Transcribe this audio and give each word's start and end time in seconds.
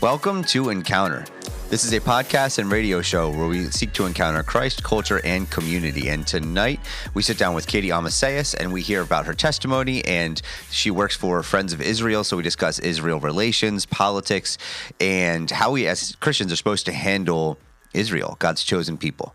Welcome 0.00 0.44
to 0.44 0.70
Encounter. 0.70 1.26
This 1.68 1.84
is 1.84 1.92
a 1.92 2.00
podcast 2.00 2.58
and 2.58 2.72
radio 2.72 3.02
show 3.02 3.28
where 3.28 3.46
we 3.46 3.66
seek 3.66 3.92
to 3.92 4.06
encounter 4.06 4.42
Christ, 4.42 4.82
culture, 4.82 5.20
and 5.26 5.50
community. 5.50 6.08
And 6.08 6.26
tonight 6.26 6.80
we 7.12 7.22
sit 7.22 7.36
down 7.36 7.54
with 7.54 7.66
Catie 7.66 7.90
Almacellas 7.90 8.54
and 8.58 8.72
we 8.72 8.80
hear 8.80 9.02
about 9.02 9.26
her 9.26 9.34
testimony. 9.34 10.02
And 10.06 10.40
she 10.70 10.90
works 10.90 11.16
for 11.16 11.42
Friends 11.42 11.74
of 11.74 11.82
Israel. 11.82 12.24
So 12.24 12.38
we 12.38 12.42
discuss 12.42 12.78
Israel 12.78 13.20
relations, 13.20 13.84
politics, 13.84 14.56
and 15.00 15.50
how 15.50 15.72
we 15.72 15.86
as 15.86 16.16
Christians 16.16 16.50
are 16.50 16.56
supposed 16.56 16.86
to 16.86 16.92
handle 16.92 17.58
Israel, 17.92 18.36
God's 18.38 18.64
chosen 18.64 18.96
people. 18.96 19.34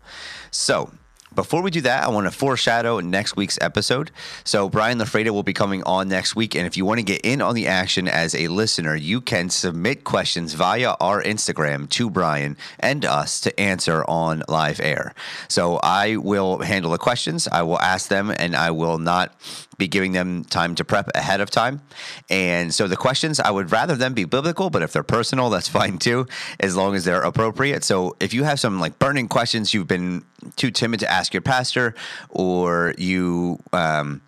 So 0.50 0.90
before 1.36 1.62
we 1.62 1.70
do 1.70 1.82
that, 1.82 2.02
I 2.02 2.08
want 2.08 2.26
to 2.26 2.30
foreshadow 2.30 2.98
next 2.98 3.36
week's 3.36 3.58
episode. 3.60 4.10
So, 4.42 4.68
Brian 4.68 4.98
Lafreda 4.98 5.30
will 5.30 5.42
be 5.42 5.52
coming 5.52 5.82
on 5.84 6.08
next 6.08 6.34
week. 6.34 6.56
And 6.56 6.66
if 6.66 6.76
you 6.76 6.84
want 6.84 6.98
to 6.98 7.04
get 7.04 7.20
in 7.20 7.40
on 7.42 7.54
the 7.54 7.66
action 7.66 8.08
as 8.08 8.34
a 8.34 8.48
listener, 8.48 8.96
you 8.96 9.20
can 9.20 9.50
submit 9.50 10.02
questions 10.02 10.54
via 10.54 10.96
our 10.98 11.22
Instagram 11.22 11.88
to 11.90 12.10
Brian 12.10 12.56
and 12.80 13.04
us 13.04 13.40
to 13.42 13.60
answer 13.60 14.02
on 14.08 14.42
live 14.48 14.80
air. 14.80 15.14
So, 15.48 15.78
I 15.82 16.16
will 16.16 16.58
handle 16.58 16.90
the 16.90 16.98
questions, 16.98 17.46
I 17.46 17.62
will 17.62 17.80
ask 17.80 18.08
them, 18.08 18.30
and 18.30 18.56
I 18.56 18.70
will 18.70 18.98
not 18.98 19.34
be 19.78 19.88
giving 19.88 20.12
them 20.12 20.44
time 20.44 20.74
to 20.76 20.84
prep 20.84 21.10
ahead 21.14 21.40
of 21.40 21.50
time. 21.50 21.80
And 22.30 22.74
so 22.74 22.88
the 22.88 22.96
questions, 22.96 23.40
I 23.40 23.50
would 23.50 23.72
rather 23.72 23.94
them 23.94 24.14
be 24.14 24.24
biblical, 24.24 24.70
but 24.70 24.82
if 24.82 24.92
they're 24.92 25.02
personal, 25.02 25.50
that's 25.50 25.68
fine 25.76 25.98
too, 25.98 26.26
as 26.60 26.76
long 26.76 26.94
as 26.94 27.04
they're 27.04 27.22
appropriate. 27.22 27.84
So 27.84 28.16
if 28.20 28.34
you 28.34 28.44
have 28.44 28.60
some 28.60 28.80
like 28.80 28.98
burning 28.98 29.28
questions 29.28 29.74
you've 29.74 29.88
been 29.88 30.24
too 30.56 30.70
timid 30.70 31.00
to 31.00 31.10
ask 31.10 31.34
your 31.34 31.42
pastor, 31.42 31.94
or 32.30 32.94
you, 32.98 33.58
um, 33.72 34.22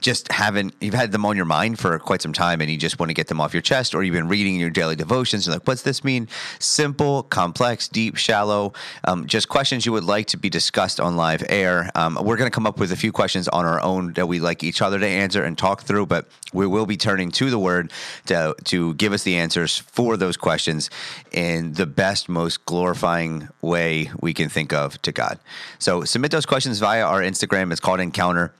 just 0.00 0.30
haven't 0.30 0.74
you've 0.80 0.94
had 0.94 1.10
them 1.10 1.24
on 1.24 1.36
your 1.36 1.46
mind 1.46 1.78
for 1.78 1.98
quite 1.98 2.20
some 2.20 2.32
time 2.32 2.60
and 2.60 2.70
you 2.70 2.76
just 2.76 2.98
want 2.98 3.08
to 3.08 3.14
get 3.14 3.28
them 3.28 3.40
off 3.40 3.54
your 3.54 3.62
chest 3.62 3.94
or 3.94 4.02
you've 4.02 4.14
been 4.14 4.28
reading 4.28 4.56
your 4.56 4.68
daily 4.68 4.94
devotions 4.94 5.46
you're 5.46 5.54
like 5.54 5.66
what's 5.66 5.82
this 5.82 6.04
mean? 6.04 6.28
Simple 6.58 7.22
complex 7.24 7.88
deep 7.88 8.16
shallow 8.16 8.72
um, 9.04 9.26
just 9.26 9.48
questions 9.48 9.86
you 9.86 9.92
would 9.92 10.04
like 10.04 10.26
to 10.26 10.36
be 10.36 10.50
discussed 10.50 11.00
on 11.00 11.16
live 11.16 11.42
air. 11.48 11.90
Um, 11.94 12.18
we're 12.22 12.36
going 12.36 12.50
to 12.50 12.54
come 12.54 12.66
up 12.66 12.78
with 12.78 12.92
a 12.92 12.96
few 12.96 13.10
questions 13.10 13.48
on 13.48 13.64
our 13.64 13.80
own 13.80 14.12
that 14.14 14.26
we 14.26 14.38
like 14.38 14.62
each 14.62 14.82
other 14.82 14.98
to 14.98 15.06
answer 15.06 15.42
and 15.42 15.56
talk 15.56 15.82
through 15.82 16.06
but 16.06 16.28
we 16.52 16.66
will 16.66 16.86
be 16.86 16.96
turning 16.96 17.30
to 17.32 17.50
the 17.50 17.58
word 17.58 17.90
to, 18.26 18.54
to 18.64 18.94
give 18.94 19.12
us 19.12 19.22
the 19.22 19.36
answers 19.36 19.78
for 19.78 20.16
those 20.16 20.36
questions 20.36 20.90
in 21.32 21.72
the 21.72 21.86
best 21.86 22.28
most 22.28 22.64
glorifying 22.66 23.48
way 23.62 24.10
we 24.20 24.34
can 24.34 24.48
think 24.48 24.72
of 24.72 25.00
to 25.02 25.10
god. 25.10 25.38
So 25.78 26.04
submit 26.04 26.30
those 26.30 26.46
questions 26.46 26.78
via 26.78 27.04
our 27.04 27.22
instagram. 27.22 27.72
It's 27.72 27.80
called 27.80 28.00
encounter 28.00 28.52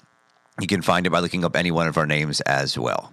you 0.60 0.66
can 0.66 0.82
find 0.82 1.06
it 1.06 1.10
by 1.10 1.20
looking 1.20 1.44
up 1.44 1.56
any 1.56 1.70
one 1.70 1.86
of 1.86 1.96
our 1.98 2.06
names 2.06 2.40
as 2.42 2.78
well. 2.78 3.12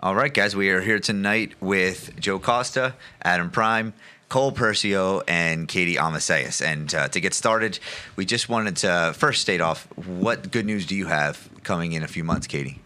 All 0.00 0.14
right, 0.14 0.32
guys, 0.32 0.54
we 0.54 0.70
are 0.70 0.80
here 0.80 0.98
tonight 0.98 1.52
with 1.60 2.18
Joe 2.20 2.38
Costa, 2.38 2.94
Adam 3.22 3.50
Prime, 3.50 3.94
Cole 4.28 4.52
Percio, 4.52 5.22
and 5.26 5.66
Catie 5.66 5.96
Almacellas. 5.96 6.64
And 6.64 6.94
uh, 6.94 7.08
to 7.08 7.20
get 7.20 7.32
started, 7.34 7.78
we 8.14 8.24
just 8.26 8.48
wanted 8.48 8.76
to 8.78 9.14
first 9.16 9.40
state 9.42 9.60
off 9.60 9.86
what 9.96 10.50
good 10.50 10.66
news 10.66 10.86
do 10.86 10.94
you 10.94 11.06
have 11.06 11.48
coming 11.62 11.92
in 11.92 12.02
a 12.02 12.08
few 12.08 12.24
months, 12.24 12.46
Catie? 12.46 12.80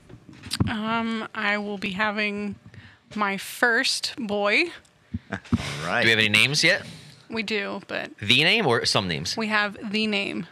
Um, 0.69 1.29
I 1.35 1.59
will 1.59 1.79
be 1.79 1.91
having 1.91 2.55
my 3.15 3.37
first 3.37 4.15
boy. 4.17 4.65
All 5.33 5.39
right. 5.85 6.03
Do 6.03 6.07
we 6.07 6.11
have 6.11 6.19
any 6.19 6.29
names 6.29 6.63
yet? 6.63 6.87
We 7.29 7.43
do, 7.43 7.81
but 7.89 8.17
The 8.19 8.45
name 8.45 8.67
or 8.67 8.85
some 8.87 9.09
names? 9.09 9.37
we 9.37 9.49
have 9.49 9.77
the 9.93 10.07
name. 10.07 10.47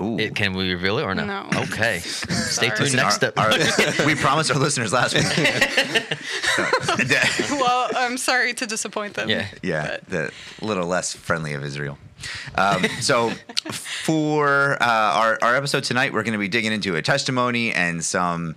Ooh. 0.00 0.18
It- 0.18 0.34
can 0.34 0.54
we 0.54 0.72
reveal 0.72 0.98
it 0.98 1.02
or 1.02 1.14
no? 1.14 1.24
No. 1.24 1.48
Okay. 1.54 1.98
Stay 2.00 2.68
tuned 2.70 2.90
Sorry. 2.90 3.02
next 3.02 3.22
Our- 3.24 4.00
our- 4.00 4.06
we 4.06 4.14
promised 4.14 4.50
our 4.50 4.58
listeners 4.58 4.92
last 4.92 5.14
week. 5.14 5.24
well, 7.50 7.90
I'm 7.96 8.16
sorry 8.18 8.54
to 8.54 8.66
disappoint 8.66 9.14
them. 9.14 9.28
Yeah. 9.28 9.46
Yeah, 9.62 9.88
but- 9.88 10.06
the 10.08 10.32
little 10.64 10.86
less 10.86 11.14
friendly 11.14 11.54
of 11.54 11.64
Israel. 11.64 11.98
Um, 12.56 12.84
so, 13.00 13.30
for 13.70 14.76
uh, 14.82 14.86
our 14.86 15.38
our 15.40 15.54
episode 15.56 15.84
tonight, 15.84 16.12
we're 16.12 16.24
going 16.24 16.32
to 16.32 16.38
be 16.38 16.48
digging 16.48 16.72
into 16.72 16.96
a 16.96 17.02
testimony 17.02 17.72
and 17.72 18.04
some 18.04 18.56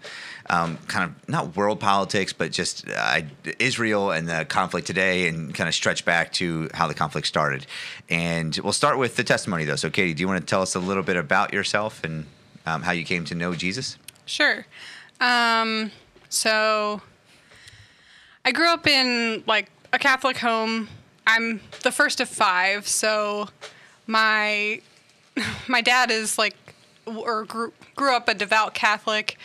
um, 0.52 0.78
kind 0.88 1.06
of 1.06 1.30
not 1.30 1.56
world 1.56 1.80
politics, 1.80 2.34
but 2.34 2.52
just 2.52 2.86
uh, 2.88 3.22
Israel 3.58 4.12
and 4.12 4.28
the 4.28 4.46
conflict 4.46 4.86
today, 4.86 5.28
and 5.28 5.56
kind 5.56 5.68
of 5.68 5.74
stretch 5.74 6.06
back 6.06 6.34
to 6.34 6.70
how 6.74 6.88
the 6.88 6.94
conflict 6.94 7.26
started. 7.26 7.66
And 8.10 8.56
we'll 8.62 8.74
start 8.74 8.98
with 8.98 9.16
the 9.16 9.24
testimony, 9.24 9.64
though. 9.64 9.78
So, 9.78 9.90
Catie, 9.90 10.14
do 10.14 10.22
you 10.22 10.28
want 10.28 10.42
to 10.42 10.46
tell 10.46 10.62
us 10.62 10.76
a 10.76 10.80
little 10.80 11.04
bit 11.04 11.16
about 11.16 11.54
yourself 11.54 12.04
and 12.04 12.26
um, 12.66 12.82
how 12.82 12.92
you 12.92 13.06
came 13.06 13.24
to 13.26 13.34
know 13.34 13.56
Jesus? 13.56 13.98
Sure. 14.26 14.66
Um, 15.22 15.90
so 16.28 17.02
I 18.44 18.52
grew 18.52 18.70
up 18.70 18.88
in 18.88 19.44
like 19.48 19.70
a 19.94 20.00
Catholic 20.00 20.38
home. 20.38 20.90
I'm 21.26 21.62
the 21.84 21.92
first 21.92 22.20
of 22.20 22.28
five, 22.28 22.88
so 22.88 23.48
my 24.06 24.82
my 25.68 25.82
dad 25.82 26.12
is 26.12 26.38
like 26.38 26.56
or 27.06 27.46
grew, 27.46 27.74
grew 27.96 28.16
up 28.16 28.28
a 28.28 28.34
devout 28.34 28.74
Catholic, 28.74 29.38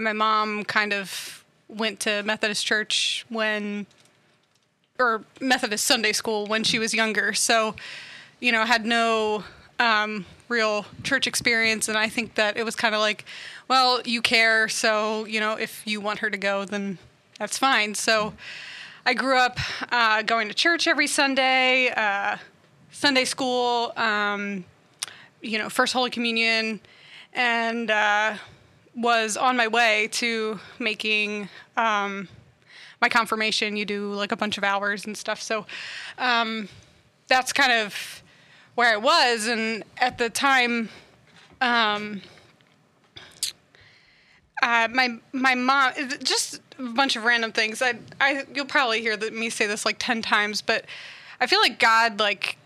and 0.00 0.04
my 0.06 0.12
mom 0.14 0.64
kind 0.64 0.94
of 0.94 1.44
went 1.68 2.00
to 2.00 2.22
Methodist 2.22 2.64
church 2.64 3.26
when 3.28 3.84
or 4.98 5.24
Methodist 5.42 5.86
Sunday 5.86 6.12
school 6.12 6.46
when 6.46 6.64
she 6.64 6.78
was 6.78 6.94
younger. 6.94 7.34
So, 7.34 7.74
you 8.40 8.50
know, 8.50 8.64
had 8.64 8.86
no 8.86 9.44
um, 9.78 10.24
real 10.48 10.86
church 11.02 11.26
experience, 11.26 11.86
and 11.86 11.98
I 11.98 12.08
think 12.08 12.36
that 12.36 12.56
it 12.56 12.64
was 12.64 12.76
kind 12.76 12.94
of 12.94 13.02
like, 13.02 13.26
well, 13.68 14.00
you 14.06 14.22
care, 14.22 14.68
so 14.70 15.26
you 15.26 15.38
know, 15.38 15.56
if 15.56 15.82
you 15.86 16.00
want 16.00 16.20
her 16.20 16.30
to 16.30 16.38
go, 16.38 16.64
then 16.64 16.96
that's 17.38 17.58
fine. 17.58 17.94
So, 17.94 18.32
I 19.04 19.12
grew 19.12 19.36
up 19.36 19.58
uh, 19.92 20.22
going 20.22 20.48
to 20.48 20.54
church 20.54 20.86
every 20.86 21.08
Sunday, 21.08 21.90
uh, 21.94 22.38
Sunday 22.90 23.26
school, 23.26 23.92
um, 23.98 24.64
you 25.42 25.58
know, 25.58 25.68
First 25.68 25.92
Holy 25.92 26.10
Communion, 26.10 26.80
and 27.34 27.90
uh, 27.90 28.36
was 28.94 29.36
on 29.36 29.56
my 29.56 29.68
way 29.68 30.08
to 30.12 30.58
making 30.78 31.48
um, 31.76 32.28
my 33.00 33.08
confirmation. 33.08 33.76
You 33.76 33.84
do 33.84 34.12
like 34.12 34.32
a 34.32 34.36
bunch 34.36 34.58
of 34.58 34.64
hours 34.64 35.06
and 35.06 35.16
stuff. 35.16 35.40
So 35.40 35.66
um, 36.18 36.68
that's 37.28 37.52
kind 37.52 37.72
of 37.72 38.22
where 38.74 38.92
I 38.92 38.96
was. 38.96 39.46
And 39.46 39.84
at 39.98 40.18
the 40.18 40.30
time, 40.30 40.88
um, 41.60 42.22
uh, 44.62 44.88
my 44.92 45.18
my 45.32 45.54
mom 45.54 45.92
just 46.22 46.60
a 46.78 46.82
bunch 46.82 47.16
of 47.16 47.24
random 47.24 47.52
things. 47.52 47.80
I 47.80 47.94
I 48.20 48.44
you'll 48.54 48.66
probably 48.66 49.00
hear 49.00 49.16
me 49.16 49.50
say 49.50 49.66
this 49.66 49.84
like 49.84 49.96
ten 49.98 50.22
times, 50.22 50.60
but 50.60 50.84
I 51.40 51.46
feel 51.46 51.60
like 51.60 51.78
God 51.78 52.20
like 52.20 52.58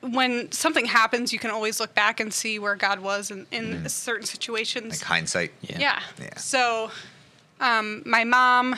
when 0.00 0.50
something 0.52 0.86
happens, 0.86 1.32
you 1.32 1.38
can 1.38 1.50
always 1.50 1.80
look 1.80 1.94
back 1.94 2.20
and 2.20 2.32
see 2.32 2.58
where 2.58 2.76
God 2.76 3.00
was 3.00 3.30
in, 3.30 3.46
in 3.52 3.88
certain 3.88 4.26
situations. 4.26 5.00
Like 5.00 5.06
hindsight. 5.06 5.52
Yeah. 5.60 6.00
Yeah. 6.18 6.36
So, 6.36 6.90
um, 7.60 8.02
my 8.06 8.24
mom 8.24 8.76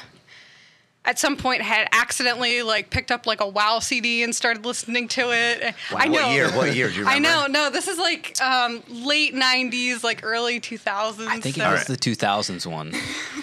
at 1.05 1.19
some 1.19 1.37
point 1.37 1.63
had 1.63 1.89
accidentally 1.93 2.63
like 2.63 2.91
picked 2.91 3.11
up 3.11 3.27
like 3.27 3.41
a 3.41 3.49
WoW 3.49 3.79
CD 3.79 4.23
and 4.23 4.35
started 4.35 4.67
listening 4.67 5.09
to 5.09 5.31
it. 5.33 5.75
I 5.95 6.09
know. 6.09 6.23
What 6.23 6.33
year? 6.33 6.51
What 6.51 6.75
year? 6.75 6.89
Do 6.89 6.95
you 6.95 7.01
remember? 7.01 7.29
I 7.29 7.47
know. 7.47 7.47
No, 7.47 7.71
this 7.71 7.89
is 7.89 7.99
like 7.99 8.37
um, 8.43 8.83
late 8.89 9.35
'90s, 9.35 10.03
like 10.03 10.21
early 10.25 10.61
2000s. 10.61 11.27
I 11.27 11.41
think 11.41 11.57
it 11.57 11.61
so- 11.61 11.71
was 11.71 11.85
the 11.85 11.97
2000s 11.97 12.67
one. 12.67 12.89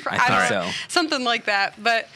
I 0.08 0.18
think 0.18 0.50
don't 0.52 0.66
so. 0.66 0.72
something 0.90 1.24
like 1.24 1.46
that. 1.46 1.82
But 1.82 2.08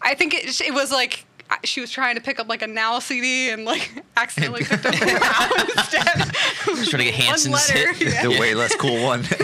I 0.00 0.14
think 0.14 0.34
it, 0.34 0.60
it 0.60 0.72
was 0.72 0.90
like 0.90 1.24
she 1.62 1.80
was 1.80 1.90
trying 1.90 2.16
to 2.16 2.20
pick 2.20 2.40
up 2.40 2.48
like 2.48 2.62
a 2.62 2.66
Now 2.66 2.98
CD 2.98 3.50
and 3.50 3.64
like 3.64 3.92
accidentally 4.16 4.64
picked 4.64 4.86
up 4.86 4.94
a 5.00 5.18
Wow 5.20 5.48
instead. 5.76 6.34
Just 6.64 6.90
trying 6.90 7.04
to 7.04 7.04
get 7.04 7.14
One 7.14 7.22
Hanson's 7.26 7.70
hit. 7.70 8.00
yeah. 8.00 8.22
The 8.22 8.30
way 8.30 8.54
less 8.54 8.74
cool 8.74 9.02
one. 9.02 9.24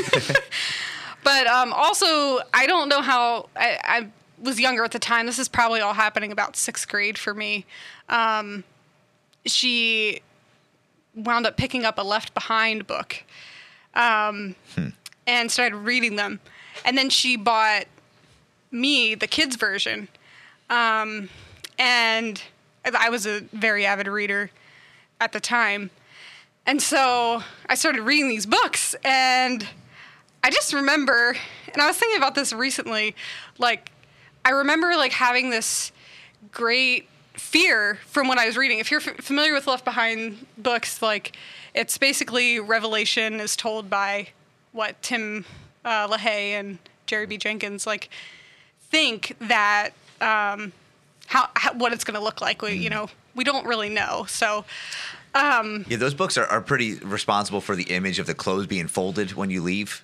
But 1.23 1.46
um, 1.46 1.73
also, 1.73 2.40
I 2.55 2.67
don't 2.67 2.88
know 2.88 3.02
how 3.02 3.50
I, 3.55 3.79
I 3.84 4.08
was 4.40 4.58
younger 4.58 4.84
at 4.84 4.93
the 4.93 4.99
time. 4.99 5.26
This 5.26 5.38
is 5.38 5.49
probably 5.49 5.81
all 5.81 5.93
happening 5.93 6.32
about 6.32 6.56
sixth 6.56 6.88
grade 6.88 7.19
for 7.19 7.34
me. 7.34 7.67
Um, 8.08 8.64
she 9.44 10.23
wound 11.14 11.46
up 11.46 11.56
picking 11.56 11.84
up 11.84 11.99
a 11.99 12.02
Left 12.02 12.32
Behind 12.32 12.87
book 12.87 13.23
um, 13.94 14.55
and 15.26 15.50
started 15.50 15.76
reading 15.76 16.17
them. 16.17 16.40
And 16.84 16.96
then 16.96 17.11
she 17.11 17.37
bought 17.37 17.84
me 18.70 19.14
the 19.14 19.26
kids' 19.26 19.56
version. 19.56 20.08
Um, 20.70 21.29
and 21.81 22.41
I 22.94 23.09
was 23.09 23.27
a 23.27 23.41
very 23.53 23.87
avid 23.87 24.06
reader 24.06 24.50
at 25.19 25.32
the 25.32 25.41
time. 25.41 25.91
And 26.67 26.81
so 26.81 27.43
I 27.69 27.75
started 27.75 28.03
reading 28.03 28.29
these 28.29 28.47
books 28.47 28.94
and 29.03 29.67
I 30.44 30.50
just 30.50 30.73
remember, 30.75 31.37
and 31.73 31.82
I 31.82 31.87
was 31.87 31.97
thinking 31.97 32.19
about 32.19 32.35
this 32.35 32.53
recently, 32.53 33.17
like 33.59 33.91
I 34.44 34.50
remember 34.50 34.94
like 34.94 35.12
having 35.12 35.49
this 35.50 35.91
great 36.53 37.09
fear 37.32 37.99
from 38.06 38.29
what 38.29 38.37
I 38.37 38.47
was 38.47 38.59
reading. 38.59 38.79
If 38.79 38.91
you're 38.91 39.00
f- 39.00 39.17
familiar 39.17 39.55
with 39.55 39.67
Left 39.67 39.85
Behind 39.85 40.47
books, 40.59 41.00
like 41.00 41.35
it's 41.75 41.97
basically 41.97 42.61
Revelation 42.61 43.41
is 43.41 43.56
told 43.56 43.88
by 43.88 44.29
what 44.73 45.00
Tim 45.03 45.47
uh, 45.85 46.09
LaHaye 46.09 46.53
and 46.53 46.79
Jerry 47.06 47.27
B. 47.27 47.38
Jenkins 47.38 47.87
like 47.87 48.11
think 48.91 49.37
that 49.41 49.91
um, 50.21 50.73
how, 51.31 51.49
how 51.55 51.73
what 51.75 51.93
it's 51.93 52.05
going 52.05 52.19
to 52.19 52.23
look 52.25 52.41
like. 52.41 52.61
We, 52.61 52.71
Mm. 52.79 52.82
you 52.82 52.91
know, 52.91 53.09
we 53.35 53.44
don't 53.44 53.65
really 53.67 53.88
know. 53.88 54.27
So 54.29 54.65
Um, 55.35 55.85
Yeah, 55.88 55.97
those 55.97 56.12
books 56.15 56.37
are, 56.37 56.47
are 56.47 56.61
pretty 56.61 56.94
responsible 56.97 57.61
for 57.61 57.77
the 57.77 57.85
image 57.85 58.19
of 58.19 58.27
the 58.27 58.35
clothes 58.35 58.67
being 58.67 58.88
folded 58.88 59.32
when 59.35 59.49
you 59.49 59.62
leave. 59.62 60.03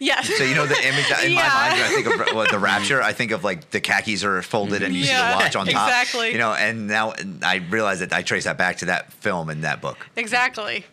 Yes. 0.00 0.28
So 0.36 0.42
you 0.44 0.54
know 0.56 0.66
the 0.66 0.74
image 0.86 1.10
in 1.24 1.34
my 1.34 1.48
mind 1.48 1.72
when 1.74 1.82
I 1.82 1.88
think 1.94 2.06
of 2.06 2.34
what, 2.36 2.50
the 2.50 2.58
rapture, 2.58 3.00
I 3.00 3.12
think 3.12 3.30
of 3.30 3.42
like 3.44 3.70
the 3.70 3.80
khakis 3.80 4.24
are 4.24 4.42
folded 4.42 4.82
and 4.82 4.94
you 4.94 5.04
see 5.04 5.10
Yeah, 5.10 5.30
the 5.30 5.36
watch 5.36 5.54
on 5.56 5.66
top. 5.66 5.88
exactly. 5.88 6.32
You 6.32 6.38
know, 6.38 6.52
and 6.54 6.86
now 6.88 7.14
I 7.42 7.56
realize 7.70 8.00
that 8.00 8.12
I 8.12 8.22
trace 8.22 8.44
that 8.44 8.58
back 8.58 8.78
to 8.78 8.86
that 8.86 9.12
film 9.12 9.48
and 9.50 9.62
that 9.64 9.80
book. 9.80 10.06
Exactly. 10.16 10.84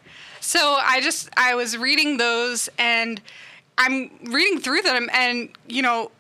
So 0.42 0.60
I 0.80 1.02
just 1.02 1.30
I 1.38 1.56
was 1.56 1.76
reading 1.78 2.18
those 2.18 2.70
and 2.78 3.20
I'm 3.80 4.10
reading 4.24 4.60
through 4.60 4.82
them 4.84 5.10
and 5.12 5.50
you 5.68 5.82
know 5.82 6.12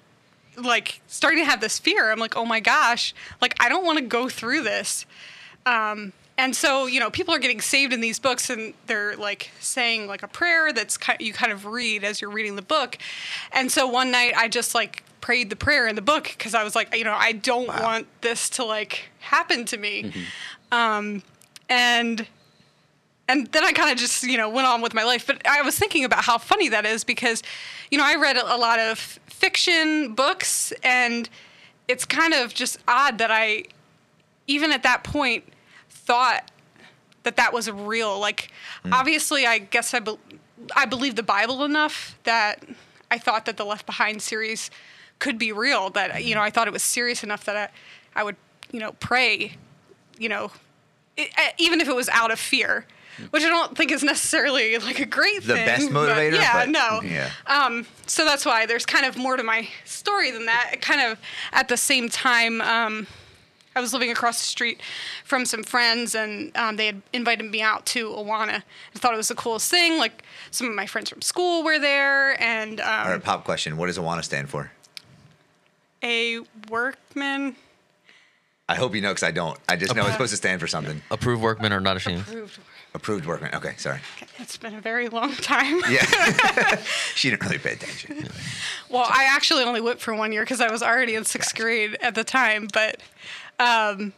like 0.57 1.01
starting 1.07 1.39
to 1.43 1.45
have 1.49 1.61
this 1.61 1.79
fear. 1.79 2.11
I'm 2.11 2.19
like, 2.19 2.35
"Oh 2.37 2.45
my 2.45 2.59
gosh, 2.59 3.13
like 3.41 3.55
I 3.59 3.69
don't 3.69 3.85
want 3.85 3.97
to 3.99 4.05
go 4.05 4.29
through 4.29 4.63
this." 4.63 5.05
Um 5.65 6.13
and 6.37 6.53
so, 6.53 6.85
you 6.85 6.99
know, 6.99 7.09
people 7.09 7.33
are 7.33 7.39
getting 7.39 7.61
saved 7.61 7.93
in 7.93 8.01
these 8.01 8.19
books 8.19 8.49
and 8.49 8.73
they're 8.87 9.15
like 9.15 9.51
saying 9.61 10.05
like 10.07 10.21
a 10.21 10.27
prayer 10.27 10.73
that's 10.73 10.97
ki- 10.97 11.13
you 11.21 11.31
kind 11.31 11.51
of 11.53 11.65
read 11.65 12.03
as 12.03 12.19
you're 12.19 12.29
reading 12.29 12.57
the 12.57 12.61
book. 12.61 12.97
And 13.53 13.71
so 13.71 13.87
one 13.87 14.11
night 14.11 14.33
I 14.35 14.49
just 14.49 14.75
like 14.75 15.03
prayed 15.21 15.49
the 15.49 15.55
prayer 15.55 15.87
in 15.87 15.95
the 15.95 16.01
book 16.01 16.25
because 16.25 16.53
I 16.53 16.63
was 16.65 16.75
like, 16.75 16.93
you 16.95 17.05
know, 17.05 17.15
I 17.17 17.31
don't 17.31 17.67
Wow. 17.69 17.81
want 17.83 18.07
this 18.21 18.49
to 18.51 18.65
like 18.65 19.03
happen 19.19 19.63
to 19.65 19.77
me. 19.77 20.11
Um 20.73 21.23
and 21.69 22.27
and 23.27 23.47
then 23.47 23.63
I 23.63 23.71
kind 23.71 23.91
of 23.91 23.97
just 23.97 24.21
you 24.23 24.37
know 24.37 24.49
went 24.49 24.67
on 24.67 24.81
with 24.81 24.93
my 24.93 25.03
life. 25.03 25.25
But 25.25 25.47
I 25.47 25.61
was 25.61 25.79
thinking 25.79 26.03
about 26.03 26.25
how 26.25 26.37
funny 26.37 26.69
that 26.69 26.85
is 26.85 27.03
because, 27.03 27.41
you 27.89 27.97
know, 27.97 28.03
I 28.05 28.15
read 28.15 28.37
a 28.37 28.57
lot 28.57 28.77
of 28.79 29.19
fiction 29.45 30.15
books, 30.15 30.73
and 30.81 31.29
it's 31.87 32.03
kind 32.03 32.33
of 32.33 32.51
just 32.51 32.79
odd 32.87 33.19
that 33.19 33.29
I, 33.29 33.65
even 34.47 34.71
at 34.71 34.81
that 34.81 35.03
point, 35.03 35.43
thought 35.87 36.49
that 37.21 37.35
that 37.35 37.53
was 37.53 37.69
real. 37.69 38.19
Like, 38.19 38.51
hmm. 38.83 38.91
obviously, 38.91 39.45
I 39.45 39.59
guess 39.59 39.93
I, 39.93 39.99
be- 39.99 40.17
I 40.75 40.87
believe 40.87 41.15
the 41.15 41.21
Bible 41.21 41.63
enough 41.63 42.17
that 42.23 42.63
I 43.11 43.19
thought 43.19 43.45
that 43.45 43.57
the 43.57 43.65
Left 43.65 43.85
Behind 43.85 44.19
series 44.19 44.71
could 45.19 45.37
be 45.37 45.51
real. 45.51 45.91
That 45.91 46.23
you 46.23 46.33
know, 46.33 46.41
I 46.41 46.49
thought 46.49 46.67
it 46.67 46.73
was 46.73 46.83
serious 46.83 47.23
enough 47.23 47.45
that 47.45 47.55
I, 48.15 48.19
I 48.19 48.23
would 48.23 48.37
you 48.71 48.79
know 48.79 48.93
pray, 48.93 49.57
you 50.17 50.27
know, 50.27 50.51
it, 51.17 51.29
even 51.59 51.81
if 51.81 51.87
it 51.87 51.95
was 51.95 52.09
out 52.09 52.31
of 52.31 52.39
fear. 52.39 52.87
Which 53.31 53.43
I 53.43 53.49
don't 53.49 53.77
think 53.77 53.91
is 53.91 54.03
necessarily 54.03 54.77
like 54.77 54.99
a 54.99 55.05
great 55.05 55.43
The 55.43 55.53
thing. 55.55 55.65
best 55.65 55.93
but 55.93 56.09
motivator, 56.09 56.35
yeah, 56.35 56.65
but- 56.65 56.69
no. 56.69 57.01
yeah. 57.01 57.29
Um, 57.47 57.85
so 58.07 58.25
that's 58.25 58.45
why 58.45 58.65
there's 58.65 58.85
kind 58.85 59.05
of 59.05 59.17
more 59.17 59.37
to 59.37 59.43
my 59.43 59.67
story 59.85 60.31
than 60.31 60.45
that. 60.47 60.71
It 60.73 60.81
kind 60.81 61.01
of 61.01 61.19
at 61.51 61.67
the 61.67 61.77
same 61.77 62.09
time, 62.09 62.61
um, 62.61 63.07
I 63.77 63.81
was 63.81 63.91
living 63.91 64.09
across 64.09 64.39
the 64.39 64.45
street 64.45 64.79
from 65.25 65.45
some 65.45 65.61
friends, 65.63 66.15
and 66.15 66.55
um, 66.55 66.77
they 66.77 66.85
had 66.85 67.01
invited 67.11 67.51
me 67.51 67.61
out 67.61 67.85
to 67.87 68.07
Awana. 68.09 68.63
I 68.95 68.99
thought 68.99 69.13
it 69.13 69.17
was 69.17 69.27
the 69.27 69.35
coolest 69.35 69.69
thing. 69.69 69.97
Like 69.99 70.23
some 70.49 70.67
of 70.69 70.73
my 70.75 70.85
friends 70.85 71.09
from 71.09 71.21
school 71.21 71.61
were 71.63 71.77
there, 71.77 72.41
and 72.41 72.79
um, 72.79 72.87
All 72.87 73.11
right, 73.11 73.21
pop 73.21 73.43
question. 73.43 73.75
What 73.75 73.87
does 73.87 73.97
Awana 73.97 74.23
stand 74.23 74.49
for? 74.49 74.71
a 76.03 76.39
workman 76.69 77.55
I 78.67 78.75
hope 78.75 78.95
you 78.95 79.01
know 79.01 79.11
because 79.11 79.23
I 79.23 79.31
don't. 79.31 79.59
I 79.69 79.75
just 79.75 79.95
know 79.95 80.03
it's 80.03 80.13
supposed 80.13 80.31
to 80.31 80.37
stand 80.37 80.59
for 80.59 80.67
something. 80.67 81.01
Approved 81.11 81.41
workmen 81.41 81.71
are 81.71 81.79
not 81.79 81.97
ashamed. 81.97 82.21
approved. 82.21 82.59
Approved 82.95 83.25
workman. 83.27 83.53
Okay, 83.53 83.73
sorry. 83.77 83.99
It's 84.39 84.57
been 84.57 84.73
a 84.73 84.81
very 84.81 85.07
long 85.09 85.33
time. 85.35 85.81
Yeah. 85.89 86.03
she 87.15 87.29
didn't 87.29 87.43
really 87.43 87.59
pay 87.59 87.73
attention. 87.73 88.27
Well, 88.89 89.05
I 89.07 89.25
actually 89.29 89.63
only 89.65 89.81
went 89.81 89.99
for 89.99 90.15
one 90.15 90.31
year 90.31 90.43
because 90.43 90.61
I 90.61 90.71
was 90.71 90.81
already 90.81 91.13
in 91.15 91.25
sixth 91.25 91.55
grade 91.55 91.97
at 92.01 92.15
the 92.15 92.23
time. 92.23 92.67
But 92.73 93.01
um, 93.59 94.13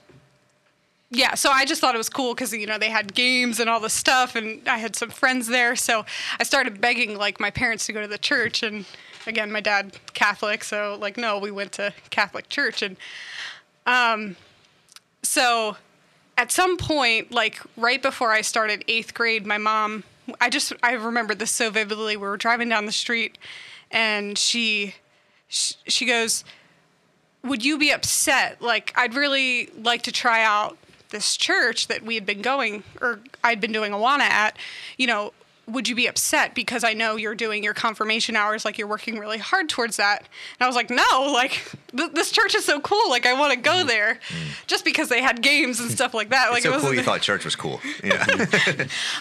yeah, 1.09 1.35
so 1.35 1.49
I 1.49 1.65
just 1.65 1.81
thought 1.81 1.95
it 1.95 1.97
was 1.97 2.09
cool 2.09 2.33
because 2.33 2.53
you 2.53 2.67
know 2.67 2.77
they 2.77 2.89
had 2.89 3.13
games 3.13 3.59
and 3.59 3.69
all 3.69 3.79
this 3.79 3.93
stuff, 3.93 4.35
and 4.35 4.65
I 4.67 4.77
had 4.77 4.95
some 4.95 5.09
friends 5.09 5.47
there. 5.47 5.75
So 5.75 6.05
I 6.39 6.43
started 6.43 6.79
begging 6.79 7.17
like 7.17 7.39
my 7.39 7.49
parents 7.49 7.85
to 7.87 7.93
go 7.93 8.01
to 8.01 8.07
the 8.07 8.17
church, 8.17 8.63
and 8.63 8.85
again, 9.25 9.51
my 9.51 9.59
dad 9.59 9.97
Catholic, 10.13 10.63
so 10.63 10.97
like 11.01 11.17
no, 11.17 11.37
we 11.37 11.51
went 11.51 11.73
to 11.73 11.93
Catholic 12.11 12.47
church, 12.49 12.81
and 12.81 12.97
um, 13.87 14.35
so 15.23 15.77
at 16.37 16.51
some 16.51 16.77
point, 16.77 17.31
like 17.31 17.59
right 17.75 18.01
before 18.01 18.31
I 18.31 18.41
started 18.41 18.83
eighth 18.87 19.13
grade, 19.13 19.45
my 19.45 19.57
mom, 19.57 20.03
I 20.39 20.49
just, 20.49 20.73
I 20.83 20.93
remember 20.93 21.33
this 21.33 21.51
so 21.51 21.71
vividly. 21.71 22.15
We 22.15 22.27
were 22.27 22.37
driving 22.37 22.69
down 22.69 22.85
the 22.85 22.91
street 22.91 23.37
and 23.89 24.37
she, 24.37 24.95
she, 25.47 26.05
goes, 26.05 26.43
Would 27.43 27.65
you 27.65 27.77
be 27.77 27.91
upset? 27.91 28.61
Like, 28.61 28.93
I'd 28.95 29.15
really 29.15 29.69
like 29.81 30.03
to 30.03 30.11
try 30.11 30.43
out 30.43 30.77
this 31.09 31.37
church 31.37 31.87
that 31.87 32.03
we 32.03 32.15
had 32.15 32.25
been 32.25 32.41
going, 32.41 32.83
or 33.01 33.21
I'd 33.43 33.61
been 33.61 33.71
doing 33.71 33.93
Awana 33.93 34.19
at, 34.21 34.57
you 34.97 35.07
know. 35.07 35.33
Would 35.69 35.89
you 35.89 35.95
be 35.95 36.07
upset 36.07 36.55
because 36.55 36.85
I 36.85 36.93
know 36.93 37.17
you're 37.17 37.35
doing 37.35 37.61
your 37.61 37.73
confirmation 37.73 38.37
hours, 38.37 38.63
like 38.63 38.77
you're 38.77 38.87
working 38.87 39.19
really 39.19 39.37
hard 39.37 39.67
towards 39.67 39.97
that? 39.97 40.19
And 40.21 40.65
I 40.65 40.67
was 40.67 40.75
like, 40.77 40.89
no, 40.89 41.31
like 41.33 41.61
th- 41.95 42.13
this 42.13 42.31
church 42.31 42.55
is 42.55 42.63
so 42.63 42.79
cool, 42.79 43.09
like 43.09 43.25
I 43.25 43.33
want 43.33 43.53
to 43.53 43.59
go 43.59 43.83
there, 43.83 44.19
just 44.65 44.85
because 44.85 45.09
they 45.09 45.21
had 45.21 45.41
games 45.41 45.81
and 45.81 45.91
stuff 45.91 46.13
like 46.13 46.29
that. 46.29 46.51
Like 46.51 46.63
Mm-hmm. 46.63 46.63
It's 46.63 46.63
so 46.63 46.69
it 46.69 46.71
cool 46.71 46.83
wasn't. 46.89 46.95
you 46.99 47.03
thought 47.03 47.21
church 47.21 47.43
was 47.45 47.55
cool. 47.57 47.81
Yeah. 48.03 48.25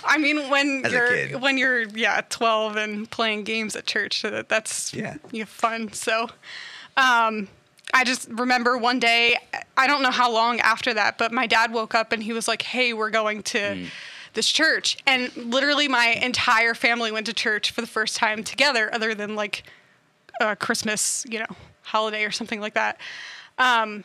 I 0.04 0.18
mean, 0.18 0.48
when 0.48 0.82
As 0.86 0.92
you're 0.92 1.38
when 1.40 1.58
you're 1.58 1.82
yeah 1.88 2.20
12 2.30 2.76
and 2.76 3.10
playing 3.10 3.42
games 3.44 3.74
at 3.74 3.86
church, 3.86 4.22
that, 4.22 4.48
that's 4.48 4.94
Yeah. 4.94 5.16
you 5.32 5.40
know, 5.40 5.46
fun. 5.46 5.92
So, 5.92 6.28
um, 6.96 7.48
I 7.94 8.04
just 8.04 8.28
remember 8.30 8.76
one 8.78 8.98
day, 9.00 9.36
I 9.76 9.86
don't 9.86 10.02
know 10.02 10.10
how 10.10 10.30
long 10.30 10.60
after 10.60 10.94
that, 10.94 11.18
but 11.18 11.32
my 11.32 11.46
dad 11.46 11.72
woke 11.72 11.94
up 11.94 12.12
and 12.12 12.22
he 12.22 12.32
was 12.32 12.46
like, 12.48 12.62
"Hey, 12.62 12.92
we're 12.92 13.10
going 13.10 13.42
to." 13.44 13.86
This 14.36 14.50
church, 14.50 14.98
and 15.06 15.34
literally 15.34 15.88
my 15.88 16.08
entire 16.08 16.74
family 16.74 17.10
went 17.10 17.24
to 17.24 17.32
church 17.32 17.70
for 17.70 17.80
the 17.80 17.86
first 17.86 18.16
time 18.16 18.44
together, 18.44 18.94
other 18.94 19.14
than 19.14 19.34
like 19.34 19.62
a 20.42 20.54
Christmas, 20.54 21.24
you 21.26 21.38
know, 21.38 21.46
holiday 21.80 22.22
or 22.22 22.30
something 22.30 22.60
like 22.60 22.74
that. 22.74 23.00
Um, 23.56 24.04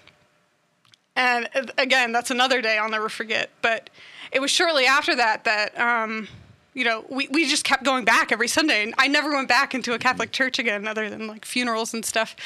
and 1.17 1.49
uh, 1.53 1.63
again, 1.77 2.13
that's 2.13 2.31
another 2.31 2.61
day 2.61 2.77
I'll 2.77 2.89
never 2.89 3.09
forget. 3.09 3.49
But 3.61 3.89
it 4.31 4.39
was 4.39 4.51
shortly 4.51 4.85
after 4.85 5.13
that 5.17 5.43
that, 5.43 5.77
um, 5.77 6.29
you 6.73 6.85
know, 6.85 7.03
we, 7.09 7.27
we 7.27 7.49
just 7.49 7.65
kept 7.65 7.83
going 7.83 8.05
back 8.05 8.31
every 8.31 8.47
Sunday. 8.47 8.83
And 8.83 8.93
I 8.97 9.09
never 9.09 9.31
went 9.31 9.49
back 9.49 9.75
into 9.75 9.93
a 9.93 9.99
Catholic 9.99 10.31
church 10.31 10.59
again, 10.59 10.87
other 10.87 11.09
than 11.09 11.27
like 11.27 11.43
funerals 11.43 11.93
and 11.93 12.05
stuff. 12.05 12.37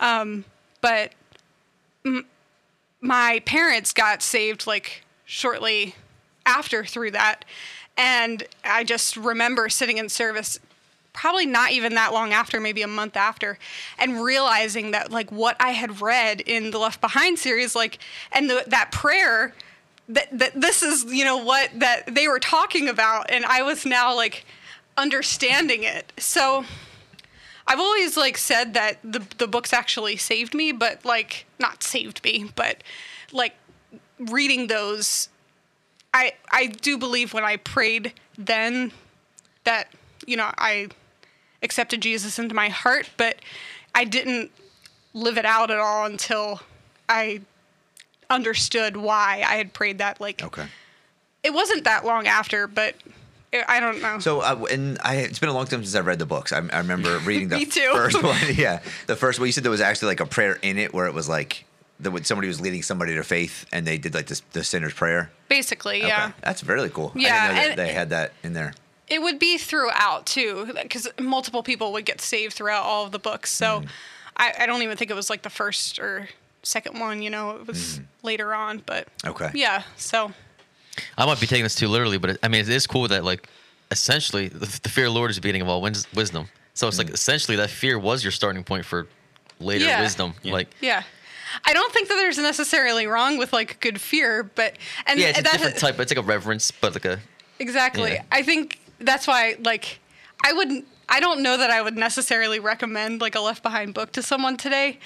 Um, 0.00 0.44
but 0.80 1.12
m- 2.04 2.26
my 3.00 3.40
parents 3.46 3.92
got 3.92 4.22
saved 4.22 4.66
like 4.66 5.04
shortly 5.24 5.94
after 6.48 6.84
through 6.84 7.12
that. 7.12 7.44
And 7.96 8.44
I 8.64 8.84
just 8.84 9.16
remember 9.16 9.68
sitting 9.68 9.98
in 9.98 10.08
service 10.08 10.58
probably 11.18 11.46
not 11.46 11.72
even 11.72 11.94
that 11.96 12.12
long 12.12 12.32
after, 12.32 12.60
maybe 12.60 12.80
a 12.82 12.86
month 12.86 13.16
after, 13.16 13.58
and 13.98 14.22
realizing 14.22 14.92
that 14.92 15.10
like 15.10 15.32
what 15.32 15.56
I 15.58 15.70
had 15.70 16.00
read 16.00 16.40
in 16.40 16.70
the 16.70 16.78
Left 16.78 17.00
Behind 17.00 17.36
series, 17.36 17.74
like, 17.74 17.98
and 18.30 18.48
the, 18.48 18.62
that 18.68 18.92
prayer, 18.92 19.52
that 20.08 20.28
that 20.38 20.60
this 20.60 20.82
is 20.82 21.04
you 21.04 21.24
know 21.24 21.36
what 21.36 21.70
that 21.74 22.14
they 22.14 22.28
were 22.28 22.38
talking 22.38 22.88
about, 22.88 23.30
and 23.30 23.44
I 23.44 23.62
was 23.62 23.84
now 23.84 24.14
like 24.14 24.46
understanding 24.96 25.82
it. 25.82 26.12
So 26.18 26.64
I've 27.66 27.80
always 27.80 28.16
like 28.16 28.38
said 28.38 28.74
that 28.74 28.98
the 29.02 29.26
the 29.38 29.48
books 29.48 29.72
actually 29.72 30.16
saved 30.16 30.54
me, 30.54 30.70
but 30.70 31.04
like 31.04 31.46
not 31.58 31.82
saved 31.82 32.22
me, 32.22 32.50
but 32.54 32.82
like 33.32 33.56
reading 34.20 34.68
those 34.68 35.28
I 36.18 36.32
I 36.50 36.66
do 36.66 36.98
believe 36.98 37.32
when 37.32 37.44
I 37.44 37.56
prayed 37.56 38.12
then 38.36 38.92
that 39.64 39.88
you 40.26 40.36
know 40.36 40.50
I 40.58 40.88
accepted 41.62 42.00
Jesus 42.00 42.38
into 42.38 42.54
my 42.54 42.68
heart, 42.68 43.08
but 43.16 43.36
I 43.94 44.04
didn't 44.04 44.50
live 45.14 45.38
it 45.38 45.44
out 45.44 45.70
at 45.70 45.78
all 45.78 46.06
until 46.06 46.60
I 47.08 47.40
understood 48.28 48.96
why 48.96 49.44
I 49.46 49.56
had 49.56 49.72
prayed 49.72 49.98
that. 49.98 50.20
Like 50.20 50.42
okay. 50.42 50.66
it 51.42 51.54
wasn't 51.54 51.84
that 51.84 52.04
long 52.04 52.26
after, 52.26 52.66
but 52.66 52.96
I 53.52 53.80
don't 53.80 54.02
know. 54.02 54.18
So, 54.18 54.40
uh, 54.40 54.66
and 54.70 54.98
I, 55.02 55.16
it's 55.16 55.38
been 55.38 55.48
a 55.48 55.54
long 55.54 55.66
time 55.66 55.82
since 55.82 55.94
I've 55.94 56.06
read 56.06 56.18
the 56.18 56.26
books. 56.26 56.52
I, 56.52 56.58
I 56.58 56.78
remember 56.78 57.18
reading 57.20 57.48
the 57.48 57.56
Me 57.58 57.64
too. 57.64 57.90
first 57.92 58.22
one. 58.22 58.36
Yeah, 58.54 58.80
the 59.06 59.16
first 59.16 59.38
one. 59.38 59.46
You 59.46 59.52
said 59.52 59.64
there 59.64 59.70
was 59.70 59.80
actually 59.80 60.08
like 60.08 60.20
a 60.20 60.26
prayer 60.26 60.58
in 60.62 60.78
it 60.78 60.92
where 60.92 61.06
it 61.06 61.14
was 61.14 61.28
like 61.28 61.64
the, 62.00 62.10
when 62.10 62.24
somebody 62.24 62.48
was 62.48 62.60
leading 62.60 62.82
somebody 62.82 63.14
to 63.14 63.24
faith, 63.24 63.66
and 63.72 63.86
they 63.86 63.98
did 63.98 64.14
like 64.14 64.26
this, 64.26 64.40
the 64.52 64.62
sinner's 64.64 64.94
prayer. 64.94 65.30
Basically, 65.48 65.98
Okay. 65.98 66.08
yeah. 66.08 66.32
that's 66.42 66.62
really 66.64 66.90
cool. 66.90 67.12
I 67.14 67.18
Yeah, 67.18 67.48
didn't 67.48 67.56
know 67.62 67.68
that 67.68 67.76
they 67.76 67.92
had 67.92 68.10
that 68.10 68.32
in 68.42 68.52
there. 68.52 68.72
It 69.08 69.22
would 69.22 69.38
be 69.38 69.56
throughout 69.58 70.26
too, 70.26 70.70
because 70.82 71.08
multiple 71.20 71.62
people 71.62 71.92
would 71.92 72.04
get 72.04 72.20
saved 72.20 72.52
throughout 72.54 72.82
all 72.84 73.04
of 73.06 73.12
the 73.12 73.18
books. 73.18 73.50
So 73.50 73.80
mm. 73.80 73.88
I, 74.36 74.52
I 74.60 74.66
don't 74.66 74.82
even 74.82 74.96
think 74.96 75.10
it 75.10 75.14
was 75.14 75.30
like 75.30 75.42
the 75.42 75.50
first 75.50 75.98
or 75.98 76.28
second 76.62 77.00
one. 77.00 77.22
You 77.22 77.30
know, 77.30 77.52
it 77.52 77.66
was 77.66 77.98
mm. 78.00 78.04
later 78.22 78.54
on. 78.54 78.82
But 78.84 79.08
Okay. 79.26 79.50
yeah. 79.54 79.82
So 79.96 80.32
I 81.16 81.24
might 81.26 81.40
be 81.40 81.46
taking 81.46 81.62
this 81.64 81.74
too 81.74 81.88
literally, 81.88 82.18
but 82.18 82.30
it, 82.30 82.38
I 82.42 82.48
mean, 82.48 82.60
it 82.60 82.68
is 82.68 82.86
cool 82.86 83.08
that 83.08 83.24
like 83.24 83.48
essentially 83.90 84.48
the, 84.48 84.66
the 84.82 84.88
fear 84.90 85.06
of 85.06 85.12
the 85.14 85.18
Lord 85.18 85.30
is 85.30 85.36
the 85.36 85.40
beginning 85.42 85.62
of 85.62 85.68
all 85.68 85.80
wins, 85.80 86.06
wisdom. 86.14 86.48
So 86.74 86.86
it's 86.86 86.98
like 86.98 87.08
mm. 87.08 87.14
essentially 87.14 87.56
that 87.56 87.70
fear 87.70 87.98
was 87.98 88.22
your 88.22 88.30
starting 88.32 88.62
point 88.62 88.84
for 88.84 89.06
later 89.58 89.86
Yeah. 89.86 90.02
wisdom. 90.02 90.34
Yeah. 90.42 90.52
Like 90.52 90.68
yeah. 90.80 91.02
I 91.64 91.72
don't 91.72 91.92
think 91.92 92.08
that 92.08 92.16
there's 92.16 92.38
necessarily 92.38 93.06
wrong 93.06 93.38
with 93.38 93.52
like 93.52 93.80
good 93.80 94.00
fear, 94.00 94.42
but 94.42 94.76
and 95.06 95.18
Yeah, 95.18 95.28
it's 95.28 95.40
a 95.40 95.42
different 95.42 95.76
type. 95.76 95.98
It's 96.00 96.10
like 96.10 96.18
a 96.18 96.26
reverence, 96.26 96.70
but 96.70 96.94
like 96.94 97.04
a 97.04 97.20
exactly. 97.58 98.12
Yeah. 98.12 98.22
I 98.30 98.42
think 98.42 98.80
that's 98.98 99.26
why 99.26 99.56
like 99.62 100.00
I 100.44 100.52
wouldn't. 100.52 100.86
I 101.08 101.20
don't 101.20 101.42
know 101.42 101.56
that 101.56 101.70
I 101.70 101.80
would 101.80 101.96
necessarily 101.96 102.60
recommend 102.60 103.20
like 103.20 103.34
a 103.34 103.40
Left 103.40 103.62
Behind 103.62 103.94
book 103.94 104.12
to 104.12 104.22
someone 104.22 104.56
today, 104.56 104.98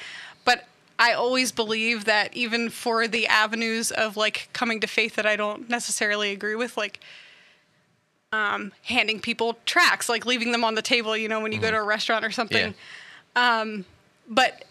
but 0.44 0.66
I 0.98 1.12
always 1.12 1.52
believe 1.52 2.04
that 2.06 2.34
even 2.36 2.70
for 2.70 3.06
the 3.06 3.26
avenues 3.28 3.90
of 3.92 4.16
like 4.16 4.48
coming 4.52 4.80
to 4.80 4.86
faith 4.86 5.14
that 5.16 5.26
I 5.26 5.36
don't 5.36 5.68
necessarily 5.68 6.32
agree 6.32 6.56
with, 6.56 6.76
like 6.76 7.00
um, 8.32 8.72
handing 8.82 9.20
people 9.20 9.58
tracks, 9.66 10.08
like 10.08 10.26
leaving 10.26 10.52
them 10.52 10.64
on 10.64 10.74
the 10.74 10.82
table, 10.82 11.16
you 11.16 11.28
know, 11.28 11.40
when 11.40 11.52
you 11.52 11.60
go 11.60 11.70
to 11.70 11.76
a 11.76 11.82
restaurant 11.82 12.24
or 12.24 12.30
something. 12.30 12.74
Um, 13.36 13.84
but 14.28 14.64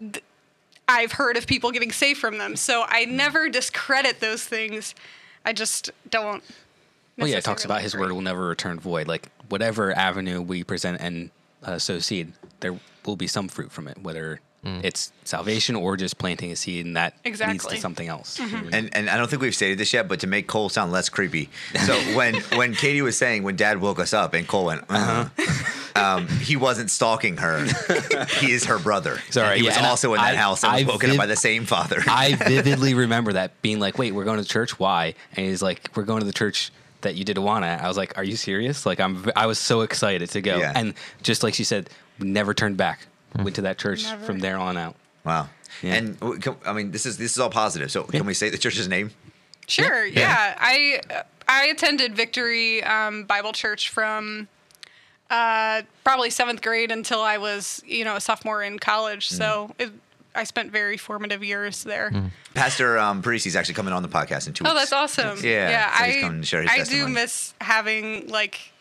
th- 0.00 0.22
I've 0.88 1.12
heard 1.12 1.36
of 1.36 1.46
people 1.46 1.70
getting 1.70 1.92
saved 1.92 2.18
from 2.18 2.38
them, 2.38 2.56
so 2.56 2.84
I 2.88 3.04
never 3.04 3.48
discredit 3.48 4.20
those 4.20 4.42
things. 4.42 4.94
I 5.44 5.52
just 5.52 5.90
don't. 6.08 6.42
Well, 7.18 7.28
yeah, 7.28 7.36
it 7.36 7.44
talks 7.44 7.64
about 7.64 7.82
his 7.82 7.94
word 7.94 8.12
will 8.12 8.22
never 8.22 8.46
return 8.46 8.80
void. 8.80 9.06
Like 9.06 9.28
whatever 9.48 9.92
avenue 9.92 10.40
we 10.40 10.64
present 10.64 11.00
and 11.00 11.30
uh, 11.62 11.78
sow 11.78 11.98
seed, 11.98 12.32
there 12.60 12.78
will 13.04 13.16
be 13.16 13.26
some 13.26 13.48
fruit 13.48 13.70
from 13.70 13.86
it, 13.86 13.98
whether 13.98 14.40
it's 14.64 15.12
salvation 15.24 15.76
or 15.76 15.96
just 15.96 16.18
planting 16.18 16.50
a 16.52 16.56
seed 16.56 16.84
and 16.84 16.96
that 16.96 17.14
leads 17.24 17.64
to 17.66 17.76
something 17.78 18.06
else. 18.08 18.38
And 18.38 18.94
and 18.94 19.08
I 19.08 19.16
don't 19.16 19.30
think 19.30 19.40
we've 19.40 19.54
stated 19.54 19.78
this 19.78 19.92
yet, 19.94 20.08
but 20.08 20.20
to 20.20 20.26
make 20.26 20.46
Cole 20.46 20.68
sound 20.68 20.92
less 20.92 21.08
creepy. 21.08 21.48
So 21.86 21.94
when 22.16 22.34
when 22.56 22.74
Catie 22.74 23.00
was 23.02 23.16
saying 23.16 23.44
when 23.44 23.56
Dad 23.56 23.80
woke 23.80 23.98
us 23.98 24.12
up 24.12 24.34
and 24.34 24.46
Cole 24.46 24.66
went, 24.66 24.84
uh 24.90 25.28
um, 25.96 26.28
he 26.28 26.56
wasn't 26.56 26.90
stalking 26.90 27.38
her. 27.38 27.64
he 28.40 28.52
is 28.52 28.66
her 28.66 28.78
brother. 28.78 29.20
Sorry, 29.30 29.58
he 29.58 29.64
yeah, 29.64 29.70
was 29.70 29.76
and 29.78 29.86
I- 29.86 29.88
also 29.90 30.12
in 30.14 30.20
that 30.20 30.34
I- 30.34 30.36
house 30.36 30.62
and 30.64 30.72
was 30.74 30.82
I 30.82 30.86
woken 30.86 31.10
up 31.10 31.14
viv- 31.14 31.18
by 31.18 31.26
the 31.26 31.36
same 31.36 31.64
father. 31.64 32.02
I 32.06 32.34
vividly 32.34 32.92
remember 32.94 33.32
that 33.34 33.60
being 33.62 33.80
like, 33.80 33.96
"Wait, 33.96 34.12
we're 34.12 34.24
going 34.24 34.42
to 34.42 34.48
church? 34.48 34.78
Why?" 34.78 35.14
And 35.36 35.46
he's 35.46 35.62
like, 35.62 35.90
"We're 35.94 36.02
going 36.02 36.20
to 36.20 36.26
the 36.26 36.32
church 36.32 36.70
that 37.00 37.14
you 37.14 37.24
did 37.24 37.36
Awana." 37.38 37.62
at." 37.66 37.82
I 37.82 37.88
was 37.88 37.96
like, 37.96 38.18
"Are 38.18 38.24
you 38.24 38.36
serious?" 38.36 38.84
Like, 38.84 39.00
I'm. 39.00 39.16
v- 39.22 39.32
I 39.34 39.46
was 39.46 39.58
so 39.58 39.80
excited 39.80 40.28
to 40.30 40.40
go, 40.42 40.58
Yeah. 40.58 40.72
and 40.74 40.94
just 41.22 41.42
like 41.42 41.54
she 41.54 41.64
said, 41.64 41.88
never 42.18 42.52
turned 42.54 42.76
back. 42.76 43.06
Went 43.36 43.56
to 43.56 43.62
that 43.62 43.78
church 43.78 44.04
Never. 44.04 44.24
from 44.24 44.38
there 44.40 44.56
on 44.58 44.76
out. 44.76 44.96
wow. 45.24 45.48
Yeah. 45.82 45.94
And 45.94 46.42
can- 46.42 46.56
I 46.66 46.72
mean, 46.72 46.90
this 46.90 47.04
is 47.06 47.18
this 47.18 47.32
is 47.32 47.38
all 47.38 47.50
positive. 47.50 47.90
So 47.92 48.02
can 48.04 48.24
we 48.26 48.34
say 48.34 48.48
the 48.50 48.58
church's 48.58 48.88
name? 48.88 49.10
Sure. 49.66 50.04
Yeah. 50.06 50.56
I 50.58 51.00
I 51.46 51.66
attended 51.66 52.14
Victory 52.16 52.82
um, 52.82 53.24
Bible 53.24 53.52
Church 53.52 53.90
from 53.90 54.48
uh, 55.30 55.82
probably 56.04 56.30
seventh 56.30 56.62
grade 56.62 56.90
until 56.90 57.20
I 57.20 57.38
was 57.38 57.82
you 57.86 58.04
know 58.04 58.16
a 58.16 58.20
sophomore 58.20 58.62
in 58.62 58.78
college. 58.78 59.28
So 59.28 59.70
it, 59.78 59.90
I 60.34 60.44
spent 60.44 60.72
very 60.72 60.96
formative 60.96 61.44
years 61.44 61.84
there. 61.84 62.10
Pastor 62.54 62.98
um, 62.98 63.22
Parisi's 63.22 63.56
actually 63.56 63.74
coming 63.74 63.92
on 63.92 64.02
the 64.02 64.08
podcast 64.08 64.46
in 64.46 64.54
two. 64.54 64.64
weeks. 64.64 64.72
Oh, 64.72 64.74
that's 64.74 64.92
awesome. 64.92 65.38
Yeah, 65.42 65.68
Yeah. 65.70 65.98
so 65.98 66.04
he's 66.04 66.16
I 66.16 66.20
coming 66.20 66.40
to 66.40 66.46
share 66.46 66.62
his 66.62 66.70
I 66.70 66.84
do 66.84 67.08
miss 67.08 67.54
having 67.60 68.28
like 68.28 68.72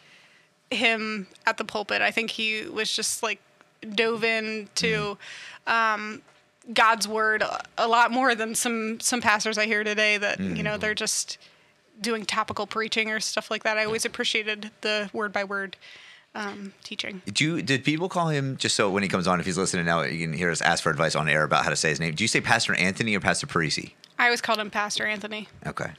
him 0.72 1.27
at 1.46 1.58
the 1.58 1.63
pulpit. 1.66 2.01
I 2.01 2.12
think 2.12 2.32
he 2.32 2.63
was 2.63 2.94
just 2.96 3.24
like 3.24 3.39
dove 3.96 4.24
into 4.24 5.17
um, 5.65 6.22
God's 6.74 7.08
word 7.08 7.44
a- 7.77 7.88
lot 7.88 8.12
more 8.12 8.36
than 8.36 8.56
some 8.56 9.00
some 9.00 9.22
pastors 9.22 9.58
I 9.58 9.65
hear 9.65 9.84
today 9.84 10.17
that 10.17 10.39
you 10.39 10.63
know 10.63 10.77
they're 10.77 10.94
just 10.96 11.38
doing 12.00 12.25
topical 12.25 12.67
preaching 12.67 13.10
or 13.10 13.20
stuff 13.20 13.50
like 13.50 13.63
that. 13.63 13.77
I 13.77 13.86
always 13.86 14.06
appreciated 14.06 14.72
the 14.82 15.10
word 15.13 15.34
by 15.34 15.44
word 15.44 15.75
um, 16.36 16.74
teaching. 16.84 17.22
Do 17.25 17.44
you, 17.44 17.62
did 17.63 17.84
people 17.84 18.08
call 18.10 18.27
him 18.27 18.58
just 18.58 18.75
so 18.75 18.91
when 18.91 19.01
he 19.01 19.10
comes 19.10 19.27
on, 19.27 19.39
if 19.39 19.46
he's 19.48 19.58
listening 19.58 19.86
now, 19.86 20.03
you 20.03 20.27
can 20.27 20.34
hear 20.38 20.51
us 20.51 20.62
ask 20.62 20.84
for 20.84 20.91
advice 20.91 21.15
on 21.15 21.27
air 21.27 21.44
about 21.44 21.63
how 21.63 21.72
to 21.72 21.75
say 21.75 21.89
his 21.89 22.00
name? 22.00 22.13
Do 22.13 22.24
you 22.24 22.27
say 22.27 22.41
Pastor 22.41 22.75
Anthony 22.75 23.15
or 23.15 23.20
Pastor 23.20 23.48
Parisi? 23.48 23.94
I 24.20 24.25
always 24.25 24.41
called 24.41 24.60
him 24.60 24.70
Pastor 24.70 25.06
Anthony. 25.08 25.48
Okay. 25.65 25.89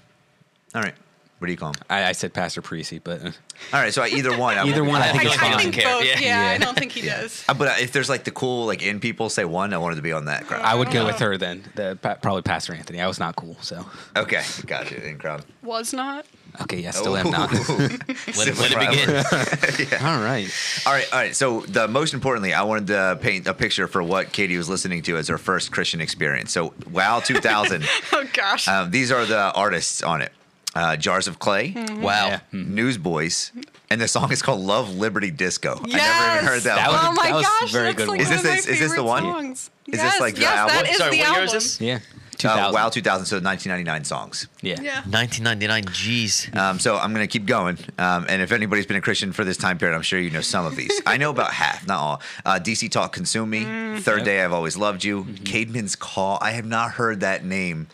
All 0.74 0.82
right. 0.82 0.94
What 1.38 1.46
do 1.46 1.52
you 1.52 1.56
call 1.56 1.68
him? 1.68 1.74
I, 1.88 2.04
I 2.06 2.12
said 2.12 2.34
Pastor 2.34 2.60
Parisi, 2.62 3.00
but 3.02 3.22
uh, 3.22 3.30
All 3.72 3.80
right. 3.80 3.94
So 3.94 4.04
either 4.04 4.36
one. 4.36 4.58
I 4.58 4.64
Either 4.66 4.80
won't- 4.82 4.92
one, 4.94 5.02
I 5.02 5.08
I, 5.08 5.12
think 5.12 5.22
feel 5.22 5.32
it's 5.32 5.40
like 5.42 5.42
I 5.42 5.46
he 5.48 5.52
fine. 5.54 5.72
think 5.72 5.74
doesn't 5.76 5.90
care. 5.90 5.98
both. 5.98 6.04
Yeah. 6.06 6.18
Yeah, 6.28 6.48
Yeah. 6.48 6.54
I 6.54 6.58
don't 6.58 6.76
think 6.76 6.92
he 6.92 7.02
does. 7.02 7.44
Uh, 7.48 7.54
But 7.54 7.80
if 7.80 7.92
there's 7.92 8.08
like 8.08 8.24
the 8.24 8.30
cool 8.32 8.66
like 8.66 8.82
in 8.82 8.98
people 9.00 9.28
say 9.30 9.44
one, 9.44 9.72
I 9.72 9.78
wanted 9.78 9.96
to 9.96 10.02
be 10.02 10.12
on 10.12 10.24
that 10.24 10.46
crowd. 10.46 10.62
I 10.62 10.74
would 10.74 10.90
go 10.90 11.06
with 11.06 11.18
her 11.20 11.36
then. 11.36 11.64
The 11.76 11.96
pa- 12.00 12.14
probably 12.16 12.42
Pastor 12.42 12.74
Anthony. 12.74 13.00
I 13.00 13.06
was 13.06 13.18
not 13.20 13.36
cool, 13.36 13.56
so 13.60 13.86
Okay, 14.16 14.42
gotcha. 14.66 15.06
In 15.08 15.18
crowd. 15.18 15.44
Was 15.62 15.92
not. 15.92 16.26
okay. 16.62 16.80
Yeah, 16.80 16.90
still 16.90 17.16
am 17.16 17.30
not. 17.30 17.52
let, 17.68 17.68
it- 17.68 18.08
let 18.36 18.72
it 18.72 19.88
begin. 19.88 20.04
All 20.04 20.18
right. 20.20 20.50
All 20.86 20.92
right, 20.92 21.12
all 21.12 21.18
right. 21.20 21.36
So 21.36 21.60
the 21.60 21.86
most 21.86 22.14
importantly, 22.14 22.52
I 22.52 22.62
wanted 22.64 22.88
to 22.88 23.18
paint 23.20 23.46
a 23.46 23.54
picture 23.54 23.86
for 23.86 24.02
what 24.02 24.32
Catie 24.32 24.56
was 24.56 24.68
listening 24.68 25.02
to 25.02 25.16
as 25.16 25.28
her 25.28 25.38
first 25.38 25.70
Christian 25.70 26.00
experience. 26.00 26.52
So 26.52 26.74
Wow 26.90 27.20
2000. 27.20 27.84
Oh 28.12 28.24
gosh. 28.32 28.66
um, 28.66 28.90
these 28.90 29.12
are 29.12 29.24
the 29.24 29.52
artists 29.52 30.02
on 30.02 30.20
it: 30.22 30.32
uh, 30.78 30.96
Jars 30.96 31.26
of 31.28 31.38
Clay, 31.38 31.72
Wow. 31.76 32.26
Yeah. 32.28 32.40
Hmm. 32.50 32.74
Newsboys, 32.74 33.52
and 33.90 34.00
the 34.00 34.08
song 34.08 34.30
is 34.32 34.42
called 34.42 34.60
"Love 34.60 34.94
Liberty 34.96 35.30
Disco." 35.30 35.80
I 35.84 35.88
never 35.88 36.34
even 36.34 36.44
heard 36.46 36.62
that. 36.62 36.76
That 36.76 36.88
one. 36.88 36.96
was- 36.98 37.06
oh 37.08 37.12
my 37.22 37.28
that 37.28 37.34
was 37.34 37.46
gosh, 37.46 37.70
a 37.70 37.72
very 37.72 37.84
that's 37.86 37.96
good 37.96 38.08
like 38.08 38.18
one. 38.20 38.26
one 38.26 38.34
Is 38.36 38.42
this- 38.42 38.66
my 38.66 38.72
is 38.72 38.78
this 38.80 38.94
the 38.94 39.02
one? 39.04 39.22
Songs. 39.22 39.70
Is 39.86 39.92
this 39.92 40.02
yes, 40.02 40.20
like 40.20 40.34
the 40.34 40.40
yes, 40.42 40.52
album? 40.58 40.76
that 40.76 40.88
is 40.90 40.96
Sorry, 40.98 41.10
the 41.10 41.16
what 41.18 41.26
album. 41.28 41.36
year 41.38 41.44
is 41.46 41.52
this? 41.52 41.80
Yeah. 41.80 41.98
Uh, 42.44 42.70
wow 42.72 42.88
2000, 42.88 43.26
so 43.26 43.36
1999 43.40 44.04
songs. 44.04 44.46
Yeah. 44.62 44.80
Yeah. 44.80 45.00
1999. 45.10 45.84
Jeez. 45.86 46.54
Um, 46.56 46.78
so 46.78 46.96
I'm 46.96 47.12
going 47.12 47.26
to 47.26 47.32
keep 47.32 47.46
going. 47.46 47.78
Um, 47.98 48.26
and 48.28 48.40
if 48.40 48.52
anybody's 48.52 48.86
been 48.86 48.96
a 48.96 49.00
Christian 49.00 49.32
for 49.32 49.42
this 49.42 49.56
time 49.56 49.76
period, 49.76 49.96
I'm 49.96 50.02
sure 50.02 50.20
you 50.20 50.30
know 50.30 50.40
some 50.40 50.64
of 50.64 50.76
these. 50.76 50.92
I 51.06 51.16
know 51.16 51.30
about 51.30 51.52
half, 51.52 51.84
not 51.88 51.98
all. 51.98 52.22
Uh, 52.44 52.60
DC 52.62 52.92
Talk 52.92 53.12
Consume 53.12 53.50
Me, 53.50 53.64
Mm. 53.64 54.00
Third 54.00 54.18
Yep. 54.18 54.24
Day 54.26 54.44
I've 54.44 54.52
Always 54.52 54.76
Loved 54.76 55.02
You, 55.02 55.24
Mm-hmm. 55.24 55.44
Caedmon's 55.44 55.96
Call. 55.96 56.38
I 56.40 56.52
have 56.52 56.64
not 56.66 56.92
heard 56.92 57.18
that 57.20 57.44
name 57.44 57.88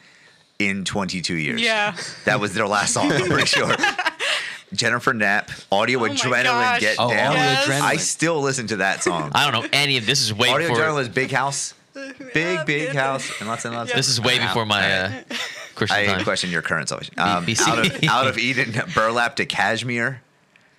in 0.58 0.84
22 0.84 1.34
years. 1.34 1.60
Yeah. 1.60 1.96
That 2.24 2.40
was 2.40 2.54
their 2.54 2.66
last 2.66 2.94
song, 2.94 3.10
I'm 3.12 3.26
pretty 3.26 3.46
sure. 3.46 3.74
Jennifer 4.72 5.12
Knapp, 5.14 5.50
Audio 5.70 6.00
Oh 6.00 6.08
Adrenaline 6.08 6.44
gosh. 6.44 6.80
Get 6.80 6.96
Oh, 6.98 7.08
Down. 7.10 7.28
Audio 7.32 7.42
Yes. 7.42 7.66
Adrenaline. 7.68 7.80
I 7.82 7.96
still 7.96 8.40
listen 8.40 8.66
to 8.68 8.76
that 8.76 9.02
song. 9.04 9.30
I 9.34 9.48
don't 9.50 9.62
know 9.62 9.68
any 9.72 9.96
of 9.98 10.06
this. 10.06 10.20
Is 10.20 10.34
way 10.34 10.48
Audio 10.48 10.68
before. 10.68 10.82
Adrenaline 10.82 11.02
is 11.02 11.08
Big 11.08 11.30
House. 11.30 11.74
Big, 12.34 12.66
big 12.66 12.88
house. 12.88 13.30
And 13.38 13.48
lots 13.48 13.64
and 13.64 13.72
lots. 13.72 13.92
This 13.92 14.08
is 14.08 14.20
way 14.20 14.40
before 14.40 14.66
my 14.66 14.92
uh, 14.98 15.22
Christian 15.76 15.96
I 16.00 16.06
time. 16.06 16.24
question 16.24 16.50
your 16.50 16.60
current 16.62 16.88
salvation. 16.88 17.14
Um, 17.18 17.46
out, 17.60 17.86
of, 17.86 18.04
out 18.08 18.26
of 18.26 18.36
Eden, 18.36 18.74
Burlap 18.96 19.36
to 19.36 19.46
Cashmere. 19.46 20.20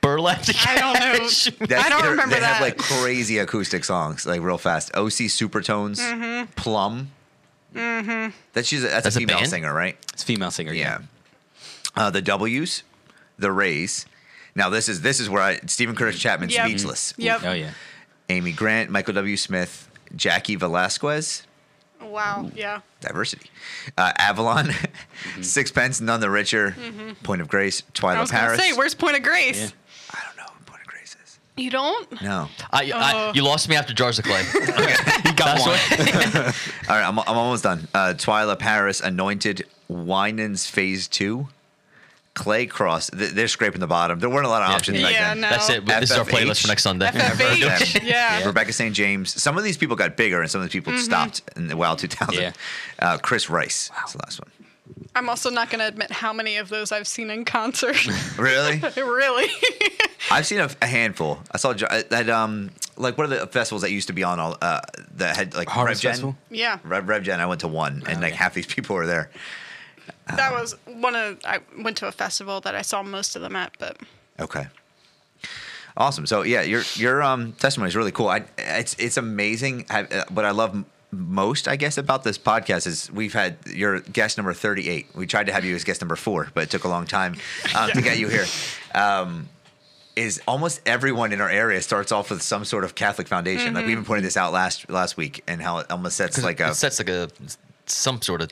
Burlap. 0.01 0.41
to 0.41 0.51
cashmere. 0.53 0.83
I 0.83 0.93
don't 0.97 0.99
know. 0.99 1.27
That's- 1.67 1.85
I 1.85 1.89
don't 1.89 2.01
they're- 2.01 2.11
remember 2.11 2.35
they 2.35 2.41
that. 2.41 2.53
have 2.55 2.61
like 2.61 2.77
crazy 2.77 3.37
acoustic 3.37 3.85
songs, 3.85 4.25
like 4.25 4.41
real 4.41 4.57
fast. 4.57 4.93
OC 4.93 5.29
Supertones, 5.31 5.99
Mm-hmm. 5.99 6.51
Plumb. 6.57 7.11
Mm-hmm. 7.75 8.35
That's 8.53 8.67
she's 8.67 8.83
a, 8.83 8.87
that's, 8.87 9.03
That's 9.03 9.15
a 9.15 9.19
a 9.19 9.21
female 9.21 9.37
band? 9.37 9.49
singer, 9.49 9.73
right? 9.73 9.97
It's 10.13 10.23
a 10.23 10.25
female 10.25 10.51
singer. 10.51 10.73
Yeah. 10.73 10.99
Uh, 11.95 12.09
the 12.09 12.21
W's, 12.21 12.83
the 13.37 13.51
Rays. 13.51 14.05
Now 14.55 14.69
this 14.69 14.87
is 14.89 15.01
this 15.01 15.19
is 15.19 15.29
where 15.29 15.41
I 15.41 15.59
Steven 15.67 15.95
Curtis 15.95 16.19
Chapman 16.19 16.49
Yep. 16.49 16.65
speechless. 16.67 17.13
Yep. 17.17 17.41
Oh 17.43 17.53
yeah. 17.53 17.71
Amy 18.29 18.51
Grant, 18.53 18.89
Michael 18.89 19.13
W. 19.15 19.37
Smith, 19.37 19.89
Jaci 20.15 20.57
Velasquez. 20.57 21.43
wow. 22.01 22.49
Yeah. 22.55 22.81
Diversity. 23.01 23.49
Uh, 23.97 24.11
Avalon, 24.17 24.71
Sixpence, 25.41 26.01
None 26.01 26.19
the 26.21 26.29
Richer, 26.29 26.75
Point 27.23 27.41
of 27.41 27.47
Grace, 27.47 27.83
I 27.87 27.91
Twila 27.91 28.19
was 28.21 28.31
gonna 28.31 28.43
Paris. 28.43 28.59
say, 28.59 28.73
where's 28.73 28.95
Point 28.95 29.17
of 29.17 29.23
Grace? 29.23 29.59
Yeah. 29.59 29.69
I 30.11 30.21
don't 30.25 30.37
know 30.37 30.43
what 30.51 30.65
Point 30.65 30.81
of 30.81 30.87
Grace 30.87 31.15
is. 31.23 31.39
You 31.57 31.69
don't? 31.69 32.21
No. 32.21 32.49
I, 32.71 32.91
I, 32.91 33.11
Oh. 33.15 33.31
you 33.33 33.41
lost 33.43 33.69
me 33.69 33.75
after 33.77 33.93
Jars 33.93 34.19
of 34.19 34.25
Clay. 34.25 34.43
He 35.25 35.31
got 35.33 35.57
That's 35.57 35.65
one. 35.65 36.45
All 36.89 36.95
right, 36.95 37.07
I'm, 37.07 37.17
I'm 37.19 37.37
almost 37.37 37.63
done. 37.63 37.87
Uh, 37.93 38.13
Twila 38.15 38.57
Paris, 38.59 38.99
Anointed, 39.01 39.65
Winans 39.87 40.67
Phase 40.67 41.07
2, 41.07 41.47
Clay 42.33 42.65
Crosse. 42.65 43.09
Th- 43.09 43.31
They're 43.31 43.47
scraping 43.47 43.79
the 43.79 43.87
bottom. 43.87 44.19
There 44.19 44.29
weren't 44.29 44.45
a 44.45 44.49
lot 44.49 44.61
of 44.63 44.69
Yeah. 44.69 44.75
options 44.75 45.01
back 45.01 45.13
Yeah, 45.13 45.29
then. 45.29 45.41
no. 45.41 45.49
That's 45.49 45.69
it. 45.69 45.85
This 45.85 46.11
is 46.11 46.17
our 46.17 46.25
FFH. 46.25 46.29
playlist 46.29 46.61
for 46.61 46.67
next 46.67 46.83
Sunday. 46.83 47.07
FFH. 47.07 48.03
yeah. 48.07 48.45
Rebecca 48.45 48.73
St. 48.73 48.93
James. 48.93 49.41
Some 49.41 49.57
of 49.57 49.63
these 49.63 49.77
people 49.77 49.95
got 49.95 50.15
bigger 50.17 50.41
and 50.41 50.51
some 50.51 50.59
of 50.61 50.67
these 50.67 50.73
people 50.73 50.97
stopped 50.97 51.41
in 51.55 51.67
the 51.67 51.77
wild 51.77 51.99
2000. 51.99 52.33
Yeah. 52.41 52.51
Uh, 52.99 53.17
Chris 53.17 53.49
Rice. 53.49 53.89
That's 53.95 54.11
the 54.13 54.19
last 54.19 54.39
one. 54.41 54.51
I'm 55.15 55.29
also 55.29 55.49
not 55.49 55.69
going 55.69 55.79
to 55.79 55.87
admit 55.87 56.11
how 56.11 56.33
many 56.33 56.57
of 56.57 56.69
those 56.69 56.91
I've 56.91 57.07
seen 57.07 57.29
in 57.29 57.45
concert. 57.45 57.95
Really? 58.37 58.79
really? 58.97 59.49
I've 60.31 60.45
seen 60.45 60.59
a, 60.59 60.69
a 60.81 60.87
handful. 60.87 61.39
I 61.51 61.57
saw 61.57 61.73
Jo- 61.73 61.87
uh, 61.89 62.03
that, 62.09 62.29
um, 62.29 62.71
like, 62.97 63.17
one 63.17 63.31
of 63.31 63.39
the 63.39 63.47
festivals 63.47 63.81
that 63.83 63.91
used 63.91 64.07
to 64.07 64.13
be 64.13 64.23
on 64.23 64.39
all, 64.39 64.57
uh, 64.61 64.81
that 65.15 65.37
had, 65.37 65.55
like, 65.55 65.69
Harvest 65.69 66.03
RevGen? 66.03 66.07
Festival? 66.09 66.35
yeah. 66.49 66.79
Rev, 66.83 67.05
RevGen, 67.05 67.39
I 67.39 67.45
went 67.45 67.61
to 67.61 67.67
one, 67.69 68.03
and, 68.07 68.17
Oh, 68.17 68.21
like, 68.21 68.31
yeah. 68.31 68.37
half 68.37 68.53
these 68.53 68.65
people 68.65 68.95
were 68.95 69.05
there. 69.05 69.29
That 70.35 70.51
was 70.51 70.75
one 70.85 71.15
of 71.15 71.39
I 71.45 71.59
went 71.81 71.97
to 71.97 72.07
a 72.07 72.11
festival 72.11 72.59
that 72.61 72.75
I 72.75 72.81
saw 72.81 73.01
most 73.03 73.35
of 73.35 73.41
them 73.41 73.55
at, 73.55 73.71
but 73.79 73.97
Okay. 74.39 74.67
Awesome. 75.97 76.25
So 76.25 76.41
yeah, 76.41 76.61
your 76.61 76.83
your 76.95 77.23
um 77.23 77.53
testimony 77.53 77.87
is 77.89 77.95
really 77.95 78.11
cool. 78.11 78.27
I 78.27 78.43
it's 78.57 78.95
it's 78.99 79.17
amazing. 79.17 79.85
I, 79.89 80.03
uh, 80.03 80.25
what 80.29 80.43
I 80.43 80.51
love 80.51 80.71
m- 80.71 80.85
most, 81.15 81.67
I 81.67 81.75
guess, 81.75 81.97
about 81.97 82.23
this 82.23 82.37
podcast 82.37 82.87
is 82.87 83.11
we've 83.11 83.33
had 83.33 83.57
your 83.67 83.99
guest 84.01 84.37
number 84.37 84.53
thirty 84.53 84.89
eight. 84.89 85.07
We 85.15 85.25
tried 85.27 85.47
to 85.47 85.53
have 85.53 85.65
you 85.65 85.75
as 85.75 85.83
guest 85.83 86.01
number 86.01 86.15
four, 86.15 86.49
but 86.53 86.63
it 86.63 86.69
took 86.69 86.83
a 86.83 86.87
long 86.89 87.05
time 87.07 87.35
um, 87.75 87.89
to 87.91 88.01
get 88.01 88.17
you 88.19 88.27
here. 88.29 88.45
Um, 88.93 89.49
is 90.15 90.41
almost 90.47 90.81
everyone 90.85 91.33
in 91.33 91.41
our 91.41 91.49
area 91.49 91.81
starts 91.81 92.11
off 92.13 92.29
with 92.31 92.41
some 92.41 92.63
sort 92.63 92.83
of 92.85 92.95
Catholic 92.95 93.27
foundation. 93.27 93.73
Like 93.73 93.85
we 93.85 93.91
even 93.91 94.05
pointed 94.05 94.23
this 94.23 94.37
out 94.37 94.53
last 94.53 94.89
last 94.89 95.17
week, 95.17 95.43
and 95.47 95.61
how 95.61 95.79
it 95.79 95.91
almost 95.91 96.17
sets 96.17 96.41
like 96.43 96.59
a 96.59 96.69
it 96.69 96.75
sets 96.75 96.99
like 96.99 97.09
a 97.09 97.29
some 97.85 98.21
sort 98.21 98.41
of 98.41 98.49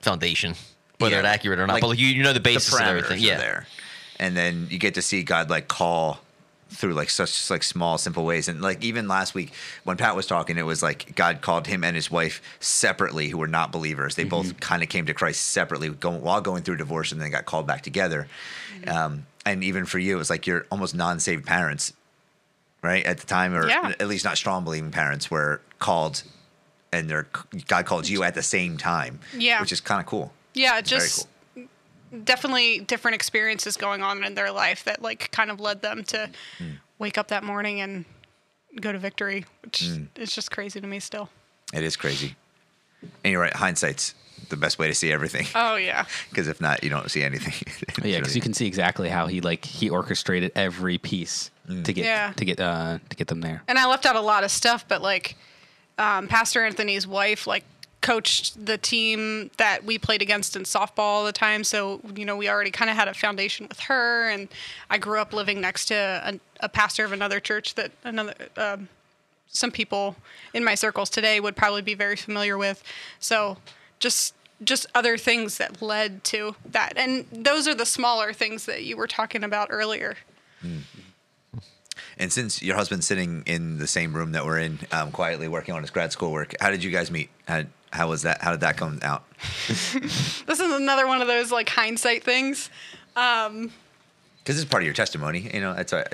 foundation, 0.00 0.54
whether 0.98 1.16
Yeah. 1.16 1.20
it's 1.20 1.28
accurate 1.28 1.58
or 1.58 1.66
not. 1.66 1.74
Like, 1.74 1.80
but 1.82 1.88
like, 1.88 1.98
you, 1.98 2.06
you 2.08 2.22
know 2.22 2.30
the 2.30 2.34
the 2.34 2.40
basis 2.40 2.72
of 2.74 2.80
everything. 2.80 3.20
Yeah. 3.20 3.36
there, 3.38 3.66
and 4.18 4.36
then 4.36 4.68
you 4.70 4.78
get 4.78 4.94
to 4.94 5.02
see 5.02 5.22
God 5.22 5.50
like 5.50 5.68
call 5.68 6.20
through 6.72 6.94
like 6.94 7.10
such 7.10 7.50
like 7.50 7.62
small 7.62 7.98
simple 7.98 8.24
ways. 8.24 8.48
And 8.48 8.60
like 8.62 8.82
even 8.82 9.06
last 9.08 9.34
week 9.34 9.52
when 9.84 9.96
pat 9.96 10.16
was 10.16 10.26
talking 10.26 10.56
it 10.58 10.62
was 10.66 10.82
like 10.82 11.14
god 11.14 11.40
called 11.40 11.66
him 11.66 11.84
and 11.84 11.94
his 11.94 12.10
wife 12.10 12.40
separately 12.60 13.28
who 13.28 13.38
were 13.38 13.46
not 13.46 13.70
believers. 13.72 14.14
They 14.14 14.24
both 14.24 14.58
kind 14.60 14.82
of 14.82 14.88
came 14.88 15.06
to 15.06 15.14
christ 15.14 15.40
separately 15.50 15.90
going, 15.90 16.22
while 16.22 16.40
going 16.40 16.62
through 16.62 16.76
divorce 16.76 17.12
and 17.12 17.20
then 17.20 17.30
got 17.30 17.44
called 17.46 17.66
back 17.66 17.82
together. 17.82 18.26
Um, 18.86 19.26
and 19.44 19.62
even 19.62 19.84
for 19.86 19.98
you 19.98 20.14
it 20.14 20.18
was 20.18 20.30
like 20.30 20.46
your 20.46 20.66
almost 20.70 20.94
non-saved 20.94 21.46
parents 21.46 21.92
right 22.82 23.04
at 23.04 23.18
the 23.18 23.26
time 23.26 23.54
or 23.54 23.68
Yeah. 23.68 23.92
at 24.00 24.08
least 24.08 24.24
not 24.24 24.36
strong 24.36 24.64
believing 24.64 24.90
parents 24.90 25.30
were 25.30 25.60
called 25.78 26.22
and 26.92 27.08
their 27.08 27.26
god 27.68 27.86
called 27.86 28.08
you 28.08 28.22
at 28.22 28.34
the 28.34 28.42
same 28.42 28.76
time 28.76 29.20
Yeah. 29.36 29.60
which 29.60 29.72
is 29.72 29.80
kind 29.80 30.00
of 30.00 30.06
cool. 30.06 30.32
Yeah, 30.54 30.78
It's 30.78 30.90
very 30.90 31.02
just 31.02 31.28
definitely 32.24 32.80
different 32.80 33.14
experiences 33.14 33.76
going 33.76 34.02
on 34.02 34.22
in 34.24 34.34
their 34.34 34.50
life 34.52 34.84
that 34.84 35.02
like 35.02 35.30
kind 35.32 35.50
of 35.50 35.60
led 35.60 35.82
them 35.82 36.04
to 36.04 36.30
Hmm. 36.58 36.70
wake 36.98 37.18
up 37.18 37.28
that 37.28 37.42
morning 37.44 37.80
and 37.80 38.04
go 38.80 38.92
to 38.92 38.98
victory, 38.98 39.44
which 39.64 39.80
Hmm. 39.82 40.04
is 40.16 40.34
just 40.34 40.50
crazy 40.50 40.80
to 40.80 40.86
me 40.86 41.00
still. 41.00 41.30
It 41.72 41.82
is 41.82 41.96
crazy. 41.96 42.36
And 43.24 43.32
you're 43.32 43.40
right, 43.40 43.54
hindsight's 43.54 44.14
the 44.48 44.56
best 44.56 44.78
way 44.78 44.86
to 44.88 44.94
see 44.94 45.10
everything. 45.12 45.46
Oh 45.54 45.76
yeah. 45.76 46.04
Because 46.30 46.48
if 46.48 46.60
not, 46.60 46.82
you 46.84 46.90
don't 46.90 47.10
see 47.10 47.22
anything. 47.22 47.54
Yeah, 48.04 48.18
because 48.18 48.34
you 48.34 48.42
can 48.42 48.54
see 48.54 48.66
exactly 48.66 49.08
how 49.08 49.26
he 49.26 49.40
like 49.40 49.64
he 49.64 49.88
orchestrated 49.90 50.50
every 50.54 50.98
piece 50.98 51.50
to 51.68 51.92
get 51.92 52.04
Yeah. 52.04 52.32
to 52.36 52.44
get 52.44 52.58
uh 52.60 52.98
to 53.08 53.16
get 53.16 53.28
them 53.28 53.40
there. 53.40 53.62
And 53.68 53.78
I 53.78 53.86
left 53.86 54.06
out 54.06 54.16
a 54.16 54.20
lot 54.20 54.44
of 54.44 54.50
stuff, 54.50 54.84
but 54.88 55.02
like 55.02 55.36
um, 55.98 56.26
Pastor 56.26 56.64
Anthony's 56.64 57.06
wife, 57.06 57.46
like 57.46 57.64
coached 58.02 58.66
the 58.66 58.76
team 58.76 59.50
that 59.56 59.84
we 59.84 59.98
played 59.98 60.20
against 60.20 60.56
in 60.56 60.64
softball 60.64 60.98
all 60.98 61.24
the 61.24 61.32
time. 61.32 61.64
So 61.64 62.00
you 62.14 62.24
know 62.24 62.36
we 62.36 62.48
already 62.48 62.70
kind 62.70 62.90
of 62.90 62.96
had 62.96 63.08
a 63.08 63.14
foundation 63.14 63.66
with 63.68 63.80
her, 63.80 64.28
and 64.28 64.48
I 64.90 64.98
grew 64.98 65.20
up 65.20 65.32
living 65.32 65.60
next 65.60 65.86
to 65.86 65.94
a, 65.94 66.40
a 66.60 66.68
pastor 66.68 67.04
of 67.04 67.12
another 67.12 67.40
church 67.40 67.74
that 67.76 67.92
another. 68.04 68.34
Um, 68.56 68.88
some 69.54 69.70
people 69.70 70.16
in 70.54 70.64
my 70.64 70.74
circles 70.74 71.10
today 71.10 71.38
would 71.38 71.54
probably 71.54 71.82
be 71.82 71.92
very 71.92 72.16
familiar 72.16 72.56
with. 72.56 72.82
So 73.20 73.58
just 73.98 74.34
just 74.64 74.86
other 74.94 75.18
things 75.18 75.58
that 75.58 75.82
led 75.82 76.24
to 76.24 76.54
that. 76.70 76.94
And 76.96 77.26
those 77.32 77.66
are 77.66 77.74
the 77.74 77.86
smaller 77.86 78.32
things 78.32 78.66
that 78.66 78.84
you 78.84 78.96
were 78.96 79.06
talking 79.06 79.44
about 79.44 79.68
earlier. 79.70 80.16
And 82.18 82.32
since 82.32 82.62
your 82.62 82.76
husband's 82.76 83.06
sitting 83.06 83.42
in 83.46 83.78
the 83.78 83.86
same 83.86 84.14
room 84.14 84.32
that 84.32 84.44
we're 84.44 84.58
in, 84.58 84.78
um, 84.92 85.10
quietly 85.10 85.48
working 85.48 85.74
on 85.74 85.82
his 85.82 85.90
grad 85.90 86.12
school 86.12 86.30
work, 86.30 86.54
how 86.60 86.70
did 86.70 86.84
you 86.84 86.90
guys 86.90 87.10
meet? 87.10 87.30
How, 87.48 87.64
how 87.92 88.08
was 88.08 88.22
that? 88.22 88.42
How 88.42 88.52
did 88.52 88.60
that 88.60 88.76
come 88.76 88.98
out? 89.02 89.24
This 90.44 90.60
is 90.60 90.72
another 90.72 91.06
one 91.06 91.20
of 91.22 91.28
those 91.28 91.50
like 91.50 91.68
hindsight 91.68 92.24
things. 92.24 92.68
Because 93.14 93.70
this 94.44 94.56
is 94.56 94.64
part 94.64 94.82
of 94.82 94.86
your 94.86 94.94
testimony. 94.94 95.50
You 95.52 95.60
know, 95.60 95.72
it's 95.72 95.92
a, 95.92 96.06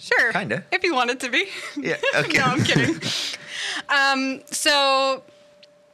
Sure. 0.00 0.32
Kinda. 0.32 0.64
If 0.72 0.82
you 0.82 0.94
want 0.94 1.10
it 1.10 1.20
to 1.20 1.28
be. 1.28 1.46
yeah. 1.76 1.96
Okay. 2.16 2.38
no, 2.38 2.44
I'm 2.44 2.64
kidding. 2.64 3.00
um, 3.88 4.40
so 4.46 5.22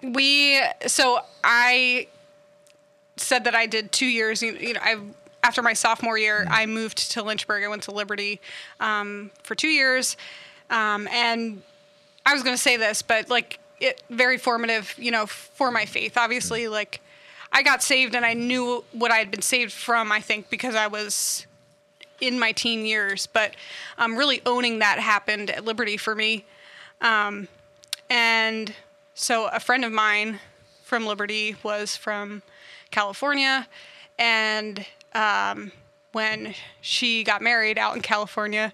we, 0.00 0.60
so 0.86 1.20
I 1.42 2.06
said 3.16 3.44
that 3.44 3.54
I 3.56 3.66
did 3.66 3.90
two 3.90 4.06
years. 4.06 4.42
You 4.42 4.52
you 4.52 4.74
know, 4.74 4.80
I 4.82 5.00
after 5.42 5.60
my 5.62 5.72
sophomore 5.72 6.18
year, 6.18 6.46
I 6.50 6.66
moved 6.66 7.12
to 7.12 7.22
Lynchburg. 7.22 7.64
I 7.64 7.68
went 7.68 7.82
to 7.84 7.92
Liberty 7.92 8.40
um, 8.80 9.30
for 9.42 9.54
two 9.54 9.68
years, 9.68 10.16
um, 10.70 11.08
and 11.08 11.62
I 12.24 12.32
was 12.32 12.42
going 12.42 12.54
to 12.54 12.62
say 12.62 12.76
this, 12.76 13.02
but 13.02 13.28
like 13.28 13.58
it 13.80 14.02
very 14.10 14.38
formative, 14.38 14.94
you 14.96 15.10
know, 15.10 15.26
for 15.26 15.70
my 15.70 15.84
faith. 15.86 16.16
Obviously, 16.16 16.68
like 16.68 17.00
I 17.52 17.62
got 17.62 17.82
saved, 17.82 18.14
and 18.14 18.24
I 18.24 18.34
knew 18.34 18.84
what 18.92 19.10
I 19.10 19.16
had 19.16 19.30
been 19.30 19.42
saved 19.42 19.72
from. 19.72 20.12
I 20.12 20.20
think 20.20 20.50
because 20.50 20.74
I 20.74 20.86
was 20.86 21.46
in 22.20 22.38
my 22.38 22.52
teen 22.52 22.86
years, 22.86 23.26
but 23.26 23.54
um, 23.98 24.16
really 24.16 24.40
owning 24.46 24.78
that 24.78 24.98
happened 24.98 25.50
at 25.50 25.64
Liberty 25.64 25.96
for 25.96 26.14
me. 26.14 26.44
Um, 27.00 27.48
and 28.08 28.74
so 29.14 29.48
a 29.48 29.60
friend 29.60 29.84
of 29.84 29.92
mine 29.92 30.40
from 30.82 31.06
Liberty 31.06 31.56
was 31.62 31.96
from 31.96 32.42
California, 32.90 33.66
and 34.18 34.86
um, 35.14 35.72
when 36.12 36.54
she 36.80 37.22
got 37.24 37.42
married 37.42 37.76
out 37.76 37.96
in 37.96 38.02
California, 38.02 38.72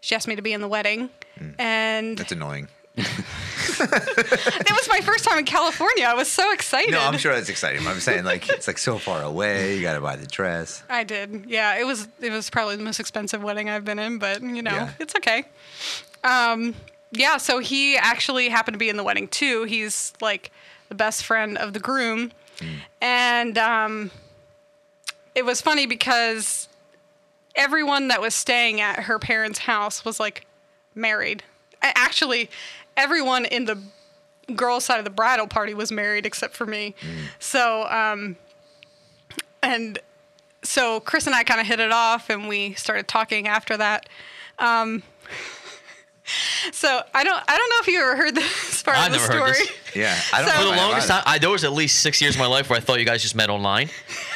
she 0.00 0.14
asked 0.14 0.26
me 0.26 0.34
to 0.34 0.42
be 0.42 0.52
in 0.52 0.60
the 0.60 0.68
wedding, 0.68 1.10
and 1.58 2.18
That's 2.18 2.32
annoying. 2.32 2.68
it 4.18 4.70
was 4.70 4.88
my 4.88 5.00
first 5.00 5.24
time 5.24 5.38
in 5.38 5.44
California. 5.44 6.04
I 6.04 6.14
was 6.14 6.28
so 6.30 6.52
excited. 6.52 6.90
No, 6.92 7.00
I'm 7.00 7.18
sure 7.18 7.32
that's 7.34 7.48
exciting. 7.48 7.86
I'm 7.86 8.00
saying 8.00 8.24
like 8.24 8.48
it's 8.48 8.66
like 8.66 8.78
so 8.78 8.98
far 8.98 9.22
away. 9.22 9.76
You 9.76 9.82
got 9.82 9.94
to 9.94 10.00
buy 10.00 10.16
the 10.16 10.26
dress. 10.26 10.82
I 10.88 11.04
did. 11.04 11.44
Yeah, 11.48 11.78
it 11.78 11.84
was 11.84 12.08
it 12.20 12.30
was 12.30 12.50
probably 12.50 12.76
the 12.76 12.82
most 12.82 13.00
expensive 13.00 13.42
wedding 13.42 13.68
I've 13.70 13.84
been 13.84 13.98
in, 13.98 14.18
but 14.18 14.42
you 14.42 14.62
know, 14.62 14.70
Yeah. 14.72 14.90
it's 14.98 15.14
okay. 15.16 15.44
Um 16.24 16.74
yeah, 17.12 17.38
so 17.38 17.58
he 17.58 17.96
actually 17.96 18.48
happened 18.48 18.74
to 18.74 18.78
be 18.78 18.88
in 18.88 18.96
the 18.96 19.04
wedding 19.04 19.26
too. 19.28 19.64
He's 19.64 20.12
like 20.20 20.50
the 20.88 20.94
best 20.94 21.24
friend 21.24 21.56
of 21.58 21.72
the 21.72 21.80
groom. 21.80 22.32
And 23.00 23.56
um 23.58 24.10
it 25.34 25.44
was 25.44 25.60
funny 25.60 25.86
because 25.86 26.68
everyone 27.56 28.08
that 28.08 28.20
was 28.20 28.34
staying 28.34 28.80
at 28.80 29.00
her 29.04 29.18
parents' 29.18 29.60
house 29.60 30.04
was 30.04 30.20
like 30.20 30.46
married. 30.94 31.42
Actually, 31.82 32.50
everyone 33.00 33.44
in 33.44 33.64
the 33.64 33.78
girls' 34.54 34.84
side 34.84 34.98
of 34.98 35.04
the 35.04 35.10
bridal 35.10 35.46
party 35.46 35.74
was 35.74 35.90
married 35.90 36.26
except 36.26 36.54
for 36.54 36.66
me. 36.66 36.94
So, 37.38 37.86
um, 37.88 38.36
and 39.62 39.98
so 40.62 41.00
Chris 41.00 41.26
and 41.26 41.34
I 41.34 41.42
kind 41.44 41.60
of 41.60 41.66
hit 41.66 41.80
it 41.80 41.92
off, 41.92 42.30
and 42.30 42.48
we 42.48 42.74
started 42.74 43.08
talking 43.08 43.48
after 43.48 43.76
that. 43.76 44.08
Um, 44.58 45.02
so 46.72 47.00
I 47.14 47.24
don't, 47.24 47.42
I 47.48 47.56
don't 47.56 47.70
know 47.70 47.76
if 47.80 47.86
you 47.88 48.00
ever 48.00 48.16
heard 48.16 48.34
this 48.36 48.82
part 48.82 48.98
I've 48.98 49.12
of 49.12 49.18
the 49.18 49.24
story. 49.24 49.66
This. 49.92 49.96
Yeah, 49.96 50.18
I 50.32 50.42
don't 50.42 50.50
So- 50.50 50.56
For 50.58 50.64
the 50.64 50.76
longest 50.76 51.08
time, 51.08 51.22
I, 51.26 51.38
there 51.38 51.50
was 51.50 51.64
at 51.64 51.72
least 51.72 52.00
six 52.00 52.20
years 52.20 52.34
of 52.34 52.40
my 52.40 52.46
life 52.46 52.68
where 52.70 52.76
I 52.76 52.80
thought 52.80 52.98
you 52.98 53.04
guys 53.06 53.22
just 53.22 53.34
met 53.34 53.50
online, 53.50 53.88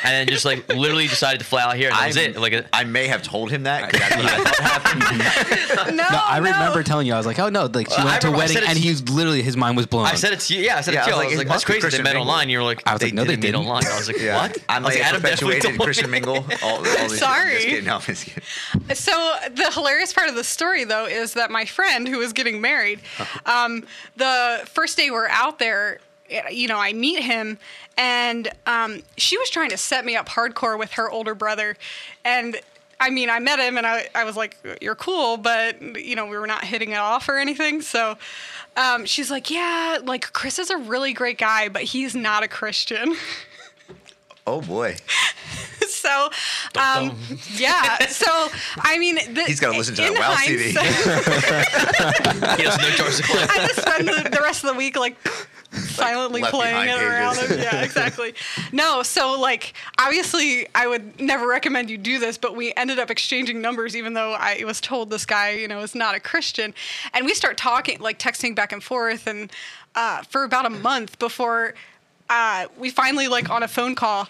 and 0.04 0.12
then 0.12 0.26
just 0.28 0.44
like 0.44 0.68
literally 0.68 1.06
decided 1.08 1.38
to 1.40 1.44
fly 1.46 1.62
out 1.62 1.76
here, 1.76 1.88
and 1.90 1.98
that 1.98 2.06
was 2.08 2.16
I'm- 2.16 2.30
it. 2.30 2.36
Like, 2.38 2.52
it- 2.52 2.66
I 2.72 2.84
may 2.84 3.06
have 3.08 3.22
told 3.22 3.50
him 3.50 3.64
that 3.64 3.90
because 3.90 4.08
that's 4.08 4.16
what 4.16 4.26
I 4.26 4.44
thought 4.44 4.56
happened. 4.56 5.94
No, 5.96 6.02
No, 6.08 6.20
I 6.24 6.38
remember 6.38 6.82
telling 6.82 7.06
you. 7.06 7.14
I 7.14 7.16
was 7.16 7.26
like, 7.26 7.38
oh 7.38 7.48
no, 7.48 7.66
like 7.66 7.88
she 7.88 7.96
Well, 7.96 8.06
I 8.06 8.10
went 8.12 8.20
to 8.22 8.26
remember 8.28 8.36
I 8.36 8.38
wedding, 8.46 8.56
said 8.58 8.64
and 8.68 8.76
to 8.76 8.82
he 8.82 8.90
was 8.90 9.08
literally 9.08 9.42
his 9.42 9.56
mind 9.56 9.76
was 9.76 9.86
blown. 9.86 10.06
I 10.06 10.14
said 10.14 10.32
it 10.32 10.40
to 10.40 10.54
you. 10.54 10.62
Yeah, 10.62 10.76
I 10.76 10.80
said 10.80 10.94
Yeah, 10.94 11.02
it 11.02 11.04
to 11.04 11.10
you. 11.10 11.16
I 11.16 11.18
I 11.20 11.24
was 11.24 11.30
was 11.32 11.38
like, 11.38 11.38
like, 11.38 11.46
it 11.46 11.48
that's 11.48 11.54
must 11.54 11.66
be 11.66 11.72
crazy. 11.72 11.78
They 11.78 11.82
Christian 11.88 12.04
met 12.04 12.14
Mingle. 12.14 12.30
online. 12.30 12.48
You 12.48 12.58
were 12.58 12.64
like, 12.64 12.82
I 12.86 12.92
was 12.92 13.02
like, 13.02 13.12
no, 13.14 13.22
they 13.24 13.30
didn't 13.36 13.42
meet 13.42 13.46
didn't. 13.52 13.66
online. 13.66 13.84
I 13.86 13.96
was 13.98 14.06
like, 14.08 14.20
Yeah. 14.20 14.36
what? 14.42 14.58
I 14.68 14.76
I 14.76 14.78
was 14.78 14.84
like, 14.86 14.96
have 14.98 15.06
Adam 15.14 15.22
definitely 15.22 15.54
perpetuated 15.56 15.76
told 15.78 15.86
Christian 15.86 16.10
me. 16.10 16.20
mingle. 16.20 16.36
All, 16.62 16.76
all 16.76 16.82
these, 16.82 17.18
Sorry. 17.18 17.50
I'm 17.50 17.54
just 17.56 17.66
kidding. 17.68 17.84
No, 17.84 17.94
I'm 17.96 18.00
just 18.02 18.24
kidding. 18.26 18.94
So 18.94 19.34
the 19.54 19.70
hilarious 19.72 20.12
part 20.12 20.28
of 20.28 20.34
the 20.36 20.44
story, 20.44 20.84
though, 20.84 21.06
is 21.06 21.34
that 21.34 21.50
my 21.50 21.64
friend 21.64 22.06
who 22.08 22.18
was 22.18 22.32
getting 22.32 22.60
married, 22.60 23.00
um, 23.46 23.84
the 24.16 24.62
first 24.72 24.96
day 24.96 25.10
we're 25.10 25.26
out 25.44 25.58
there, 25.58 25.98
you 26.50 26.68
know, 26.68 26.78
I 26.78 26.92
meet 26.92 27.22
him, 27.22 27.58
and 27.98 28.48
um, 28.66 29.02
she 29.16 29.36
was 29.36 29.50
trying 29.50 29.70
to 29.70 29.76
set 29.76 30.04
me 30.04 30.16
up 30.16 30.28
hardcore 30.28 30.78
with 30.78 30.92
her 30.92 31.10
older 31.10 31.34
brother, 31.34 31.76
and. 32.24 32.56
I 33.00 33.10
mean, 33.10 33.28
I 33.28 33.40
met 33.40 33.58
him 33.58 33.76
and 33.76 33.84
I, 33.84 34.06
I 34.14 34.22
was 34.22 34.36
like, 34.36 34.56
you're 34.80 34.94
cool, 34.94 35.36
but, 35.36 35.82
you 36.00 36.14
know, 36.14 36.26
we 36.26 36.38
were 36.38 36.46
not 36.46 36.64
hitting 36.64 36.92
it 36.92 36.98
off 36.98 37.28
or 37.28 37.36
anything. 37.38 37.82
So 37.82 38.16
um, 38.76 39.04
she's 39.04 39.32
like, 39.32 39.50
yeah, 39.50 39.98
like, 40.02 40.32
Chris 40.32 40.60
is 40.60 40.70
a 40.70 40.78
really 40.78 41.12
great 41.12 41.36
guy, 41.36 41.68
but 41.68 41.82
he's 41.82 42.14
not 42.14 42.44
a 42.44 42.48
Christian. 42.48 43.16
Oh 44.46 44.60
boy, 44.60 44.96
so 46.04 46.30
um, 46.80 47.16
yeah 47.56 48.06
so 48.06 48.48
i 48.80 48.98
mean 48.98 49.16
the, 49.34 49.44
he's 49.46 49.60
got 49.60 49.72
to 49.72 49.78
listen 49.78 49.94
to 49.94 50.02
that 50.02 50.10
in 50.12 50.18
WoW 50.18 50.34
CD. 50.36 50.72
hindsight- 50.72 52.58
He 52.58 52.62
has 52.64 52.78
no 52.78 52.90
choice. 52.90 53.20
I 53.50 53.66
just 53.66 53.80
spend 53.80 54.08
the, 54.08 54.28
the 54.30 54.40
rest 54.40 54.64
of 54.64 54.70
the 54.70 54.76
week 54.76 54.96
like 54.98 55.16
silently 55.72 56.40
left 56.42 56.54
playing 56.54 56.88
it 56.88 57.02
around 57.02 57.36
him. 57.38 57.58
Yeah, 57.58 57.82
exactly. 57.88 58.34
No, 58.72 59.02
so 59.02 59.38
like 59.40 59.72
obviously 59.98 60.68
I 60.74 60.86
would 60.86 61.20
never 61.20 61.46
recommend 61.48 61.90
you 61.90 61.98
do 61.98 62.18
this, 62.18 62.38
but 62.38 62.54
we 62.54 62.72
ended 62.76 62.98
up 62.98 63.10
exchanging 63.10 63.60
numbers 63.60 63.96
even 63.96 64.14
though 64.14 64.34
I 64.34 64.62
was 64.64 64.80
told 64.80 65.10
this 65.10 65.24
guy, 65.26 65.50
you 65.52 65.68
know, 65.68 65.80
is 65.80 65.94
not 65.94 66.14
a 66.14 66.20
Christian. 66.20 66.74
And 67.12 67.24
we 67.26 67.34
start 67.34 67.56
talking, 67.56 67.98
like 68.00 68.18
texting 68.18 68.54
back 68.54 68.72
and 68.72 68.82
forth 68.82 69.26
and 69.26 69.50
uh, 69.94 70.22
for 70.22 70.44
about 70.44 70.66
a 70.66 70.70
month 70.70 71.18
before 71.18 71.74
uh, 72.28 72.66
we 72.78 72.90
finally 72.90 73.28
like 73.28 73.50
on 73.50 73.62
a 73.62 73.68
phone 73.68 73.94
call 73.94 74.28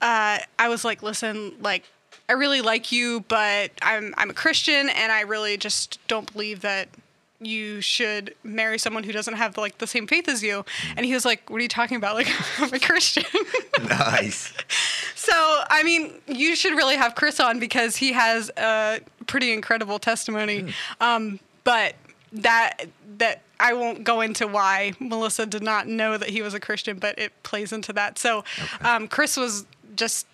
uh, 0.00 0.38
I 0.58 0.68
was 0.68 0.84
like, 0.84 1.02
listen, 1.02 1.54
like, 1.60 1.84
I 2.28 2.32
really 2.32 2.60
like 2.60 2.90
you, 2.90 3.24
but 3.28 3.70
I'm 3.82 4.14
I'm 4.16 4.30
a 4.30 4.34
Christian, 4.34 4.88
and 4.88 5.12
I 5.12 5.22
really 5.22 5.56
just 5.56 5.98
don't 6.08 6.30
believe 6.32 6.60
that 6.62 6.88
you 7.40 7.80
should 7.80 8.34
marry 8.42 8.78
someone 8.78 9.02
who 9.04 9.12
doesn't 9.12 9.34
have 9.34 9.56
like 9.58 9.78
the 9.78 9.86
same 9.86 10.06
faith 10.06 10.28
as 10.28 10.42
you. 10.42 10.64
And 10.96 11.04
he 11.04 11.12
was 11.12 11.24
like, 11.24 11.48
what 11.50 11.58
are 11.58 11.62
you 11.62 11.68
talking 11.68 11.96
about? 11.96 12.14
Like, 12.24 12.28
I'm 12.60 12.72
a 12.72 12.78
Christian. 12.78 13.24
nice. 13.88 14.52
So, 15.16 15.62
I 15.70 15.82
mean, 15.84 16.12
you 16.26 16.54
should 16.54 16.74
really 16.74 16.96
have 16.96 17.14
Chris 17.14 17.40
on 17.40 17.58
because 17.58 17.96
he 17.96 18.12
has 18.12 18.50
a 18.58 19.00
pretty 19.26 19.54
incredible 19.54 19.98
testimony. 19.98 20.74
Um, 21.00 21.40
but 21.64 21.94
that 22.30 22.88
that 23.16 23.40
I 23.58 23.72
won't 23.72 24.04
go 24.04 24.20
into 24.20 24.46
why 24.46 24.92
Melissa 25.00 25.46
did 25.46 25.62
not 25.62 25.86
know 25.88 26.18
that 26.18 26.28
he 26.28 26.42
was 26.42 26.52
a 26.52 26.60
Christian, 26.60 26.98
but 26.98 27.18
it 27.18 27.32
plays 27.42 27.72
into 27.72 27.90
that. 27.94 28.18
So, 28.18 28.44
um, 28.82 29.08
Chris 29.08 29.38
was 29.38 29.64
just 29.96 30.26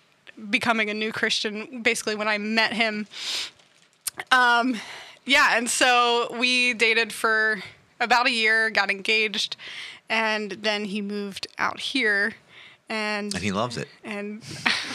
becoming 0.49 0.89
a 0.89 0.93
new 0.93 1.11
Christian 1.11 1.81
basically 1.81 2.15
when 2.15 2.27
I 2.27 2.37
met 2.37 2.73
him. 2.73 3.07
Um, 4.31 4.77
yeah, 5.25 5.57
and 5.57 5.69
so 5.69 6.35
we 6.39 6.73
dated 6.73 7.13
for 7.13 7.61
about 7.99 8.27
a 8.27 8.31
year, 8.31 8.69
got 8.69 8.89
engaged, 8.89 9.55
and 10.09 10.51
then 10.51 10.85
he 10.85 11.01
moved 11.01 11.47
out 11.57 11.79
here. 11.79 12.33
And, 12.89 13.33
And 13.33 13.41
he 13.41 13.53
loves 13.53 13.77
it 13.77 13.87
and 14.03 14.41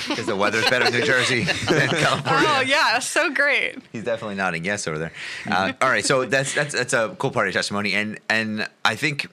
because 0.07 0.26
the 0.26 0.37
weather's 0.37 0.68
better 0.68 0.85
in 0.85 0.92
New 0.92 1.02
Jersey 1.02 1.44
than 1.70 1.88
California. 1.88 2.46
oh 2.50 2.61
yeah, 2.61 2.98
so 2.98 3.31
great. 3.33 3.79
He's 3.90 4.05
definitely 4.05 4.35
nodding 4.35 4.66
yes 4.66 4.87
over 4.87 4.98
there. 4.98 5.12
Uh, 5.50 5.72
all 5.81 5.88
right, 5.88 6.05
so 6.05 6.26
that's 6.26 6.52
that's 6.55 6.74
that's 6.74 6.92
a 6.92 7.16
cool 7.18 7.31
part 7.31 7.48
of 7.48 7.55
your 7.55 7.59
testimony, 7.59 7.94
and 7.94 8.18
and 8.29 8.68
I 8.85 8.96
think 8.96 9.29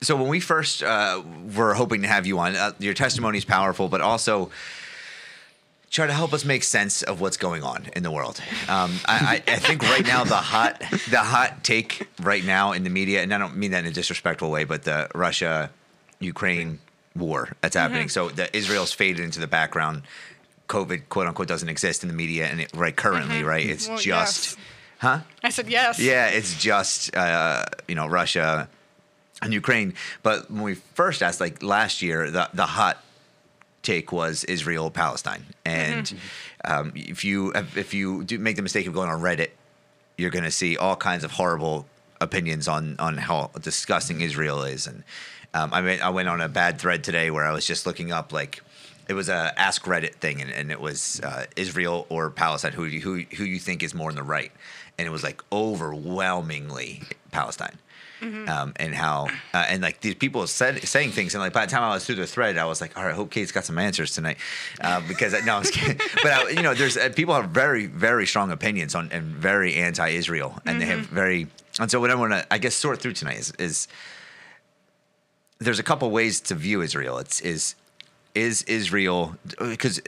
so. 0.00 0.16
When 0.16 0.28
we 0.28 0.40
first 0.40 0.82
uh, 0.82 1.22
were 1.54 1.74
hoping 1.74 2.02
to 2.02 2.08
have 2.08 2.26
you 2.26 2.38
on, 2.38 2.56
uh, 2.56 2.72
your 2.78 2.94
testimony 2.94 3.38
is 3.38 3.44
powerful, 3.44 3.88
but 3.88 4.00
also 4.00 4.50
try 5.90 6.06
to 6.06 6.12
help 6.12 6.32
us 6.32 6.44
make 6.44 6.62
sense 6.62 7.02
of 7.02 7.20
what's 7.20 7.36
going 7.36 7.62
on 7.62 7.86
in 7.94 8.02
the 8.02 8.10
world. 8.10 8.40
Um, 8.68 8.92
I, 9.06 9.42
I, 9.46 9.52
I 9.52 9.56
think 9.56 9.82
right 9.82 10.04
now 10.06 10.24
the 10.24 10.34
hot 10.36 10.80
the 11.10 11.18
hot 11.20 11.64
take 11.64 12.08
right 12.20 12.44
now 12.44 12.72
in 12.72 12.84
the 12.84 12.90
media, 12.90 13.22
and 13.22 13.32
I 13.32 13.38
don't 13.38 13.56
mean 13.56 13.70
that 13.70 13.84
in 13.84 13.90
a 13.90 13.94
disrespectful 13.94 14.50
way, 14.50 14.64
but 14.64 14.82
the 14.82 15.08
Russia 15.14 15.70
Ukraine 16.20 16.80
war 17.14 17.56
that's 17.60 17.76
happening. 17.76 18.08
So 18.08 18.28
the 18.28 18.54
Israel's 18.56 18.92
faded 18.92 19.24
into 19.24 19.40
the 19.40 19.46
background. 19.46 20.02
COVID, 20.68 21.08
quote 21.08 21.28
unquote, 21.28 21.46
doesn't 21.48 21.68
exist 21.68 22.02
in 22.02 22.08
the 22.08 22.14
media, 22.14 22.46
and 22.46 22.60
it, 22.60 22.70
right 22.74 22.94
currently, 22.94 23.44
right? 23.44 23.64
It's 23.64 23.88
Well, 23.88 23.98
just, 23.98 24.06
yes. 24.06 24.56
huh? 24.98 25.20
I 25.44 25.50
said 25.50 25.68
yes. 25.68 26.00
Yeah, 26.00 26.26
it's 26.26 26.60
just 26.60 27.16
uh, 27.16 27.64
you 27.86 27.94
know 27.94 28.08
Russia 28.08 28.68
and 29.42 29.52
Ukraine. 29.52 29.94
But 30.22 30.50
when 30.50 30.62
we 30.62 30.74
first 30.74 31.22
asked, 31.22 31.40
like 31.40 31.62
last 31.62 32.02
year, 32.02 32.30
the 32.30 32.48
the 32.54 32.66
hot 32.66 33.02
take 33.82 34.12
was 34.12 34.44
Israel 34.44 34.90
Palestine, 34.90 35.44
and 35.64 36.12
um, 36.64 36.92
if 36.94 37.24
you 37.24 37.52
if 37.54 37.94
you 37.94 38.24
do 38.24 38.38
make 38.38 38.56
the 38.56 38.62
mistake 38.62 38.86
of 38.86 38.94
going 38.94 39.08
on 39.08 39.20
Reddit, 39.20 39.50
you're 40.16 40.30
going 40.30 40.44
to 40.44 40.50
see 40.50 40.76
all 40.76 40.96
kinds 40.96 41.24
of 41.24 41.32
horrible 41.32 41.86
opinions 42.20 42.68
on 42.68 42.96
on 42.98 43.16
how 43.16 43.50
disgusting 43.60 44.20
Israel 44.20 44.62
is, 44.62 44.86
and 44.86 45.04
um, 45.54 45.72
I 45.72 45.80
mean 45.80 46.00
I 46.00 46.10
went 46.10 46.28
on 46.28 46.40
a 46.40 46.48
bad 46.48 46.80
thread 46.80 47.04
today 47.04 47.30
where 47.30 47.44
I 47.44 47.52
was 47.52 47.66
just 47.66 47.86
looking 47.86 48.12
up 48.12 48.32
like. 48.32 48.62
It 49.08 49.14
was 49.14 49.28
a 49.28 49.54
Ask 49.56 49.84
Reddit 49.84 50.16
thing, 50.16 50.42
and, 50.42 50.50
and 50.50 50.72
it 50.72 50.80
was 50.80 51.20
uh, 51.20 51.46
Israel 51.54 52.06
or 52.08 52.28
Palestine. 52.28 52.72
Who 52.72 52.90
do 52.90 52.96
you, 52.96 53.00
who 53.00 53.36
who 53.36 53.44
you 53.44 53.60
think 53.60 53.84
is 53.84 53.94
more 53.94 54.10
on 54.10 54.16
the 54.16 54.24
right? 54.24 54.50
And 54.98 55.06
it 55.06 55.12
was 55.12 55.22
like 55.22 55.40
overwhelmingly 55.52 57.04
Palestine 57.30 57.78
um, 58.22 58.72
and 58.76 58.94
how 58.94 59.28
uh, 59.52 59.66
and 59.68 59.82
like 59.82 60.00
these 60.00 60.14
people 60.14 60.46
said 60.46 60.82
saying 60.86 61.10
things 61.12 61.34
and 61.34 61.42
like 61.42 61.52
by 61.52 61.66
the 61.66 61.72
time 61.72 61.82
I 61.82 61.94
was 61.94 62.06
through 62.06 62.16
the 62.16 62.26
thread 62.26 62.56
I 62.58 62.64
was 62.64 62.80
like 62.80 62.96
all 62.96 63.04
right 63.04 63.12
I 63.12 63.14
hope 63.14 63.30
Kate's 63.30 63.52
got 63.52 63.64
some 63.64 63.78
answers 63.78 64.14
tonight 64.14 64.38
uh, 64.80 65.00
because 65.06 65.32
no 65.44 65.56
I 65.56 65.58
was 65.58 65.70
kidding. 65.70 66.00
But 66.22 66.32
I, 66.32 66.48
you 66.50 66.62
know 66.62 66.74
there's 66.74 66.96
uh, 66.96 67.10
people 67.14 67.34
have 67.34 67.50
very 67.50 67.86
very 67.86 68.26
strong 68.26 68.50
opinions 68.50 68.94
on 68.94 69.10
and 69.12 69.24
very 69.24 69.74
anti-Israel 69.74 70.58
and 70.64 70.80
they 70.80 70.86
have 70.86 71.00
very 71.00 71.48
and 71.78 71.90
so 71.90 72.00
what 72.00 72.10
I 72.10 72.14
want 72.14 72.32
to 72.32 72.46
I 72.52 72.58
guess 72.58 72.74
sort 72.74 73.00
through 73.00 73.12
tonight 73.12 73.38
is 73.38 73.52
is 73.58 73.88
there's 75.58 75.78
a 75.78 75.82
couple 75.82 76.10
ways 76.10 76.40
to 76.40 76.54
view 76.54 76.82
Israel. 76.82 77.18
It's 77.18 77.40
is 77.40 77.74
is 78.34 78.62
Israel 78.64 79.36
because 79.58 80.00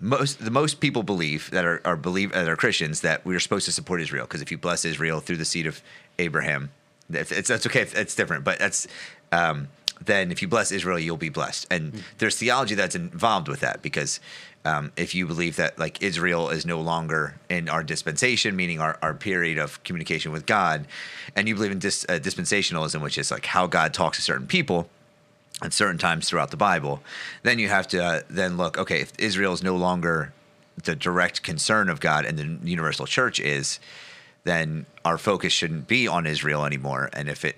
most 0.00 0.42
the 0.42 0.50
most 0.50 0.80
people 0.80 1.02
believe 1.02 1.50
that 1.50 1.64
are, 1.64 1.80
are 1.84 1.96
believe 1.96 2.32
that 2.32 2.48
are 2.48 2.56
Christians 2.56 3.02
that 3.02 3.24
we 3.26 3.36
are 3.36 3.40
supposed 3.40 3.66
to 3.66 3.72
support 3.72 4.00
Israel 4.00 4.24
because 4.24 4.40
if 4.40 4.50
you 4.50 4.58
bless 4.58 4.84
Israel 4.84 5.20
through 5.20 5.36
the 5.36 5.44
seed 5.44 5.66
of 5.66 5.82
Abraham, 6.18 6.70
it's, 7.10 7.32
it's 7.32 7.48
that's 7.48 7.66
okay. 7.66 7.82
It's 7.82 8.14
different, 8.14 8.44
but 8.44 8.58
that's 8.58 8.86
um, 9.32 9.68
then 10.04 10.30
if 10.30 10.42
you 10.42 10.48
bless 10.48 10.72
Israel, 10.72 10.98
you'll 10.98 11.16
be 11.16 11.28
blessed. 11.28 11.66
And 11.70 12.04
there's 12.18 12.36
theology 12.36 12.74
that's 12.74 12.94
involved 12.94 13.48
with 13.48 13.60
that 13.60 13.82
because 13.82 14.20
um, 14.64 14.90
if 14.96 15.14
you 15.14 15.26
believe 15.26 15.56
that 15.56 15.78
like 15.78 16.02
Israel 16.02 16.50
is 16.50 16.66
no 16.66 16.80
longer 16.80 17.36
in 17.48 17.68
our 17.68 17.82
dispensation, 17.82 18.56
meaning 18.56 18.80
our, 18.80 18.98
our 19.00 19.14
period 19.14 19.58
of 19.58 19.82
communication 19.84 20.32
with 20.32 20.44
God, 20.44 20.86
and 21.34 21.48
you 21.48 21.54
believe 21.54 21.70
in 21.70 21.78
dis, 21.78 22.04
uh, 22.08 22.14
dispensationalism, 22.14 23.00
which 23.00 23.16
is 23.16 23.30
like 23.30 23.46
how 23.46 23.66
God 23.66 23.94
talks 23.94 24.18
to 24.18 24.22
certain 24.22 24.46
people 24.46 24.88
at 25.62 25.72
certain 25.72 25.98
times 25.98 26.28
throughout 26.28 26.50
the 26.50 26.56
Bible, 26.56 27.00
then 27.42 27.58
you 27.58 27.68
have 27.68 27.86
to 27.88 28.04
uh, 28.04 28.20
then 28.28 28.56
look. 28.56 28.76
Okay, 28.76 29.00
if 29.00 29.12
Israel 29.18 29.52
is 29.52 29.62
no 29.62 29.76
longer 29.76 30.32
the 30.82 30.94
direct 30.96 31.42
concern 31.42 31.88
of 31.88 32.00
God, 32.00 32.26
and 32.26 32.36
the 32.38 32.68
universal 32.68 33.06
church 33.06 33.40
is, 33.40 33.78
then 34.46 34.86
our 35.04 35.18
focus 35.18 35.52
shouldn't 35.52 35.86
be 35.86 36.08
on 36.08 36.26
Israel 36.26 36.64
anymore. 36.64 37.10
And 37.12 37.28
if 37.28 37.44
it 37.44 37.56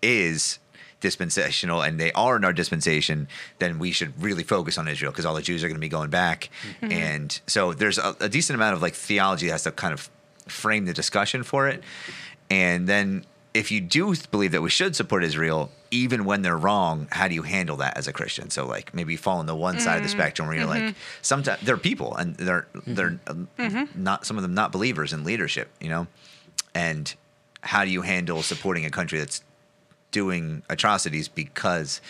is 0.00 0.58
dispensational 1.00 1.82
and 1.82 2.00
they 2.00 2.12
are 2.12 2.36
in 2.36 2.44
our 2.44 2.52
dispensation, 2.52 3.28
then 3.58 3.78
we 3.78 3.90
should 3.90 4.20
really 4.22 4.44
focus 4.44 4.78
on 4.78 4.88
Israel 4.88 5.12
because 5.12 5.26
all 5.26 5.34
the 5.34 5.42
Jews 5.42 5.62
are 5.62 5.68
going 5.68 5.76
to 5.76 5.80
be 5.80 5.88
going 5.88 6.10
back. 6.10 6.50
Mm-hmm. 6.80 6.92
And 6.92 7.40
so 7.46 7.72
there's 7.72 7.98
a, 7.98 8.16
a 8.20 8.28
decent 8.28 8.54
amount 8.54 8.74
of 8.74 8.82
like 8.82 8.94
theology 8.94 9.46
that 9.46 9.52
has 9.52 9.64
to 9.64 9.72
kind 9.72 9.92
of 9.92 10.08
frame 10.46 10.86
the 10.86 10.94
discussion 10.94 11.42
for 11.42 11.68
it. 11.68 11.82
And 12.50 12.86
then 12.86 13.24
if 13.52 13.70
you 13.70 13.80
do 13.80 14.14
believe 14.30 14.52
that 14.52 14.62
we 14.62 14.70
should 14.70 14.94
support 14.94 15.24
Israel, 15.24 15.70
even 15.90 16.24
when 16.24 16.42
they're 16.42 16.56
wrong, 16.56 17.08
how 17.10 17.28
do 17.28 17.34
you 17.34 17.42
handle 17.42 17.76
that 17.78 17.96
as 17.96 18.08
a 18.08 18.12
Christian? 18.12 18.50
So 18.50 18.66
like 18.66 18.94
maybe 18.94 19.12
you 19.12 19.18
fall 19.18 19.38
on 19.38 19.46
the 19.46 19.56
one 19.56 19.78
side 19.78 19.96
of 19.96 20.02
the 20.02 20.08
mm-hmm. 20.08 20.18
spectrum 20.18 20.48
where 20.48 20.56
you're 20.56 20.66
like, 20.66 20.82
mm-hmm. 20.82 20.98
sometimes 21.22 21.60
they're 21.62 21.76
people 21.76 22.14
and 22.16 22.36
they're 22.36 22.66
mm-hmm. 22.74 22.94
they're 22.94 23.20
uh, 23.26 23.86
not 23.94 24.26
some 24.26 24.36
of 24.36 24.42
them 24.42 24.54
not 24.54 24.72
believers 24.72 25.12
in 25.12 25.24
leadership, 25.24 25.70
you 25.80 25.88
know, 25.88 26.06
and 26.74 27.14
how 27.62 27.84
do 27.84 27.90
you 27.90 28.02
handle 28.02 28.42
supporting 28.42 28.84
a 28.84 28.90
country 28.90 29.18
that's 29.18 29.42
doing 30.10 30.62
atrocities 30.70 31.28
because 31.28 32.00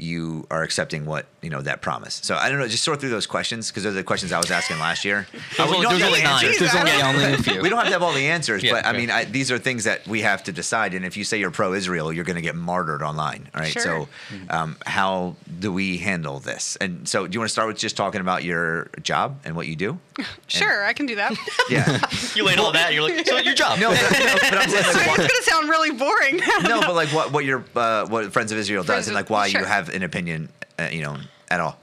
you 0.00 0.46
are 0.50 0.62
accepting 0.62 1.04
what 1.04 1.26
you 1.42 1.50
know 1.50 1.60
that 1.60 1.82
promise. 1.82 2.20
So 2.22 2.36
I 2.36 2.48
don't 2.48 2.58
know. 2.60 2.68
Just 2.68 2.84
sort 2.84 3.00
through 3.00 3.10
those 3.10 3.26
questions 3.26 3.68
because 3.68 3.82
those 3.82 3.94
are 3.94 3.96
the 3.96 4.04
questions 4.04 4.32
I 4.32 4.38
was 4.38 4.50
asking 4.50 4.78
last 4.78 5.04
year. 5.04 5.26
There's 5.56 5.68
we 5.70 5.76
only- 5.76 5.82
don't 5.86 5.98
there's 5.98 6.02
have 6.02 6.08
only 6.08 6.20
the 6.20 6.24
nine. 6.24 6.44
answers. 6.44 6.58
There's 6.58 6.74
only, 6.74 7.02
only 7.02 7.32
a 7.34 7.36
few. 7.38 7.60
We 7.62 7.68
don't 7.68 7.78
have 7.78 7.88
to 7.88 7.92
have 7.92 8.02
all 8.02 8.12
the 8.12 8.26
answers, 8.28 8.62
Yeah, 8.62 8.72
but 8.74 8.86
I 8.86 8.92
yeah. 8.92 8.96
mean, 8.98 9.10
I, 9.10 9.24
these 9.24 9.50
are 9.50 9.58
things 9.58 9.84
that 9.84 10.06
we 10.06 10.20
have 10.22 10.44
to 10.44 10.52
decide. 10.52 10.94
And 10.94 11.04
if 11.04 11.16
you 11.16 11.24
say 11.24 11.38
you're 11.38 11.50
pro-Israel, 11.50 12.12
you're 12.12 12.24
going 12.24 12.36
to 12.36 12.42
get 12.42 12.54
martyred 12.54 13.02
online, 13.02 13.48
all 13.54 13.60
right? 13.60 13.72
Sure. 13.72 13.82
So, 13.82 14.08
um, 14.50 14.76
how 14.86 15.34
do 15.58 15.72
we 15.72 15.98
handle 15.98 16.38
this? 16.38 16.76
And 16.80 17.08
so, 17.08 17.26
do 17.26 17.34
you 17.34 17.40
want 17.40 17.48
to 17.48 17.52
start 17.52 17.66
with 17.68 17.78
just 17.78 17.96
talking 17.96 18.20
about 18.20 18.44
your 18.44 18.90
job 19.02 19.40
and 19.44 19.56
what 19.56 19.66
you 19.66 19.74
do? 19.76 19.98
Sure, 20.48 20.84
I 20.84 20.94
can 20.94 21.04
do 21.06 21.14
that. 21.16 21.36
Yeah. 21.68 22.00
You 22.34 22.42
laid 22.44 22.58
all 22.58 22.72
that. 22.72 22.94
You're 22.94 23.02
like, 23.02 23.26
so 23.26 23.36
your 23.36 23.54
job. 23.54 23.78
no, 23.78 23.90
but, 23.90 24.00
no, 24.18 24.34
but 24.50 24.54
I'm 24.58 24.70
saying 24.70 24.82
like, 24.82 24.96
it's 24.96 25.06
what, 25.06 25.16
gonna 25.18 25.42
sound 25.42 25.68
really 25.68 25.90
boring. 25.90 26.36
no, 26.62 26.80
but 26.80 26.94
like 26.94 27.08
what 27.10 27.32
what 27.32 27.44
your 27.44 27.62
uh, 27.76 28.06
what 28.06 28.32
Friends 28.32 28.50
of 28.50 28.56
Israel 28.58 28.82
does, 28.82 28.86
Friends 28.86 29.08
and 29.08 29.14
like 29.14 29.28
why 29.30 29.48
sure. 29.48 29.60
you 29.60 29.66
have 29.66 29.87
an 29.88 30.02
opinion, 30.02 30.48
uh, 30.78 30.88
you 30.90 31.02
know, 31.02 31.16
at 31.50 31.60
all. 31.60 31.78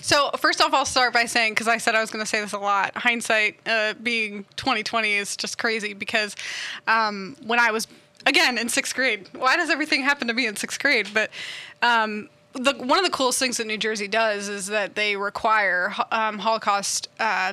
So 0.00 0.30
first 0.38 0.60
off, 0.60 0.72
I'll 0.72 0.84
start 0.84 1.12
by 1.12 1.26
saying 1.26 1.52
because 1.52 1.68
I 1.68 1.76
said 1.76 1.94
I 1.94 2.00
was 2.00 2.10
going 2.10 2.24
to 2.24 2.28
say 2.28 2.40
this 2.40 2.52
a 2.52 2.58
lot. 2.58 2.96
Hindsight 2.96 3.58
uh, 3.66 3.94
being 4.02 4.44
2020 4.56 5.12
is 5.12 5.36
just 5.36 5.58
crazy 5.58 5.92
because 5.92 6.34
um, 6.86 7.36
when 7.44 7.60
I 7.60 7.70
was 7.70 7.86
again 8.26 8.56
in 8.58 8.68
sixth 8.68 8.94
grade, 8.94 9.28
why 9.34 9.56
does 9.56 9.70
everything 9.70 10.02
happen 10.02 10.28
to 10.28 10.34
me 10.34 10.46
in 10.46 10.56
sixth 10.56 10.80
grade? 10.80 11.08
But 11.12 11.30
um, 11.82 12.30
the, 12.54 12.72
one 12.74 12.98
of 12.98 13.04
the 13.04 13.10
coolest 13.10 13.38
things 13.38 13.58
that 13.58 13.66
New 13.66 13.78
Jersey 13.78 14.08
does 14.08 14.48
is 14.48 14.66
that 14.68 14.94
they 14.94 15.16
require 15.16 15.94
um, 16.10 16.38
Holocaust. 16.38 17.08
Uh, 17.20 17.52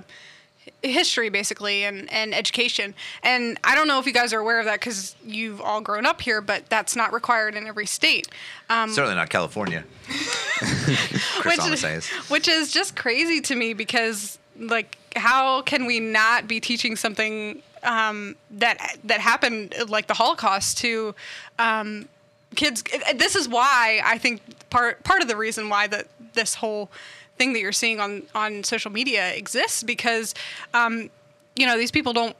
history 0.91 1.29
basically 1.29 1.83
and, 1.83 2.11
and 2.11 2.33
education 2.33 2.93
and 3.23 3.57
i 3.63 3.75
don't 3.75 3.87
know 3.87 3.99
if 3.99 4.05
you 4.05 4.13
guys 4.13 4.33
are 4.33 4.39
aware 4.39 4.59
of 4.59 4.65
that 4.65 4.79
because 4.79 5.15
you've 5.25 5.61
all 5.61 5.81
grown 5.81 6.05
up 6.05 6.21
here 6.21 6.41
but 6.41 6.67
that's 6.69 6.95
not 6.95 7.13
required 7.13 7.55
in 7.55 7.67
every 7.67 7.85
state 7.85 8.27
um, 8.69 8.89
Certainly 8.89 9.15
not 9.15 9.29
California. 9.29 9.83
Which 11.43 11.59
is, 11.67 12.09
which 12.29 12.47
is 12.47 12.71
just 12.71 12.95
crazy 12.95 13.41
to 13.41 13.55
me 13.55 13.73
because 13.73 14.39
like 14.57 14.97
how 15.15 15.61
can 15.61 15.85
we 15.85 15.99
not 15.99 16.47
be 16.47 16.59
teaching 16.59 16.95
something 16.95 17.61
um, 17.83 18.35
that 18.51 18.97
that 19.03 19.19
happened 19.19 19.75
like 19.87 20.07
the 20.07 20.13
Holocaust 20.15 20.79
to 20.79 21.13
um, 21.59 22.07
kids? 22.55 22.83
This 23.15 23.35
is 23.35 23.47
why 23.47 24.01
I 24.03 24.17
think 24.17 24.41
part 24.69 25.03
part 25.03 25.21
of 25.21 25.27
the 25.27 25.37
reason 25.37 25.69
why 25.69 25.87
that 25.87 26.07
this 26.33 26.55
whole 26.55 26.89
thing 27.37 27.53
that 27.53 27.59
you're 27.59 27.71
seeing 27.71 27.99
on 27.99 28.23
on 28.33 28.63
social 28.63 28.91
media 28.91 29.33
exists 29.33 29.83
because 29.83 30.33
um, 30.73 31.09
you 31.55 31.65
know 31.65 31.77
these 31.77 31.91
people 31.91 32.13
don't 32.13 32.35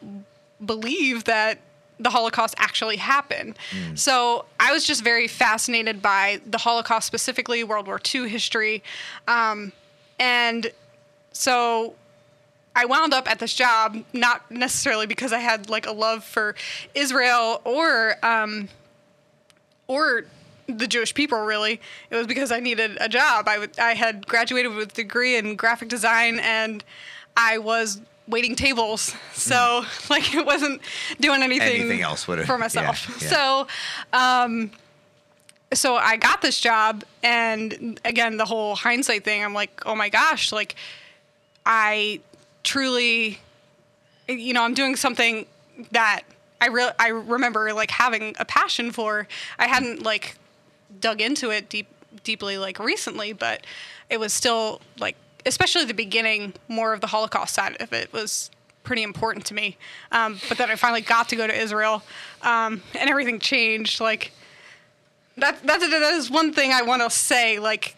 believe 0.65 1.25
that 1.25 1.59
the 1.99 2.09
Holocaust 2.09 2.55
actually 2.57 2.97
happened. 2.97 3.57
So 3.95 4.45
I 4.59 4.73
was 4.73 4.85
just 4.85 5.03
very 5.03 5.27
fascinated 5.27 6.01
by 6.01 6.41
the 6.45 6.57
Holocaust, 6.57 7.07
specifically 7.07 7.63
World 7.63 7.87
War 7.87 8.01
II 8.13 8.27
history. 8.27 8.83
Um, 9.27 9.71
and 10.19 10.71
so 11.31 11.95
I 12.75 12.85
wound 12.85 13.13
up 13.13 13.29
at 13.29 13.39
this 13.39 13.53
job, 13.53 14.03
not 14.11 14.49
necessarily 14.51 15.05
because 15.05 15.31
I 15.31 15.39
had 15.39 15.69
like 15.69 15.85
a 15.85 15.91
love 15.91 16.23
for 16.23 16.55
Israel 16.93 17.61
or, 17.63 18.17
um, 18.23 18.67
or 19.87 20.25
the 20.67 20.87
Jewish 20.87 21.13
people 21.13 21.39
really. 21.39 21.79
It 22.09 22.15
was 22.15 22.27
because 22.27 22.51
I 22.51 22.59
needed 22.59 22.97
a 22.99 23.09
job. 23.09 23.47
I, 23.47 23.53
w- 23.55 23.71
I 23.79 23.93
had 23.93 24.27
graduated 24.27 24.73
with 24.75 24.91
a 24.91 24.95
degree 24.95 25.35
in 25.37 25.55
graphic 25.55 25.89
design 25.89 26.39
and 26.39 26.83
I 27.37 27.57
was 27.59 28.01
waiting 28.27 28.55
tables. 28.55 29.13
So 29.33 29.85
like 30.09 30.33
it 30.33 30.45
wasn't 30.45 30.81
doing 31.19 31.43
anything, 31.43 31.81
Anything 31.81 32.01
else 32.01 32.23
for 32.23 32.57
myself. 32.57 33.07
yeah, 33.21 33.27
yeah. 33.27 33.29
So 33.29 33.67
um, 34.13 34.71
so 35.73 35.95
I 35.97 36.15
got 36.17 36.41
this 36.41 36.59
job 36.59 37.03
and 37.21 37.99
again 38.05 38.37
the 38.37 38.45
whole 38.45 38.75
hindsight 38.75 39.23
thing 39.23 39.43
I'm 39.43 39.53
like 39.53 39.81
oh 39.85 39.93
my 39.95 40.09
gosh 40.09 40.51
like 40.51 40.75
I 41.65 42.21
truly 42.63 43.39
you 44.27 44.53
know 44.53 44.63
I'm 44.63 44.73
doing 44.73 44.95
something 44.95 45.45
that 45.91 46.21
I 46.61 46.67
re- 46.67 46.91
I 46.97 47.09
remember 47.09 47.73
like 47.73 47.91
having 47.91 48.35
a 48.39 48.45
passion 48.45 48.91
for 48.91 49.27
I 49.59 49.67
hadn't 49.67 50.01
like 50.03 50.37
dug 50.99 51.21
into 51.21 51.49
it 51.49 51.69
deep 51.69 51.87
deeply 52.23 52.57
like 52.57 52.79
recently 52.79 53.33
but 53.33 53.65
it 54.09 54.19
was 54.19 54.31
still 54.33 54.81
like 54.99 55.15
especially 55.45 55.85
the 55.85 55.93
beginning 55.93 56.53
more 56.67 56.93
of 56.93 57.01
the 57.01 57.07
Holocaust 57.07 57.53
side 57.53 57.75
of 57.79 57.93
it 57.93 58.11
was 58.13 58.49
pretty 58.83 59.03
important 59.03 59.45
to 59.45 59.53
me 59.53 59.77
um, 60.11 60.39
but 60.47 60.57
then 60.57 60.69
I 60.69 60.75
finally 60.75 61.01
got 61.01 61.29
to 61.29 61.35
go 61.35 61.45
to 61.45 61.53
Israel 61.53 62.03
um, 62.41 62.81
and 62.99 63.09
everything 63.09 63.39
changed 63.39 63.99
like 63.99 64.31
that, 65.37 65.61
that, 65.63 65.79
that 65.79 66.13
is 66.13 66.31
one 66.31 66.53
thing 66.53 66.71
I 66.71 66.81
want 66.81 67.01
to 67.01 67.09
say. 67.09 67.59
Like, 67.59 67.95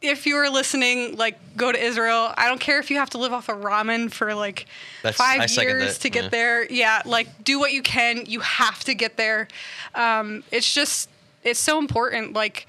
if 0.00 0.26
you 0.26 0.36
are 0.36 0.50
listening, 0.50 1.16
like, 1.16 1.38
go 1.56 1.70
to 1.72 1.78
Israel. 1.78 2.32
I 2.36 2.48
don't 2.48 2.60
care 2.60 2.78
if 2.78 2.90
you 2.90 2.98
have 2.98 3.10
to 3.10 3.18
live 3.18 3.32
off 3.32 3.48
of 3.48 3.58
ramen 3.58 4.10
for 4.10 4.34
like 4.34 4.66
That's- 5.02 5.20
I 5.20 5.62
years 5.62 5.98
to 5.98 6.10
get 6.10 6.24
yeah. 6.24 6.28
there. 6.30 6.72
Yeah, 6.72 7.02
like, 7.04 7.44
do 7.44 7.58
what 7.58 7.72
you 7.72 7.82
can. 7.82 8.24
You 8.26 8.40
have 8.40 8.84
to 8.84 8.94
get 8.94 9.16
there. 9.16 9.48
Um, 9.94 10.44
it's 10.50 10.72
just, 10.72 11.08
it's 11.42 11.60
so 11.60 11.78
important, 11.78 12.32
like, 12.32 12.66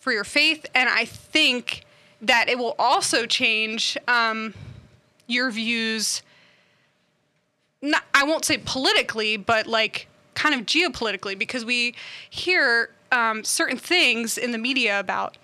for 0.00 0.12
your 0.12 0.24
faith. 0.24 0.66
And 0.74 0.88
I 0.88 1.04
think 1.04 1.84
that 2.22 2.48
it 2.48 2.58
will 2.58 2.74
also 2.78 3.26
change 3.26 3.96
um, 4.06 4.54
your 5.26 5.50
views 5.50 6.22
not, 7.80 8.02
I 8.12 8.24
won't 8.24 8.44
say 8.44 8.58
politically, 8.58 9.36
but 9.36 9.66
like 9.66 10.08
kind 10.34 10.54
of 10.54 10.66
geopolitically, 10.66 11.38
because 11.38 11.64
we 11.64 11.94
hear 12.28 12.90
um, 13.12 13.44
certain 13.44 13.78
things 13.78 14.36
in 14.36 14.52
the 14.52 14.58
media 14.58 14.98
about 14.98 15.36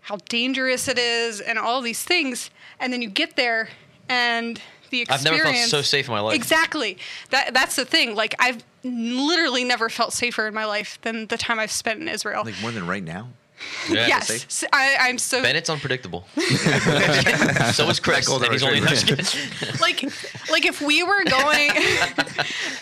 how 0.00 0.16
dangerous 0.28 0.88
it 0.88 0.98
is 0.98 1.40
and 1.40 1.58
all 1.58 1.80
these 1.80 2.02
things, 2.02 2.50
and 2.80 2.92
then 2.92 3.02
you 3.02 3.08
get 3.08 3.36
there 3.36 3.68
and 4.08 4.60
the 4.92 5.06
I've 5.10 5.24
never 5.24 5.38
felt 5.38 5.56
so 5.56 5.82
safe 5.82 6.06
in 6.06 6.12
my 6.14 6.20
life. 6.20 6.36
Exactly. 6.36 6.98
That 7.30 7.54
that's 7.54 7.76
the 7.76 7.84
thing. 7.84 8.14
Like 8.14 8.34
I've 8.38 8.62
literally 8.84 9.64
never 9.64 9.88
felt 9.88 10.12
safer 10.12 10.46
in 10.46 10.54
my 10.54 10.64
life 10.64 10.98
than 11.02 11.26
the 11.26 11.38
time 11.38 11.58
I've 11.58 11.72
spent 11.72 12.00
in 12.00 12.08
Israel. 12.08 12.44
Like 12.44 12.60
more 12.60 12.70
than 12.70 12.86
right 12.86 13.02
now. 13.02 13.28
Yeah. 13.88 14.06
yes, 14.08 14.26
safe? 14.26 14.44
S- 14.46 14.64
I, 14.72 14.96
I'm 15.08 15.18
so 15.18 15.40
Bennett's 15.40 15.70
unpredictable. 15.70 16.26
so 16.36 17.88
is 17.88 18.00
Chris. 18.00 18.28
and 18.28 18.52
he's 18.52 18.62
only 18.62 18.80
retriever. 18.80 19.22
like 19.80 20.02
like 20.50 20.64
if 20.66 20.80
we 20.80 21.02
were 21.02 21.24
going 21.24 21.70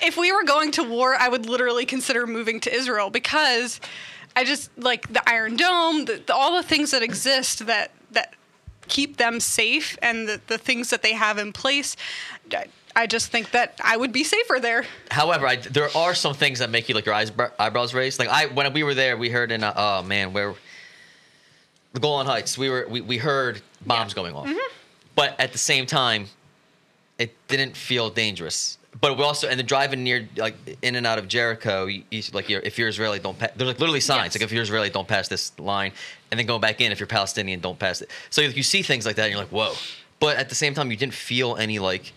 if 0.02 0.16
we 0.16 0.32
were 0.32 0.44
going 0.44 0.72
to 0.72 0.82
war 0.82 1.14
i 1.16 1.28
would 1.28 1.46
literally 1.46 1.84
consider 1.84 2.26
moving 2.26 2.60
to 2.60 2.74
israel 2.74 3.10
because 3.10 3.80
i 4.36 4.44
just 4.44 4.70
like 4.78 5.12
the 5.12 5.28
iron 5.28 5.56
dome 5.56 6.06
the, 6.06 6.22
the, 6.26 6.34
all 6.34 6.56
the 6.56 6.62
things 6.62 6.92
that 6.92 7.02
exist 7.02 7.66
that 7.66 7.90
that 8.10 8.34
keep 8.90 9.16
them 9.16 9.40
safe 9.40 9.96
and 10.02 10.28
the, 10.28 10.40
the 10.48 10.58
things 10.58 10.90
that 10.90 11.02
they 11.02 11.14
have 11.14 11.38
in 11.38 11.52
place 11.52 11.96
I, 12.94 13.06
just 13.06 13.30
think 13.30 13.52
that 13.52 13.80
i 13.82 13.96
would 13.96 14.12
be 14.12 14.24
safer 14.24 14.58
there 14.60 14.84
However, 15.10 15.46
I, 15.46 15.56
there 15.56 15.88
are 15.96 16.14
some 16.14 16.34
things 16.34 16.58
that 16.58 16.70
make 16.70 16.88
you 16.88 16.94
like 16.94 17.06
your 17.06 17.14
eyes, 17.14 17.32
eyebrows 17.58 17.94
raised. 17.94 18.18
Like 18.18 18.28
I, 18.28 18.46
when 18.46 18.72
we 18.72 18.82
were 18.82 18.94
there, 18.94 19.16
we 19.16 19.28
heard 19.30 19.50
in 19.50 19.64
uh, 19.64 19.72
oh 19.76 20.02
man, 20.02 20.32
where 20.32 20.54
the 21.92 22.00
Golan 22.00 22.26
Heights, 22.26 22.56
we 22.56 22.68
were 22.70 22.86
we, 22.88 23.00
we 23.00 23.16
heard 23.18 23.60
bombs 23.86 24.14
going 24.14 24.34
off, 24.34 24.48
but 25.16 25.38
at 25.40 25.52
the 25.52 25.58
same 25.58 25.86
time, 25.86 26.26
it 27.18 27.34
didn't 27.48 27.76
feel 27.76 28.10
dangerous. 28.10 28.78
But 28.98 29.16
we 29.16 29.22
also 29.22 29.48
and 29.48 29.58
the 29.58 29.62
driving 29.64 30.02
near 30.02 30.28
like 30.36 30.56
in 30.82 30.96
and 30.96 31.06
out 31.06 31.18
of 31.18 31.28
Jericho, 31.28 31.86
you, 31.86 32.02
you, 32.10 32.22
like 32.32 32.48
you're, 32.48 32.60
if 32.60 32.76
you're 32.78 32.88
Israeli, 32.88 33.18
don't 33.18 33.38
pass. 33.38 33.50
There's 33.54 33.68
like 33.68 33.78
literally 33.78 34.00
signs 34.00 34.26
Yes. 34.26 34.34
like 34.36 34.42
if 34.42 34.52
you're 34.52 34.62
Israeli, 34.62 34.90
don't 34.90 35.06
pass 35.06 35.28
this 35.28 35.58
line, 35.58 35.92
and 36.30 36.38
then 36.38 36.46
going 36.46 36.60
back 36.60 36.80
in 36.80 36.90
if 36.90 36.98
you're 36.98 37.06
Palestinian, 37.06 37.60
don't 37.60 37.78
pass 37.78 38.02
it. 38.02 38.10
So 38.30 38.40
you 38.42 38.62
see 38.62 38.82
things 38.82 39.06
like 39.06 39.16
that, 39.16 39.24
and 39.24 39.32
you're 39.32 39.40
like, 39.40 39.52
whoa. 39.52 39.74
But 40.18 40.36
at 40.36 40.48
the 40.48 40.54
same 40.54 40.74
time, 40.74 40.90
you 40.90 40.96
didn't 40.96 41.14
feel 41.14 41.56
any 41.56 41.78
like. 41.78 42.12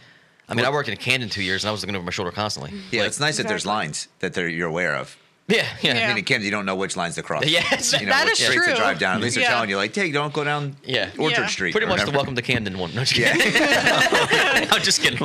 I 0.50 0.56
mean, 0.56 0.66
I 0.66 0.72
worked 0.72 0.90
in 0.90 0.98
Camden 0.98 1.30
two 1.30 1.42
years, 1.44 1.64
and 1.64 1.70
I 1.70 1.72
was 1.72 1.82
looking 1.82 1.96
over 1.96 2.04
my 2.04 2.12
shoulder 2.12 2.32
constantly. 2.32 2.74
Yeah, 2.92 3.02
Like, 3.02 3.08
it's 3.10 3.20
nice 3.20 3.38
that 3.38 3.48
there's 3.48 3.66
lines 3.66 4.10
that 4.20 4.36
you're 4.36 4.68
aware 4.68 4.96
of. 4.96 5.16
Yeah, 5.48 5.68
yeah, 5.82 5.94
Yeah. 5.96 6.04
I 6.06 6.08
mean, 6.10 6.18
in 6.20 6.24
Camden, 6.24 6.46
you 6.46 6.52
don't 6.52 6.66
know 6.66 6.76
which 6.76 6.96
lines 6.96 7.16
to 7.16 7.22
cross. 7.24 7.46
Yes. 7.46 7.92
you 7.94 8.06
know, 8.06 8.12
That 8.14 8.26
which 8.26 8.40
is 8.40 8.46
streets 8.48 8.66
to 8.66 8.72
true. 8.72 8.80
drive 8.80 8.98
down. 8.98 9.18
At 9.18 9.22
least 9.24 9.36
they're 9.36 9.46
telling 9.46 9.70
you, 9.70 9.76
like, 9.76 9.94
hey, 9.94 10.10
don't 10.12 10.34
go 10.34 10.44
down 10.46 10.76
Yeah. 10.86 11.10
Orchard 11.20 11.40
Yeah. 11.42 11.48
Street. 11.48 11.72
Pretty 11.74 11.86
or 11.86 11.90
much 11.90 12.06
the 12.06 12.12
welcome 12.12 12.36
to 12.36 12.42
Camden 12.42 12.78
one. 12.78 12.94
No, 12.96 13.04
just 13.04 13.14
kidding. 13.14 13.42
I'm 14.72 14.82
just 14.82 15.02
kidding. 15.02 15.20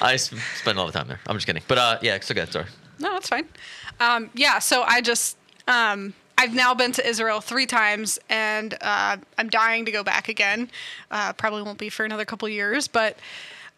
I 0.00 0.14
s- 0.14 0.32
spend 0.56 0.78
a 0.78 0.80
lot 0.80 0.88
of 0.88 0.94
time 0.94 1.08
there. 1.08 1.20
I'm 1.26 1.36
just 1.36 1.46
kidding. 1.46 1.62
But 1.68 1.78
uh, 1.78 1.98
yeah, 2.02 2.18
so 2.20 2.34
good. 2.34 2.50
Sorry. 2.50 2.66
No, 2.98 3.12
that's 3.12 3.28
fine. 3.28 3.46
Um, 4.00 4.30
yeah, 4.34 4.58
so 4.58 4.82
I 4.84 5.00
just 5.02 5.36
um, 5.66 6.14
I've 6.38 6.54
now 6.54 6.72
been 6.74 6.92
to 6.92 7.06
Israel 7.06 7.40
three 7.42 7.66
times, 7.66 8.18
and 8.30 8.74
uh, 8.80 9.18
I'm 9.36 9.48
dying 9.50 9.84
to 9.84 9.90
go 9.92 10.02
back 10.02 10.28
again. 10.28 10.70
Uh, 11.10 11.32
probably 11.34 11.62
won't 11.62 11.78
be 11.78 11.90
for 11.90 12.04
another 12.06 12.24
couple 12.24 12.48
years, 12.48 12.88
but 12.88 13.18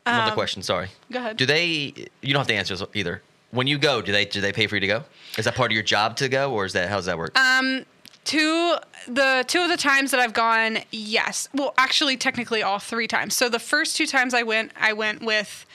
Another 0.06 0.32
question. 0.34 0.62
Sorry. 0.62 0.86
Um, 0.86 0.90
go 1.12 1.18
ahead. 1.18 1.36
Do 1.36 1.46
they? 1.46 1.92
You 2.22 2.32
don't 2.32 2.40
have 2.40 2.46
to 2.46 2.54
answer 2.54 2.74
this 2.76 2.86
either. 2.94 3.22
When 3.50 3.66
you 3.66 3.78
go, 3.78 4.00
do 4.00 4.12
they 4.12 4.24
do 4.24 4.40
they 4.40 4.52
pay 4.52 4.66
for 4.66 4.76
you 4.76 4.80
to 4.80 4.86
go? 4.86 5.04
Is 5.38 5.44
that 5.44 5.54
part 5.54 5.70
of 5.70 5.74
your 5.74 5.82
job 5.82 6.16
to 6.16 6.28
go, 6.28 6.52
or 6.52 6.64
is 6.64 6.72
that 6.74 6.88
how 6.88 6.96
does 6.96 7.06
that 7.06 7.18
work? 7.18 7.36
Um, 7.38 7.84
two 8.24 8.76
the 9.08 9.44
two 9.46 9.60
of 9.60 9.68
the 9.68 9.76
times 9.76 10.10
that 10.12 10.20
I've 10.20 10.34
gone, 10.34 10.78
yes. 10.90 11.48
Well, 11.54 11.74
actually, 11.76 12.16
technically 12.16 12.62
all 12.62 12.78
three 12.78 13.08
times. 13.08 13.34
So 13.34 13.48
the 13.48 13.58
first 13.58 13.96
two 13.96 14.06
times 14.06 14.34
I 14.34 14.42
went, 14.42 14.72
I 14.80 14.92
went 14.92 15.22
with 15.22 15.66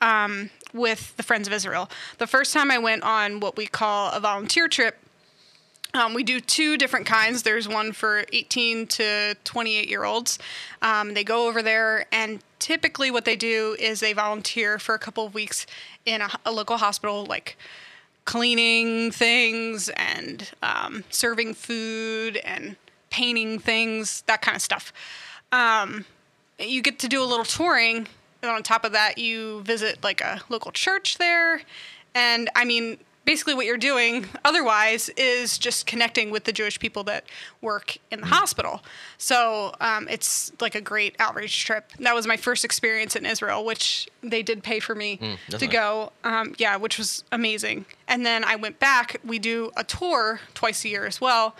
um, 0.00 0.50
with 0.72 1.16
the 1.16 1.22
Friends 1.22 1.48
of 1.48 1.52
Israel. 1.52 1.90
The 2.18 2.26
first 2.26 2.52
time 2.52 2.70
I 2.70 2.78
went 2.78 3.02
on 3.02 3.40
what 3.40 3.56
we 3.56 3.66
call 3.66 4.12
a 4.12 4.20
volunteer 4.20 4.68
trip. 4.68 4.96
Um, 5.96 6.12
we 6.12 6.22
do 6.22 6.40
two 6.40 6.76
different 6.76 7.06
kinds. 7.06 7.42
There's 7.42 7.66
one 7.66 7.92
for 7.92 8.26
18 8.32 8.86
to 8.88 9.34
28 9.44 9.88
year 9.88 10.04
olds. 10.04 10.38
Um, 10.82 11.14
they 11.14 11.24
go 11.24 11.48
over 11.48 11.62
there, 11.62 12.06
and 12.12 12.40
typically 12.58 13.10
what 13.10 13.24
they 13.24 13.36
do 13.36 13.76
is 13.78 14.00
they 14.00 14.12
volunteer 14.12 14.78
for 14.78 14.94
a 14.94 14.98
couple 14.98 15.24
of 15.24 15.32
weeks 15.32 15.66
in 16.04 16.20
a, 16.20 16.28
a 16.44 16.52
local 16.52 16.76
hospital, 16.76 17.24
like 17.24 17.56
cleaning 18.26 19.10
things 19.10 19.88
and 19.90 20.50
um, 20.62 21.04
serving 21.08 21.54
food 21.54 22.36
and 22.38 22.76
painting 23.08 23.58
things, 23.58 24.22
that 24.26 24.42
kind 24.42 24.54
of 24.54 24.60
stuff. 24.60 24.92
Um, 25.50 26.04
you 26.58 26.82
get 26.82 26.98
to 26.98 27.08
do 27.08 27.22
a 27.22 27.24
little 27.24 27.44
touring. 27.44 28.06
And 28.42 28.50
on 28.50 28.62
top 28.62 28.84
of 28.84 28.92
that, 28.92 29.16
you 29.16 29.62
visit 29.62 30.04
like 30.04 30.20
a 30.20 30.42
local 30.50 30.72
church 30.72 31.16
there. 31.16 31.62
And 32.14 32.50
I 32.54 32.64
mean, 32.66 32.98
basically, 33.26 33.52
what 33.54 33.66
you're 33.66 33.76
doing 33.76 34.26
otherwise 34.44 35.10
is 35.18 35.58
just 35.58 35.84
connecting 35.86 36.30
with 36.30 36.44
the 36.44 36.52
Jewish 36.52 36.78
people 36.78 37.04
that 37.04 37.24
work 37.60 37.98
in 38.10 38.20
the 38.22 38.26
hospital. 38.28 38.82
So 39.18 39.74
um, 39.80 40.08
it's 40.08 40.52
like 40.60 40.74
a 40.74 40.80
great 40.80 41.14
outreach 41.18 41.64
trip. 41.66 41.92
That 41.98 42.14
was 42.14 42.26
my 42.26 42.38
first 42.38 42.64
experience 42.64 43.14
in 43.14 43.26
Israel, 43.26 43.64
which 43.64 44.08
they 44.22 44.42
did 44.42 44.62
pay 44.62 44.80
for 44.80 44.94
me 44.94 45.18
that's 45.50 45.60
to 45.62 45.66
go. 45.66 46.12
Um, 46.24 46.54
yeah, 46.56 46.76
which 46.76 46.96
was 46.96 47.24
amazing. 47.30 47.84
And 48.08 48.24
then 48.24 48.44
I 48.44 48.56
went 48.56 48.78
back. 48.78 49.16
We 49.22 49.38
do 49.38 49.70
a 49.76 49.84
tour 49.84 50.40
twice 50.54 50.84
a 50.86 50.88
year 50.88 51.04
as 51.04 51.20
well. 51.20 51.54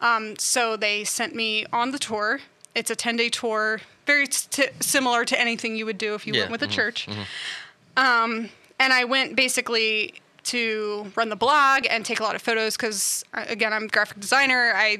Um, 0.00 0.36
so 0.38 0.76
they 0.76 1.04
sent 1.04 1.34
me 1.34 1.64
on 1.72 1.92
the 1.92 1.98
tour. 1.98 2.40
It's 2.74 2.90
a 2.90 2.96
10 2.96 3.16
day 3.16 3.28
tour, 3.28 3.80
very 4.04 4.26
t- 4.26 4.66
similar 4.80 5.24
to 5.24 5.40
anything 5.40 5.76
you 5.76 5.86
would 5.86 5.96
do 5.96 6.14
if 6.14 6.26
you 6.26 6.34
Yeah, 6.34 6.40
went 6.40 6.50
with 6.52 6.62
a 6.62 6.66
mhm, 6.66 6.70
church. 6.72 7.08
Um, 7.96 8.50
and 8.80 8.92
I 8.92 9.04
went 9.04 9.36
basically 9.36 10.14
to 10.44 11.12
run 11.16 11.28
the 11.28 11.36
blog 11.36 11.86
and 11.88 12.04
take 12.04 12.20
a 12.20 12.22
lot 12.22 12.34
of 12.34 12.42
photos 12.42 12.76
because, 12.76 13.24
again, 13.32 13.72
I'm 13.72 13.84
a 13.84 13.88
graphic 13.88 14.20
designer. 14.20 14.72
I 14.74 14.98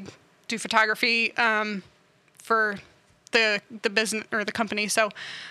do 0.49 0.59
photography 0.59 1.37
um, 1.37 1.83
for 2.39 2.77
the 3.33 3.61
the 3.83 3.91
business 3.91 4.25
or 4.33 4.45
the 4.45 4.53
company. 4.53 4.89
So 4.89 5.11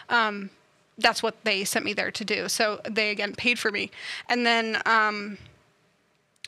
um, 0.10 0.50
that's 0.98 1.22
what 1.22 1.44
they 1.44 1.64
sent 1.64 1.86
me 1.86 1.94
there 1.94 2.12
to 2.12 2.26
do. 2.26 2.50
So 2.50 2.82
they 2.90 3.12
again 3.12 3.34
paid 3.36 3.60
for 3.60 3.72
me, 3.72 3.92
and 4.30 4.46
then 4.46 4.82
um, 4.86 5.38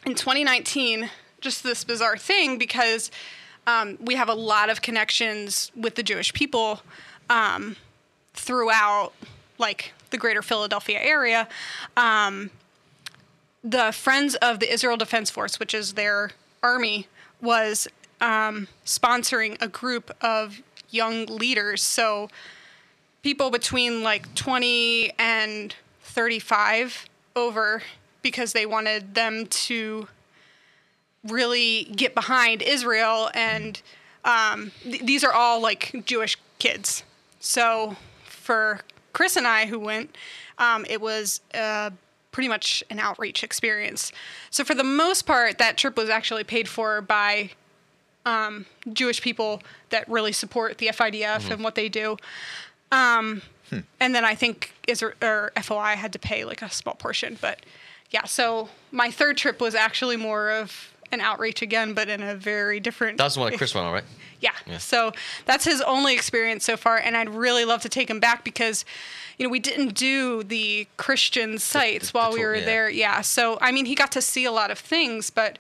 in 0.06 0.16
2019, 0.16 1.10
just 1.42 1.64
this 1.64 1.84
bizarre 1.84 2.18
thing 2.18 2.58
because 2.58 3.12
um, 3.68 3.98
we 4.02 4.16
have 4.16 4.30
a 4.30 4.34
lot 4.34 4.70
of 4.70 4.82
connections 4.82 5.72
with 5.76 5.96
the 5.96 6.04
Jewish 6.04 6.34
people 6.34 6.82
um, 7.30 7.76
throughout, 8.34 9.14
like 9.58 9.94
the 10.12 10.18
greater 10.18 10.42
Philadelphia 10.42 11.00
area. 11.02 11.48
The 13.68 13.92
Friends 13.92 14.36
of 14.36 14.60
the 14.60 14.72
Israel 14.72 14.96
Defense 14.96 15.32
Force, 15.32 15.60
which 15.60 15.74
is 15.74 15.94
their 15.94 16.32
army, 16.62 17.08
was 17.42 17.88
um, 18.22 18.68
sponsoring 18.86 19.60
a 19.60 19.68
group 19.68 20.16
of 20.22 20.62
young 20.92 21.26
leaders. 21.26 21.82
So 21.82 22.30
people 23.24 23.50
between 23.50 24.04
like 24.04 24.36
20 24.36 25.14
and 25.18 25.74
35 26.04 27.08
over 27.36 27.82
because 28.22 28.54
they 28.54 28.68
wanted 28.68 29.16
them 29.16 29.48
to 29.48 30.08
really 31.24 31.86
get 31.96 32.14
behind 32.14 32.62
Israel, 32.62 33.32
and 33.34 33.82
um, 34.24 34.72
th- 34.84 35.02
these 35.02 35.24
are 35.24 35.34
all 35.34 35.60
like 35.60 36.06
Jewish 36.06 36.38
kids. 36.60 37.04
So 37.40 37.96
for 38.26 38.82
Chris 39.12 39.36
and 39.36 39.48
I 39.48 39.66
who 39.66 39.80
went, 39.80 40.16
um, 40.60 40.86
it 40.88 41.02
was 41.02 41.42
uh, 41.56 41.90
pretty 42.36 42.50
much 42.50 42.84
an 42.90 43.00
outreach 43.00 43.46
experience. 43.46 44.12
So 44.50 44.66
for 44.66 44.76
the 44.76 44.84
most 44.84 45.26
part, 45.26 45.58
that 45.58 45.78
trip 45.78 45.96
was 45.96 46.10
actually 46.10 46.44
paid 46.44 46.68
for 46.68 47.00
by 47.00 47.52
um, 48.26 48.66
Jewish 48.92 49.22
people 49.22 49.64
that 49.90 50.06
really 50.10 50.34
support 50.34 50.78
the 50.80 50.88
FIDF 50.88 51.50
and 51.50 51.64
what 51.64 51.76
they 51.76 51.88
do. 51.88 52.18
Um, 52.92 53.42
And 54.02 54.14
then 54.14 54.26
I 54.26 54.36
think 54.36 54.74
Israel 54.86 55.14
or 55.22 55.52
FOI 55.62 55.96
had 55.96 56.12
to 56.12 56.20
pay 56.20 56.44
like 56.44 56.62
a 56.62 56.70
small 56.70 56.96
portion, 56.96 57.38
but 57.40 57.62
yeah. 58.12 58.26
So 58.26 58.68
my 58.92 59.12
third 59.12 59.38
trip 59.38 59.62
was 59.62 59.74
actually 59.74 60.18
more 60.18 60.52
of 60.52 60.94
an 61.12 61.22
outreach 61.22 61.62
again, 61.62 61.94
but 61.94 62.10
in 62.10 62.22
a 62.22 62.36
very 62.36 62.80
different. 62.80 63.18
That's 63.18 63.36
the 63.36 63.42
one 63.42 63.52
that 63.52 63.58
Chris 63.58 63.74
went 63.76 63.88
on, 63.88 63.94
right? 63.94 64.04
Yeah. 64.42 64.52
Yeah. 64.68 64.78
So 64.78 65.12
that's 65.46 65.66
his 65.66 65.82
only 65.82 66.14
experience 66.14 66.66
so 66.66 66.78
far, 66.78 66.98
and 66.98 67.16
I'd 67.16 67.30
really 67.30 67.66
love 67.66 67.82
to 67.84 67.90
take 67.90 68.10
him 68.10 68.20
back 68.20 68.44
because, 68.44 68.86
you 69.38 69.46
know, 69.46 69.50
we 69.50 69.60
didn't 69.60 69.94
do 69.96 70.44
the 70.44 70.88
Christian 70.98 71.58
sites 71.58 72.14
while 72.14 72.32
we 72.32 72.40
tour, 72.40 72.50
were 72.50 72.56
yeah. 72.56 72.66
there. 72.66 72.90
Yeah. 72.90 73.22
So 73.22 73.58
I 73.62 73.72
mean, 73.72 73.86
he 73.86 73.96
got 73.96 74.12
to 74.14 74.22
see 74.22 74.46
a 74.46 74.52
lot 74.52 74.72
of 74.72 74.80
things, 74.80 75.30
but 75.30 75.60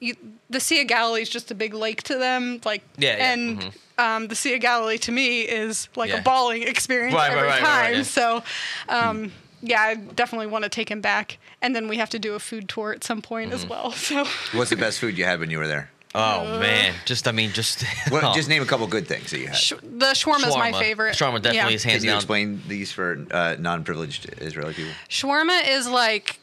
you, 0.00 0.16
the 0.50 0.60
Sea 0.60 0.80
of 0.82 0.88
Galilee 0.88 1.22
is 1.22 1.28
just 1.30 1.50
a 1.50 1.54
big 1.54 1.74
lake 1.74 2.02
to 2.04 2.16
them, 2.18 2.60
like, 2.64 2.82
Yeah, 2.96 3.16
yeah, 3.16 3.32
and. 3.32 3.72
Um, 3.98 4.28
the 4.28 4.34
Sea 4.34 4.54
of 4.54 4.62
Galilee 4.62 4.96
to 4.98 5.12
me 5.12 5.42
is 5.42 5.86
like 5.96 6.08
Yeah. 6.08 6.20
a 6.20 6.22
bawling 6.22 6.62
experience 6.62 7.14
Right, 7.14 7.30
every 7.30 7.46
right, 7.46 7.62
right, 7.62 7.94
time. 7.94 8.04
So, 8.04 8.42
um, 8.88 9.30
yeah, 9.60 9.80
I 9.82 9.94
definitely 9.94 10.46
want 10.46 10.64
to 10.64 10.70
take 10.70 10.90
him 10.90 11.02
back, 11.02 11.36
and 11.62 11.74
then 11.74 11.88
we 11.88 11.96
have 11.96 12.10
to 12.10 12.18
do 12.18 12.34
a 12.34 12.38
food 12.38 12.68
tour 12.68 12.92
at 12.92 13.02
some 13.04 13.22
point 13.22 13.52
Mm-hmm. 13.52 13.64
as 13.64 13.66
well. 13.68 13.92
So, 13.92 14.26
What's 14.52 14.68
the 14.70 14.76
best 14.76 14.98
food 14.98 15.16
you 15.16 15.24
had 15.24 15.40
when 15.40 15.48
you 15.50 15.58
were 15.58 15.66
there? 15.68 15.88
Oh 16.14 16.58
man, 16.60 16.92
just 17.06 17.26
I 17.26 17.32
mean, 17.32 17.52
just 17.52 17.84
Well, 18.10 18.20
oh. 18.32 18.34
Just 18.34 18.48
name 18.50 18.62
a 18.62 18.66
couple 18.66 18.86
good 18.86 19.06
things 19.08 19.30
that 19.30 19.38
you 19.38 19.46
had. 19.46 19.56
sh- 19.56 19.72
the 19.82 20.12
shawarma 20.12 20.46
is 20.48 20.56
my 20.56 20.70
favorite. 20.72 21.14
Shawarma 21.16 21.40
definitely 21.40 21.54
Yeah. 21.56 21.68
is 21.70 21.84
hands 21.84 21.96
Can 22.00 22.04
you 22.04 22.10
down. 22.10 22.16
explain 22.18 22.62
these 22.68 22.92
for 22.92 23.24
uh, 23.30 23.56
non-privileged 23.58 24.26
Israeli 24.42 24.74
people? 24.74 24.92
Shawarma 25.08 25.58
is 25.66 25.88
like 25.88 26.38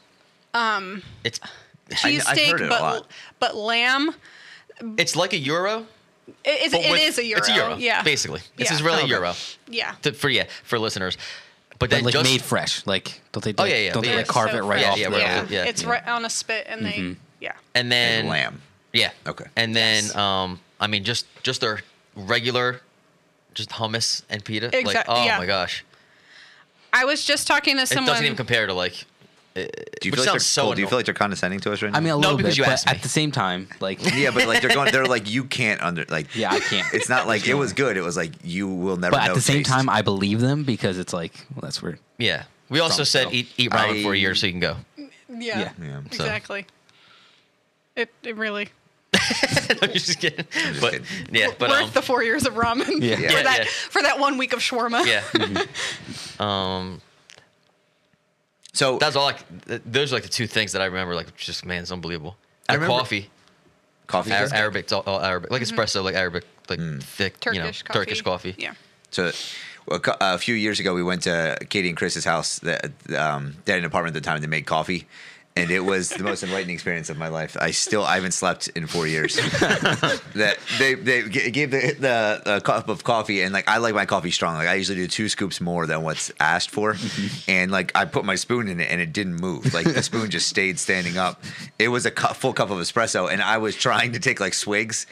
um, 0.54 1.02
It's 1.22 1.38
cheesesteak, 1.90 2.26
I've 2.26 2.60
it 2.60 2.66
a 2.66 2.68
but 2.68 2.80
lot. 2.82 3.06
but 3.38 3.54
lamb. 3.54 4.12
it's 4.98 5.14
like 5.14 5.32
a 5.34 5.38
gyro. 5.38 5.86
It, 6.26 6.34
it's, 6.44 6.74
it 6.74 6.90
with- 6.90 7.00
is 7.00 7.18
a 7.18 7.22
gyro. 7.22 7.38
It's 7.38 7.48
a 7.48 7.54
gyro. 7.54 7.76
Yeah, 7.76 8.02
basically, 8.02 8.40
it's 8.58 8.70
Yeah. 8.70 8.76
Israeli 8.76 9.02
Oh, 9.02 9.04
okay. 9.04 9.12
gyro. 9.14 9.32
Yeah. 9.68 9.94
To, 10.02 10.12
for 10.12 10.28
yeah, 10.28 10.46
for 10.64 10.78
listeners. 10.80 11.16
But 11.80 11.88
But 11.88 11.96
then 11.96 12.04
like 12.04 12.12
just 12.12 12.24
made 12.30 12.42
fresh. 12.42 12.86
Like 12.86 13.20
don't 13.32 13.42
they? 13.42 13.54
Oh, 13.56 13.64
yeah, 13.64 13.76
yeah, 13.76 13.92
Don't 13.92 14.02
they 14.04 14.10
yeah. 14.10 14.16
like 14.16 14.28
carve 14.28 14.50
So 14.50 14.58
it 14.58 14.60
right 14.60 14.80
fresh. 14.82 14.92
off 14.92 14.98
Yeah, 14.98 15.08
the? 15.08 15.18
yeah. 15.18 15.46
yeah, 15.48 15.64
it's 15.64 15.82
yeah. 15.82 15.88
right 15.90 16.06
on 16.06 16.24
a 16.26 16.30
spit, 16.30 16.66
and 16.68 16.84
they 16.84 17.16
yeah. 17.40 17.52
and 17.74 17.90
then 17.90 18.28
Lamb. 18.28 18.60
Yeah. 18.92 19.10
Okay. 19.26 19.46
And 19.56 19.74
then 19.74 20.04
Yes. 20.04 20.14
um, 20.14 20.60
I 20.78 20.86
mean, 20.88 21.04
just 21.04 21.26
just 21.42 21.62
their 21.62 21.80
regular, 22.14 22.82
just 23.54 23.70
hummus 23.70 24.22
and 24.28 24.44
pita. 24.44 24.66
Like, 24.84 25.04
oh 25.08 25.24
yeah. 25.24 25.38
my 25.38 25.46
gosh, 25.46 25.82
I 26.92 27.06
was 27.06 27.24
just 27.24 27.46
talking 27.46 27.76
to 27.78 27.86
someone. 27.86 28.04
it 28.04 28.12
doesn't 28.12 28.26
even 28.26 28.36
compare 28.36 28.66
to 28.66 28.74
like. 28.74 29.06
Do 29.54 29.60
you 29.62 29.66
which 29.66 30.02
feel 30.02 30.10
like 30.10 30.16
they're 30.16 30.24
sounds 30.26 30.46
so 30.46 30.62
Cole, 30.62 30.74
Do 30.74 30.80
you 30.80 30.86
feel 30.86 30.98
like 30.98 31.06
they're 31.06 31.14
condescending 31.14 31.60
to 31.60 31.72
us 31.72 31.82
right 31.82 31.90
now? 31.90 31.98
I 31.98 32.00
mean, 32.00 32.08
a 32.10 32.12
No, 32.12 32.18
little 32.18 32.36
because 32.36 32.52
bit, 32.52 32.58
you 32.58 32.64
but 32.64 32.72
asked 32.72 32.86
me. 32.86 32.92
at 32.92 33.02
the 33.02 33.08
same 33.08 33.32
time, 33.32 33.68
like 33.80 33.98
yeah, 34.14 34.30
but 34.30 34.46
like 34.46 34.60
they're 34.62 34.70
going. 34.70 34.92
They're 34.92 35.06
like 35.16 35.28
you 35.28 35.44
can't 35.44 35.82
under 35.82 36.04
like. 36.08 36.34
Yeah, 36.36 36.52
I 36.52 36.60
can't. 36.60 36.86
It's 36.94 37.08
not 37.08 37.26
like 37.26 37.46
it 37.48 37.54
was 37.54 37.72
good. 37.72 37.96
It 37.96 38.02
was 38.02 38.16
like 38.16 38.32
you 38.44 38.68
will 38.68 38.96
never. 38.96 39.12
But 39.12 39.22
at 39.22 39.28
know 39.28 39.34
the 39.34 39.40
same 39.40 39.62
time, 39.64 39.88
I 39.88 40.02
believe 40.02 40.40
them 40.40 40.62
because 40.64 40.98
it's 40.98 41.12
like 41.12 41.32
well, 41.54 41.62
that's 41.62 41.82
weird. 41.82 41.98
Yeah. 42.18 42.44
We 42.68 42.78
also 42.78 42.98
From, 42.98 43.04
said 43.06 43.24
so. 43.28 43.32
eat 43.32 43.52
eat 43.58 43.70
ramen 43.72 44.02
for 44.04 44.10
a 44.10 44.12
I- 44.12 44.18
year 44.20 44.34
so 44.36 44.46
you 44.46 44.52
can 44.52 44.60
go. 44.60 44.76
yeah, 44.96 45.06
Yeah. 45.28 45.72
Yeah, 45.82 46.00
so. 46.12 46.24
exactly. 46.24 46.66
It 47.96 48.08
it 48.22 48.36
really 48.36 48.68
I'm 49.82 49.90
just 49.92 50.20
kidding. 50.20 50.46
just 50.52 50.80
but 50.80 50.92
kidding. 50.92 51.06
yeah, 51.32 51.48
but 51.58 51.70
worth 51.70 51.82
um, 51.82 51.90
the 51.92 52.02
four 52.02 52.22
years 52.22 52.46
of 52.46 52.54
ramen 52.54 53.00
Yeah. 53.02 53.16
for 53.16 53.22
Yeah, 53.22 53.42
that 53.42 53.58
yeah. 53.58 53.64
for 53.90 54.00
that 54.02 54.20
one 54.20 54.38
week 54.38 54.52
of 54.52 54.60
shawarma. 54.60 55.04
yeah. 55.04 55.64
um, 56.38 57.00
So 58.72 58.98
that's 58.98 59.16
all. 59.16 59.24
Like, 59.24 59.44
those 59.84 60.12
are 60.12 60.16
like 60.16 60.22
the 60.22 60.28
two 60.28 60.46
things 60.46 60.72
that 60.72 60.82
I 60.82 60.86
remember. 60.86 61.14
Like, 61.14 61.36
just 61.36 61.64
man, 61.64 61.82
it's 61.82 61.92
unbelievable. 61.92 62.36
I 62.68 62.74
remember- 62.74 62.94
coffee, 62.98 63.30
coffee. 64.06 64.32
Ar- 64.32 64.48
Arabic, 64.52 64.84
it's 64.84 64.92
all, 64.92 65.02
all 65.06 65.20
Arabic, 65.20 65.50
like 65.50 65.62
espresso, 65.62 66.04
like 66.04 66.14
Arabic, 66.14 66.44
like 66.68 66.78
thick, 67.02 67.40
Turkish 67.40 67.56
you 67.56 67.62
know, 67.62 67.70
coffee. 67.70 67.92
Turkish 67.92 68.22
coffee. 68.22 68.54
Yeah. 68.58 68.74
So 69.10 69.32
a, 69.90 70.00
a 70.20 70.38
few 70.38 70.54
years 70.54 70.78
ago, 70.78 70.94
we 70.94 71.02
went 71.02 71.22
to 71.22 71.58
Catie 71.68 71.88
and 71.88 71.96
Chris's 71.96 72.24
house. 72.24 72.60
That 72.60 72.92
um, 73.16 73.56
they 73.64 73.72
had 73.72 73.80
an 73.80 73.84
apartment 73.86 74.14
at 74.16 74.22
the 74.22 74.26
time. 74.26 74.36
and 74.36 74.44
They 74.44 74.48
made 74.48 74.66
coffee, 74.66 75.06
and 75.60 75.70
it 75.70 75.80
was 75.80 76.08
the 76.08 76.24
most 76.24 76.42
enlightening 76.42 76.74
experience 76.74 77.10
of 77.10 77.18
my 77.18 77.28
life. 77.28 77.56
I 77.60 77.70
still 77.70 78.02
I 78.02 78.14
haven't 78.14 78.32
slept 78.32 78.68
in 78.68 78.86
four 78.86 79.06
years. 79.06 79.36
that 80.34 80.56
they 80.78 80.94
they 80.94 81.28
gave 81.28 81.70
the, 81.70 81.94
the 81.98 82.42
the 82.44 82.60
cup 82.60 82.88
of 82.88 83.04
coffee, 83.04 83.42
and 83.42 83.52
like 83.52 83.68
I 83.68 83.76
like 83.76 83.94
my 83.94 84.06
coffee 84.06 84.30
strong. 84.30 84.54
Like 84.54 84.68
I 84.68 84.74
usually 84.74 84.96
do 84.96 85.06
two 85.06 85.28
scoops 85.28 85.60
more 85.60 85.86
than 85.86 86.02
what's 86.02 86.32
asked 86.40 86.70
for, 86.70 86.96
and 87.48 87.70
like 87.70 87.92
I 87.94 88.06
put 88.06 88.24
my 88.24 88.36
spoon 88.36 88.68
in 88.68 88.80
it, 88.80 88.90
and 88.90 89.00
it 89.00 89.12
didn't 89.12 89.36
move. 89.36 89.74
Like 89.74 89.84
the 89.92 90.02
spoon 90.02 90.30
just 90.30 90.48
stayed 90.48 90.78
standing 90.78 91.18
up. 91.18 91.42
It 91.78 91.88
was 91.88 92.06
a 92.06 92.10
cu- 92.10 92.34
full 92.34 92.54
cup 92.54 92.70
of 92.70 92.78
espresso, 92.78 93.30
and 93.30 93.42
I 93.42 93.58
was 93.58 93.76
trying 93.76 94.12
to 94.12 94.18
take 94.18 94.40
like 94.40 94.54
swigs. 94.54 95.06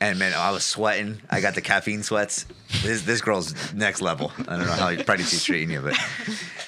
And 0.00 0.16
man, 0.20 0.32
I 0.32 0.52
was 0.52 0.64
sweating. 0.64 1.20
I 1.28 1.40
got 1.40 1.56
the 1.56 1.60
caffeine 1.60 2.04
sweats. 2.04 2.46
This 2.82 3.02
this 3.02 3.20
girl's 3.20 3.74
next 3.74 4.00
level. 4.00 4.30
I 4.46 4.56
don't 4.56 4.66
know 4.66 4.72
how 4.72 4.90
pregnancy's 4.94 5.42
treating 5.42 5.72
you, 5.72 5.80
but 5.80 5.98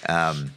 um, 0.08 0.50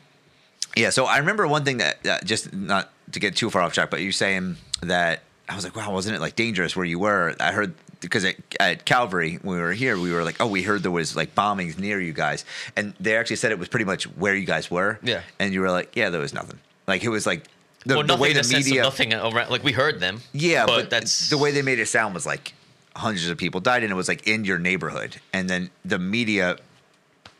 yeah. 0.76 0.90
So 0.90 1.06
I 1.06 1.18
remember 1.18 1.48
one 1.48 1.64
thing 1.66 1.78
that, 1.78 2.26
just 2.26 2.54
not 2.54 2.92
to 3.12 3.20
get 3.20 3.36
too 3.36 3.50
far 3.50 3.62
off 3.62 3.74
track, 3.74 3.90
but 3.90 4.02
you 4.02 4.12
saying 4.12 4.58
that 4.82 5.22
I 5.48 5.56
was 5.56 5.64
like, 5.64 5.76
wow, 5.76 5.92
wasn't 5.92 6.16
it 6.16 6.22
like 6.22 6.36
dangerous 6.36 6.76
where 6.76 6.86
you 6.86 7.00
were? 7.00 7.36
I 7.40 7.52
heard 7.52 7.74
because 8.00 8.26
at, 8.26 8.36
at 8.60 8.86
Calvary 8.86 9.40
when 9.42 9.56
we 9.56 9.62
were 9.62 9.74
here, 9.74 9.98
we 9.98 10.12
were 10.12 10.24
like, 10.24 10.38
oh, 10.40 10.48
we 10.48 10.64
heard 10.64 10.84
there 10.84 10.92
was 10.92 11.16
like 11.16 11.36
bombings 11.36 11.78
near 11.78 12.00
you 12.00 12.14
guys, 12.14 12.46
and 12.76 12.94
they 13.00 13.18
actually 13.18 13.38
said 13.38 13.52
it 13.52 13.60
was 13.60 13.68
pretty 13.68 13.86
much 13.86 14.04
where 14.04 14.36
you 14.36 14.46
guys 14.46 14.70
were. 14.70 15.00
Yeah. 15.04 15.22
and 15.40 15.54
you 15.54 15.62
were 15.62 15.72
like, 15.72 15.96
yeah, 15.96 16.10
there 16.10 16.22
was 16.22 16.34
nothing. 16.34 16.60
Like 16.88 17.04
it 17.04 17.10
was 17.10 17.26
like 17.26 17.46
the, 17.86 17.96
well, 17.96 18.04
the 18.04 18.08
nothing 18.08 18.22
way 18.22 18.34
the 18.34 18.40
the 18.40 18.44
sense 18.44 18.66
of 18.66 18.70
media. 18.70 18.84
nothing 18.84 19.14
around. 19.14 19.50
Like 19.50 19.64
we 19.64 19.72
heard 19.72 20.00
them. 20.00 20.22
Yeah, 20.32 20.66
but, 20.66 20.76
but, 20.76 20.90
that's 20.90 21.30
the 21.30 21.38
way 21.38 21.52
they 21.52 21.62
made 21.62 21.80
it 21.80 21.88
sound 21.88 22.14
was 22.14 22.26
like 22.26 22.54
hundreds 22.96 23.30
of 23.30 23.38
people 23.38 23.60
died, 23.62 23.84
and 23.84 23.92
it 23.92 23.96
was 23.96 24.08
like 24.08 24.28
in 24.28 24.46
your 24.46 24.60
neighborhood, 24.60 25.18
and 25.32 25.50
then 25.50 25.70
the 25.84 26.00
media, 26.00 26.58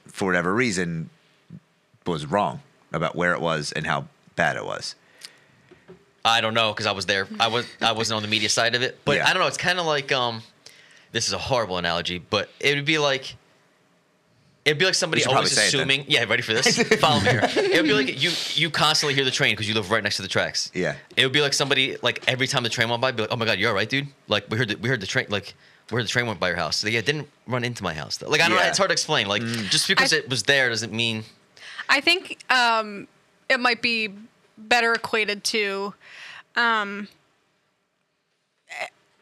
for 0.08 0.26
whatever 0.26 0.54
reason, 0.54 1.10
was 2.06 2.26
wrong 2.26 2.62
about 2.94 3.16
where 3.16 3.34
it 3.34 3.42
was 3.42 3.72
and 3.72 3.86
how 3.86 4.06
bad 4.36 4.56
it 4.56 4.66
was. 4.66 4.96
I 6.26 6.40
don't 6.40 6.54
know 6.54 6.72
because 6.72 6.86
I 6.86 6.92
was 6.94 7.06
there. 7.06 7.28
I 7.40 7.48
was 7.48 7.66
I 7.82 7.92
wasn't 7.92 8.16
on 8.18 8.22
the 8.22 8.30
media 8.30 8.48
side 8.50 8.76
of 8.76 8.82
it, 8.82 9.00
but 9.04 9.18
Yeah. 9.18 9.28
I 9.28 9.34
don't 9.34 9.42
know. 9.42 9.48
It's 9.48 9.58
kind 9.58 9.80
of 9.80 9.86
like 9.86 10.12
um, 10.12 10.42
this 11.12 11.28
is 11.28 11.34
a 11.34 11.38
horrible 11.38 11.78
analogy, 11.78 12.18
but 12.20 12.50
it 12.60 12.76
would 12.76 12.86
be 12.86 12.98
like. 12.98 13.36
It'd 14.66 14.78
be 14.80 14.86
like 14.86 14.96
somebody 14.96 15.22
should 15.22 15.34
always 15.34 15.52
say 15.52 15.68
it 15.68 15.72
then. 15.74 15.80
assuming. 15.82 16.06
Yeah, 16.08 16.24
ready 16.24 16.42
for 16.42 16.54
this? 16.54 16.82
Follow 17.02 17.20
me 17.20 17.32
here. 17.32 17.42
It 17.44 17.76
would 17.82 17.84
be 17.84 17.92
like 17.94 18.24
you 18.24 18.32
you 18.54 18.70
constantly 18.70 19.14
hear 19.14 19.26
the 19.26 19.32
train 19.32 19.52
because 19.52 19.68
you 19.68 19.74
live 19.74 19.92
right 19.92 20.02
next 20.02 20.16
to 20.16 20.22
the 20.22 20.30
tracks. 20.30 20.72
Yeah. 20.74 20.96
It 21.18 21.26
would 21.26 21.34
be 21.34 21.42
like 21.42 21.52
somebody 21.52 21.98
like 22.02 22.24
every 22.30 22.48
time 22.48 22.64
the 22.64 22.70
train 22.70 22.88
went 22.88 23.02
by, 23.02 23.12
be 23.12 23.24
like, 23.24 23.32
"Oh 23.34 23.36
my 23.36 23.44
god, 23.46 23.60
you're 23.60 23.68
all 23.68 23.76
right, 23.76 23.90
dude." 23.90 24.08
Like 24.30 24.50
we 24.50 24.58
heard 24.58 24.70
the, 24.70 24.76
we 24.78 24.88
heard 24.88 25.02
the 25.02 25.06
train 25.06 25.26
like 25.28 25.54
we 25.92 25.98
heard 25.98 26.06
the 26.06 26.10
train 26.10 26.28
went 26.28 26.40
by 26.40 26.48
your 26.48 26.56
house. 26.56 26.78
So, 26.78 26.88
yeah, 26.88 27.00
it 27.00 27.06
didn't 27.06 27.28
run 27.46 27.66
into 27.66 27.84
my 27.84 27.94
house. 27.94 28.16
Though. 28.16 28.30
Like 28.30 28.40
I 28.40 28.48
don't 28.48 28.56
know. 28.56 28.62
Yeah. 28.62 28.68
Mm. 28.68 28.70
It's 28.70 28.78
hard 28.78 28.90
to 28.90 28.94
explain. 28.94 29.28
Like 29.28 29.42
just 29.42 29.90
because 29.90 30.14
I- 30.14 30.18
it 30.20 30.30
was 30.30 30.44
there 30.44 30.70
doesn't 30.70 30.94
mean. 30.94 31.26
I 31.90 32.02
think 32.02 32.40
um, 32.52 33.08
it 33.50 33.60
might 33.60 33.82
be 33.82 34.10
better 34.58 34.94
equated 34.94 35.44
to 35.46 35.94
um, 36.56 37.08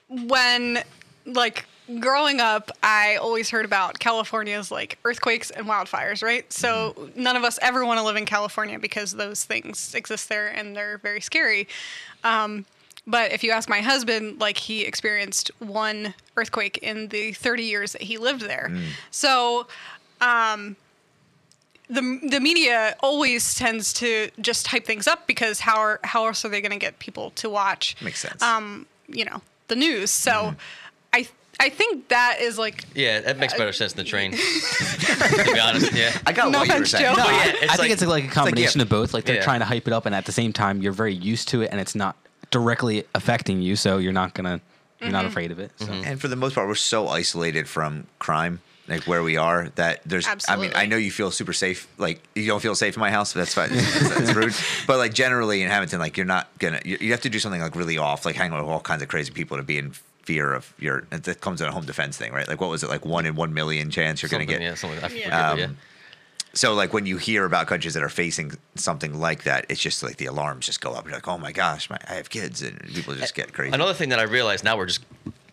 when, 0.09 0.83
like, 1.25 1.65
growing 1.99 2.39
up, 2.39 2.71
I 2.83 3.15
always 3.17 3.49
heard 3.49 3.65
about 3.65 3.99
California's 3.99 4.71
like 4.71 4.97
earthquakes 5.03 5.49
and 5.51 5.65
wildfires, 5.67 6.23
right? 6.23 6.51
So 6.51 7.09
none 7.15 7.35
of 7.35 7.43
us 7.43 7.59
ever 7.61 7.85
want 7.85 7.99
to 7.99 8.05
live 8.05 8.15
in 8.15 8.25
California 8.25 8.79
because 8.79 9.11
those 9.11 9.43
things 9.43 9.93
exist 9.93 10.29
there 10.29 10.47
and 10.47 10.75
they're 10.75 10.99
very 10.99 11.21
scary. 11.21 11.67
Um, 12.23 12.65
but 13.07 13.31
if 13.31 13.43
you 13.43 13.51
ask 13.51 13.67
my 13.67 13.81
husband, 13.81 14.39
like 14.39 14.57
he 14.57 14.83
experienced 14.83 15.51
one 15.59 16.13
earthquake 16.37 16.77
in 16.77 17.07
the 17.07 17.33
30 17.33 17.63
years 17.63 17.93
that 17.93 18.03
he 18.03 18.17
lived 18.17 18.41
there. 18.41 18.71
So 19.09 19.67
the 21.91 22.19
the 22.23 22.39
media 22.39 22.95
always 23.01 23.53
tends 23.53 23.91
to 23.93 24.31
just 24.39 24.67
hype 24.67 24.85
things 24.85 25.07
up 25.07 25.27
because 25.27 25.59
how 25.59 25.77
are 25.77 25.99
how 26.03 26.25
else 26.25 26.43
are 26.45 26.49
they 26.49 26.61
going 26.61 26.71
to 26.71 26.77
get 26.77 26.97
people 26.99 27.31
to 27.31 27.49
watch? 27.49 27.95
Makes 28.01 28.21
sense. 28.21 28.41
Um, 28.41 28.87
you 29.07 29.25
know, 29.25 29.41
the 29.67 29.75
news. 29.75 30.09
So, 30.09 30.31
mm-hmm. 30.31 30.55
I 31.13 31.27
I 31.59 31.69
think 31.69 32.07
that 32.07 32.37
is 32.39 32.57
like 32.57 32.85
Yeah, 32.95 33.19
that 33.19 33.37
makes 33.37 33.53
better 33.53 33.73
sense 33.73 33.93
than 33.93 34.05
the 34.05 34.09
train. 34.09 34.31
to 34.31 35.51
be 35.53 35.59
honest, 35.59 35.93
yeah. 35.93 36.17
I 36.25 36.31
got 36.31 36.51
No 36.51 36.59
what 36.59 36.69
you 36.69 36.79
were 36.79 36.85
saying. 36.85 37.03
No, 37.03 37.23
yeah, 37.23 37.29
I- 37.29 37.57
it's 37.61 37.67
like- 37.67 37.79
think 37.79 37.91
it's 37.91 38.05
like 38.05 38.23
a 38.25 38.29
combination 38.29 38.79
yeah. 38.79 38.83
of 38.83 38.89
both. 38.89 39.13
Like 39.13 39.25
they're 39.25 39.35
Yeah. 39.35 39.43
trying 39.43 39.59
to 39.59 39.65
hype 39.65 39.87
it 39.87 39.93
up, 39.93 40.05
and 40.05 40.15
at 40.15 40.25
the 40.25 40.31
same 40.31 40.53
time, 40.53 40.81
you're 40.81 40.93
very 40.93 41.13
used 41.13 41.49
to 41.49 41.61
it, 41.61 41.69
and 41.71 41.81
it's 41.81 41.95
not 41.95 42.15
directly 42.51 43.03
affecting 43.13 43.61
you, 43.61 43.75
so 43.75 43.97
you're 43.97 44.13
not 44.13 44.33
gonna 44.33 44.61
you're 45.01 45.09
not 45.09 45.19
mm-hmm. 45.19 45.27
afraid 45.27 45.51
of 45.51 45.59
it. 45.59 45.71
So. 45.77 45.87
Mm-hmm. 45.87 46.05
and 46.05 46.21
for 46.21 46.29
the 46.29 46.35
most 46.37 46.55
part, 46.55 46.67
we're 46.67 46.75
so 46.75 47.09
isolated 47.09 47.67
from 47.67 48.07
crime 48.19 48.61
like 48.87 49.03
where 49.03 49.23
we 49.23 49.37
are 49.37 49.69
that 49.75 50.01
there's 50.05 50.27
Absolutely. 50.27 50.67
i 50.67 50.69
mean 50.69 50.77
i 50.77 50.85
know 50.85 50.97
you 50.97 51.11
feel 51.11 51.31
super 51.31 51.53
safe 51.53 51.87
like 51.97 52.21
you 52.35 52.47
don't 52.47 52.61
feel 52.61 52.75
safe 52.75 52.95
in 52.95 52.99
my 52.99 53.11
house 53.11 53.33
but 53.33 53.39
that's 53.39 53.53
fine 53.53 53.69
that's, 53.71 54.09
that's 54.09 54.33
rude 54.33 54.53
but 54.87 54.97
like 54.97 55.13
generally 55.13 55.61
in 55.61 55.69
hamilton 55.69 55.99
like 55.99 56.17
you're 56.17 56.25
not 56.25 56.49
gonna 56.59 56.79
you, 56.83 56.97
you 56.99 57.11
have 57.11 57.21
to 57.21 57.29
do 57.29 57.39
something 57.39 57.61
like 57.61 57.75
really 57.75 57.97
off 57.97 58.25
like 58.25 58.35
hang 58.35 58.51
out 58.51 58.61
with 58.61 58.69
all 58.69 58.79
kinds 58.79 59.01
of 59.01 59.07
crazy 59.07 59.31
people 59.31 59.57
to 59.57 59.63
be 59.63 59.77
in 59.77 59.91
fear 60.23 60.53
of 60.53 60.73
your 60.79 61.01
that 61.09 61.41
comes 61.41 61.61
in 61.61 61.67
a 61.67 61.71
home 61.71 61.85
defense 61.85 62.17
thing 62.17 62.31
right 62.31 62.47
like 62.47 62.59
what 62.59 62.69
was 62.69 62.83
it 62.83 62.89
like 62.89 63.05
one 63.05 63.25
in 63.25 63.35
one 63.35 63.53
million 63.53 63.89
chance 63.89 64.21
you're 64.21 64.29
gonna 64.29 64.45
get 64.45 64.61
yeah, 64.61 64.75
something. 64.75 64.99
I 64.99 65.07
forget, 65.07 65.27
Yeah. 65.27 65.51
but 65.51 65.59
yeah. 65.59 65.65
Um, 65.65 65.77
so 66.53 66.73
like 66.73 66.91
when 66.93 67.05
you 67.05 67.15
hear 67.17 67.45
about 67.45 67.67
countries 67.67 67.93
that 67.93 68.03
are 68.03 68.09
facing 68.09 68.51
something 68.75 69.19
like 69.19 69.43
that 69.43 69.65
it's 69.69 69.79
just 69.79 70.03
like 70.03 70.17
the 70.17 70.25
alarms 70.25 70.65
just 70.65 70.81
go 70.81 70.91
up 70.91 71.05
you're 71.05 71.13
like 71.13 71.27
oh 71.27 71.37
my 71.37 71.51
gosh 71.51 71.89
my, 71.89 71.97
i 72.09 72.13
have 72.15 72.29
kids 72.29 72.61
and 72.61 72.77
people 72.93 73.15
just 73.15 73.33
get 73.35 73.53
crazy 73.53 73.73
Another 73.73 73.93
thing 73.93 74.09
that 74.09 74.19
I 74.19 74.23
realized 74.23 74.63
now 74.63 74.75
we're 74.77 74.87
just 74.87 75.01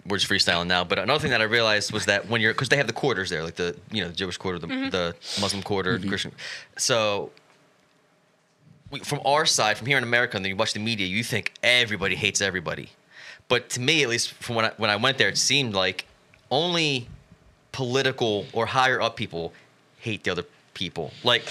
we're 0.09 0.19
just 0.19 0.31
freestyling 0.31 0.67
now, 0.67 0.85
but 0.85 0.99
another 0.99 1.21
thing 1.21 1.31
that 1.31 1.41
I 1.41 1.45
realized 1.45 1.93
was 1.93 2.07
that 2.07 2.29
when 2.29 2.41
you're 2.41 2.53
because 2.53 2.69
they 2.69 2.77
have 2.77 2.87
the 2.87 2.93
quarters 2.93 3.31
there, 3.31 3.43
like 3.43 3.57
the 3.57 3.77
you 3.91 4.03
know 4.03 4.11
Jewish 4.11 4.37
quarter, 4.37 4.59
the, 4.59 4.67
mm-hmm. 4.67 4.91
the 4.91 5.15
Muslim 5.41 5.63
quarter, 5.63 5.99
the 5.99 6.09
Christian. 6.09 6.33
So 6.77 7.31
we, 8.91 9.01
from 9.01 9.21
our 9.25 9.47
side, 9.47 9.77
from 9.77 9.87
here 9.87 9.99
in 9.99 10.05
America, 10.05 10.37
and 10.37 10.45
then 10.45 10.51
you 10.51 10.57
watch 10.57 10.73
the 10.73 10.81
media, 10.81 11.07
you 11.07 11.23
think 11.23 11.53
everybody 11.63 12.15
hates 12.15 12.41
everybody, 12.41 12.91
but 13.49 13.71
to 13.71 13.81
me, 13.81 14.03
at 14.03 14.09
least 14.09 14.33
from 14.33 14.57
when 14.57 14.65
I, 14.67 14.73
when 14.77 14.91
I 14.91 14.97
went 14.97 15.19
there, 15.19 15.29
it 15.29 15.39
seemed 15.39 15.75
like 15.75 16.07
only 16.51 17.09
political 17.73 18.47
or 18.53 18.67
higher 18.67 19.01
up 19.01 19.17
people 19.17 19.53
hate 19.99 20.25
the 20.25 20.31
other 20.31 20.45
people. 20.75 21.13
Like 21.25 21.45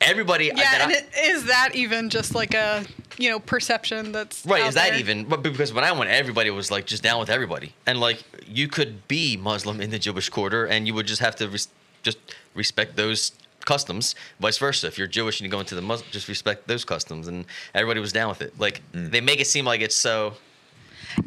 everybody. 0.00 0.46
Yeah, 0.46 0.54
that 0.54 0.80
and 0.82 0.92
I- 0.92 0.94
it, 0.96 1.08
is 1.32 1.44
that 1.44 1.74
even 1.74 2.10
just 2.10 2.34
like 2.34 2.54
a 2.54 2.84
you 3.18 3.30
know 3.30 3.38
perception 3.40 4.12
that's 4.12 4.44
Right, 4.44 4.62
out 4.62 4.68
is 4.68 4.74
that 4.74 4.90
there? 4.90 4.98
even? 4.98 5.24
But 5.24 5.42
because 5.42 5.72
when 5.72 5.84
I 5.84 5.92
went, 5.92 6.10
everybody 6.10 6.50
was 6.50 6.70
like 6.70 6.86
just 6.86 7.02
down 7.02 7.20
with 7.20 7.30
everybody, 7.30 7.74
and 7.86 8.00
like 8.00 8.22
you 8.46 8.68
could 8.68 9.06
be 9.08 9.36
Muslim 9.36 9.80
in 9.80 9.90
the 9.90 9.98
Jewish 9.98 10.28
quarter, 10.28 10.66
and 10.66 10.86
you 10.86 10.94
would 10.94 11.06
just 11.06 11.20
have 11.20 11.36
to 11.36 11.48
res- 11.48 11.68
just 12.02 12.18
respect 12.54 12.96
those 12.96 13.32
customs. 13.64 14.14
Vice 14.40 14.58
versa, 14.58 14.86
if 14.86 14.98
you're 14.98 15.06
Jewish 15.06 15.40
and 15.40 15.44
you 15.46 15.50
go 15.50 15.60
into 15.60 15.74
the 15.74 15.82
Muslim, 15.82 16.08
just 16.10 16.28
respect 16.28 16.66
those 16.66 16.84
customs, 16.84 17.28
and 17.28 17.44
everybody 17.74 18.00
was 18.00 18.12
down 18.12 18.28
with 18.28 18.42
it. 18.42 18.58
Like 18.58 18.82
mm. 18.92 19.10
they 19.10 19.20
make 19.20 19.40
it 19.40 19.46
seem 19.46 19.64
like 19.64 19.80
it's 19.80 19.96
so. 19.96 20.34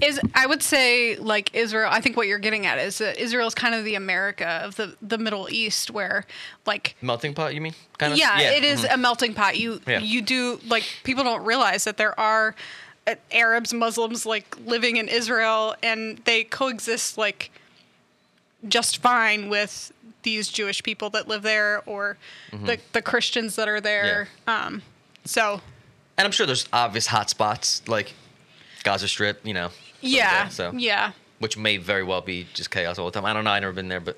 Is 0.01 0.19
I 0.33 0.45
would 0.45 0.63
say 0.63 1.15
like 1.15 1.53
Israel. 1.55 1.89
I 1.91 2.01
think 2.01 2.17
what 2.17 2.27
you're 2.27 2.39
getting 2.39 2.65
at 2.65 2.77
is 2.79 2.97
that 2.99 3.17
Israel 3.17 3.47
is 3.47 3.55
kind 3.55 3.75
of 3.75 3.85
the 3.85 3.95
America 3.95 4.61
of 4.63 4.75
the 4.75 4.95
the 5.01 5.17
Middle 5.17 5.47
East, 5.49 5.91
where 5.91 6.25
like 6.65 6.95
Melting 7.01 7.33
pot, 7.33 7.53
you 7.53 7.61
mean? 7.61 7.73
Kind 7.97 8.13
of. 8.13 8.19
yeah, 8.19 8.39
it 8.39 8.63
is 8.63 8.81
mhm. 8.81 8.93
a 8.93 8.97
melting 8.97 9.33
pot. 9.33 9.57
You 9.57 9.81
Yeah. 9.87 9.99
you 9.99 10.21
do 10.21 10.59
like 10.67 10.83
people 11.03 11.23
don't 11.23 11.43
realize 11.45 11.83
that 11.83 11.97
there 11.97 12.19
are 12.19 12.55
uh, 13.05 13.15
Arabs, 13.31 13.73
Muslims 13.73 14.25
like 14.25 14.57
living 14.65 14.97
in 14.97 15.07
Israel, 15.07 15.75
and 15.83 16.19
they 16.25 16.43
coexist 16.43 17.17
like 17.17 17.51
just 18.67 18.97
fine 18.97 19.49
with 19.49 19.91
these 20.23 20.47
Jewish 20.47 20.81
people 20.83 21.09
that 21.09 21.27
live 21.27 21.41
there 21.41 21.81
or 21.85 22.17
the 22.51 22.79
the 22.93 23.01
Christians 23.01 23.55
that 23.57 23.67
are 23.67 23.81
there. 23.81 24.29
Um, 24.47 24.81
so 25.25 25.61
And 26.17 26.25
I'm 26.25 26.31
sure 26.31 26.45
there's 26.45 26.67
obvious 26.71 27.07
hot 27.07 27.29
spots 27.29 27.81
like 27.87 28.13
Gaza 28.83 29.07
Strip, 29.07 29.45
you 29.45 29.53
know. 29.53 29.69
yeah, 30.01 30.43
that, 30.45 30.53
so 30.53 30.71
yeah. 30.75 31.11
which 31.39 31.57
may 31.57 31.77
very 31.77 32.03
well 32.03 32.21
be 32.21 32.47
just 32.53 32.69
chaos 32.71 32.99
all 32.99 33.05
the 33.05 33.11
time. 33.11 33.25
I 33.25 33.33
don't 33.33 33.43
know. 33.43 33.51
I've 33.51 33.61
never 33.61 33.73
been 33.73 33.87
there, 33.89 33.99
but 33.99 34.17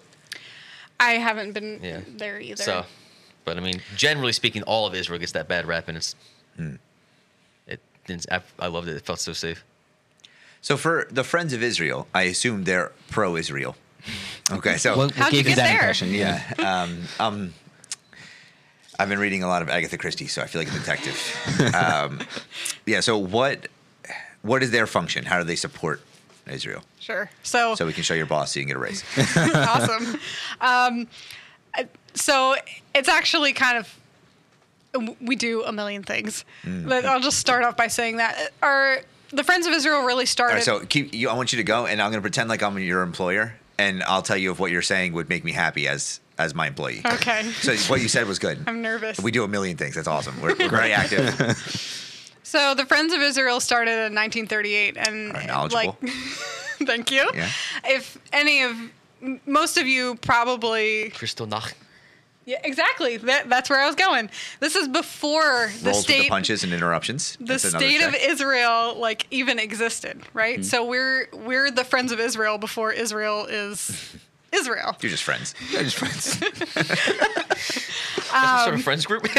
I 1.00 1.12
haven't 1.14 1.52
been 1.54 1.80
Yeah. 1.84 2.02
there 2.18 2.40
either. 2.40 2.64
So, 2.64 2.86
but 3.44 3.58
I 3.58 3.60
mean, 3.62 3.82
generally 3.96 4.32
speaking, 4.34 4.64
all 4.64 4.88
of 4.88 4.96
Israel 4.96 5.20
gets 5.20 5.34
that 5.34 5.48
bad 5.48 5.66
rap, 5.68 5.88
and 5.88 5.98
it's 5.98 6.16
Hmm. 6.58 6.76
it. 7.68 7.80
It's, 8.08 8.26
I, 8.32 8.42
I 8.60 8.68
loved 8.68 8.88
it. 8.88 8.96
It 8.96 9.06
felt 9.06 9.20
so 9.20 9.34
safe. 9.34 9.64
So 10.62 10.78
for 10.78 11.08
the 11.12 11.24
Friends 11.24 11.54
of 11.54 11.62
Israel, 11.62 12.08
I 12.14 12.24
assume 12.24 12.64
they're 12.64 12.92
pro-Israel. 13.10 13.76
Okay, 14.52 14.78
so 14.78 14.92
What, 14.96 15.08
what 15.08 15.16
How'd 15.16 15.34
you 15.34 15.40
gave 15.44 15.50
you 15.50 15.56
get 15.56 15.62
that 15.64 15.68
there? 15.68 15.74
impression? 15.80 16.14
Yeah. 16.14 16.40
yeah, 16.60 16.82
um, 16.84 17.02
um, 17.20 17.54
I've 19.00 19.10
been 19.10 19.18
reading 19.20 19.42
a 19.42 19.48
lot 19.48 19.64
of 19.64 19.70
Agatha 19.70 19.98
Christie, 19.98 20.28
so 20.28 20.42
I 20.44 20.46
feel 20.46 20.62
like 20.62 20.68
a 20.70 20.72
detective. 20.72 21.74
um, 21.74 22.20
yeah. 22.86 23.00
So 23.00 23.18
what 23.18 23.68
what 24.46 24.64
is 24.64 24.72
their 24.72 24.88
function? 24.88 25.26
How 25.26 25.38
do 25.38 25.44
they 25.44 25.56
support 25.56 26.02
Israel? 26.50 26.84
sure. 27.00 27.30
So, 27.44 27.76
So 27.76 27.86
we 27.86 27.94
can 27.94 28.04
show 28.04 28.14
your 28.14 28.26
boss 28.26 28.54
so 28.54 28.60
you 28.60 28.66
can 28.66 28.70
get 28.70 28.78
a 28.78 28.80
raise. 28.80 29.04
awesome. 29.56 30.20
Um, 30.62 31.08
so 32.14 32.56
it's 32.94 33.10
actually 33.10 33.54
kind 33.54 33.78
of 33.78 34.00
we 35.22 35.36
do 35.36 35.64
a 35.64 35.72
million 35.72 36.04
things. 36.04 36.46
Mm. 36.64 36.88
But 36.88 37.06
I'll 37.06 37.20
just 37.20 37.40
start 37.40 37.64
off 37.64 37.76
by 37.76 37.88
saying 37.88 38.18
that 38.18 38.54
our 38.62 39.00
the 39.32 39.44
Friends 39.44 39.68
of 39.68 39.74
Israel 39.74 40.04
really 40.06 40.24
All 40.24 40.28
started. 40.28 40.54
right, 40.56 40.64
so 40.64 40.80
keep. 40.86 41.14
You, 41.14 41.30
I 41.30 41.34
want 41.34 41.52
you 41.52 41.58
to 41.58 41.64
go, 41.64 41.86
and 41.86 42.02
I'm 42.02 42.12
going 42.12 42.20
to 42.20 42.22
pretend 42.22 42.48
like 42.48 42.64
I'm 42.64 42.78
your 42.80 43.02
employer, 43.02 43.56
and 43.78 44.04
I'll 44.04 44.22
tell 44.22 44.38
you 44.38 44.52
if 44.52 44.60
what 44.60 44.72
you're 44.72 44.82
saying 44.82 45.14
would 45.14 45.28
make 45.28 45.44
me 45.44 45.52
happy 45.52 45.88
as 45.88 46.22
as 46.38 46.56
my 46.56 46.68
employee. 46.68 47.02
okay. 47.06 47.44
So 47.62 47.76
what 47.90 48.02
you 48.02 48.08
said 48.08 48.28
was 48.28 48.40
good. 48.40 48.60
I'm 48.68 48.82
nervous. 48.82 49.20
We 49.20 49.32
do 49.32 49.44
a 49.44 49.48
million 49.48 49.78
things. 49.78 49.96
That's 49.96 50.08
awesome. 50.08 50.40
We're, 50.42 50.56
we're 50.56 50.70
very 50.70 50.94
active. 50.94 52.04
So 52.46 52.76
the 52.76 52.86
Friends 52.86 53.12
of 53.12 53.22
Israel 53.22 53.60
started 53.60 53.92
in 54.06 54.14
1938, 54.14 54.98
and 54.98 55.28
All 55.32 55.34
right, 55.34 55.48
knowledgeable. 55.48 55.98
like, 56.02 56.12
thank 56.86 57.12
you. 57.12 57.28
Yeah. 57.34 57.50
If 57.86 58.20
any 58.32 58.62
of 58.62 58.78
most 59.48 59.78
of 59.78 59.88
you 59.88 60.16
probably 60.18 61.10
Kristallnacht. 61.16 61.74
yeah 62.46 62.60
exactly 62.64 63.18
that 63.18 63.50
that's 63.50 63.68
where 63.72 63.82
I 63.82 63.88
was 63.88 63.96
going. 63.96 64.30
This 64.60 64.76
is 64.76 64.88
before 64.88 65.72
the 65.82 65.86
Rolls 65.90 65.98
with 65.98 66.08
the 66.08 66.14
state 66.14 66.30
punches 66.30 66.64
and 66.64 66.72
interruptions. 66.72 67.36
the 67.40 67.46
That's 67.46 67.64
another 67.66 67.84
state 67.90 68.02
of. 68.04 68.14
Israel 68.14 68.96
like 69.00 69.26
even 69.32 69.58
existed, 69.58 70.22
right? 70.34 70.60
Mm-hmm. 70.60 70.64
So 70.64 70.86
we're 70.86 71.28
we're 71.34 71.72
the 71.72 71.84
friends 71.84 72.12
of 72.12 72.20
Israel 72.20 72.60
before 72.60 72.92
Israel 72.92 73.46
is 73.50 74.16
Israel. 74.54 74.96
You're 75.02 75.10
just 75.10 75.24
friends. 75.24 75.56
You're 75.72 75.82
just 75.84 75.98
friends. 75.98 76.38
Um, 78.36 78.60
sort 78.64 78.76
of 78.76 78.84
friends 78.84 79.06
group. 79.06 79.28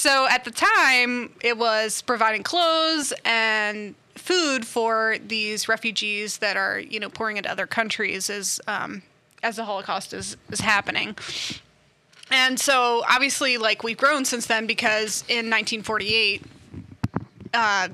So 0.00 0.26
at 0.26 0.44
the 0.44 0.50
time, 0.50 1.30
it 1.42 1.58
was 1.58 2.00
providing 2.00 2.42
clothes 2.42 3.12
and 3.22 3.94
food 4.14 4.66
for 4.66 5.16
these 5.26 5.68
refugees 5.68 6.38
that 6.38 6.56
are 6.56 6.78
you 6.78 6.98
know 6.98 7.10
pouring 7.10 7.36
into 7.36 7.50
other 7.50 7.66
countries 7.66 8.30
as 8.30 8.60
um, 8.66 9.02
as 9.42 9.56
the 9.56 9.64
Holocaust 9.66 10.14
is 10.14 10.38
is 10.50 10.60
happening. 10.60 11.16
And 12.30 12.58
so 12.58 13.04
obviously, 13.06 13.58
like 13.58 13.82
we've 13.82 13.98
grown 13.98 14.24
since 14.24 14.46
then 14.46 14.66
because 14.66 15.22
in 15.28 15.50
1948, 15.50 16.42
uh, 17.52 17.88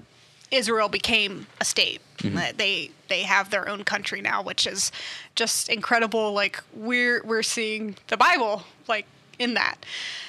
Israel 0.53 0.89
became 0.89 1.49
a 1.61 1.65
state. 1.65 2.01
Uh, 2.25 2.53
They 2.57 2.91
they 3.09 3.23
have 3.23 3.51
their 3.51 3.69
own 3.69 3.85
country 3.85 4.21
now, 4.21 4.43
which 4.43 4.67
is 4.67 4.91
just 5.35 5.69
incredible. 5.69 6.33
Like 6.33 6.63
we're 6.75 7.23
we're 7.25 7.43
seeing 7.43 7.97
the 8.09 8.17
Bible 8.17 8.65
like 8.89 9.07
in 9.39 9.55
that. 9.55 9.77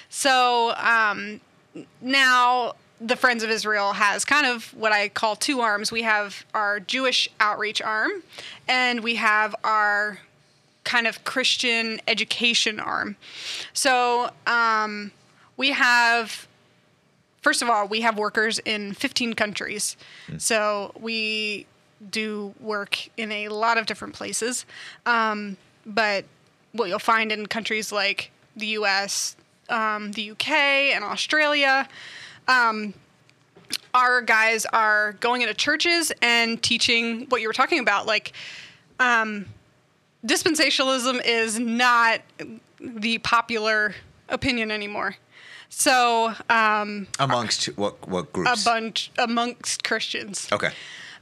So 0.10 0.74
um, 0.78 1.42
now 2.02 2.74
the 3.00 3.16
Friends 3.16 3.44
of 3.44 3.50
Israel 3.50 3.94
has 3.94 4.26
kind 4.26 4.48
of 4.48 4.74
what 4.74 4.92
I 4.92 5.10
call 5.10 5.36
two 5.36 5.62
arms. 5.62 5.92
We 5.92 6.02
have 6.04 6.46
our 6.54 6.80
Jewish 6.80 7.30
outreach 7.40 7.82
arm, 7.82 8.24
and 8.68 9.02
we 9.02 9.16
have 9.16 9.56
our 9.64 10.20
kind 10.84 11.06
of 11.06 11.24
Christian 11.24 12.00
education 12.08 12.80
arm. 12.80 13.18
So 13.74 14.30
um, 14.48 15.12
we 15.58 15.72
have, 15.72 16.48
first 17.42 17.62
of 17.62 17.70
all, 17.70 17.88
we 17.88 18.02
have 18.02 18.18
workers 18.18 18.58
in 18.60 18.94
15 18.94 19.34
countries. 19.34 19.98
So 20.38 20.94
we 21.00 21.68
do 22.12 22.54
work 22.60 23.10
in 23.18 23.32
a 23.32 23.48
lot 23.50 23.78
of 23.78 23.86
different 23.86 24.14
places. 24.14 24.66
Um, 25.06 25.58
but 25.86 26.26
what 26.74 26.90
you'll 26.90 27.00
find 27.00 27.32
in 27.32 27.46
countries 27.48 27.92
like 27.92 28.32
the 28.56 28.68
US, 28.68 29.36
um, 29.70 30.12
the 30.14 30.32
UK, 30.32 30.50
and 30.96 31.04
Australia, 31.04 31.88
um, 32.48 32.94
our 33.94 34.22
guys 34.22 34.66
are 34.66 35.14
going 35.14 35.42
into 35.42 35.54
churches 35.54 36.12
and 36.22 36.62
teaching 36.62 37.26
what 37.30 37.42
you 37.42 37.48
were 37.48 37.54
talking 37.54 37.80
about, 37.80 38.06
like 38.06 38.34
um, 39.00 39.46
dispensationalism 40.26 41.22
is 41.26 41.60
not 41.60 42.22
the 42.80 43.18
popular 43.20 43.96
opinion 44.30 44.72
anymore. 44.72 45.16
So 45.70 46.34
um, 46.50 47.08
Amongst 47.20 47.66
what 47.78 48.08
what 48.08 48.32
groups? 48.32 48.62
a 48.62 48.66
bunch 48.66 49.12
amongst 49.18 49.84
Christians, 49.84 50.48
Okay. 50.52 50.72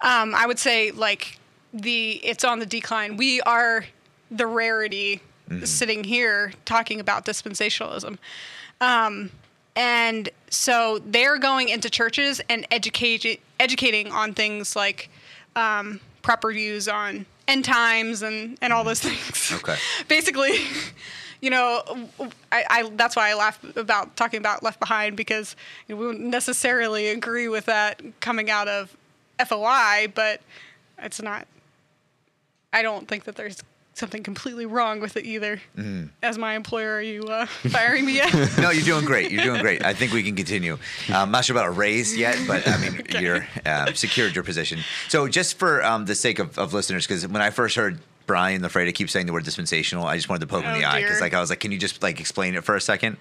Um, 0.02 0.36
I 0.36 0.46
would 0.46 0.60
say 0.60 0.91
like 0.91 1.39
the 1.74 2.14
it's 2.24 2.43
on 2.43 2.60
the 2.60 2.66
decline. 2.66 3.18
We 3.18 3.41
are 3.41 3.86
the 4.32 4.48
rarity 4.48 5.22
sitting 5.64 6.04
here 6.04 6.54
talking 6.66 7.00
about 7.00 7.26
dispensationalism. 7.26 8.18
Um, 8.82 9.32
and 9.76 10.30
so 10.50 11.00
they're 11.06 11.38
going 11.38 11.70
into 11.70 11.89
churches 11.89 12.41
and 12.50 12.66
educate, 12.72 13.41
educating 13.60 14.12
on 14.12 14.34
things 14.34 14.76
like 14.76 15.10
um, 15.56 16.00
proper 16.22 16.52
views 16.52 16.88
on 16.88 17.26
end 17.48 17.66
times 17.66 18.22
and, 18.22 18.58
and 18.62 18.74
all 18.74 18.84
those 18.84 19.02
things. 19.02 19.52
Okay. 19.52 19.76
Basically, 20.08 20.52
you 21.41 21.50
know, 21.50 21.84
I, 22.52 22.64
I 22.70 22.89
that's 22.96 23.16
why 23.16 23.30
I 23.30 23.34
laugh 23.36 23.60
about 23.76 24.16
talking 24.16 24.39
about 24.39 24.64
Left 24.64 24.80
Behind 24.80 25.16
because 25.18 25.56
you 25.88 25.96
know, 25.96 26.02
we 26.02 26.08
wouldn't 26.08 26.26
necessarily 26.26 27.10
agree 27.10 27.48
with 27.48 27.66
that 27.66 28.02
coming 28.22 28.50
out 28.50 28.68
of 28.68 28.96
FOI, 29.44 30.12
but 30.14 30.42
it's 31.00 31.22
not. 31.22 31.48
I 32.74 32.82
don't 32.82 33.08
think 33.08 33.24
that 33.26 33.36
there's 33.36 33.62
something 33.94 34.24
completely 34.24 34.66
wrong 34.66 35.00
with 35.00 35.16
it 35.18 35.26
either. 35.26 35.62
Mm-hmm. 35.78 36.08
As 36.22 36.38
my 36.38 36.56
employer, 36.56 36.96
are 36.96 37.02
you 37.02 37.24
uh, 37.24 37.46
firing 37.70 38.06
me 38.06 38.16
yet? 38.16 38.34
no, 38.60 38.70
you're 38.70 38.84
doing 38.84 39.06
great. 39.06 39.32
You're 39.32 39.44
doing 39.44 39.62
great. 39.62 39.84
I 39.84 39.94
think 39.94 40.12
we 40.12 40.22
can 40.24 40.36
continue. 40.36 40.74
Um, 40.74 41.16
I'm 41.16 41.32
not 41.32 41.46
sure 41.46 41.56
about 41.56 41.68
a 41.68 41.72
raise 41.72 42.16
yet, 42.16 42.38
but 42.48 42.68
I 42.68 42.78
mean, 42.78 43.02
you're 43.20 43.48
uh, 43.66 43.94
secured 43.94 44.36
your 44.36 44.44
position. 44.44 44.80
So, 45.08 45.28
just 45.28 45.58
for 45.58 45.84
um, 45.84 46.06
the 46.06 46.16
sake 46.16 46.40
of, 46.40 46.58
of 46.60 46.74
listeners, 46.74 47.08
because 47.08 47.28
when 47.28 47.42
I 47.42 47.50
first 47.50 47.76
heard 47.76 48.00
Brian 48.26 48.62
LaFreda 48.62 48.94
keep 48.94 49.10
saying 49.10 49.28
the 49.28 49.34
word 49.34 49.46
dispensational, 49.46 50.06
I 50.06 50.16
just 50.16 50.30
wanted 50.30 50.42
to 50.42 50.48
poke 50.48 50.64
him 50.64 50.72
in 50.72 50.76
Oh, 50.76 50.80
the 50.80 50.86
eye 50.86 51.02
because, 51.02 51.22
like, 51.22 51.34
I 51.34 51.40
was 51.40 51.50
like, 51.50 51.60
can 51.62 51.72
you 51.72 51.78
just 51.78 52.02
like 52.04 52.20
explain 52.20 52.56
it 52.56 52.64
for 52.64 52.76
a 52.76 52.82
second? 52.82 53.18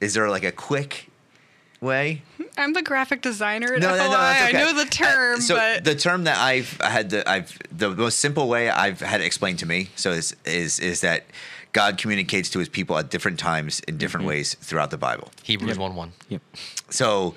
Is 0.00 0.14
there 0.14 0.28
like 0.28 0.44
a 0.44 0.52
quick 0.52 1.08
way? 1.84 2.22
I'm 2.58 2.72
the 2.72 2.82
graphic 2.82 3.22
designer 3.22 3.74
at 3.74 3.80
No, 3.80 3.88
FOI. 3.90 3.96
no, 3.98 4.04
no, 4.04 4.14
okay. 4.14 4.46
I 4.48 4.52
know 4.52 4.72
the 4.84 4.90
term, 4.90 5.36
Uh, 5.36 5.40
so 5.40 5.54
but 5.56 5.84
the 5.84 5.94
term 5.94 6.24
that 6.24 6.38
I've 6.38 6.80
had 6.80 7.10
the 7.10 7.28
I've 7.28 7.56
the 7.70 7.90
most 7.90 8.18
simple 8.18 8.48
way 8.48 8.70
I've 8.70 9.00
had 9.00 9.20
it 9.20 9.24
explained 9.24 9.58
to 9.60 9.66
me 9.66 9.90
so 9.96 10.10
is 10.10 10.34
is 10.44 10.80
is 10.80 11.00
that 11.02 11.24
God 11.72 11.98
communicates 11.98 12.48
to 12.50 12.58
His 12.60 12.68
people 12.68 12.96
at 12.98 13.10
different 13.10 13.38
times 13.38 13.80
in 13.88 13.98
different 13.98 14.22
Mm-hmm. 14.22 14.28
ways 14.36 14.54
throughout 14.60 14.90
the 14.90 14.98
Bible. 14.98 15.30
Hebrews 15.42 15.78
one 15.78 15.94
one. 15.96 16.12
Yep. 16.28 16.40
So, 16.90 17.34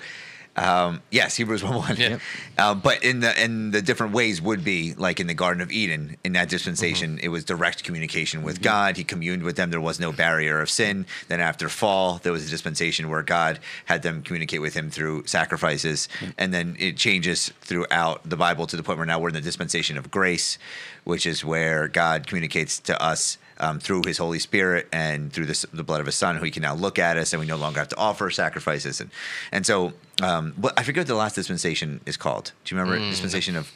um, 0.58 1.02
yes, 1.10 1.36
Hebrews 1.36 1.62
one 1.68 1.76
one. 1.76 1.96
Yeah. 1.96 2.18
Um, 2.58 2.80
but 2.80 3.02
in 3.04 3.20
the 3.20 3.42
in 3.42 3.70
the 3.70 3.80
different 3.82 4.12
ways 4.12 4.40
would 4.42 4.64
be 4.64 4.94
like 4.94 5.20
in 5.20 5.26
the 5.26 5.34
Garden 5.34 5.62
of 5.62 5.70
Eden 5.70 6.16
in 6.24 6.32
that 6.32 6.48
dispensation, 6.48 6.98
Mm-hmm. 7.16 7.24
it 7.24 7.28
was 7.28 7.44
direct 7.44 7.84
communication 7.84 8.42
with 8.42 8.60
God. 8.62 8.96
He 8.96 9.04
communed 9.04 9.42
with 9.42 9.56
them. 9.56 9.70
There 9.70 9.80
was 9.80 10.00
no 10.00 10.10
barrier 10.12 10.60
of 10.60 10.68
sin. 10.70 11.06
Then 11.28 11.40
after 11.40 11.68
fall, 11.68 12.18
there 12.22 12.32
was 12.32 12.46
a 12.46 12.50
dispensation 12.50 13.08
where 13.08 13.22
God 13.22 13.60
had 13.84 14.02
them 14.02 14.22
communicate 14.22 14.60
with 14.60 14.74
Him 14.74 14.90
through 14.90 15.26
sacrifices, 15.26 16.08
and 16.36 16.52
then 16.52 16.76
it 16.78 16.96
changes 16.96 17.52
throughout 17.60 18.28
the 18.28 18.36
Bible 18.36 18.66
to 18.66 18.76
the 18.76 18.82
point 18.82 18.98
where 18.98 19.06
now 19.06 19.18
we're 19.18 19.28
in 19.28 19.34
the 19.34 19.40
dispensation 19.40 19.96
of 19.98 20.10
grace, 20.10 20.58
which 21.04 21.26
is 21.26 21.44
where 21.44 21.88
God 21.88 22.26
communicates 22.26 22.80
to 22.80 23.00
us 23.02 23.38
um, 23.60 23.78
through 23.80 24.02
his 24.06 24.18
Holy 24.18 24.38
Spirit 24.38 24.88
and 24.92 25.32
through 25.32 25.46
this, 25.46 25.64
the 25.72 25.82
blood 25.84 26.00
of 26.00 26.06
his 26.06 26.14
Son, 26.14 26.36
who 26.36 26.44
he 26.44 26.50
can 26.50 26.62
now 26.62 26.74
look 26.74 26.98
at 26.98 27.16
us, 27.16 27.32
and 27.32 27.40
we 27.40 27.46
no 27.46 27.56
longer 27.56 27.78
have 27.80 27.88
to 27.88 27.96
offer 27.96 28.30
sacrifices. 28.30 29.00
And 29.00 29.10
and 29.52 29.66
so, 29.66 29.92
um, 30.22 30.54
but 30.58 30.78
I 30.78 30.82
forget 30.82 31.02
what 31.02 31.08
the 31.08 31.14
last 31.14 31.34
dispensation 31.34 32.00
is 32.06 32.16
called. 32.16 32.52
Do 32.64 32.74
you 32.74 32.80
remember 32.80 32.98
it? 33.00 33.08
Dispensation 33.10 33.56
of 33.56 33.70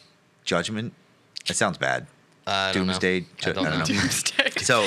judgment? 0.45 0.93
It 1.49 1.57
sounds 1.57 1.79
bad. 1.79 2.07
Don't 2.73 2.87
know. 2.87 2.93
Doomsday. 2.93 3.27
I 3.47 3.53
don't 3.53 3.65
know. 3.65 3.85
Doomsday. 3.85 4.39
So 4.63 4.87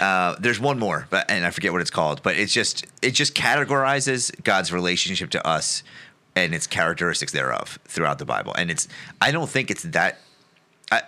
uh, 0.00 0.36
there's 0.38 0.60
one 0.60 0.78
more, 0.78 1.06
but 1.08 1.30
and 1.30 1.46
I 1.46 1.50
forget 1.50 1.72
what 1.72 1.80
it's 1.80 1.90
called. 1.90 2.22
But 2.22 2.36
it's 2.36 2.52
just 2.52 2.84
it 3.00 3.12
just 3.12 3.34
categorizes 3.34 4.30
God's 4.44 4.70
relationship 4.70 5.30
to 5.30 5.46
us 5.46 5.82
and 6.36 6.54
its 6.54 6.66
characteristics 6.66 7.32
thereof 7.32 7.78
throughout 7.86 8.18
the 8.18 8.26
Bible. 8.26 8.52
And 8.54 8.70
it's 8.70 8.86
I 9.22 9.30
don't 9.30 9.48
think 9.48 9.70
it's 9.70 9.82
that. 9.84 10.18
I, 10.92 11.02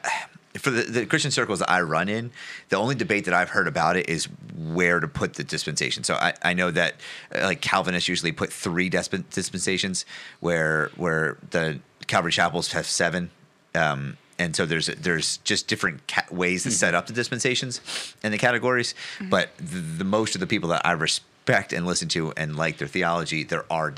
for 0.59 0.70
the, 0.70 0.82
the 0.82 1.07
Christian 1.07 1.30
circles 1.30 1.59
that 1.61 1.70
I 1.70 1.80
run 1.80 2.09
in, 2.09 2.30
the 2.68 2.76
only 2.76 2.94
debate 2.94 3.24
that 3.26 3.34
I've 3.34 3.50
heard 3.50 3.68
about 3.68 3.96
it 3.96 4.09
is 4.09 4.28
where 4.57 5.00
to 5.00 5.09
put 5.09 5.34
the 5.34 5.44
dispensation. 5.44 6.04
So 6.04 6.14
I, 6.14 6.34
I 6.42 6.54
know 6.54 6.70
that 6.70 6.94
uh, 7.34 7.44
like 7.44 7.61
Calvinists 7.61 8.09
usually 8.09 8.32
put 8.32 8.52
three 8.52 8.88
disp- 8.88 9.30
dispensations, 9.30 10.04
where 10.40 10.90
where 10.96 11.38
the 11.50 11.80
Calvary 12.07 12.32
chapels 12.32 12.72
have 12.72 12.86
seven. 12.86 13.30
Um, 13.74 14.16
and 14.38 14.54
so 14.54 14.66
there's 14.66 14.86
there's 14.86 15.38
just 15.38 15.66
different 15.66 16.07
ca- 16.09 16.26
ways 16.30 16.62
to 16.64 16.70
set 16.70 16.94
up 16.94 17.07
the 17.07 17.12
dispensations 17.12 17.80
and 18.22 18.32
the 18.34 18.38
categories. 18.38 18.94
But 19.20 19.57
the, 19.59 19.80
the 19.80 20.04
most 20.04 20.34
of 20.34 20.40
the 20.40 20.46
people 20.46 20.68
that 20.70 20.82
I 20.84 20.92
respect 20.92 21.72
and 21.72 21.86
listen 21.86 22.09
to 22.09 22.32
and 22.36 22.57
like 22.57 22.78
their 22.78 22.88
theology, 22.88 23.44
there 23.44 23.64
are 23.70 23.94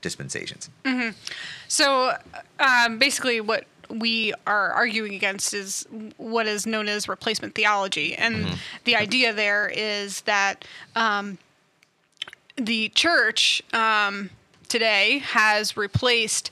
dispensations. 0.00 0.68
So 1.68 2.16
um, 2.60 2.98
basically, 2.98 3.40
what 3.40 3.64
we 3.88 4.34
are 4.46 4.70
arguing 4.72 5.14
against 5.14 5.54
is 5.54 5.86
what 6.16 6.46
is 6.46 6.66
known 6.66 6.88
as 6.88 7.08
replacement 7.08 7.54
theology. 7.54 8.14
And 8.14 8.58
the 8.84 8.96
idea 8.96 9.32
there 9.32 9.68
is 9.68 10.22
that 10.22 10.64
um, 10.94 11.38
the 12.56 12.90
church 12.90 13.62
um, 13.72 14.30
today 14.68 15.18
has 15.18 15.76
replaced 15.76 16.50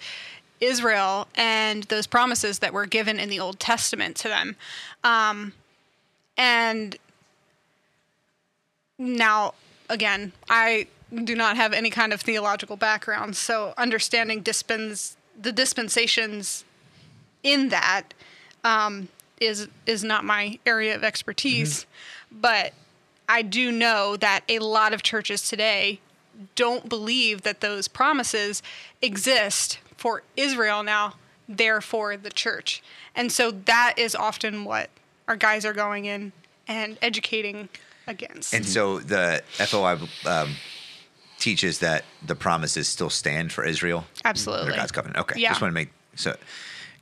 Israel 0.60 1.28
and 1.34 1.84
those 1.84 2.06
promises 2.06 2.60
that 2.60 2.72
were 2.72 2.86
given 2.86 3.18
in 3.18 3.28
the 3.28 3.40
Old 3.40 3.60
Testament 3.60 4.16
to 4.16 4.28
them. 4.28 4.56
Um, 5.04 5.52
and 6.36 6.96
now, 8.98 9.54
again, 9.90 10.32
I 10.48 10.86
do 11.24 11.34
not 11.34 11.56
have 11.56 11.72
any 11.72 11.90
kind 11.90 12.12
of 12.12 12.20
theological 12.20 12.76
background, 12.76 13.36
so 13.36 13.74
understanding 13.76 14.40
dispens 14.40 15.16
the 15.38 15.52
dispensations 15.52 16.64
in 17.42 17.68
that 17.70 18.14
um, 18.64 19.08
is 19.40 19.68
is 19.86 20.02
not 20.02 20.24
my 20.24 20.58
area 20.66 20.94
of 20.94 21.04
expertise. 21.04 21.86
But 22.30 22.72
I 23.28 23.42
do 23.42 23.72
know 23.72 24.16
that 24.16 24.44
a 24.48 24.58
lot 24.58 24.92
of 24.92 25.02
churches 25.02 25.48
today 25.48 26.00
don't 26.54 26.88
believe 26.88 27.42
that 27.42 27.60
those 27.60 27.88
promises 27.88 28.62
exist 29.00 29.78
for 29.96 30.22
Israel 30.36 30.82
now, 30.82 31.14
therefore 31.48 32.16
the 32.16 32.30
church. 32.30 32.82
And 33.14 33.32
so 33.32 33.50
that 33.50 33.94
is 33.96 34.14
often 34.14 34.64
what 34.64 34.90
our 35.26 35.36
guys 35.36 35.64
are 35.64 35.72
going 35.72 36.04
in 36.04 36.32
and 36.68 36.98
educating 37.00 37.68
against. 38.06 38.54
And 38.54 38.66
so 38.66 39.00
the 39.00 39.42
FOI 39.48 39.98
um, 40.26 40.54
teaches 41.38 41.78
that 41.80 42.04
the 42.24 42.34
promises 42.34 42.88
still 42.88 43.10
stand 43.10 43.52
for 43.52 43.64
Israel. 43.64 44.04
Absolutely. 44.24 44.66
Under 44.66 44.76
God's 44.76 44.92
covenant. 44.92 45.18
Okay. 45.20 45.40
Yeah. 45.40 45.50
Just 45.50 45.62
want 45.62 45.70
to 45.70 45.74
make 45.74 45.90
so 46.14 46.36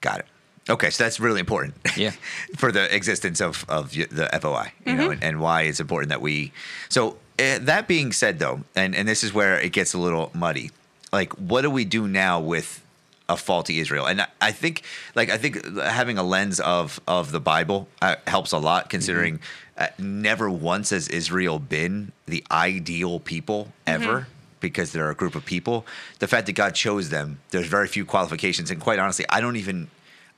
got 0.00 0.20
it. 0.20 0.26
Okay, 0.68 0.90
so 0.90 1.04
that's 1.04 1.20
really 1.20 1.40
important. 1.40 1.74
Yeah. 1.96 2.12
for 2.56 2.72
the 2.72 2.92
existence 2.94 3.40
of 3.40 3.64
of 3.68 3.90
the 3.92 4.28
FOI, 4.40 4.72
you 4.86 4.94
know, 4.94 5.10
and, 5.10 5.22
and 5.22 5.40
why 5.40 5.62
it's 5.62 5.80
important 5.80 6.08
that 6.10 6.20
we. 6.20 6.52
So 6.88 7.16
uh, 7.38 7.58
that 7.60 7.86
being 7.86 8.12
said, 8.12 8.38
though, 8.38 8.60
and 8.74 8.94
and 8.94 9.06
this 9.06 9.22
is 9.22 9.32
where 9.32 9.58
it 9.60 9.72
gets 9.72 9.94
a 9.94 9.98
little 9.98 10.30
muddy. 10.34 10.70
Like, 11.12 11.32
what 11.34 11.62
do 11.62 11.70
we 11.70 11.84
do 11.84 12.08
now 12.08 12.40
with 12.40 12.82
a 13.28 13.36
faulty 13.36 13.78
Israel? 13.78 14.06
And 14.06 14.22
I, 14.22 14.26
I 14.40 14.52
think, 14.52 14.82
like, 15.14 15.30
I 15.30 15.36
think 15.36 15.64
having 15.78 16.18
a 16.18 16.22
lens 16.24 16.58
of 16.60 16.98
of 17.06 17.30
the 17.30 17.40
Bible 17.40 17.86
uh, 18.02 18.16
helps 18.26 18.52
a 18.52 18.58
lot, 18.58 18.88
considering 18.90 19.40
uh, 19.76 19.88
never 19.98 20.50
once 20.50 20.90
has 20.90 21.08
Israel 21.08 21.58
been 21.58 22.12
the 22.26 22.44
ideal 22.50 23.20
people 23.20 23.72
ever. 23.86 24.26
Because 24.68 24.92
they're 24.92 25.10
a 25.10 25.14
group 25.14 25.34
of 25.34 25.44
people, 25.44 25.84
the 26.18 26.26
fact 26.26 26.46
that 26.46 26.54
God 26.54 26.74
chose 26.74 27.10
them, 27.10 27.40
there's 27.50 27.66
very 27.66 27.86
few 27.86 28.04
qualifications, 28.04 28.70
and 28.70 28.80
quite 28.80 28.98
honestly, 28.98 29.26
I 29.28 29.40
don't 29.40 29.56
even 29.56 29.88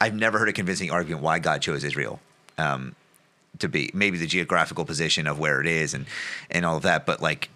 I've 0.01 0.15
never 0.15 0.39
heard 0.39 0.49
a 0.49 0.53
convincing 0.53 0.91
argument 0.91 1.23
why 1.23 1.39
God 1.39 1.63
chose 1.63 1.85
Israel 1.85 2.21
um, 2.59 2.95
to 3.59 3.69
be. 3.69 3.91
Maybe 3.95 4.19
the 4.19 4.27
geographical 4.27 4.85
position 4.85 5.27
of 5.27 5.39
where 5.39 5.61
it 5.61 5.67
is 5.67 5.95
and 5.95 6.07
and 6.51 6.65
all 6.67 6.77
of 6.77 6.83
that, 6.83 7.07
but 7.07 7.23
like, 7.23 7.49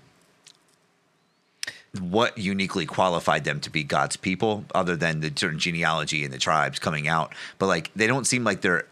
what 1.98 2.38
uniquely 2.38 2.86
qualified 2.86 3.44
them 3.44 3.60
to 3.60 3.70
be 3.70 3.82
God's 3.82 4.16
people, 4.16 4.64
other 4.74 4.96
than 4.96 5.20
the 5.20 5.32
certain 5.34 5.58
genealogy 5.58 6.24
and 6.24 6.32
the 6.32 6.38
tribes 6.38 6.78
coming 6.78 7.08
out? 7.08 7.34
But 7.58 7.66
like, 7.66 7.90
they 7.94 8.06
don't 8.06 8.26
seem 8.26 8.44
like 8.44 8.60
they're 8.60 8.86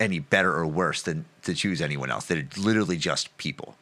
any 0.00 0.18
better 0.18 0.52
or 0.52 0.66
worse 0.66 1.02
than 1.02 1.24
to 1.42 1.54
choose 1.54 1.80
anyone 1.80 2.10
else. 2.10 2.26
They're 2.26 2.46
literally 2.56 2.96
just 2.96 3.36
people. 3.38 3.76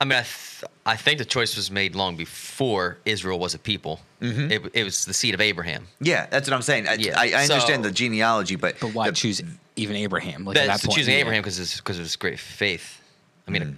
I 0.00 0.04
mean, 0.04 0.18
I, 0.18 0.22
th- 0.22 0.64
I 0.84 0.96
think 0.96 1.18
the 1.18 1.24
choice 1.24 1.56
was 1.56 1.70
made 1.70 1.94
long 1.94 2.16
before 2.16 2.98
Israel 3.06 3.38
was 3.38 3.54
a 3.54 3.58
people. 3.58 4.00
It, 4.20 4.62
it 4.74 4.84
was 4.84 5.04
the 5.04 5.14
seed 5.14 5.34
of 5.34 5.40
Abraham. 5.40 5.86
Yeah, 6.00 6.26
that's 6.26 6.48
what 6.48 6.54
I'm 6.54 6.62
saying. 6.62 6.86
I, 6.88 6.94
Yeah, 6.94 7.18
I, 7.18 7.30
I 7.30 7.42
understand 7.44 7.82
so- 7.84 7.88
the 7.88 7.90
genealogy, 7.92 8.56
but 8.56 8.78
But 8.80 8.92
why 8.94 9.08
the- 9.08 9.16
choose 9.16 9.42
even 9.76 9.96
Abraham? 9.96 10.44
Like 10.44 10.56
at 10.56 10.66
That's 10.66 10.82
that 10.82 10.88
point, 10.88 10.98
choosing 10.98 11.14
yeah. 11.14 11.20
Abraham 11.20 11.42
because 11.42 11.76
because 11.76 11.96
of 11.98 12.04
his 12.04 12.16
great 12.16 12.38
faith. 12.38 13.00
I 13.48 13.50
mean, 13.50 13.62
Mm. 13.62 13.74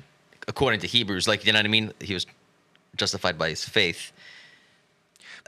according 0.49 0.81
to 0.81 0.87
Hebrews, 0.87 1.29
like 1.29 1.45
you 1.45 1.53
know 1.53 1.59
what 1.59 1.66
I 1.66 1.69
mean, 1.69 1.93
he 2.01 2.14
was 2.14 2.27
justified 2.97 3.37
by 3.39 3.51
his 3.51 3.64
faith. 3.64 4.12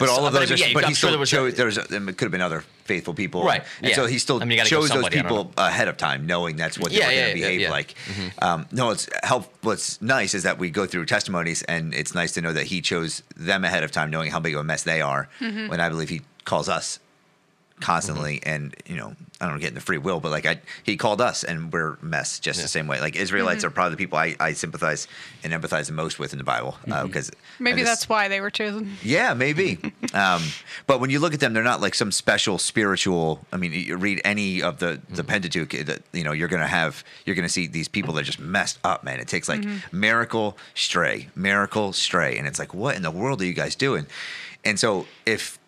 But 0.01 0.09
all 0.09 0.27
of 0.27 0.33
but 0.33 0.43
I 0.43 0.47
those, 0.47 0.59
mean, 0.59 0.65
are, 0.65 0.69
yeah, 0.69 0.75
but 0.75 0.85
I'm 0.85 0.89
he 0.91 0.95
sure 0.95 1.11
still 1.11 1.19
there 1.19 1.27
chose. 1.27 1.55
There 1.55 1.67
was, 1.67 1.79
a, 1.79 1.83
it 1.83 2.17
could 2.17 2.23
have 2.23 2.31
been 2.33 2.41
other 2.41 2.65
faithful 2.85 3.15
people, 3.15 3.45
Right, 3.45 3.63
And 3.81 3.91
yeah. 3.91 3.95
so 3.95 4.07
he 4.07 4.19
still 4.19 4.37
I 4.43 4.45
mean, 4.47 4.53
you 4.53 4.57
gotta 4.57 4.71
go 4.71 4.77
chose 4.81 4.89
those 4.89 4.95
somebody, 4.95 5.21
people 5.21 5.53
ahead 5.57 5.87
of 5.87 5.97
time, 5.97 6.27
knowing 6.27 6.57
that's 6.57 6.79
what 6.79 6.91
they 6.91 6.99
Yeah, 6.99 7.07
were 7.09 7.13
going 7.15 7.29
to 7.29 7.35
behave 7.35 7.61
yeah. 7.61 7.67
Mm-hmm. 7.69 8.23
like. 8.33 8.43
Um, 8.43 8.67
no, 8.73 8.91
it's 8.91 9.09
help. 9.23 9.53
What's 9.63 10.01
nice 10.03 10.35
is 10.35 10.43
that 10.43 10.59
we 10.59 10.71
go 10.71 10.87
through 10.87 11.05
testimonies, 11.07 11.63
and 11.65 11.95
it's 11.95 12.15
nice 12.15 12.33
to 12.33 12.41
know 12.41 12.53
that 12.53 12.65
he 12.65 12.81
chose 12.81 13.23
them 13.37 13.65
ahead 13.65 13.85
of 13.85 13.93
time, 13.93 14.11
knowing 14.11 14.31
how 14.33 14.41
big 14.41 14.55
of 14.55 14.61
a 14.61 14.65
mess 14.65 14.83
they 14.83 15.01
are. 15.03 15.29
When 15.39 15.79
I 15.81 15.89
believe 15.89 16.09
he 16.09 16.23
calls 16.45 16.69
us 16.69 16.99
constantly, 17.81 18.41
Mm-hmm. 18.41 18.49
and 18.49 18.77
you 18.87 18.97
know, 18.97 19.15
I 19.41 19.49
don't 19.49 19.61
get 19.61 19.75
the 19.75 19.81
free 19.81 19.99
will, 19.99 20.21
but 20.21 20.31
like 20.31 20.47
I, 20.47 20.61
he 20.83 20.97
called 20.97 21.21
us, 21.21 21.45
and 21.45 21.73
we're 21.73 21.97
messed 22.03 22.43
just 22.43 22.59
Yeah. 22.59 22.65
the 22.65 22.69
same 22.69 22.87
way. 22.87 23.01
Like 23.01 23.17
Israelites 23.17 23.59
mm-hmm. 23.59 23.69
are 23.69 23.71
probably 23.71 23.93
the 23.93 23.97
people 23.97 24.19
I, 24.19 24.37
I 24.39 24.53
sympathize 24.53 25.09
and 25.43 25.53
empathize 25.53 25.87
the 25.87 25.93
most 25.93 26.19
with 26.19 26.33
in 26.33 26.39
the 26.39 26.45
Bible 26.45 26.77
uh, 26.87 26.91
mm-hmm. 26.93 27.07
because 27.07 27.31
Maybe 27.59 27.83
that's 27.83 28.09
why 28.09 28.29
they 28.29 28.41
were 28.41 28.51
chosen. 28.51 28.97
yeah, 29.03 29.35
maybe. 29.35 29.79
um, 30.15 30.43
but 30.87 31.01
when 31.01 31.11
you 31.11 31.19
look 31.21 31.35
at 31.35 31.41
them, 31.41 31.53
they're 31.53 31.63
not 31.63 31.81
like 31.81 31.95
some 31.95 32.13
special 32.13 32.59
spiritual. 32.59 33.45
I 33.53 33.57
mean, 33.57 33.73
you 33.73 33.97
read 33.97 34.21
any 34.25 34.63
of 34.63 34.79
the 34.79 35.01
the 35.09 35.23
mm-hmm. 35.23 35.31
Pentateuch, 35.31 35.75
eh, 35.75 35.83
that 35.85 36.03
you 36.13 36.25
know, 36.25 36.33
you're 36.33 36.49
gonna 36.49 36.67
have 36.67 37.05
you're 37.25 37.37
gonna 37.37 37.49
see 37.49 37.67
these 37.67 37.89
people 37.89 38.15
that 38.15 38.21
are 38.21 38.25
just 38.25 38.41
messed 38.41 38.79
up, 38.85 39.05
man. 39.05 39.21
It 39.21 39.29
takes 39.29 39.49
like 39.49 39.65
miracle 39.93 40.57
stray, 40.75 41.29
miracle 41.35 41.93
stray, 41.93 42.37
and 42.39 42.47
it's 42.47 42.59
like, 42.59 42.75
what 42.75 42.97
in 42.97 43.03
the 43.03 43.11
world 43.11 43.41
are 43.43 43.45
you 43.47 43.53
guys 43.53 43.75
doing? 43.75 44.07
And 44.65 44.79
so 44.79 45.07
if 45.25 45.59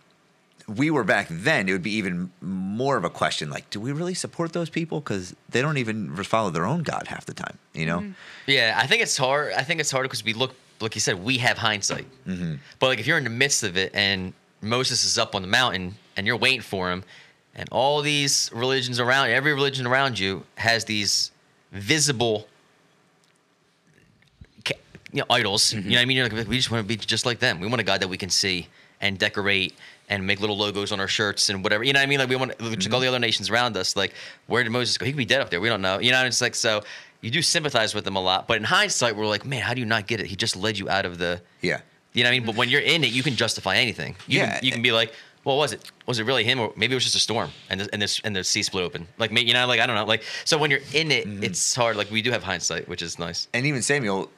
we 0.68 0.90
were 0.90 1.04
back 1.04 1.26
then, 1.30 1.68
it 1.68 1.72
would 1.72 1.82
be 1.82 1.92
even 1.92 2.30
more 2.40 2.96
of 2.96 3.04
a 3.04 3.10
question. 3.10 3.50
Like, 3.50 3.68
do 3.70 3.80
we 3.80 3.92
really 3.92 4.14
support 4.14 4.52
those 4.52 4.70
people? 4.70 5.00
Because 5.00 5.34
they 5.48 5.62
don't 5.62 5.78
even 5.78 6.14
follow 6.24 6.50
their 6.50 6.66
own 6.66 6.82
God 6.82 7.06
half 7.08 7.26
the 7.26 7.34
time. 7.34 7.58
You 7.74 7.86
know? 7.86 8.12
Yeah, 8.46 8.78
I 8.80 8.86
think 8.86 9.02
it's 9.02 9.16
hard. 9.16 9.52
I 9.54 9.62
think 9.62 9.80
it's 9.80 9.90
hard 9.90 10.04
because 10.04 10.24
we 10.24 10.32
look, 10.32 10.54
like 10.80 10.94
you 10.94 11.00
said, 11.00 11.22
we 11.22 11.38
have 11.38 11.58
hindsight. 11.58 12.06
Mm-hmm. 12.26 12.54
But 12.78 12.86
like 12.86 13.00
if 13.00 13.06
you're 13.06 13.18
in 13.18 13.24
the 13.24 13.30
midst 13.30 13.62
of 13.62 13.76
it 13.76 13.92
and 13.94 14.32
Moses 14.60 15.04
is 15.04 15.18
up 15.18 15.34
on 15.34 15.42
the 15.42 15.48
mountain 15.48 15.94
and 16.16 16.26
you're 16.26 16.36
waiting 16.36 16.60
for 16.60 16.90
him, 16.90 17.04
and 17.54 17.68
all 17.70 18.00
these 18.00 18.50
religions 18.54 18.98
around, 18.98 19.28
every 19.28 19.52
religion 19.52 19.86
around 19.86 20.18
you 20.18 20.42
has 20.54 20.86
these 20.86 21.30
visible, 21.70 22.46
you 25.12 25.20
know, 25.20 25.26
idols. 25.28 25.74
You 25.74 25.82
know 25.82 25.90
what 25.90 25.98
I 25.98 26.04
mean? 26.06 26.16
You're 26.16 26.28
like, 26.30 26.48
we 26.48 26.56
just 26.56 26.70
want 26.70 26.82
to 26.82 26.88
be 26.88 26.96
just 26.96 27.26
like 27.26 27.40
them. 27.40 27.60
We 27.60 27.66
want 27.66 27.82
a 27.82 27.84
God 27.84 28.00
that 28.00 28.08
we 28.08 28.16
can 28.16 28.30
see 28.30 28.68
and 29.02 29.18
decorate 29.18 29.74
and 30.08 30.26
make 30.26 30.40
little 30.40 30.56
logos 30.56 30.92
on 30.92 31.00
our 31.00 31.08
shirts 31.08 31.48
and 31.48 31.62
whatever. 31.62 31.84
You 31.84 31.92
know 31.92 32.00
what 32.00 32.04
I 32.04 32.06
mean? 32.06 32.18
Like 32.18 32.28
we 32.28 32.36
want 32.36 32.58
just 32.78 32.92
all 32.92 33.00
the 33.00 33.08
other 33.08 33.18
nations 33.18 33.50
around 33.50 33.76
us. 33.76 33.96
Like 33.96 34.12
where 34.46 34.62
did 34.62 34.70
Moses 34.70 34.98
go? 34.98 35.06
He 35.06 35.12
could 35.12 35.16
be 35.18 35.24
dead 35.24 35.40
up 35.40 35.50
there. 35.50 35.60
We 35.60 35.68
don't 35.68 35.82
know. 35.82 35.98
You 35.98 36.12
know, 36.12 36.24
it's 36.24 36.40
like 36.40 36.54
so. 36.54 36.82
You 37.20 37.30
do 37.30 37.40
sympathize 37.40 37.94
with 37.94 38.04
them 38.04 38.16
a 38.16 38.20
lot, 38.20 38.48
but 38.48 38.56
in 38.56 38.64
hindsight, 38.64 39.14
we're 39.16 39.26
like, 39.26 39.44
man, 39.46 39.62
how 39.62 39.74
do 39.74 39.80
you 39.80 39.86
not 39.86 40.08
get 40.08 40.18
it? 40.20 40.26
He 40.26 40.34
just 40.34 40.56
led 40.56 40.76
you 40.76 40.88
out 40.88 41.06
of 41.06 41.18
the. 41.18 41.40
Yeah. 41.60 41.80
You 42.14 42.24
know 42.24 42.28
what 42.30 42.34
I 42.34 42.38
mean? 42.38 42.46
But 42.46 42.56
when 42.56 42.68
you're 42.68 42.80
in 42.80 43.04
it, 43.04 43.12
you 43.12 43.22
can 43.22 43.36
justify 43.36 43.76
anything. 43.76 44.16
You 44.26 44.40
Yeah. 44.40 44.56
Can, 44.58 44.64
you 44.66 44.72
can 44.72 44.82
be 44.82 44.90
like, 44.92 45.12
What 45.44 45.54
was 45.56 45.72
it? 45.72 45.88
Was 46.06 46.18
it 46.18 46.24
really 46.26 46.42
him, 46.44 46.58
or 46.60 46.72
maybe 46.76 46.92
it 46.92 46.96
was 46.96 47.04
just 47.04 47.14
a 47.16 47.20
storm 47.20 47.50
and 47.70 47.80
the, 47.80 47.88
and 47.92 48.02
this 48.02 48.20
and 48.24 48.34
the 48.34 48.42
sea 48.44 48.62
split 48.64 48.82
open? 48.84 49.06
Like, 49.18 49.30
you 49.30 49.54
know, 49.54 49.66
like 49.68 49.78
I 49.80 49.86
don't 49.86 49.94
know. 49.96 50.04
Like, 50.04 50.24
so 50.44 50.58
when 50.58 50.70
you're 50.72 50.80
in 50.92 51.12
it, 51.12 51.26
Mm-hmm. 51.28 51.44
it's 51.44 51.74
hard. 51.76 51.96
Like 51.96 52.10
we 52.10 52.22
do 52.22 52.32
have 52.32 52.42
hindsight, 52.42 52.88
which 52.88 53.02
is 53.02 53.18
nice. 53.20 53.46
And 53.54 53.64
even 53.66 53.82
Samuel 53.82 54.28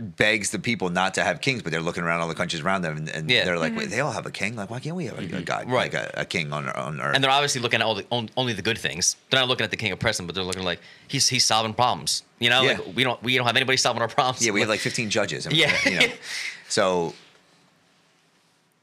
begs 0.00 0.50
the 0.50 0.58
people 0.58 0.88
not 0.88 1.14
to 1.14 1.22
have 1.22 1.40
kings, 1.40 1.62
but 1.62 1.70
they're 1.70 1.82
looking 1.82 2.02
around 2.02 2.20
all 2.20 2.28
the 2.28 2.34
countries 2.34 2.62
around 2.62 2.82
them, 2.82 2.96
and, 2.96 3.08
and 3.10 3.30
Yeah. 3.30 3.44
they're 3.44 3.58
like, 3.58 3.76
Wait, 3.76 3.90
they 3.90 4.00
all 4.00 4.12
have 4.12 4.24
a 4.26 4.30
king. 4.30 4.56
Like, 4.56 4.70
why 4.70 4.80
can't 4.80 4.96
we 4.96 5.04
have 5.06 5.18
a, 5.18 5.22
a 5.36 5.42
god, 5.42 5.62
Mm-hmm. 5.66 5.72
Right. 5.72 5.92
like 5.92 6.02
a, 6.14 6.20
a 6.22 6.24
king 6.24 6.52
on 6.52 6.68
on 6.70 7.00
earth? 7.00 7.14
And 7.14 7.22
they're 7.22 7.30
obviously 7.30 7.60
looking 7.60 7.80
at 7.80 7.86
all 7.86 7.94
the 7.94 8.06
on, 8.10 8.30
only 8.36 8.52
the 8.54 8.62
good 8.62 8.78
things. 8.78 9.16
They're 9.30 9.40
not 9.40 9.48
looking 9.48 9.64
at 9.64 9.70
the 9.70 9.76
king 9.76 9.92
of 9.92 9.96
oppressing, 9.98 10.26
but 10.26 10.34
they're 10.34 10.44
looking 10.44 10.64
like 10.64 10.80
he's 11.08 11.28
he's 11.28 11.44
solving 11.44 11.74
problems. 11.74 12.22
You 12.38 12.48
know, 12.50 12.62
Yeah. 12.62 12.72
like 12.78 12.96
we 12.96 13.04
don't 13.04 13.22
we 13.22 13.36
don't 13.36 13.46
have 13.46 13.56
anybody 13.56 13.76
solving 13.76 14.00
our 14.02 14.08
problems. 14.08 14.44
yeah, 14.44 14.52
we 14.52 14.60
have 14.60 14.68
like 14.76 14.80
15 14.80 15.10
judges. 15.10 15.44
And, 15.46 15.54
Yeah. 15.54 15.72
you 15.84 16.00
know. 16.00 16.06
so 16.68 17.14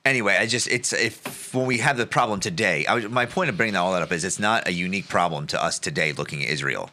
anyway, 0.06 0.38
I 0.40 0.46
just 0.46 0.68
it's 0.68 0.94
if 0.94 1.54
when 1.54 1.66
we 1.66 1.80
have 1.80 1.98
the 1.98 2.06
problem 2.06 2.40
today, 2.40 2.86
I 2.88 3.00
my 3.08 3.26
point 3.26 3.50
of 3.50 3.58
bringing 3.58 3.76
all 3.76 3.94
that 3.94 4.02
up 4.02 4.12
is 4.12 4.24
it's 4.24 4.40
not 4.40 4.68
a 4.68 4.72
unique 4.74 5.08
problem 5.08 5.48
to 5.48 5.64
us 5.64 5.80
today 5.80 6.12
looking 6.12 6.44
at 6.44 6.50
Israel 6.50 6.92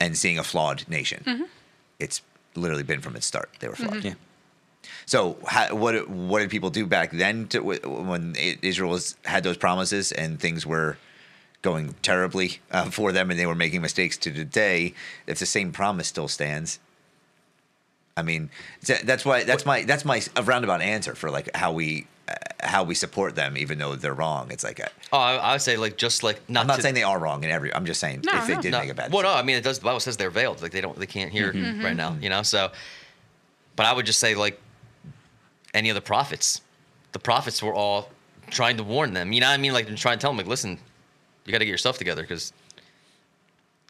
and 0.00 0.16
seeing 0.16 0.38
a 0.38 0.44
flawed 0.44 0.84
nation. 0.88 1.46
It's 1.98 2.20
literally 2.56 2.82
been 2.82 3.00
from 3.00 3.16
its 3.16 3.26
start. 3.26 3.50
They 3.60 3.68
were 3.68 3.76
flawed. 3.76 4.04
Yeah. 4.04 4.14
So, 5.04 5.36
how, 5.46 5.74
what 5.74 6.08
what 6.08 6.40
did 6.40 6.50
people 6.50 6.70
do 6.70 6.86
back 6.86 7.10
then 7.10 7.48
to, 7.48 7.60
when 7.60 8.34
Israel 8.36 8.90
was, 8.90 9.16
had 9.24 9.42
those 9.42 9.56
promises 9.56 10.12
and 10.12 10.40
things 10.40 10.66
were 10.66 10.96
going 11.62 11.94
terribly 12.02 12.60
uh, 12.70 12.90
for 12.90 13.12
them 13.12 13.30
and 13.30 13.38
they 13.38 13.46
were 13.46 13.54
making 13.54 13.82
mistakes 13.82 14.16
to 14.18 14.32
today? 14.32 14.94
If 15.26 15.38
the 15.38 15.46
same 15.46 15.72
promise 15.72 16.08
still 16.08 16.28
stands, 16.28 16.78
I 18.16 18.22
mean, 18.22 18.50
that's 18.82 19.24
why 19.24 19.44
that's 19.44 19.66
my 19.66 19.82
that's 19.82 20.04
my 20.04 20.22
roundabout 20.42 20.80
answer 20.80 21.14
for 21.14 21.30
like 21.30 21.54
how 21.54 21.72
we 21.72 22.06
how 22.60 22.82
we 22.82 22.94
support 22.94 23.36
them 23.36 23.56
even 23.56 23.78
though 23.78 23.94
they're 23.94 24.12
wrong. 24.14 24.50
It's 24.50 24.64
like 24.64 24.80
uh, 24.80 24.88
Oh, 25.12 25.18
I, 25.18 25.34
I 25.36 25.52
would 25.52 25.62
say 25.62 25.76
like 25.76 25.96
just 25.96 26.22
like 26.22 26.40
not. 26.48 26.62
I'm 26.62 26.66
not 26.66 26.76
to- 26.76 26.82
saying 26.82 26.94
they 26.96 27.02
are 27.04 27.18
wrong 27.18 27.44
in 27.44 27.50
every. 27.50 27.72
I'm 27.72 27.86
just 27.86 28.00
saying 28.00 28.22
No, 28.24 28.36
if 28.38 28.46
they 28.48 28.56
did 28.56 28.72
no, 28.72 28.80
make 28.80 28.90
a 28.90 28.94
bad. 28.94 29.12
Well, 29.12 29.22
no. 29.22 29.32
I 29.32 29.42
mean 29.42 29.56
it 29.56 29.64
does. 29.64 29.78
The 29.78 29.84
Bible 29.84 30.00
says 30.00 30.16
they're 30.16 30.30
veiled, 30.30 30.62
like 30.62 30.72
they 30.72 30.80
don't, 30.80 30.98
they 30.98 31.06
can't 31.06 31.30
hear 31.30 31.52
right 31.82 31.94
now. 31.96 32.16
You 32.20 32.28
know, 32.28 32.42
so. 32.42 32.70
But 33.76 33.86
I 33.86 33.92
would 33.92 34.06
just 34.06 34.18
say 34.18 34.34
like 34.34 34.60
any 35.74 35.90
of 35.90 35.94
the 35.94 36.00
prophets, 36.00 36.62
the 37.12 37.18
prophets 37.18 37.62
were 37.62 37.74
all 37.74 38.08
trying 38.50 38.76
to 38.78 38.82
warn 38.84 39.12
them. 39.12 39.32
You 39.32 39.40
know 39.40 39.48
what 39.48 39.52
I 39.54 39.58
mean? 39.58 39.72
Like 39.72 39.86
they're 39.86 39.96
trying 39.96 40.18
to 40.18 40.22
tell 40.22 40.30
them, 40.30 40.38
like, 40.38 40.46
listen, 40.46 40.78
you 41.44 41.52
got 41.52 41.58
to 41.58 41.64
get 41.64 41.70
yourself 41.70 41.98
together 41.98 42.22
because 42.22 42.52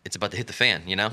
it's 0.04 0.16
about 0.16 0.30
to 0.32 0.36
hit 0.36 0.46
the 0.48 0.52
fan. 0.52 0.82
You 0.86 0.96
know. 0.96 1.10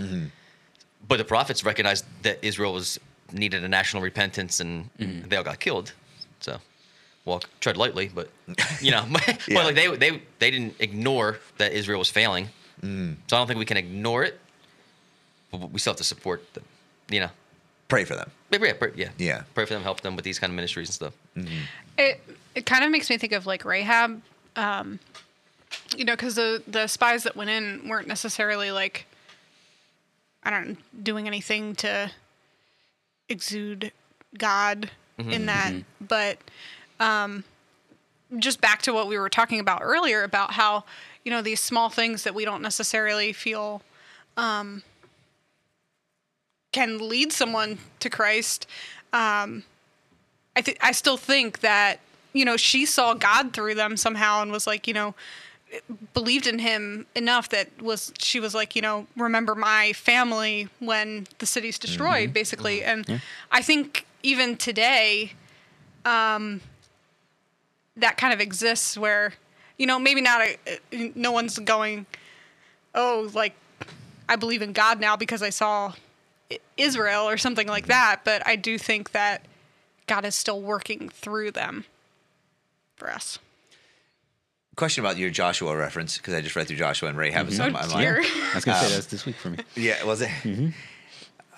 But 1.07 1.17
the 1.17 1.25
prophets 1.25 1.63
recognized 1.63 2.05
that 2.23 2.39
Israel 2.41 2.73
was 2.73 2.99
needed 3.31 3.63
a 3.63 3.67
national 3.69 4.01
repentance, 4.03 4.59
and 4.59 4.89
they 4.97 5.35
all 5.37 5.43
got 5.43 5.59
killed. 5.59 5.93
So. 6.39 6.57
Walk 7.25 7.49
tread 7.61 7.77
lightly, 7.77 8.11
but 8.13 8.29
you 8.81 8.91
know, 8.91 9.05
but 9.11 9.39
like 9.49 9.75
they 9.75 9.95
they 9.95 10.21
they 10.39 10.51
didn't 10.51 10.75
ignore 10.79 11.39
that 11.57 11.71
Israel 11.71 11.99
was 11.99 12.09
failing. 12.09 12.49
Mm. 12.81 13.15
So 13.27 13.37
I 13.37 13.39
don't 13.39 13.47
think 13.47 13.59
we 13.59 13.65
can 13.65 13.77
ignore 13.77 14.23
it, 14.23 14.39
but 15.51 15.71
we 15.71 15.79
still 15.79 15.91
have 15.91 15.97
to 15.97 16.03
support 16.03 16.53
them. 16.53 16.65
You 17.09 17.21
know, 17.21 17.29
Pray 17.93 18.05
for 18.05 18.15
them. 18.15 18.31
But 18.49 18.61
yeah, 18.61 18.73
pray, 18.73 18.91
yeah, 18.95 19.09
Yeah. 19.19 19.43
Pray 19.53 19.65
for 19.65 19.73
them, 19.75 19.83
help 19.83 20.01
them 20.01 20.15
with 20.15 20.25
these 20.25 20.39
kind 20.39 20.49
of 20.49 20.55
ministries 20.55 20.89
and 20.89 20.95
stuff. 20.95 21.13
Mm-hmm. 21.37 21.57
It 21.99 22.21
it 22.55 22.65
kind 22.65 22.83
of 22.83 22.89
makes 22.89 23.07
me 23.07 23.19
think 23.19 23.33
of 23.33 23.45
like 23.45 23.65
Rahab, 23.65 24.19
um, 24.55 24.99
you 25.95 26.03
know, 26.03 26.13
because 26.13 26.33
the 26.33 26.63
the 26.67 26.87
spies 26.87 27.21
that 27.21 27.35
went 27.35 27.51
in 27.51 27.87
weren't 27.87 28.07
necessarily 28.07 28.71
like, 28.71 29.05
I 30.41 30.49
don't 30.49 30.69
know, 30.69 30.75
doing 31.03 31.27
anything 31.27 31.75
to 31.75 32.09
exude 33.29 33.91
God 34.39 34.89
mm-hmm. 35.19 35.29
in 35.29 35.45
that, 35.45 35.73
mm-hmm. 35.73 36.05
but 36.05 36.39
um, 37.03 37.43
just 38.37 38.61
back 38.61 38.81
to 38.83 38.93
what 38.93 39.07
we 39.07 39.17
were 39.17 39.29
talking 39.29 39.59
about 39.59 39.81
earlier 39.83 40.23
about 40.23 40.53
how 40.53 40.83
you 41.23 41.31
know 41.31 41.41
these 41.41 41.59
small 41.59 41.89
things 41.89 42.23
that 42.23 42.33
we 42.33 42.45
don't 42.45 42.61
necessarily 42.61 43.33
feel 43.33 43.81
um, 44.37 44.83
can 46.71 47.07
lead 47.09 47.31
someone 47.31 47.77
to 47.99 48.09
Christ. 48.09 48.65
Um, 49.11 49.63
I 50.55 50.63
I 50.81 50.91
still 50.91 51.17
think 51.17 51.59
that 51.59 51.99
you 52.33 52.45
know 52.45 52.57
she 52.57 52.85
saw 52.85 53.13
God 53.13 53.53
through 53.53 53.75
them 53.75 53.97
somehow 53.97 54.41
and 54.41 54.51
was 54.51 54.65
like 54.65 54.87
you 54.87 54.93
know 54.93 55.13
believed 56.13 56.45
in 56.45 56.59
him 56.59 57.07
enough 57.15 57.49
that 57.49 57.81
was 57.81 58.13
she 58.19 58.39
was 58.39 58.53
like 58.53 58.75
you 58.75 58.81
know 58.81 59.07
remember 59.17 59.55
my 59.55 59.91
family 59.93 60.69
when 60.79 61.27
the 61.39 61.45
city's 61.45 61.77
destroyed 61.79 62.33
basically. 62.33 62.83
And 62.83 63.21
I 63.51 63.61
think 63.61 64.05
even 64.23 64.55
today 64.55 65.33
um 66.05 66.61
that 67.97 68.17
kind 68.17 68.33
of 68.33 68.39
exists 68.39 68.97
where 68.97 69.33
you 69.77 69.85
know 69.85 69.99
maybe 69.99 70.21
not 70.21 70.41
a, 70.41 71.11
no 71.15 71.31
one's 71.31 71.59
going 71.59 72.05
oh 72.95 73.29
like 73.33 73.53
I 74.27 74.35
believe 74.35 74.61
in 74.61 74.73
God 74.73 74.99
now 74.99 75.15
because 75.15 75.41
I 75.41 75.49
saw 75.49 75.93
Israel 76.77 77.27
or 77.27 77.37
something 77.37 77.67
like 77.67 77.87
that 77.87 78.21
but 78.23 78.45
I 78.47 78.55
do 78.55 78.77
think 78.77 79.11
that 79.11 79.45
God 80.07 80.25
is 80.25 80.35
still 80.35 80.61
working 80.61 81.09
through 81.09 81.51
them 81.51 81.85
for 82.95 83.09
us. 83.09 83.39
Question 84.75 85.05
about 85.05 85.17
your 85.17 85.29
Joshua 85.29 85.75
reference 85.77 86.17
because 86.17 86.33
I 86.33 86.41
just 86.41 86.55
read 86.55 86.67
through 86.67 86.77
Joshua 86.77 87.09
and 87.09 87.17
Rahab 87.17 87.47
is 87.47 87.59
on 87.59 87.71
my 87.73 87.85
mind. 87.85 87.99
Dear. 87.99 88.21
I 88.21 88.55
was 88.55 88.65
gonna 88.65 88.79
say 88.79 88.93
that's 88.93 89.05
this 89.05 89.25
week 89.25 89.35
for 89.35 89.51
me. 89.51 89.59
Yeah, 89.75 90.03
was 90.03 90.21
it? 90.21 90.31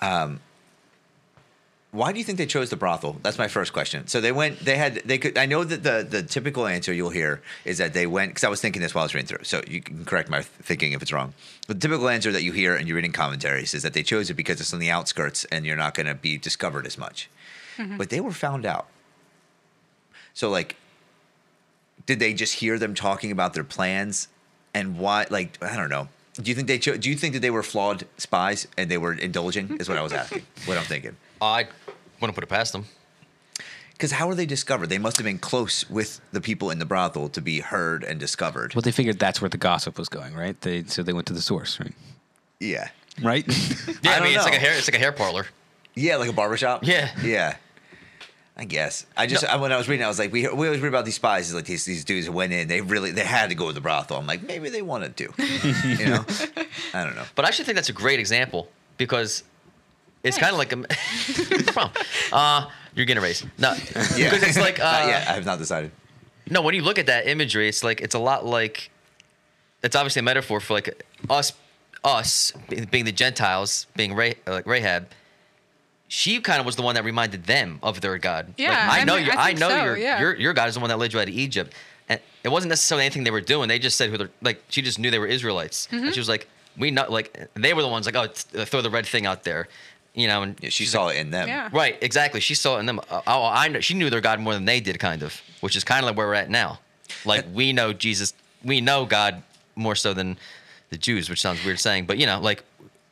Um, 0.02 0.40
why 1.96 2.12
do 2.12 2.18
you 2.18 2.24
think 2.24 2.38
they 2.38 2.46
chose 2.46 2.70
the 2.70 2.76
brothel? 2.76 3.16
That's 3.22 3.38
my 3.38 3.48
first 3.48 3.72
question. 3.72 4.06
So 4.06 4.20
they 4.20 4.32
went. 4.32 4.60
They 4.60 4.76
had. 4.76 4.96
They 5.04 5.18
could. 5.18 5.38
I 5.38 5.46
know 5.46 5.64
that 5.64 5.82
the 5.82 6.06
the 6.08 6.22
typical 6.22 6.66
answer 6.66 6.92
you'll 6.92 7.10
hear 7.10 7.42
is 7.64 7.78
that 7.78 7.94
they 7.94 8.06
went 8.06 8.30
because 8.30 8.44
I 8.44 8.48
was 8.48 8.60
thinking 8.60 8.82
this 8.82 8.94
while 8.94 9.02
I 9.02 9.06
was 9.06 9.14
reading 9.14 9.28
through. 9.28 9.44
So 9.44 9.62
you 9.66 9.80
can 9.80 10.04
correct 10.04 10.28
my 10.28 10.42
thinking 10.42 10.92
if 10.92 11.02
it's 11.02 11.12
wrong. 11.12 11.34
But 11.66 11.80
the 11.80 11.88
typical 11.88 12.08
answer 12.08 12.30
that 12.32 12.42
you 12.42 12.52
hear 12.52 12.76
and 12.76 12.86
you're 12.86 12.96
reading 12.96 13.12
commentaries 13.12 13.74
is 13.74 13.82
that 13.82 13.94
they 13.94 14.02
chose 14.02 14.30
it 14.30 14.34
because 14.34 14.60
it's 14.60 14.72
on 14.72 14.78
the 14.78 14.90
outskirts 14.90 15.44
and 15.46 15.64
you're 15.64 15.76
not 15.76 15.94
going 15.94 16.06
to 16.06 16.14
be 16.14 16.38
discovered 16.38 16.86
as 16.86 16.98
much. 16.98 17.30
Mm-hmm. 17.78 17.96
But 17.96 18.10
they 18.10 18.20
were 18.20 18.32
found 18.32 18.66
out. 18.66 18.86
So 20.34 20.50
like, 20.50 20.76
did 22.04 22.18
they 22.18 22.34
just 22.34 22.54
hear 22.54 22.78
them 22.78 22.94
talking 22.94 23.30
about 23.30 23.54
their 23.54 23.64
plans 23.64 24.28
and 24.74 24.98
why? 24.98 25.26
Like 25.30 25.62
I 25.62 25.76
don't 25.76 25.90
know. 25.90 26.08
Do 26.34 26.50
you 26.50 26.54
think 26.54 26.68
they 26.68 26.78
cho- 26.78 26.98
do 26.98 27.08
you 27.08 27.16
think 27.16 27.32
that 27.32 27.40
they 27.40 27.50
were 27.50 27.62
flawed 27.62 28.04
spies 28.18 28.68
and 28.76 28.90
they 28.90 28.98
were 28.98 29.14
indulging? 29.14 29.78
Is 29.78 29.88
what 29.88 29.96
I 29.98 30.02
was 30.02 30.12
asking. 30.12 30.42
what 30.66 30.76
I'm 30.76 30.84
thinking. 30.84 31.16
I 31.40 31.66
wouldn't 32.20 32.34
put 32.34 32.44
it 32.44 32.48
past 32.48 32.72
them. 32.72 32.86
Because 33.92 34.12
how 34.12 34.28
were 34.28 34.34
they 34.34 34.44
discovered? 34.44 34.88
They 34.88 34.98
must 34.98 35.16
have 35.16 35.24
been 35.24 35.38
close 35.38 35.88
with 35.88 36.20
the 36.30 36.40
people 36.42 36.70
in 36.70 36.78
the 36.78 36.84
brothel 36.84 37.30
to 37.30 37.40
be 37.40 37.60
heard 37.60 38.04
and 38.04 38.20
discovered. 38.20 38.74
Well, 38.74 38.82
they 38.82 38.92
figured 38.92 39.18
that's 39.18 39.40
where 39.40 39.48
the 39.48 39.56
gossip 39.56 39.98
was 39.98 40.10
going, 40.10 40.34
right? 40.34 40.60
They 40.60 40.84
so 40.84 41.02
they 41.02 41.14
went 41.14 41.26
to 41.28 41.32
the 41.32 41.40
source, 41.42 41.80
right? 41.80 41.94
yeah. 42.60 42.88
Right. 43.22 43.46
Yeah, 44.02 44.10
I, 44.12 44.16
I 44.16 44.20
mean 44.20 44.34
don't 44.34 44.36
it's 44.36 44.44
like 44.44 44.54
a 44.54 44.58
hair 44.58 44.74
it's 44.76 44.86
like 44.86 44.96
a 44.96 44.98
hair 44.98 45.12
parlor. 45.12 45.46
Yeah, 45.94 46.16
like 46.16 46.28
a 46.28 46.34
barbershop. 46.34 46.84
Yeah. 46.86 47.10
Yeah. 47.22 47.56
I 48.58 48.64
guess. 48.64 49.06
I 49.16 49.26
just 49.26 49.42
No. 49.42 49.48
I, 49.48 49.56
when 49.56 49.72
I 49.72 49.78
was 49.78 49.88
reading, 49.88 50.04
I 50.04 50.08
was 50.08 50.18
like, 50.18 50.32
we 50.32 50.42
we 50.48 50.66
always 50.66 50.80
read 50.80 50.88
about 50.88 51.06
these 51.06 51.14
spies. 51.14 51.46
It's 51.46 51.54
like 51.54 51.64
these 51.64 51.86
these 51.86 52.04
dudes 52.04 52.26
who 52.26 52.32
went 52.32 52.52
in. 52.52 52.68
They 52.68 52.82
really 52.82 53.12
they 53.12 53.24
had 53.24 53.48
to 53.48 53.54
go 53.54 53.68
to 53.68 53.72
the 53.72 53.80
brothel. 53.80 54.18
I'm 54.18 54.26
like, 54.26 54.42
maybe 54.42 54.68
they 54.68 54.82
wanted 54.82 55.16
to. 55.16 55.24
you 55.98 56.06
know. 56.06 56.24
I 56.94 57.04
don't 57.04 57.16
know. 57.16 57.24
But 57.34 57.46
I 57.46 57.48
actually 57.48 57.64
think 57.64 57.76
that's 57.76 57.88
a 57.88 57.94
great 57.94 58.18
example 58.18 58.68
because 58.98 59.42
it's 60.26 60.38
kind 60.38 60.52
of 60.52 60.58
like 60.58 60.72
a 60.72 60.76
no 60.76 61.72
problem. 61.72 62.04
Uh, 62.32 62.68
you're 62.94 63.06
getting 63.06 63.22
a 63.22 63.24
raise. 63.26 63.44
No, 63.58 63.72
Yeah. 64.16 64.30
because 64.30 64.42
it's 64.42 64.58
like 64.58 64.78
uh, 64.80 64.84
Not 64.84 65.06
yet. 65.08 65.28
I 65.28 65.32
have 65.32 65.44
not 65.46 65.58
decided. 65.58 65.90
no. 66.50 66.62
When 66.62 66.74
you 66.74 66.82
look 66.82 66.98
at 66.98 67.06
that 67.06 67.26
imagery, 67.28 67.68
it's 67.68 67.82
like 67.84 68.00
it's 68.00 68.14
a 68.14 68.18
lot 68.18 68.44
like 68.46 68.90
it's 69.82 69.94
obviously 69.96 70.20
a 70.20 70.22
metaphor 70.24 70.60
for 70.60 70.74
like 70.74 71.04
us, 71.30 71.52
us 72.04 72.52
being 72.90 73.04
the 73.04 73.12
Gentiles, 73.12 73.86
being 73.96 74.14
Ra- 74.14 74.32
like 74.46 74.66
Rahab, 74.66 75.08
she 76.08 76.40
kind 76.40 76.60
of 76.60 76.66
was 76.66 76.76
the 76.76 76.82
one 76.82 76.94
that 76.94 77.04
reminded 77.04 77.44
them 77.44 77.78
of 77.82 78.00
their 78.00 78.16
God. 78.18 78.46
Like, 78.48 78.58
Yeah, 78.58 78.88
I 78.90 79.00
I 79.00 79.04
know 79.04 79.16
mean, 79.16 79.26
you. 79.26 79.32
I 79.32 79.36
I, 79.36 79.46
think 79.48 79.58
know 79.58 79.68
so, 79.68 79.84
your 79.84 79.96
yeah. 79.98 80.20
your 80.20 80.34
your 80.36 80.54
God 80.54 80.68
is 80.68 80.74
the 80.74 80.80
one 80.80 80.88
that 80.88 80.98
led 80.98 81.12
you 81.12 81.20
out 81.20 81.28
of 81.28 81.34
Egypt, 81.34 81.74
and 82.08 82.20
it 82.44 82.48
wasn't 82.48 82.70
necessarily 82.70 83.04
anything 83.04 83.24
they 83.24 83.30
were 83.30 83.40
doing. 83.40 83.68
They 83.68 83.78
just 83.78 83.96
said 83.98 84.10
who 84.10 84.16
they're 84.18 84.30
like. 84.40 84.62
She 84.68 84.82
just 84.82 84.98
knew 84.98 85.10
they 85.10 85.18
were 85.18 85.26
Israelites, 85.26 85.88
Mm-hmm. 85.90 86.04
and 86.06 86.14
she 86.14 86.20
was 86.20 86.28
like, 86.28 86.48
"We 86.78 86.90
know." 86.92 87.06
Like 87.10 87.48
they 87.54 87.74
were 87.74 87.82
the 87.82 87.88
ones 87.88 88.06
like, 88.06 88.14
"Oh, 88.16 88.28
t- 88.28 88.64
throw 88.64 88.80
the 88.82 88.90
red 88.90 89.04
thing 89.06 89.26
out 89.26 89.42
there," 89.44 89.68
you 90.16 90.26
know. 90.26 90.42
And 90.42 90.56
Yeah, 90.60 90.70
she 90.70 90.84
saw 90.86 91.04
like, 91.04 91.16
it 91.16 91.20
in 91.20 91.30
them. 91.30 91.46
Yeah. 91.46 91.68
Right, 91.72 91.96
exactly. 92.00 92.40
She 92.40 92.56
saw 92.56 92.76
it 92.76 92.80
in 92.80 92.86
them. 92.86 92.98
Uh, 93.08 93.20
Oh, 93.26 93.44
I 93.44 93.68
know. 93.68 93.78
She 93.80 93.94
knew 93.94 94.10
their 94.10 94.20
God 94.20 94.40
more 94.40 94.54
than 94.54 94.64
they 94.64 94.80
did, 94.80 94.98
kind 94.98 95.22
of, 95.22 95.40
which 95.60 95.76
is 95.76 95.84
kind 95.84 96.00
of 96.00 96.06
like 96.06 96.16
where 96.16 96.26
we're 96.26 96.34
at 96.34 96.50
now. 96.50 96.80
Like 97.24 97.44
we 97.52 97.72
know 97.72 97.92
Jesus, 97.92 98.32
we 98.64 98.80
know 98.80 99.06
God 99.06 99.42
more 99.76 99.94
so 99.94 100.12
than 100.12 100.36
the 100.90 100.98
Jews, 100.98 101.30
which 101.30 101.40
sounds 101.40 101.64
weird 101.64 101.78
saying, 101.78 102.06
but 102.06 102.18
you 102.18 102.26
know, 102.26 102.40
like 102.40 102.64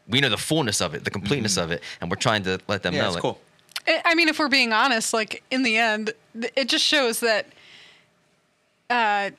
we 0.08 0.20
know 0.20 0.28
the 0.28 0.36
fullness 0.36 0.80
of 0.80 0.94
it, 0.94 1.04
the 1.04 1.10
completeness 1.10 1.56
of 1.56 1.70
it, 1.70 1.82
and 2.00 2.10
we're 2.10 2.16
trying 2.16 2.42
to 2.44 2.58
let 2.68 2.82
them 2.82 2.94
Mm-hmm. 2.94 2.96
Yeah, 2.96 3.02
know. 3.02 3.06
it's 3.06 3.14
like, 3.14 3.22
cool. 3.22 3.40
I 3.86 4.02
I 4.06 4.14
mean, 4.14 4.28
if 4.28 4.38
we're 4.38 4.48
being 4.48 4.72
honest, 4.72 5.12
like 5.14 5.42
in 5.50 5.62
the 5.62 5.76
end, 5.76 6.12
it 6.56 6.68
just 6.68 6.84
shows 6.84 7.20
that 7.20 7.46
uh, 8.90 9.30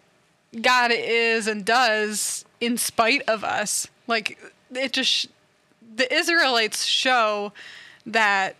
God 0.61 0.91
is 0.93 1.47
and 1.47 1.65
does 1.65 2.45
in 2.61 2.77
spite 2.77 3.21
of 3.27 3.43
us. 3.43 3.87
Like 4.07 4.37
it 4.71 4.91
just 4.93 5.09
sh- 5.09 5.25
the 5.95 6.13
Israelites 6.13 6.85
show 6.85 7.53
that 8.05 8.55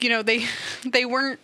you 0.00 0.08
know 0.08 0.22
they 0.22 0.44
they 0.84 1.04
weren't 1.04 1.40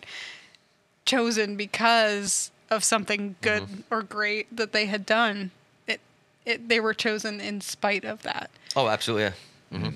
chosen 1.05 1.55
because 1.55 2.51
of 2.69 2.83
something 2.83 3.35
good 3.41 3.83
or 3.91 4.01
great 4.01 4.55
that 4.55 4.71
they 4.71 4.85
had 4.85 5.05
done. 5.05 5.51
It 5.87 5.99
it 6.45 6.69
they 6.69 6.79
were 6.79 6.93
chosen 6.93 7.39
in 7.41 7.61
spite 7.61 8.05
of 8.05 8.23
that. 8.23 8.49
Oh, 8.75 8.87
absolutely. 8.87 9.31
Yeah. 9.71 9.91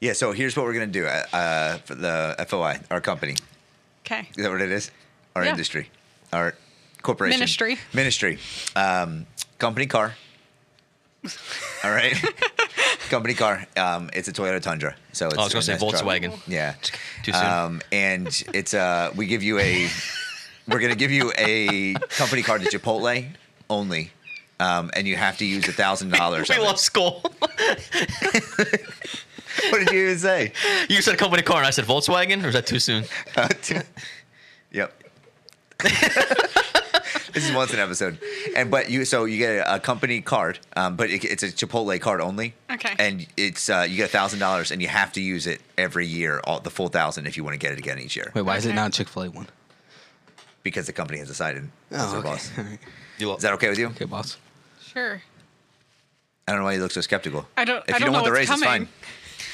Yeah. 0.00 0.12
So 0.12 0.32
here's 0.32 0.56
what 0.56 0.66
we're 0.66 0.74
gonna 0.74 0.86
do. 0.86 1.06
Uh, 1.06 1.24
uh, 1.32 1.78
for 1.78 1.94
the 1.94 2.36
FOI, 2.48 2.80
our 2.90 3.00
company. 3.00 3.36
Okay. 4.04 4.28
Is 4.36 4.42
that 4.44 4.50
what 4.50 4.60
it 4.60 4.70
is? 4.70 4.90
Our 5.34 5.44
Yeah. 5.44 5.50
industry, 5.50 5.90
our 6.32 6.54
corporation, 7.02 7.38
Ministry. 7.40 7.78
ministry, 7.92 8.38
um, 8.76 9.26
company 9.58 9.86
car. 9.86 10.14
All 11.84 11.90
right, 11.90 12.14
company 13.10 13.34
car. 13.34 13.66
Um, 13.76 14.10
it's 14.12 14.28
a 14.28 14.32
Toyota 14.32 14.60
Tundra. 14.60 14.94
So 15.12 15.26
it's 15.28 15.36
Oh, 15.36 15.40
I 15.40 15.44
was 15.44 15.52
gonna 15.52 15.60
a 15.60 15.62
say 15.62 15.72
nice 15.72 15.80
truck. 15.80 15.94
Volkswagen. 16.04 16.40
Yeah. 16.46 16.74
Too 17.22 17.32
soon. 17.32 17.44
Um, 17.46 17.82
and 17.92 18.28
it's 18.52 18.74
uh, 18.74 19.10
we 19.16 19.26
give 19.26 19.42
you 19.42 19.58
a, 19.58 19.88
we're 20.68 20.80
gonna 20.80 20.94
give 20.94 21.10
you 21.10 21.32
a 21.38 21.94
company 22.10 22.42
card 22.42 22.62
to 22.62 22.68
Chipotle 22.78 23.26
only, 23.70 24.10
um, 24.60 24.90
and 24.94 25.06
you 25.06 25.16
have 25.16 25.38
to 25.38 25.44
use 25.46 25.66
a 25.68 25.72
thousand 25.72 26.10
dollars. 26.12 26.48
We 26.54 26.58
love 26.58 26.78
school. 26.78 27.22
What 29.70 29.78
did 29.78 29.92
you 29.92 30.02
even 30.06 30.18
say? 30.18 30.52
you 30.88 31.00
said 31.00 31.16
company 31.16 31.42
car, 31.42 31.58
and 31.58 31.66
I 31.66 31.70
said 31.70 31.84
Volkswagen, 31.84 32.42
or 32.44 32.48
is 32.48 32.54
that 32.54 32.66
too 32.66 32.80
soon? 32.80 33.04
yep. 34.72 34.92
This 37.34 37.48
is 37.48 37.54
once 37.54 37.72
an 37.72 37.80
episode, 37.80 38.18
and 38.56 38.70
but 38.70 38.90
you 38.90 39.04
so 39.04 39.24
you 39.26 39.38
get 39.38 39.56
a, 39.66 39.74
a 39.76 39.80
company 39.80 40.20
card, 40.20 40.58
um, 40.76 40.96
but 40.96 41.10
it, 41.10 41.24
it's 41.24 41.42
a 41.42 41.48
Chipotle 41.48 42.00
card 42.00 42.20
only. 42.20 42.54
Okay. 42.70 42.94
And 42.98 43.26
it's 43.36 43.68
uh, 43.68 43.86
you 43.88 43.96
get 43.96 44.08
a 44.08 44.12
thousand 44.12 44.38
dollars, 44.38 44.70
and 44.70 44.80
you 44.80 44.88
have 44.88 45.12
to 45.14 45.20
use 45.20 45.46
it 45.46 45.60
every 45.76 46.06
year, 46.06 46.40
all 46.44 46.60
the 46.60 46.70
full 46.70 46.88
thousand, 46.88 47.26
if 47.26 47.36
you 47.36 47.44
want 47.44 47.54
to 47.54 47.58
get 47.58 47.72
it 47.72 47.78
again 47.78 47.98
each 47.98 48.16
year, 48.16 48.30
Wait, 48.34 48.42
why 48.42 48.56
is 48.56 48.64
it 48.64 48.70
Okay. 48.70 48.76
not 48.76 48.92
Chick 48.92 49.08
Fil 49.08 49.24
A 49.24 49.30
one? 49.30 49.48
because 50.62 50.86
the 50.86 50.92
company 50.94 51.18
has 51.18 51.28
decided. 51.28 51.68
as 51.90 52.00
Oh, 52.06 52.10
their 52.10 52.18
okay. 52.20 52.28
boss. 52.28 52.50
All 52.56 52.64
right. 52.64 52.78
You 53.18 53.28
lo- 53.28 53.36
Is 53.36 53.42
that 53.42 53.52
okay 53.54 53.68
with 53.68 53.78
you? 53.78 53.88
Okay, 53.88 54.06
boss. 54.06 54.38
Sure. 54.82 55.20
I 56.48 56.52
don't 56.52 56.60
know 56.60 56.64
why 56.64 56.72
you 56.74 56.80
look 56.80 56.90
so 56.90 57.00
skeptical. 57.02 57.46
I 57.56 57.64
don't. 57.64 57.84
If 57.86 57.94
I 57.94 57.98
you 57.98 58.04
don't, 58.06 58.12
don't 58.12 58.12
want 58.14 58.24
the 58.24 58.30
what's 58.30 58.48
raise, 58.48 58.50
it's 58.50 58.62
coming. 58.62 58.88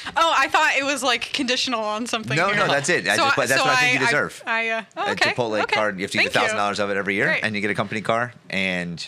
Fine. 0.03 0.13
Oh, 0.17 0.33
I 0.35 0.47
thought 0.47 0.73
it 0.77 0.83
was 0.83 1.03
like 1.03 1.31
conditional 1.33 1.81
on 1.81 2.05
something. 2.07 2.35
No, 2.37 2.47
here. 2.47 2.55
no, 2.57 2.67
that's 2.67 2.89
it. 2.89 3.07
I 3.07 3.15
just- 3.17 3.35
that's 3.35 3.51
what 3.51 3.67
I 3.69 3.75
think 3.81 3.99
you 3.99 4.05
deserve. 4.05 4.43
I, 4.45 4.69
uh, 4.69 4.83
oh, 4.97 5.07
A 5.07 5.11
okay. 5.11 5.31
Chipotle 5.31 5.61
okay. 5.63 5.75
card, 5.75 5.97
you 5.97 6.03
have 6.03 6.11
to 6.11 6.17
use 6.21 6.27
a 6.27 6.29
thousand 6.31 6.57
dollars 6.57 6.79
of 6.79 6.89
it 6.89 6.97
every 6.97 7.15
year, 7.15 7.25
Great. 7.27 7.43
and 7.43 7.55
you 7.55 7.61
get 7.61 7.71
a 7.71 7.75
company 7.75 8.01
car, 8.01 8.33
and 8.49 9.05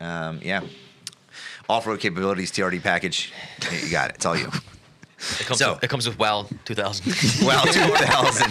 um, 0.00 0.40
yeah, 0.42 0.60
off-road 1.68 2.00
capabilities, 2.00 2.52
TRD 2.52 2.82
package. 2.82 3.32
You 3.82 3.90
got 3.90 4.10
it. 4.10 4.16
It's 4.16 4.26
all 4.26 4.36
you. 4.36 4.46
It 5.40 5.46
comes, 5.46 5.58
So- 5.58 5.74
with, 5.74 5.84
it 5.84 5.88
comes 5.90 6.06
with 6.06 6.18
WoW 6.18 6.46
2000. 6.64 7.06
Well, 7.46 7.64
two 7.64 7.72
thousand. 8.04 8.50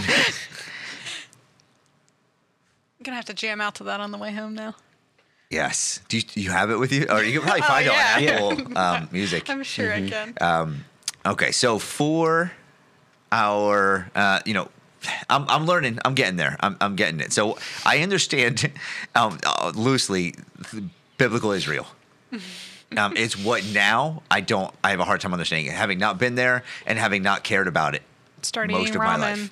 I'm 2.99 3.03
gonna 3.03 3.15
have 3.17 3.25
to 3.25 3.33
jam 3.33 3.61
out 3.61 3.75
to 3.75 3.83
that 3.85 3.99
on 3.99 4.11
the 4.11 4.17
way 4.17 4.31
home 4.31 4.55
now. 4.55 4.75
Yes. 5.51 5.99
Do 6.07 6.17
you, 6.17 6.23
do 6.23 6.41
you 6.41 6.49
have 6.51 6.71
it 6.71 6.77
with 6.79 6.91
you, 6.91 7.05
or 7.09 7.23
you 7.23 7.39
can 7.39 7.47
probably 7.47 7.61
Oh, 7.63 7.67
find 7.67 7.85
yeah. 7.85 8.19
it 8.19 8.41
on 8.41 8.51
Apple 8.61 8.77
um, 8.77 9.09
Music? 9.11 9.49
I'm 9.49 9.63
sure 9.63 9.93
I 9.93 10.01
Mm-hmm. 10.01 10.31
can. 10.33 10.85
Okay, 11.25 11.51
so 11.51 11.79
for 11.79 12.51
our, 13.31 14.09
uh, 14.15 14.39
you 14.45 14.53
know, 14.53 14.69
I'm, 15.29 15.47
I'm 15.49 15.65
learning. 15.65 15.99
I'm 16.05 16.13
getting 16.15 16.35
there. 16.35 16.55
I'm, 16.59 16.77
I'm 16.81 16.95
getting 16.95 17.19
it. 17.19 17.33
So 17.33 17.57
I 17.85 17.99
understand 17.99 18.71
um, 19.15 19.39
uh, 19.45 19.71
loosely 19.75 20.35
th- 20.71 20.83
biblical 21.17 21.51
Israel. 21.51 21.87
Um, 22.97 23.17
it's 23.17 23.37
what 23.37 23.65
now 23.73 24.23
I 24.29 24.41
don't. 24.41 24.73
I 24.83 24.91
have 24.91 24.99
a 24.99 25.05
hard 25.05 25.19
time 25.21 25.33
understanding 25.33 25.67
it, 25.67 25.73
having 25.73 25.99
not 25.99 26.17
been 26.17 26.35
there 26.35 26.63
and 26.85 26.97
having 26.97 27.23
not 27.23 27.43
cared 27.43 27.67
about 27.67 27.95
it 27.95 28.03
most 28.77 28.95
of 28.95 29.01
ramen. 29.01 29.05
my 29.05 29.15
life. 29.17 29.51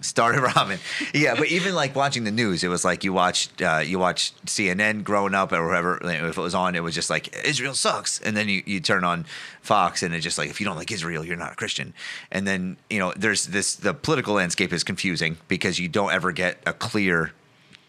Started 0.00 0.40
ramen, 0.42 0.78
yeah. 1.12 1.34
But 1.34 1.48
even 1.48 1.74
like 1.74 1.96
watching 1.96 2.22
the 2.24 2.30
news, 2.30 2.62
it 2.62 2.68
was 2.68 2.84
like 2.84 3.02
you 3.02 3.12
watched 3.12 3.60
uh, 3.60 3.82
you 3.84 3.98
watched 3.98 4.44
CNN 4.46 5.02
growing 5.02 5.34
up 5.34 5.52
or 5.52 5.66
whatever. 5.66 5.98
If 6.02 6.38
it 6.38 6.40
was 6.40 6.54
on, 6.54 6.76
it 6.76 6.82
was 6.82 6.94
just 6.94 7.10
like 7.10 7.34
Israel 7.44 7.74
sucks, 7.74 8.20
and 8.20 8.36
then 8.36 8.48
you, 8.48 8.62
you 8.64 8.78
turn 8.80 9.02
on 9.02 9.26
Fox, 9.60 10.02
and 10.04 10.14
it's 10.14 10.22
just 10.22 10.38
like 10.38 10.50
if 10.50 10.60
you 10.60 10.66
don't 10.66 10.76
like 10.76 10.92
Israel, 10.92 11.24
you're 11.24 11.36
not 11.36 11.52
a 11.52 11.56
Christian. 11.56 11.94
And 12.30 12.46
then 12.46 12.76
you 12.88 13.00
know 13.00 13.12
there's 13.16 13.46
this 13.46 13.74
the 13.74 13.92
political 13.92 14.34
landscape 14.34 14.72
is 14.72 14.84
confusing 14.84 15.36
because 15.48 15.80
you 15.80 15.88
don't 15.88 16.12
ever 16.12 16.30
get 16.30 16.58
a 16.64 16.72
clear, 16.72 17.32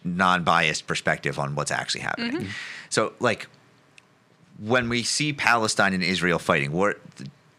non-biased 0.04 0.88
perspective 0.88 1.38
on 1.38 1.54
what's 1.54 1.72
actually 1.72 2.02
happening. 2.02 2.48
So 2.90 3.14
like 3.20 3.48
when 4.58 4.90
we 4.90 5.04
see 5.04 5.32
Palestine 5.32 5.94
and 5.94 6.04
Israel 6.04 6.40
fighting, 6.40 6.72
what 6.72 6.98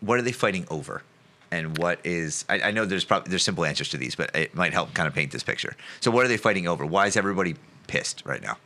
what 0.01 0.19
are 0.19 0.23
they 0.23 0.33
fighting 0.33 0.67
over? 0.71 1.03
And 1.51 1.77
what 1.79 1.99
is 2.05 2.45
I, 2.49 2.61
I 2.61 2.71
know 2.71 2.85
there's 2.85 3.05
probably 3.05 3.31
there's 3.31 3.43
simple 3.43 3.65
answers 3.65 3.89
to 3.91 3.97
these, 3.97 4.15
but 4.15 4.35
it 4.37 4.55
might 4.55 4.73
help 4.73 4.95
kind 4.95 5.09
of 5.09 5.15
paint 5.15 5.33
this 5.33 5.43
picture. 5.43 5.77
So 6.01 6.11
what 6.11 6.25
are 6.25 6.29
they 6.29 6.37
fighting 6.37 6.69
over? 6.69 6.87
Why 6.87 7.07
is 7.07 7.17
everybody 7.17 7.57
pissed 7.87 8.23
right 8.25 8.43
now? 8.43 8.57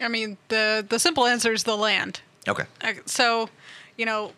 I 0.00 0.08
mean, 0.08 0.38
the 0.48 0.84
the 0.88 0.98
simple 0.98 1.26
answer 1.26 1.52
is 1.52 1.64
the 1.64 1.76
land. 1.76 2.20
Okay. 2.46 2.64
So, 3.04 3.50
you 3.96 4.06
know, 4.06 4.32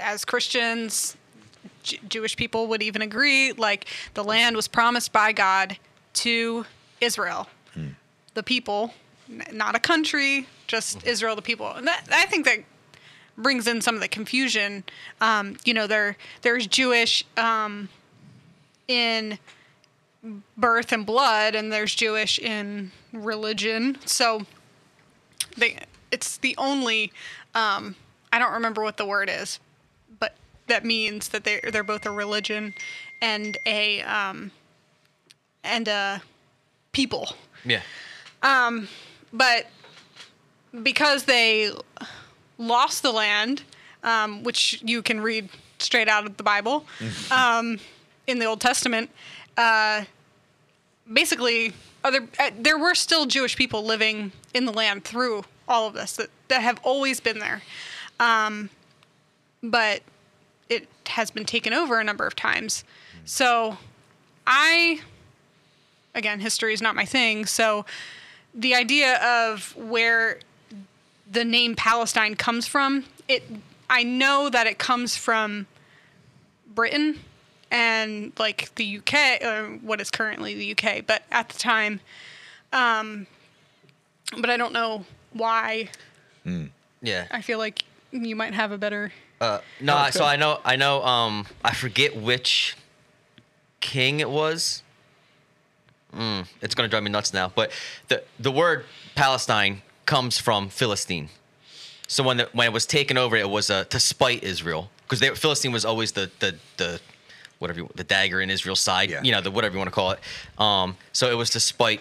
as 0.00 0.24
Christians, 0.24 1.16
J- 1.82 2.00
Jewish 2.08 2.36
people 2.36 2.66
would 2.68 2.82
even 2.82 3.02
agree, 3.02 3.52
like 3.52 3.86
the 4.14 4.24
land 4.24 4.56
was 4.56 4.68
promised 4.68 5.12
by 5.12 5.32
God 5.32 5.76
to 6.14 6.64
Israel, 7.00 7.48
hmm. 7.74 7.88
the 8.34 8.42
people, 8.42 8.94
n- 9.28 9.44
not 9.52 9.74
a 9.74 9.80
country, 9.80 10.46
just 10.66 10.98
mm-hmm. 10.98 11.08
Israel, 11.08 11.36
the 11.36 11.42
people. 11.42 11.70
And 11.70 11.86
that, 11.86 12.06
I 12.10 12.26
think 12.26 12.46
that 12.46 12.60
brings 13.36 13.66
in 13.66 13.80
some 13.80 13.94
of 13.94 14.00
the 14.00 14.08
confusion. 14.08 14.84
Um, 15.20 15.56
you 15.64 15.74
know, 15.74 15.86
there 15.86 16.16
there's 16.42 16.66
Jewish 16.66 17.24
um, 17.36 17.88
in 18.88 19.38
birth 20.56 20.92
and 20.92 21.04
blood, 21.04 21.54
and 21.54 21.72
there's 21.72 21.94
Jewish 21.94 22.38
in 22.38 22.92
religion. 23.12 23.98
So 24.04 24.46
they 25.56 25.78
it's 26.10 26.36
the 26.38 26.54
only 26.58 27.12
um 27.54 27.96
I 28.32 28.38
don't 28.38 28.52
remember 28.52 28.82
what 28.82 28.96
the 28.96 29.06
word 29.06 29.30
is, 29.30 29.60
but 30.18 30.34
that 30.66 30.84
means 30.84 31.28
that 31.28 31.44
they 31.44 31.60
they're 31.70 31.84
both 31.84 32.06
a 32.06 32.10
religion 32.10 32.74
and 33.20 33.56
a 33.66 34.02
um 34.02 34.50
and 35.62 35.88
a 35.88 36.22
people. 36.92 37.34
yeah. 37.64 37.80
Um, 38.42 38.88
But 39.32 39.66
because 40.82 41.24
they 41.24 41.72
lost 42.58 43.02
the 43.02 43.12
land, 43.12 43.62
um, 44.02 44.42
which 44.42 44.80
you 44.84 45.02
can 45.02 45.20
read 45.20 45.48
straight 45.78 46.08
out 46.08 46.26
of 46.26 46.36
the 46.36 46.42
Bible, 46.42 46.84
um, 47.30 47.78
in 48.26 48.38
the 48.38 48.44
Old 48.46 48.60
Testament, 48.60 49.10
uh, 49.56 50.04
basically, 51.12 51.72
other 52.02 52.28
uh, 52.38 52.50
there 52.58 52.78
were 52.78 52.94
still 52.94 53.26
Jewish 53.26 53.56
people 53.56 53.84
living 53.84 54.32
in 54.52 54.64
the 54.64 54.72
land 54.72 55.04
through 55.04 55.44
all 55.68 55.86
of 55.86 55.94
this 55.94 56.16
that, 56.16 56.28
that 56.48 56.62
have 56.62 56.80
always 56.82 57.20
been 57.20 57.38
there, 57.38 57.62
um, 58.20 58.70
but 59.62 60.02
it 60.68 60.88
has 61.06 61.30
been 61.30 61.44
taken 61.44 61.72
over 61.72 61.98
a 61.98 62.04
number 62.04 62.26
of 62.26 62.34
times. 62.36 62.84
So, 63.24 63.78
I 64.46 65.00
again, 66.14 66.40
history 66.40 66.72
is 66.72 66.82
not 66.82 66.94
my 66.94 67.04
thing. 67.04 67.46
So, 67.46 67.84
the 68.54 68.74
idea 68.74 69.16
of 69.22 69.74
where 69.76 70.38
the 71.34 71.44
name 71.44 71.74
Palestine 71.76 72.34
comes 72.36 72.66
from, 72.66 73.04
it 73.28 73.42
I 73.90 74.02
know 74.02 74.48
that 74.48 74.66
it 74.66 74.78
comes 74.78 75.16
from 75.16 75.66
Britain 76.66 77.20
and 77.70 78.32
like 78.38 78.74
the 78.76 78.98
UK, 78.98 79.42
or 79.42 79.78
what 79.82 80.00
is 80.00 80.10
currently 80.10 80.54
the 80.54 80.70
UK, 80.72 81.04
but 81.06 81.22
at 81.30 81.48
the 81.50 81.58
time, 81.58 82.00
um, 82.72 83.26
but 84.38 84.48
I 84.50 84.56
don't 84.56 84.72
know 84.72 85.04
why. 85.32 85.90
Yeah. 87.02 87.26
I 87.30 87.42
feel 87.42 87.58
like 87.58 87.84
you 88.12 88.34
might 88.36 88.54
have 88.54 88.72
a 88.72 88.78
better. 88.78 89.12
Uh, 89.40 89.58
no, 89.80 89.96
I- 89.96 90.10
so 90.10 90.24
I 90.24 90.36
know, 90.36 90.60
I 90.64 90.76
know. 90.76 91.02
Um, 91.04 91.46
I 91.64 91.74
forget 91.74 92.16
which 92.16 92.76
king 93.80 94.20
it 94.20 94.30
was. 94.30 94.82
Mm, 96.14 96.46
it's 96.62 96.74
gonna 96.76 96.88
drive 96.88 97.02
me 97.02 97.10
nuts 97.10 97.32
now. 97.34 97.50
But 97.54 97.72
the 98.08 98.22
the 98.38 98.52
word 98.52 98.84
Palestine 99.16 99.82
comes 100.06 100.38
from 100.38 100.68
Philistine. 100.68 101.28
So 102.06 102.22
when 102.22 102.36
the, 102.36 102.48
when 102.52 102.66
it 102.66 102.72
was 102.72 102.86
taken 102.86 103.16
over, 103.16 103.36
it 103.36 103.48
was 103.48 103.70
uh, 103.70 103.84
to 103.84 103.98
spite 103.98 104.42
Israel 104.42 104.90
because 105.08 105.38
Philistine 105.38 105.72
was 105.72 105.84
always 105.84 106.12
the 106.12 106.30
the 106.38 106.56
the 106.76 107.00
whatever 107.58 107.80
you, 107.80 107.90
the 107.94 108.04
dagger 108.04 108.40
in 108.40 108.50
Israel's 108.50 108.80
side. 108.80 109.10
Yeah. 109.10 109.22
You 109.22 109.32
know 109.32 109.40
the 109.40 109.50
whatever 109.50 109.74
you 109.74 109.78
want 109.78 109.88
to 109.88 109.94
call 109.94 110.10
it. 110.12 110.20
Um, 110.58 110.96
so 111.12 111.30
it 111.30 111.34
was 111.34 111.50
to 111.50 111.60
spite 111.60 112.00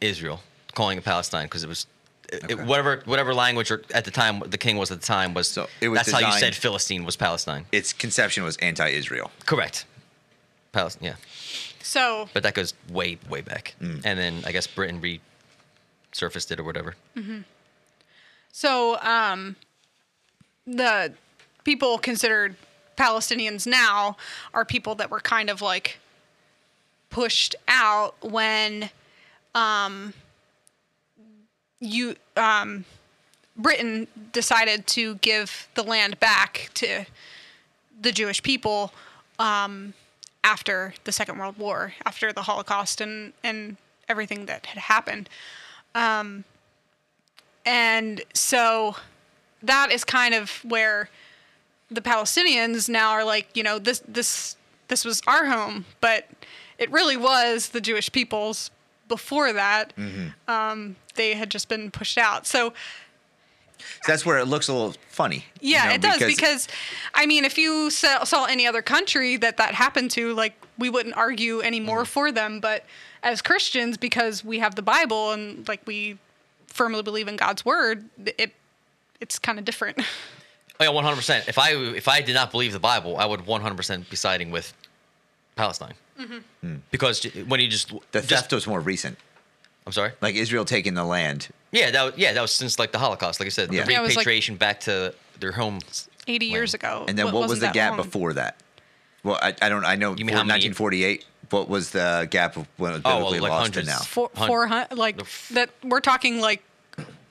Israel, 0.00 0.40
calling 0.74 0.98
it 0.98 1.04
Palestine 1.04 1.46
because 1.46 1.64
it 1.64 1.68
was. 1.68 1.86
It, 2.32 2.60
whatever 2.60 3.02
whatever 3.06 3.34
language 3.34 3.72
or 3.72 3.82
at 3.92 4.04
the 4.04 4.12
time 4.12 4.38
the 4.46 4.56
king 4.56 4.76
was 4.76 4.92
at 4.92 5.00
the 5.00 5.06
time 5.06 5.34
was 5.34 5.48
So 5.48 5.66
it 5.80 5.88
was 5.88 5.98
that's 5.98 6.12
how 6.12 6.20
you 6.20 6.38
said 6.38 6.54
Philistine 6.54 7.04
was 7.04 7.16
Palestine. 7.16 7.66
Its 7.72 7.92
conception 7.92 8.44
was 8.44 8.56
anti-Israel. 8.58 9.32
Correct. 9.46 9.84
Palestine, 10.70 11.06
yeah. 11.08 11.14
So 11.82 12.28
But 12.32 12.44
that 12.44 12.54
goes 12.54 12.72
way, 12.88 13.18
way 13.28 13.40
back. 13.40 13.74
Mm. 13.80 14.02
And 14.04 14.16
then 14.16 14.42
I 14.46 14.52
guess 14.52 14.68
Britain 14.68 15.00
resurfaced 16.12 16.50
it 16.50 16.60
or 16.60 16.64
whatever. 16.64 16.94
So, 18.52 18.98
um, 19.00 19.56
the 20.66 21.14
people 21.64 21.98
considered 21.98 22.56
Palestinians 22.96 23.66
now 23.66 24.16
are 24.52 24.64
people 24.64 24.94
that 24.96 25.10
were 25.10 25.20
kind 25.20 25.48
of 25.48 25.62
like 25.62 25.98
pushed 27.08 27.54
out 27.68 28.14
when, 28.22 28.90
um, 29.54 30.14
you, 31.80 32.16
um, 32.36 32.84
Britain 33.56 34.06
decided 34.32 34.86
to 34.88 35.16
give 35.16 35.68
the 35.74 35.82
land 35.82 36.20
back 36.20 36.70
to 36.74 37.04
the 38.00 38.12
Jewish 38.12 38.42
people, 38.42 38.92
um, 39.38 39.94
after 40.42 40.94
the 41.04 41.12
Second 41.12 41.38
World 41.38 41.58
War, 41.58 41.94
after 42.04 42.32
the 42.32 42.42
Holocaust 42.42 43.00
and, 43.00 43.32
and 43.44 43.76
everything 44.08 44.46
that 44.46 44.66
had 44.66 44.78
happened. 44.78 45.28
Um, 45.94 46.44
and 47.64 48.22
so 48.32 48.96
that 49.62 49.92
is 49.92 50.04
kind 50.04 50.34
of 50.34 50.50
where 50.64 51.10
the 51.90 52.00
Palestinians 52.00 52.88
now 52.88 53.10
are 53.10 53.24
like, 53.24 53.48
you 53.54 53.62
know, 53.62 53.78
this 53.78 54.02
this 54.06 54.56
this 54.88 55.04
was 55.04 55.22
our 55.26 55.46
home, 55.46 55.84
but 56.00 56.28
it 56.78 56.90
really 56.90 57.16
was 57.16 57.70
the 57.70 57.80
Jewish 57.80 58.10
people's 58.10 58.70
before 59.08 59.52
that. 59.52 59.94
Mm-hmm. 59.96 60.50
Um, 60.50 60.96
they 61.14 61.34
had 61.34 61.50
just 61.50 61.68
been 61.68 61.90
pushed 61.90 62.18
out. 62.18 62.46
So 62.46 62.72
So 63.78 64.12
that's 64.12 64.24
where 64.24 64.38
it 64.38 64.46
looks 64.46 64.68
a 64.68 64.72
little 64.72 64.94
funny. 65.08 65.44
you 65.60 65.72
yeah, 65.72 65.88
know, 65.88 65.94
it 65.94 66.00
does 66.00 66.18
because, 66.18 66.68
I 67.14 67.26
mean, 67.26 67.44
if 67.44 67.58
you 67.58 67.90
saw, 67.90 68.24
saw 68.24 68.44
any 68.44 68.66
other 68.66 68.82
country 68.82 69.36
that 69.38 69.56
that 69.56 69.74
happened 69.74 70.10
to, 70.12 70.34
like 70.34 70.54
we 70.78 70.88
wouldn't 70.90 71.16
argue 71.16 71.60
anymore 71.60 72.02
mm-hmm. 72.02 72.12
for 72.12 72.32
them. 72.32 72.60
But 72.60 72.84
as 73.22 73.42
Christians, 73.42 73.96
because 73.96 74.44
we 74.44 74.58
have 74.60 74.74
the 74.74 74.82
Bible 74.82 75.32
and 75.32 75.66
like 75.68 75.80
we 75.86 76.18
firmly 76.66 77.02
believe 77.02 77.28
in 77.28 77.36
God's 77.36 77.64
word, 77.64 78.04
it 78.24 78.52
it's 79.20 79.38
kind 79.38 79.58
of 79.58 79.64
different. 79.64 79.98
Oh, 80.82 80.84
yeah, 80.84 81.12
100%. 81.12 81.46
If 81.46 81.58
I 81.58 81.72
if 81.72 82.08
I 82.08 82.22
did 82.22 82.32
not 82.32 82.50
believe 82.50 82.72
the 82.72 82.78
Bible, 82.80 83.18
I 83.18 83.26
would 83.26 83.40
100% 83.40 84.08
be 84.08 84.16
siding 84.16 84.50
with 84.50 84.72
Palestine. 85.54 85.92
Mm-hmm. 86.18 86.38
Hmm. 86.62 86.76
Because 86.90 87.22
when 87.46 87.60
you 87.60 87.68
just. 87.68 87.90
the 88.12 88.20
just- 88.22 88.28
theft 88.30 88.52
was 88.54 88.66
more 88.66 88.80
recent. 88.80 89.18
I'm 89.86 89.92
sorry? 89.92 90.12
Like 90.22 90.36
Israel 90.36 90.64
taking 90.64 90.94
the 90.94 91.04
land. 91.04 91.48
Yeah, 91.70 91.90
that 91.90 92.02
was, 92.02 92.14
yeah, 92.16 92.32
that 92.32 92.40
was 92.40 92.50
since 92.50 92.78
like 92.78 92.92
the 92.92 92.98
Holocaust. 92.98 93.40
Like 93.40 93.46
I 93.48 93.50
said, 93.50 93.70
Yeah. 93.70 93.84
the 93.84 93.92
Yeah, 93.92 93.98
it 93.98 94.02
like- 94.04 94.10
repatriation 94.10 94.56
back 94.56 94.80
to 94.80 95.14
their 95.38 95.52
home. 95.52 95.80
80 96.26 96.46
years 96.46 96.72
ago. 96.72 97.04
And 97.06 97.18
then 97.18 97.26
what, 97.26 97.34
was 97.34 97.48
wasn't 97.50 97.72
the 97.72 97.74
gap 97.74 97.90
long. 97.98 98.02
before 98.06 98.32
that? 98.32 98.56
Well, 99.22 99.38
I, 99.42 99.54
I 99.60 99.68
don't. 99.68 99.84
I 99.84 99.96
know. 99.96 100.14
You 100.16 100.24
mean 100.24 100.28
for 100.34 100.38
how 100.38 100.44
many- 100.44 100.64
1948. 100.64 101.26
What 101.50 101.68
was 101.68 101.90
the 101.90 102.26
gap 102.30 102.56
of 102.56 102.66
when 102.76 102.92
it 102.92 102.94
was 102.96 103.02
Oh, 103.04 103.16
biblically 103.18 103.40
like 103.40 103.50
lost 103.50 103.72
to 103.74 103.80
hundreds. 103.80 103.88
now? 103.88 104.04
Four, 104.04 104.30
400, 104.34 104.96
like 104.96 105.20
that. 105.50 105.70
We're 105.84 106.00
talking 106.00 106.40
like 106.40 106.62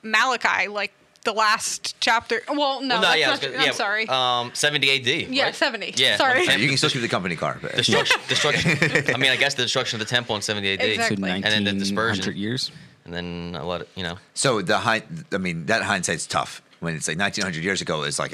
Malachi, 0.02 0.68
like 0.68 0.92
the 1.24 1.32
last 1.32 1.96
chapter. 2.00 2.40
Well, 2.48 2.80
no, 2.80 2.94
Well, 2.94 3.02
that's 3.02 3.18
yeah, 3.18 3.26
not, 3.30 3.40
gonna, 3.40 3.52
yeah, 3.54 3.62
I'm 3.64 3.72
sorry. 3.74 4.08
Um, 4.08 4.50
70 4.54 4.90
AD. 4.90 5.06
Yeah, 5.32 5.44
right? 5.44 5.54
70. 5.54 5.94
Yeah, 5.96 6.16
Sorry. 6.16 6.42
okay. 6.42 6.58
you 6.60 6.68
can 6.68 6.76
still 6.78 6.90
keep 6.90 7.02
the 7.02 7.08
company 7.08 7.36
car. 7.36 7.58
But 7.60 7.76
Destruction, 7.76 8.20
destruction. 8.28 8.70
I 9.14 9.18
mean, 9.18 9.30
I 9.30 9.36
guess 9.36 9.54
the 9.54 9.62
destruction 9.62 10.00
of 10.00 10.06
the 10.06 10.10
temple 10.10 10.36
in 10.36 10.42
70 10.42 10.72
AD. 10.74 10.80
Exactly. 10.80 11.16
So 11.16 11.34
And 11.34 11.44
then 11.44 11.64
the 11.64 11.70
1900 11.72 11.78
dispersion. 11.78 12.36
years. 12.36 12.70
And 13.04 13.12
then 13.14 13.56
a 13.58 13.64
lot 13.66 13.82
of, 13.82 13.88
you 13.96 14.02
know. 14.02 14.18
So 14.34 14.62
the 14.62 14.78
hind, 14.78 15.02
I 15.32 15.38
mean, 15.38 15.66
that 15.66 15.82
hindsight's 15.82 16.26
tough. 16.26 16.62
When 16.80 16.94
it's 16.94 17.06
like 17.08 17.18
1900 17.18 17.62
years 17.62 17.82
ago, 17.82 18.02
it's 18.04 18.18
like 18.18 18.32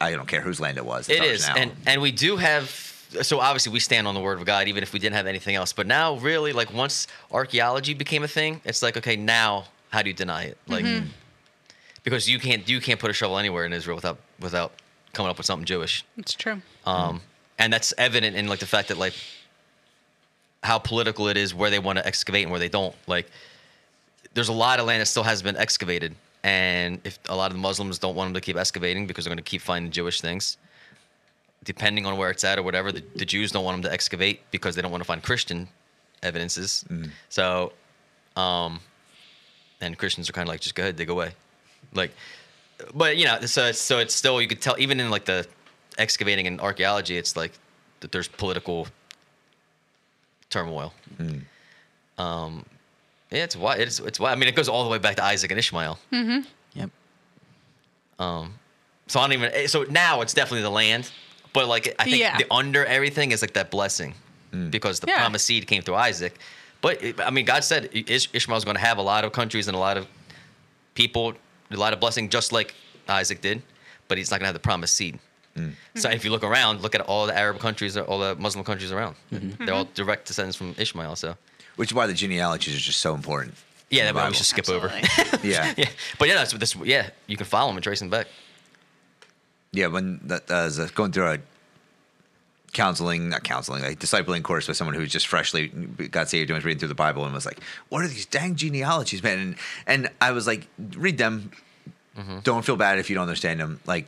I 0.00 0.12
don't 0.12 0.28
care 0.28 0.40
whose 0.40 0.60
land 0.60 0.76
it 0.78 0.84
was. 0.84 1.08
It's 1.08 1.44
It 1.44 1.48
now. 1.48 1.54
and 1.60 1.72
and 1.86 2.00
we 2.00 2.12
do 2.12 2.36
have. 2.36 2.87
So 3.22 3.40
obviously 3.40 3.72
we 3.72 3.80
stand 3.80 4.06
on 4.06 4.14
the 4.14 4.20
word 4.20 4.38
of 4.38 4.44
God, 4.44 4.68
even 4.68 4.82
if 4.82 4.92
we 4.92 4.98
didn't 4.98 5.16
have 5.16 5.26
anything 5.26 5.54
else. 5.54 5.72
But 5.72 5.86
now, 5.86 6.16
really, 6.18 6.52
like 6.52 6.72
once 6.72 7.06
archaeology 7.32 7.94
became 7.94 8.22
a 8.22 8.28
thing, 8.28 8.60
it's 8.64 8.82
like, 8.82 8.96
okay, 8.96 9.16
now 9.16 9.64
how 9.90 10.02
do 10.02 10.10
you 10.10 10.14
deny 10.14 10.44
it? 10.44 10.58
Like, 10.66 10.84
because 12.04 12.28
you 12.28 12.38
can't 12.38 12.68
you 12.68 12.80
can't 12.80 13.00
put 13.00 13.10
a 13.10 13.14
shovel 13.14 13.38
anywhere 13.38 13.64
in 13.64 13.72
Israel 13.72 13.94
without 13.96 14.18
without 14.40 14.72
coming 15.12 15.30
up 15.30 15.38
with 15.38 15.46
something 15.46 15.64
Jewish. 15.64 16.04
it's 16.16 16.34
true. 16.34 16.60
Um, 16.84 17.22
and 17.58 17.72
that's 17.72 17.94
evident 17.98 18.36
in 18.36 18.46
like 18.46 18.60
the 18.60 18.66
fact 18.66 18.88
that 18.88 18.98
like 18.98 19.14
how 20.62 20.78
political 20.78 21.28
it 21.28 21.36
is 21.36 21.54
where 21.54 21.70
they 21.70 21.78
want 21.78 21.98
to 21.98 22.06
excavate 22.06 22.42
and 22.42 22.50
where 22.50 22.60
they 22.60 22.68
don't. 22.68 22.94
Like, 23.06 23.30
there's 24.34 24.48
a 24.48 24.52
lot 24.52 24.80
of 24.80 24.86
land 24.86 25.00
that 25.00 25.06
still 25.06 25.22
hasn't 25.22 25.44
been 25.44 25.56
excavated, 25.56 26.14
and 26.42 27.00
if 27.04 27.18
a 27.28 27.36
lot 27.36 27.50
of 27.50 27.56
the 27.56 27.62
Muslims 27.62 27.98
don't 27.98 28.14
want 28.14 28.28
them 28.28 28.34
to 28.34 28.40
keep 28.40 28.56
excavating 28.56 29.06
because 29.06 29.24
they're 29.24 29.30
going 29.30 29.44
to 29.44 29.50
keep 29.50 29.62
finding 29.62 29.90
Jewish 29.90 30.20
things, 30.20 30.56
depending 31.64 32.06
on 32.06 32.16
where 32.16 32.30
it's 32.30 32.44
at 32.44 32.58
or 32.58 32.62
whatever, 32.62 32.92
the, 32.92 33.02
the 33.16 33.24
Jews 33.24 33.52
don't 33.52 33.64
want 33.64 33.76
them 33.76 33.90
to 33.90 33.92
excavate 33.92 34.40
because 34.50 34.74
they 34.74 34.82
don't 34.82 34.90
want 34.90 35.02
to 35.02 35.06
find 35.06 35.22
Christian 35.22 35.68
evidences. 36.22 36.84
Mm. 36.88 37.10
So, 37.28 37.72
um, 38.36 38.80
and 39.80 39.96
Christians 39.98 40.28
are 40.28 40.32
kind 40.32 40.48
of 40.48 40.52
like, 40.52 40.60
just 40.60 40.74
go 40.74 40.82
ahead, 40.82 40.96
dig 40.96 41.10
away, 41.10 41.32
like. 41.94 42.12
But 42.94 43.16
you 43.16 43.24
know, 43.24 43.40
so 43.40 43.66
it's, 43.66 43.80
so 43.80 43.98
it's 43.98 44.14
still 44.14 44.40
you 44.40 44.46
could 44.46 44.60
tell 44.60 44.76
even 44.78 45.00
in 45.00 45.10
like 45.10 45.24
the 45.24 45.44
excavating 45.98 46.46
and 46.46 46.60
archaeology, 46.60 47.16
it's 47.16 47.36
like 47.36 47.52
that 48.00 48.12
there's 48.12 48.28
political 48.28 48.86
turmoil. 50.48 50.94
Mm. 51.18 51.42
Um, 52.18 52.64
yeah, 53.30 53.44
it's 53.44 53.56
why 53.56 53.76
it's 53.76 53.98
it's 54.00 54.18
why 54.18 54.32
I 54.32 54.34
mean 54.34 54.48
it 54.48 54.54
goes 54.54 54.68
all 54.68 54.84
the 54.84 54.90
way 54.90 54.98
back 54.98 55.16
to 55.16 55.24
Isaac 55.24 55.50
and 55.50 55.58
Ishmael. 55.58 55.98
Mm-hmm. 56.12 56.48
Yep. 56.74 56.90
Um, 58.18 58.54
so 59.06 59.20
I 59.20 59.24
don't 59.24 59.32
even. 59.32 59.50
Eh, 59.52 59.66
so 59.66 59.84
now 59.84 60.20
it's 60.22 60.34
definitely 60.34 60.62
the 60.62 60.70
land, 60.70 61.10
but 61.58 61.66
like 61.66 61.92
I 61.98 62.04
think 62.04 62.18
Yeah. 62.18 62.36
the 62.38 62.46
under 62.52 62.84
everything 62.84 63.32
is 63.32 63.42
like 63.42 63.54
that 63.54 63.68
blessing, 63.72 64.14
mm. 64.52 64.70
because 64.70 65.00
the 65.00 65.08
Yeah. 65.08 65.16
promised 65.16 65.44
seed 65.46 65.66
came 65.66 65.82
through 65.82 65.96
Isaac. 65.96 66.38
But 66.80 66.94
I 67.20 67.30
mean, 67.30 67.44
God 67.44 67.64
said 67.64 67.90
Ish- 67.92 68.28
Ishmael's 68.32 68.64
going 68.64 68.76
to 68.76 68.86
have 68.90 68.98
a 68.98 69.06
lot 69.12 69.24
of 69.24 69.32
countries 69.32 69.66
and 69.66 69.74
a 69.74 69.80
lot 69.80 69.96
of 69.96 70.06
people, 70.94 71.34
a 71.72 71.76
lot 71.76 71.92
of 71.92 71.98
blessing, 71.98 72.28
just 72.28 72.52
like 72.52 72.74
Isaac 73.08 73.40
did. 73.40 73.62
But 74.06 74.18
he's 74.18 74.30
not 74.30 74.36
going 74.38 74.44
to 74.44 74.52
have 74.52 74.60
the 74.60 74.68
promised 74.70 74.94
seed. 74.94 75.18
Mm. 75.56 75.72
So 75.96 76.08
if 76.10 76.24
you 76.24 76.30
look 76.30 76.44
around, 76.44 76.80
look 76.80 76.94
at 76.94 77.00
all 77.00 77.26
the 77.26 77.36
Arab 77.36 77.58
countries, 77.58 77.96
all 77.96 78.20
the 78.20 78.36
Muslim 78.36 78.64
countries 78.64 78.92
around. 78.92 79.16
Mm-hmm. 79.16 79.64
They're 79.64 79.66
mm-hmm. 79.66 79.74
all 79.74 79.88
direct 79.94 80.28
descendants 80.28 80.56
from 80.56 80.76
Ishmael. 80.78 81.16
So 81.16 81.36
Which 81.74 81.90
is 81.90 81.94
why 81.94 82.06
the 82.06 82.14
genealogies 82.14 82.76
are 82.76 82.86
just 82.92 83.00
so 83.00 83.16
important. 83.16 83.54
yeah, 83.90 84.08
in 84.08 84.14
that 84.14 84.28
we 84.28 84.36
should 84.36 84.46
skip 84.46 84.68
over. 84.68 84.88
Yeah. 85.42 85.74
yeah, 85.76 85.90
but 86.18 86.28
yeah, 86.28 86.34
that's 86.34 86.52
what 86.52 86.60
this. 86.60 86.76
Yeah, 86.76 87.10
you 87.26 87.36
can 87.36 87.46
follow 87.46 87.68
them 87.70 87.76
and 87.76 87.84
trace 87.84 87.98
them 87.98 88.10
back. 88.10 88.28
Yeah, 89.72 89.88
when 89.88 90.20
that 90.24 90.50
uh, 90.50 90.54
I 90.54 90.64
was 90.64 90.90
going 90.92 91.12
through 91.12 91.30
a 91.32 91.38
counseling, 92.72 93.28
not 93.30 93.44
counseling, 93.44 93.82
like 93.82 93.98
discipling 93.98 94.42
course 94.42 94.68
with 94.68 94.76
someone 94.76 94.94
who 94.94 95.06
just 95.06 95.26
freshly 95.26 95.68
got 95.68 96.28
saved 96.28 96.50
and 96.50 96.56
was 96.56 96.64
reading 96.64 96.78
through 96.78 96.88
the 96.88 96.94
Bible 96.94 97.24
and 97.24 97.34
was 97.34 97.46
like, 97.46 97.60
"What 97.88 98.04
are 98.04 98.08
these 98.08 98.26
dang 98.26 98.56
genealogies, 98.56 99.22
man?" 99.22 99.38
And 99.38 99.56
and 99.86 100.10
I 100.20 100.32
was 100.32 100.46
like, 100.46 100.66
"Read 100.96 101.18
them. 101.18 101.50
Mm-hmm. 102.16 102.40
Don't 102.40 102.64
feel 102.64 102.76
bad 102.76 102.98
if 102.98 103.08
you 103.10 103.14
don't 103.14 103.22
understand 103.22 103.60
them. 103.60 103.80
Like, 103.86 104.06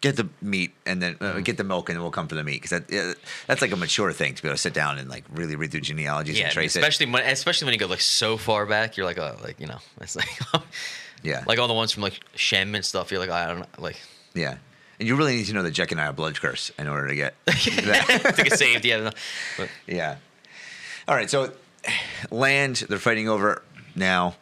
get 0.00 0.16
the 0.16 0.28
meat 0.42 0.72
and 0.86 1.00
then 1.02 1.14
Mm-hmm. 1.14 1.38
uh, 1.38 1.40
get 1.40 1.56
the 1.56 1.64
milk, 1.64 1.88
and 1.88 1.96
then 1.96 2.02
we'll 2.02 2.10
come 2.10 2.28
for 2.28 2.34
the 2.34 2.44
meat 2.44 2.60
because 2.62 2.70
that 2.70 2.92
uh, 2.92 3.14
that's 3.46 3.62
like 3.62 3.72
a 3.72 3.76
mature 3.76 4.12
thing 4.12 4.34
to 4.34 4.42
be 4.42 4.48
able 4.48 4.56
to 4.56 4.60
sit 4.62 4.74
down 4.74 4.98
and 4.98 5.08
like 5.08 5.24
really 5.32 5.54
read 5.56 5.70
through 5.70 5.80
genealogies 5.80 6.38
Yeah, 6.38 6.44
and 6.46 6.52
trace 6.52 6.76
it. 6.76 6.80
especially 6.80 7.06
when 7.12 7.24
especially 7.26 7.66
when 7.66 7.74
you 7.74 7.78
go 7.80 7.86
like 7.86 8.00
so 8.00 8.36
far 8.36 8.66
back, 8.66 8.96
you're 8.96 9.06
like, 9.06 9.18
oh, 9.18 9.36
like 9.42 9.60
you 9.60 9.66
know, 9.66 9.78
it's 10.00 10.16
like, 10.16 10.28
Yeah, 11.22 11.42
like 11.46 11.58
all 11.58 11.68
the 11.68 11.74
ones 11.74 11.90
from 11.92 12.02
like 12.02 12.20
Shem 12.34 12.74
and 12.74 12.84
stuff. 12.84 13.10
You're 13.10 13.20
like, 13.20 13.30
I 13.30 13.46
don't 13.46 13.60
know, 13.60 13.66
like 13.78 14.00
yeah. 14.34 14.58
And 14.98 15.06
you 15.08 15.14
really 15.16 15.36
need 15.36 15.46
to 15.46 15.52
know 15.52 15.62
the 15.62 15.70
Jeconiah 15.70 16.12
blood 16.14 16.40
curse 16.40 16.70
in 16.78 16.88
order 16.88 17.08
to 17.08 17.14
get 17.14 17.34
that. 17.46 18.32
to 18.36 18.42
get 18.42 18.58
saved. 18.58 18.84
Yeah, 18.84 19.10
but 19.56 19.68
Yeah. 19.86 20.16
All 21.06 21.14
right. 21.14 21.30
So, 21.30 21.52
land 22.30 22.84
they're 22.88 22.98
fighting 22.98 23.28
over 23.28 23.62
now. 23.94 24.34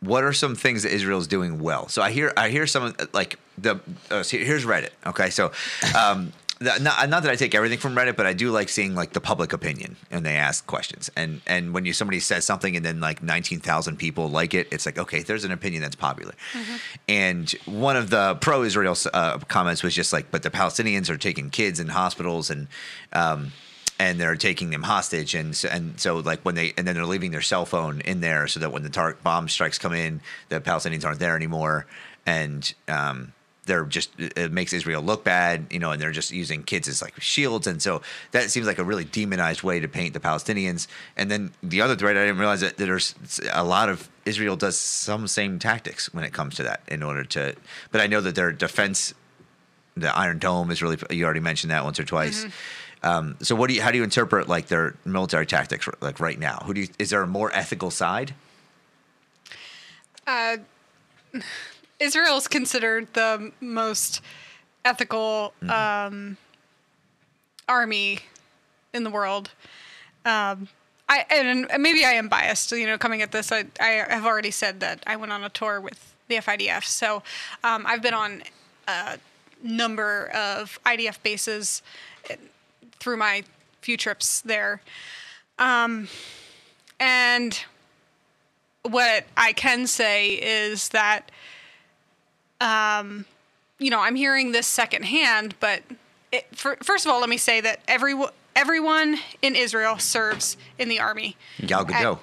What 0.00 0.24
are 0.24 0.32
some 0.32 0.54
things 0.54 0.82
that 0.84 0.92
Israel's 0.92 1.26
doing 1.26 1.58
well? 1.60 1.88
So 1.88 2.00
I 2.00 2.10
hear 2.10 2.32
I 2.36 2.48
hear 2.48 2.66
some 2.66 2.94
like 3.12 3.38
the 3.58 3.80
uh, 4.10 4.22
so 4.22 4.38
here's 4.38 4.64
Reddit. 4.64 4.90
Okay, 5.06 5.28
so 5.28 5.46
um, 5.94 6.32
that- 6.32 6.32
not, 6.60 7.08
not 7.08 7.22
that 7.22 7.30
I 7.30 7.36
take 7.36 7.54
everything 7.54 7.78
from 7.78 7.94
Reddit, 7.94 8.16
but 8.16 8.26
I 8.26 8.34
do 8.34 8.50
like 8.50 8.68
seeing 8.68 8.94
like 8.94 9.14
the 9.14 9.20
public 9.20 9.52
opinion 9.52 9.96
and 10.10 10.26
they 10.26 10.36
ask 10.36 10.66
questions. 10.66 11.10
And 11.16 11.40
and 11.46 11.72
when 11.72 11.86
you 11.86 11.92
somebody 11.92 12.20
says 12.20 12.44
something 12.44 12.76
and 12.76 12.84
then 12.84 13.00
like 13.00 13.22
nineteen 13.22 13.60
thousand 13.60 13.96
people 13.96 14.28
like 14.28 14.52
it, 14.52 14.68
it's 14.70 14.84
like 14.84 14.98
okay, 14.98 15.22
there's 15.22 15.44
an 15.44 15.52
opinion 15.52 15.82
that's 15.82 15.96
popular. 15.96 16.34
And 17.08 17.50
one 17.64 17.96
of 17.96 18.10
the 18.10 18.36
pro-Israel 18.40 18.96
uh, 19.14 19.38
comments 19.38 19.82
was 19.82 19.94
just 19.94 20.12
like, 20.12 20.30
but 20.30 20.42
the 20.42 20.50
Palestinians 20.50 21.08
are 21.08 21.16
taking 21.16 21.50
kids 21.50 21.80
in 21.80 21.88
hospitals 21.88 22.50
and. 22.50 22.68
Um, 23.12 23.52
and 23.98 24.18
they're 24.18 24.34
taking 24.34 24.70
them 24.70 24.82
hostage, 24.82 25.34
and 25.34 25.54
so, 25.54 25.68
and 25.68 26.00
so 26.00 26.16
like 26.20 26.40
when 26.40 26.54
they 26.54 26.72
and 26.78 26.88
then 26.88 26.94
they're 26.94 27.04
leaving 27.04 27.32
their 27.32 27.42
cell 27.42 27.66
phone 27.66 28.00
in 28.00 28.22
there 28.22 28.48
so 28.48 28.58
that 28.60 28.72
when 28.72 28.82
the 28.82 28.88
tar- 28.88 29.18
bomb 29.22 29.46
strikes 29.46 29.76
come 29.76 29.92
in, 29.92 30.22
the 30.48 30.58
Palestinians 30.58 31.04
aren't 31.04 31.18
there 31.18 31.36
anymore, 31.36 31.84
and 32.24 32.72
um, 32.88 33.34
they're 33.70 33.84
just 33.84 34.10
it 34.18 34.50
makes 34.50 34.72
Israel 34.72 35.00
look 35.00 35.22
bad, 35.22 35.66
you 35.70 35.78
know, 35.78 35.92
and 35.92 36.02
they're 36.02 36.10
just 36.10 36.32
using 36.32 36.64
kids 36.64 36.88
as 36.88 37.00
like 37.00 37.20
shields, 37.20 37.68
and 37.68 37.80
so 37.80 38.02
that 38.32 38.50
seems 38.50 38.66
like 38.66 38.80
a 38.80 38.84
really 38.84 39.04
demonized 39.04 39.62
way 39.62 39.78
to 39.78 39.86
paint 39.86 40.12
the 40.12 40.18
Palestinians. 40.18 40.88
And 41.16 41.30
then 41.30 41.52
the 41.62 41.80
other 41.80 41.94
thread, 41.94 42.16
I 42.16 42.26
didn't 42.26 42.38
realize 42.38 42.62
that 42.62 42.78
there's 42.78 43.14
a 43.52 43.62
lot 43.62 43.88
of 43.88 44.08
Israel 44.24 44.56
does 44.56 44.76
some 44.76 45.28
same 45.28 45.60
tactics 45.60 46.12
when 46.12 46.24
it 46.24 46.32
comes 46.32 46.56
to 46.56 46.64
that 46.64 46.80
in 46.88 47.04
order 47.04 47.22
to, 47.22 47.54
but 47.92 48.00
I 48.00 48.08
know 48.08 48.20
that 48.20 48.34
their 48.34 48.50
defense, 48.50 49.14
the 49.96 50.14
Iron 50.18 50.40
Dome 50.40 50.72
is 50.72 50.82
really 50.82 50.98
you 51.10 51.24
already 51.24 51.38
mentioned 51.38 51.70
that 51.70 51.84
once 51.84 52.00
or 52.00 52.04
twice. 52.04 52.44
Um, 53.04 53.36
so 53.40 53.54
what 53.54 53.68
do 53.68 53.74
you 53.74 53.82
how 53.82 53.92
do 53.92 53.98
you 53.98 54.04
interpret 54.04 54.48
like 54.48 54.66
their 54.66 54.96
military 55.04 55.46
tactics 55.46 55.88
like 56.00 56.18
right 56.18 56.38
now? 56.38 56.62
Who 56.64 56.74
do 56.74 56.80
you 56.80 56.88
is 56.98 57.10
there 57.10 57.22
a 57.22 57.28
more 57.28 57.54
ethical 57.54 57.92
side? 57.92 58.34
Uh, 60.26 60.56
Israel 62.00 62.38
is 62.38 62.48
considered 62.48 63.12
the 63.12 63.52
most 63.60 64.22
ethical 64.84 65.52
um, 65.68 66.38
army 67.68 68.20
in 68.94 69.04
the 69.04 69.10
world. 69.10 69.50
Um, 70.24 70.68
I 71.08 71.26
and 71.30 71.70
maybe 71.78 72.04
I 72.04 72.12
am 72.12 72.28
biased. 72.28 72.72
You 72.72 72.86
know, 72.86 72.96
coming 72.96 73.20
at 73.20 73.32
this, 73.32 73.52
I, 73.52 73.64
I 73.78 74.04
have 74.08 74.24
already 74.24 74.50
said 74.50 74.80
that 74.80 75.02
I 75.06 75.16
went 75.16 75.32
on 75.32 75.44
a 75.44 75.48
tour 75.50 75.80
with 75.80 76.14
the 76.28 76.36
FIDF, 76.36 76.84
so 76.84 77.22
um, 77.64 77.84
I've 77.86 78.02
been 78.02 78.14
on 78.14 78.42
a 78.86 79.18
number 79.62 80.28
of 80.28 80.78
IDF 80.86 81.22
bases 81.22 81.82
eh, 82.30 82.36
through 82.98 83.16
my 83.16 83.42
few 83.82 83.96
trips 83.96 84.40
there, 84.40 84.80
um, 85.58 86.08
and 87.00 87.64
what 88.82 89.26
I 89.36 89.52
can 89.52 89.86
say 89.86 90.30
is 90.34 90.90
that, 90.90 91.30
um, 92.60 93.24
you 93.78 93.90
know, 93.90 94.00
I'm 94.00 94.14
hearing 94.16 94.52
this 94.52 94.66
secondhand, 94.66 95.54
but 95.60 95.82
it, 96.32 96.46
for, 96.56 96.76
first 96.82 97.06
of 97.06 97.12
all, 97.12 97.20
let 97.20 97.28
me 97.28 97.36
say 97.36 97.60
that 97.60 97.80
every, 97.88 98.14
everyone 98.54 99.18
in 99.42 99.56
Israel 99.56 99.98
serves 99.98 100.56
in 100.78 100.88
the 100.88 101.00
army. 101.00 101.36
Gal 101.66 101.84
Gadot. 101.84 102.18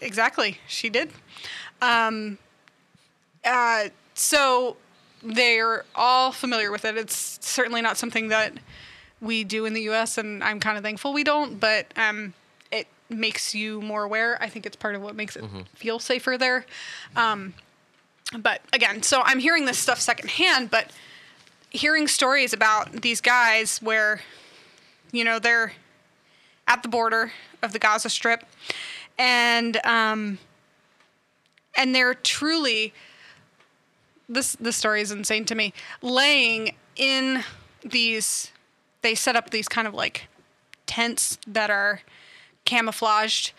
Exactly, 0.00 0.58
she 0.66 0.88
did. 0.88 1.10
Um, 1.82 2.38
uh, 3.44 3.88
so 4.14 4.76
they're 5.22 5.84
all 5.94 6.32
familiar 6.32 6.70
with 6.70 6.84
it. 6.84 6.96
It's 6.96 7.38
certainly 7.42 7.82
not 7.82 7.96
something 7.96 8.28
that 8.28 8.54
we 9.20 9.44
do 9.44 9.64
in 9.64 9.72
the 9.72 9.82
U.S., 9.82 10.18
and 10.18 10.42
I'm 10.44 10.60
kind 10.60 10.76
of 10.76 10.84
thankful 10.84 11.12
we 11.12 11.24
don't. 11.24 11.58
But 11.58 11.86
um, 11.96 12.34
it 12.70 12.86
makes 13.08 13.54
you 13.54 13.80
more 13.80 14.04
aware. 14.04 14.40
I 14.42 14.48
think 14.48 14.66
it's 14.66 14.76
part 14.76 14.94
of 14.94 15.02
what 15.02 15.14
makes 15.14 15.36
it 15.36 15.44
feel 15.74 15.98
safer 15.98 16.36
there. 16.38 16.66
Um, 17.14 17.54
but 18.38 18.60
again, 18.72 19.02
so 19.02 19.22
I'm 19.24 19.38
hearing 19.38 19.66
this 19.66 19.78
stuff 19.78 20.00
secondhand, 20.00 20.70
but 20.70 20.90
hearing 21.70 22.08
stories 22.08 22.52
about 22.52 23.02
these 23.02 23.20
guys 23.20 23.78
where, 23.78 24.20
you 25.12 25.24
know, 25.24 25.38
they're 25.38 25.72
at 26.66 26.82
the 26.82 26.88
border 26.88 27.32
of 27.62 27.72
the 27.72 27.78
Gaza 27.78 28.10
Strip, 28.10 28.44
and 29.18 29.84
um, 29.86 30.38
and 31.76 31.94
they're 31.94 32.14
truly 32.14 32.92
this 34.28 34.56
this 34.56 34.76
story 34.76 35.00
is 35.00 35.10
insane 35.10 35.44
to 35.44 35.54
me. 35.54 35.72
Laying 36.02 36.74
in 36.96 37.44
these, 37.84 38.50
they 39.02 39.14
set 39.14 39.36
up 39.36 39.50
these 39.50 39.68
kind 39.68 39.86
of 39.86 39.94
like 39.94 40.28
tents 40.86 41.38
that 41.46 41.70
are 41.70 42.00
camouflaged, 42.64 43.52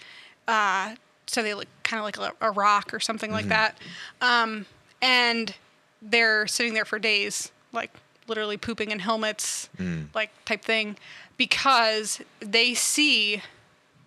uh, 0.48 0.96
so 1.26 1.42
they 1.42 1.54
look 1.54 1.68
kind 1.88 2.00
of 2.00 2.04
like 2.06 2.18
a, 2.18 2.48
a 2.48 2.52
rock 2.52 2.94
or 2.94 3.00
something 3.00 3.32
like 3.32 3.46
that. 3.48 3.78
Um, 4.22 4.66
and 5.02 5.56
they're 6.02 6.46
sitting 6.48 6.74
there 6.74 6.86
for 6.86 7.00
days, 7.00 7.52
like 7.72 7.92
literally 8.28 8.58
pooping 8.58 8.92
in 8.92 9.00
helmets, 9.00 9.70
like 10.14 10.32
type 10.46 10.64
thing, 10.64 10.98
because 11.38 12.22
they 12.40 12.74
see 12.74 13.42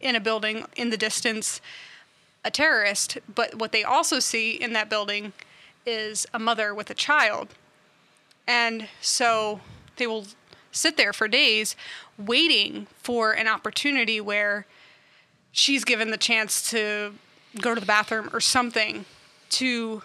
in 0.01 0.15
a 0.15 0.21
building 0.21 0.65
in 0.77 0.91
the 0.91 0.97
distance 0.97 1.61
a 2.45 2.51
terrorist, 2.51 3.19
but 3.35 3.55
what 3.57 3.73
they 3.73 3.83
also 3.85 4.19
see 4.19 4.53
in 4.53 4.73
that 4.73 4.89
building 4.89 5.33
is 5.87 6.27
a 6.33 6.39
mother 6.39 6.75
with 6.75 6.91
a 6.91 6.95
child. 6.95 7.49
And 8.47 8.89
so 9.01 9.61
they 9.97 10.07
will 10.07 10.27
sit 10.73 10.97
there 10.97 11.13
for 11.13 11.29
days 11.29 11.77
waiting 12.19 12.87
for 12.97 13.33
an 13.33 13.47
opportunity 13.49 14.21
where 14.21 14.67
she's 15.53 15.85
given 15.85 16.11
the 16.11 16.17
chance 16.17 16.71
to 16.71 17.13
go 17.59 17.75
to 17.75 17.81
the 17.81 17.87
bathroom 17.87 18.31
or 18.33 18.41
something 18.41 19.05
to 19.51 20.03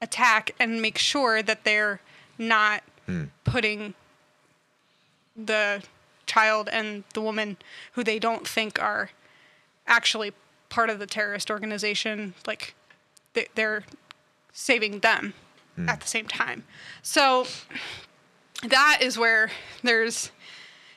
attack 0.00 0.52
and 0.58 0.80
make 0.80 0.98
sure 0.98 1.42
that 1.42 1.64
they're 1.64 2.00
not 2.38 2.82
hmm. 3.06 3.24
putting 3.44 3.94
the 5.36 5.82
child 6.26 6.68
and 6.70 7.04
the 7.14 7.20
woman 7.20 7.56
who 7.92 8.02
they 8.02 8.18
don't 8.18 8.46
think 8.46 8.80
are 8.80 9.10
actually 9.86 10.32
part 10.68 10.88
of 10.88 10.98
the 10.98 11.06
terrorist 11.06 11.50
organization 11.50 12.34
like 12.46 12.74
they- 13.34 13.48
they're 13.54 13.84
saving 14.52 15.00
them 15.00 15.34
hmm. 15.76 15.88
at 15.88 16.00
the 16.00 16.06
same 16.06 16.26
time. 16.26 16.64
So 17.02 17.46
that 18.62 18.98
is 19.00 19.18
where 19.18 19.50
there's 19.82 20.30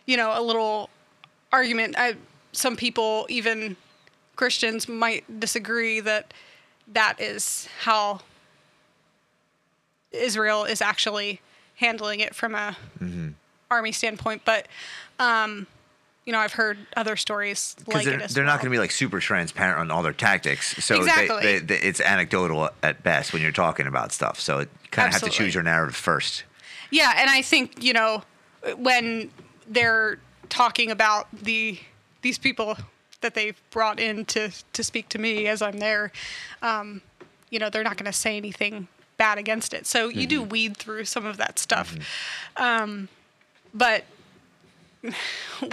you 0.05 0.17
know 0.17 0.37
a 0.37 0.41
little 0.41 0.89
argument. 1.51 1.95
I, 1.97 2.15
some 2.51 2.75
people 2.75 3.25
even 3.29 3.75
christians 4.35 4.87
might 4.87 5.39
disagree 5.39 5.99
that 5.99 6.33
that 6.87 7.19
is 7.19 7.67
how 7.81 8.19
israel 10.11 10.63
is 10.63 10.81
actually 10.81 11.41
handling 11.75 12.19
it 12.19 12.33
from 12.33 12.55
a 12.55 12.75
army 13.69 13.91
standpoint 13.91 14.41
but 14.45 14.67
um 15.19 15.67
you 16.25 16.31
know 16.31 16.39
i've 16.39 16.53
heard 16.53 16.77
other 16.95 17.15
stories 17.15 17.75
because 17.79 17.93
like 17.93 18.05
they're, 18.05 18.27
they're 18.27 18.43
not 18.45 18.59
going 18.59 18.65
to 18.65 18.75
be 18.75 18.79
like 18.79 18.91
super 18.91 19.19
transparent 19.19 19.79
on 19.79 19.91
all 19.91 20.01
their 20.01 20.13
tactics. 20.13 20.83
So 20.83 20.97
Exactly. 20.97 21.43
they, 21.43 21.59
they, 21.59 21.77
it's 21.77 22.01
anecdotal 22.01 22.69
at 22.81 23.03
best 23.03 23.31
when 23.31 23.41
you're 23.41 23.51
talking 23.51 23.85
about 23.85 24.11
stuff. 24.11 24.39
So 24.39 24.59
you 24.61 24.67
kind 24.91 25.07
of 25.07 25.13
have 25.13 25.23
to 25.23 25.29
choose 25.29 25.53
your 25.53 25.63
narrative 25.63 25.95
first. 25.95 26.43
Yeah, 26.89 27.13
and 27.17 27.29
I 27.29 27.41
think 27.41 27.83
you 27.83 27.93
know 27.93 28.23
when 28.77 29.29
they're 29.67 30.17
talking 30.49 30.89
about 30.91 31.27
the 31.31 31.79
these 32.21 32.37
people 32.37 32.77
that 33.25 33.33
they've 33.33 33.59
brought 33.71 33.99
in 33.99 34.23
to 34.25 34.51
to 34.73 34.83
speak 34.83 35.09
to 35.09 35.17
me 35.17 35.47
as 35.47 35.63
I'm 35.63 35.79
there, 35.79 36.11
um, 36.61 37.01
you 37.49 37.57
know, 37.57 37.71
they're 37.71 37.83
not 37.83 37.97
going 37.97 38.11
to 38.11 38.17
say 38.17 38.37
anything 38.37 38.87
bad 39.17 39.39
against 39.39 39.73
it. 39.73 39.87
So 39.87 40.09
you 40.09 40.27
do 40.27 40.43
weed 40.43 40.77
through 40.77 41.05
some 41.05 41.25
of 41.25 41.37
that 41.37 41.57
stuff, 41.57 41.95
um, 42.57 43.09
but 43.73 44.03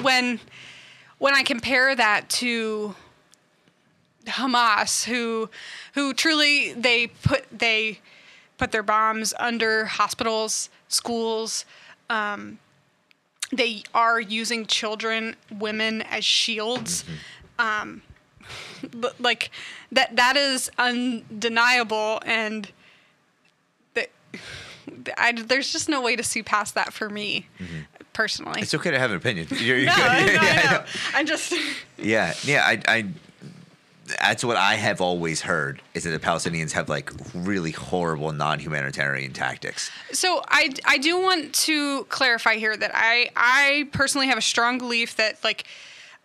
when 0.02 0.40
when 1.18 1.34
I 1.34 1.42
compare 1.42 1.94
that 1.94 2.30
to 2.40 2.94
Hamas, 4.24 5.04
who 5.04 5.50
who 5.94 6.14
truly 6.14 6.72
they 6.72 7.08
put 7.08 7.44
they 7.52 8.00
put 8.56 8.72
their 8.72 8.82
bombs 8.82 9.34
under 9.38 9.84
hospitals, 9.84 10.70
schools. 10.88 11.66
Um, 12.08 12.58
they 13.52 13.82
are 13.92 14.18
using 14.18 14.66
children, 14.66 15.36
women 15.50 16.02
as 16.02 16.24
shields. 16.24 17.04
Um, 17.58 18.02
but, 18.92 19.20
like 19.20 19.50
that 19.92 20.16
that 20.16 20.36
is 20.36 20.70
undeniable, 20.78 22.20
and 22.24 22.70
that 23.94 24.10
I, 25.16 25.32
there's 25.32 25.72
just 25.72 25.88
no 25.88 26.00
way 26.00 26.16
to 26.16 26.22
see 26.22 26.42
past 26.42 26.74
that 26.74 26.92
for 26.92 27.08
me 27.08 27.48
personally. 28.12 28.60
It's 28.62 28.74
okay 28.74 28.90
to 28.90 28.98
have 28.98 29.10
an 29.10 29.16
opinion. 29.16 29.46
You're, 29.50 29.78
you're 29.78 29.86
no, 29.86 29.94
good. 29.96 30.04
I 30.06 30.18
Yeah, 30.32 30.40
I 30.40 30.60
I 30.60 30.64
know. 30.64 30.78
know. 30.78 30.84
I'm 31.14 31.26
just 31.26 31.54
Yeah, 31.98 32.34
yeah. 32.42 32.64
I, 32.66 32.82
I, 32.88 33.06
that's 34.20 34.44
what 34.44 34.56
I 34.56 34.74
have 34.74 35.00
always 35.00 35.40
heard 35.40 35.80
is 35.94 36.04
that 36.04 36.10
the 36.10 36.18
Palestinians 36.18 36.72
have 36.72 36.88
like 36.88 37.10
really 37.34 37.70
horrible 37.70 38.32
non-humanitarian 38.32 39.32
tactics. 39.32 39.90
So 40.12 40.42
I, 40.48 40.70
I 40.84 40.98
do 40.98 41.20
want 41.20 41.54
to 41.54 42.04
clarify 42.04 42.56
here 42.56 42.76
that 42.76 42.90
I 42.94 43.30
I 43.36 43.88
personally 43.92 44.26
have 44.26 44.36
a 44.38 44.42
strong 44.42 44.78
belief 44.78 45.16
that 45.16 45.42
like 45.44 45.64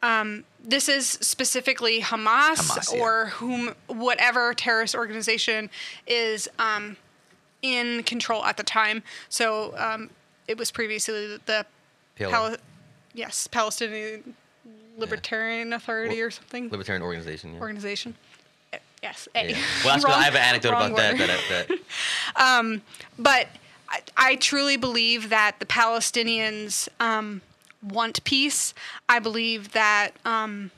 um, 0.04 0.44
this 0.68 0.90
is 0.90 1.08
specifically 1.08 2.02
Hamas, 2.02 2.56
Hamas, 2.58 2.94
yeah. 2.94 3.02
or 3.02 3.26
whom 3.28 3.74
whatever 3.88 4.54
terrorist 4.54 4.96
organization 4.96 5.70
is 6.06 6.50
um, 6.60 6.98
in 7.62 8.04
control 8.04 8.44
at 8.44 8.58
the 8.58 8.64
time. 8.64 9.02
So 9.30 9.74
um, 9.78 10.10
it 10.48 10.58
was 10.58 10.70
previously 10.70 11.38
the 11.46 11.66
Pal- 12.18 12.58
yes 13.14 13.48
Palestinian 13.48 14.36
Libertarian 14.98 15.72
Authority 15.72 16.22
or 16.22 16.32
something 16.32 16.70
Libertarian 16.70 17.02
organization. 17.02 17.54
Yeah. 17.54 17.60
organization. 17.62 18.16
Eh, 18.74 18.80
Yes, 19.02 19.28
A. 19.36 19.50
Yeah. 19.52 19.58
Well, 19.86 19.94
that's 19.94 20.04
good. 20.06 20.14
I 20.14 20.24
have 20.24 20.36
an 20.36 20.42
anecdote 20.42 20.72
Wrong 20.72 20.92
about 20.92 20.98
that. 20.98 21.20
word. 21.20 21.30
That, 21.50 21.68
that 22.38 22.82
But 23.20 23.48
I, 23.90 24.02
I 24.18 24.36
truly 24.36 24.76
believe 24.76 25.30
that 25.30 25.60
the 25.60 25.66
Palestinians 25.66 26.90
um, 27.00 27.42
want 27.90 28.24
peace. 28.24 28.74
I 29.08 29.20
believe 29.20 29.72
that 29.74 30.12
um, 30.26 30.72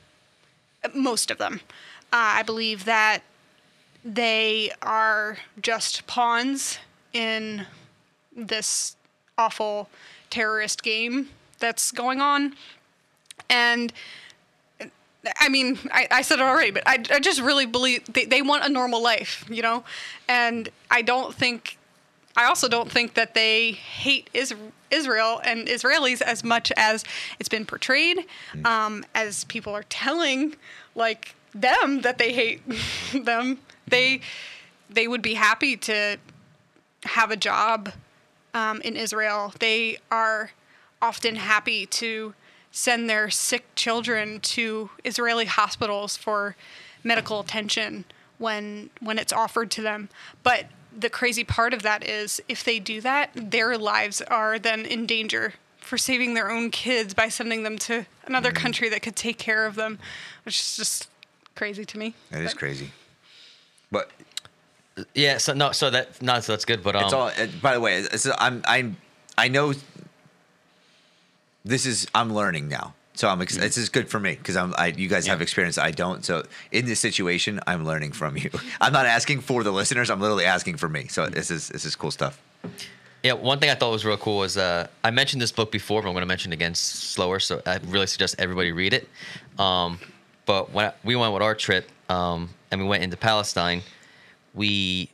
most 0.94 1.30
of 1.30 1.38
them. 1.38 1.60
Uh, 2.12 2.40
I 2.40 2.42
believe 2.42 2.84
that 2.84 3.22
they 4.04 4.72
are 4.82 5.38
just 5.60 6.06
pawns 6.06 6.78
in 7.12 7.66
this 8.34 8.96
awful 9.36 9.88
terrorist 10.30 10.82
game 10.82 11.28
that's 11.58 11.90
going 11.90 12.20
on. 12.20 12.54
And 13.48 13.92
I 15.38 15.48
mean, 15.48 15.78
I, 15.92 16.08
I 16.10 16.22
said 16.22 16.38
it 16.38 16.42
already, 16.42 16.70
but 16.70 16.82
I, 16.86 16.94
I 17.10 17.20
just 17.20 17.40
really 17.40 17.66
believe 17.66 18.04
they, 18.12 18.24
they 18.24 18.42
want 18.42 18.64
a 18.64 18.68
normal 18.68 19.02
life, 19.02 19.44
you 19.50 19.62
know? 19.62 19.84
And 20.28 20.68
I 20.90 21.02
don't 21.02 21.34
think, 21.34 21.76
I 22.36 22.44
also 22.46 22.68
don't 22.68 22.90
think 22.90 23.14
that 23.14 23.34
they 23.34 23.72
hate 23.72 24.30
is, 24.32 24.54
Israel 24.90 25.40
and 25.44 25.66
Israelis 25.66 26.20
as 26.22 26.42
much 26.44 26.72
as 26.76 27.04
it's 27.38 27.48
been 27.48 27.66
portrayed, 27.66 28.26
um, 28.64 29.04
as 29.14 29.44
people 29.44 29.74
are 29.74 29.84
telling, 29.84 30.56
like, 30.94 31.34
them 31.54 32.02
that 32.02 32.18
they 32.18 32.32
hate 32.32 32.62
them. 33.24 33.58
They, 33.86 34.20
they 34.88 35.08
would 35.08 35.22
be 35.22 35.34
happy 35.34 35.76
to 35.76 36.18
have 37.04 37.30
a 37.30 37.36
job 37.36 37.90
um, 38.54 38.80
in 38.82 38.96
Israel. 38.96 39.52
They 39.58 39.98
are 40.10 40.52
often 41.02 41.36
happy 41.36 41.86
to 41.86 42.34
send 42.70 43.10
their 43.10 43.30
sick 43.30 43.64
children 43.74 44.40
to 44.40 44.90
Israeli 45.04 45.46
hospitals 45.46 46.16
for 46.16 46.56
medical 47.02 47.40
attention 47.40 48.04
when 48.38 48.90
when 49.00 49.18
it's 49.18 49.32
offered 49.32 49.70
to 49.72 49.82
them. 49.82 50.08
But 50.42 50.66
the 50.96 51.10
crazy 51.10 51.44
part 51.44 51.72
of 51.74 51.82
that 51.82 52.06
is 52.06 52.40
if 52.48 52.64
they 52.64 52.78
do 52.78 53.00
that, 53.00 53.30
their 53.34 53.76
lives 53.78 54.20
are 54.22 54.58
then 54.58 54.84
in 54.86 55.06
danger 55.06 55.54
for 55.80 55.96
saving 55.98 56.34
their 56.34 56.50
own 56.50 56.70
kids 56.70 57.14
by 57.14 57.28
sending 57.28 57.62
them 57.62 57.78
to 57.78 58.06
another 58.26 58.52
country 58.52 58.88
that 58.88 59.02
could 59.02 59.16
take 59.16 59.38
care 59.38 59.66
of 59.66 59.74
them, 59.76 59.98
which 60.44 60.58
is 60.60 60.76
just 60.76 61.08
crazy 61.56 61.84
to 61.84 61.98
me. 61.98 62.14
That 62.30 62.42
is 62.42 62.52
But- 62.52 62.58
crazy. 62.58 62.90
But 63.92 64.10
yeah. 65.14 65.38
So 65.38 65.52
no. 65.52 65.72
So 65.72 65.90
that 65.90 66.20
no. 66.22 66.38
So 66.40 66.52
that's 66.52 66.64
good. 66.64 66.82
But 66.82 66.94
um, 66.96 67.04
it's 67.04 67.12
all. 67.12 67.28
uh, 67.28 67.46
By 67.60 67.74
the 67.74 67.80
way, 67.80 67.96
it's, 67.98 68.28
I'm. 68.38 68.62
I'm. 68.66 68.96
I 69.36 69.48
know. 69.48 69.72
This 71.64 71.86
is. 71.86 72.06
I'm 72.14 72.32
learning 72.32 72.68
now, 72.68 72.94
so 73.14 73.28
I'm. 73.28 73.40
Ex- 73.42 73.56
This 73.56 73.76
is 73.76 73.88
good 73.88 74.08
for 74.08 74.18
me 74.20 74.32
because 74.36 74.56
I'm. 74.56 74.74
I, 74.78 74.88
you 74.88 75.08
guys 75.08 75.26
have 75.26 75.42
experience. 75.42 75.78
I 75.78 75.90
don't. 75.90 76.24
So 76.24 76.44
in 76.72 76.86
this 76.86 77.00
situation, 77.00 77.60
I'm 77.66 77.84
learning 77.84 78.12
from 78.12 78.36
you. 78.36 78.50
I'm 78.80 78.92
not 78.92 79.06
asking 79.06 79.40
for 79.40 79.62
the 79.62 79.72
listeners. 79.72 80.10
I'm 80.10 80.20
literally 80.20 80.44
asking 80.46 80.76
for 80.76 80.88
me. 80.88 81.08
So 81.08 81.26
this 81.26 81.50
is. 81.50 81.68
This 81.68 81.84
is 81.84 81.96
cool 81.96 82.10
stuff. 82.10 82.40
Yeah, 83.22 83.34
one 83.34 83.58
thing 83.58 83.68
I 83.68 83.74
thought 83.74 83.90
was 83.92 84.04
real 84.04 84.16
cool 84.16 84.38
was 84.38 84.56
uh, 84.56 84.86
I 85.04 85.10
mentioned 85.10 85.42
this 85.42 85.52
book 85.52 85.70
before, 85.70 86.00
but 86.00 86.08
I'm 86.08 86.14
going 86.14 86.22
to 86.22 86.26
mention 86.26 86.52
it 86.52 86.54
again 86.54 86.74
slower. 86.74 87.38
So 87.38 87.60
I 87.66 87.78
really 87.86 88.06
suggest 88.06 88.36
everybody 88.38 88.72
read 88.72 88.94
it. 88.94 89.08
Um, 89.58 89.98
but 90.46 90.72
when 90.72 90.90
we 91.04 91.16
went 91.16 91.34
with 91.34 91.42
our 91.42 91.54
trip 91.54 91.90
um, 92.08 92.48
and 92.70 92.80
we 92.80 92.86
went 92.88 93.02
into 93.02 93.18
Palestine, 93.18 93.82
we 94.54 95.10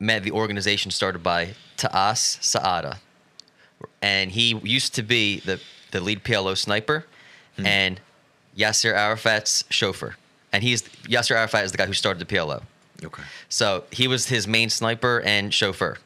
met 0.00 0.24
the 0.24 0.32
organization 0.32 0.90
started 0.90 1.22
by 1.22 1.54
Tass 1.76 2.38
Saada, 2.42 2.98
and 4.02 4.32
he 4.32 4.58
used 4.64 4.94
to 4.96 5.02
be 5.02 5.38
the 5.40 5.60
the 5.94 6.00
lead 6.00 6.24
PLO 6.24 6.56
sniper 6.58 7.06
hmm. 7.56 7.64
and 7.64 8.00
Yasser 8.58 8.92
Arafat's 8.92 9.64
chauffeur, 9.70 10.16
and 10.52 10.62
he's 10.62 10.82
Yasser 10.82 11.36
Arafat 11.36 11.64
is 11.64 11.72
the 11.72 11.78
guy 11.78 11.86
who 11.86 11.92
started 11.92 12.20
the 12.20 12.34
PLO. 12.34 12.62
Okay. 13.02 13.22
So 13.48 13.84
he 13.90 14.08
was 14.08 14.26
his 14.26 14.46
main 14.46 14.70
sniper 14.70 15.22
and 15.24 15.54
chauffeur, 15.54 15.98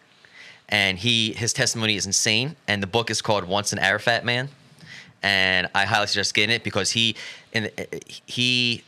and 0.68 0.98
he 0.98 1.32
his 1.32 1.52
testimony 1.52 1.96
is 1.96 2.06
insane. 2.06 2.54
And 2.68 2.82
the 2.82 2.86
book 2.86 3.10
is 3.10 3.22
called 3.22 3.44
Once 3.44 3.72
an 3.72 3.78
Arafat 3.78 4.24
Man, 4.24 4.50
and 5.22 5.68
I 5.74 5.86
highly 5.86 6.06
suggest 6.06 6.34
getting 6.34 6.54
it 6.54 6.62
because 6.62 6.90
he 6.90 7.16
and 7.54 7.70
he 8.26 8.84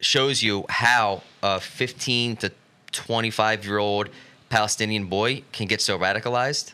shows 0.00 0.42
you 0.42 0.66
how 0.68 1.22
a 1.42 1.60
15 1.60 2.36
to 2.36 2.52
25 2.92 3.64
year 3.64 3.78
old 3.78 4.10
Palestinian 4.50 5.06
boy 5.06 5.42
can 5.52 5.66
get 5.66 5.80
so 5.80 5.98
radicalized 5.98 6.72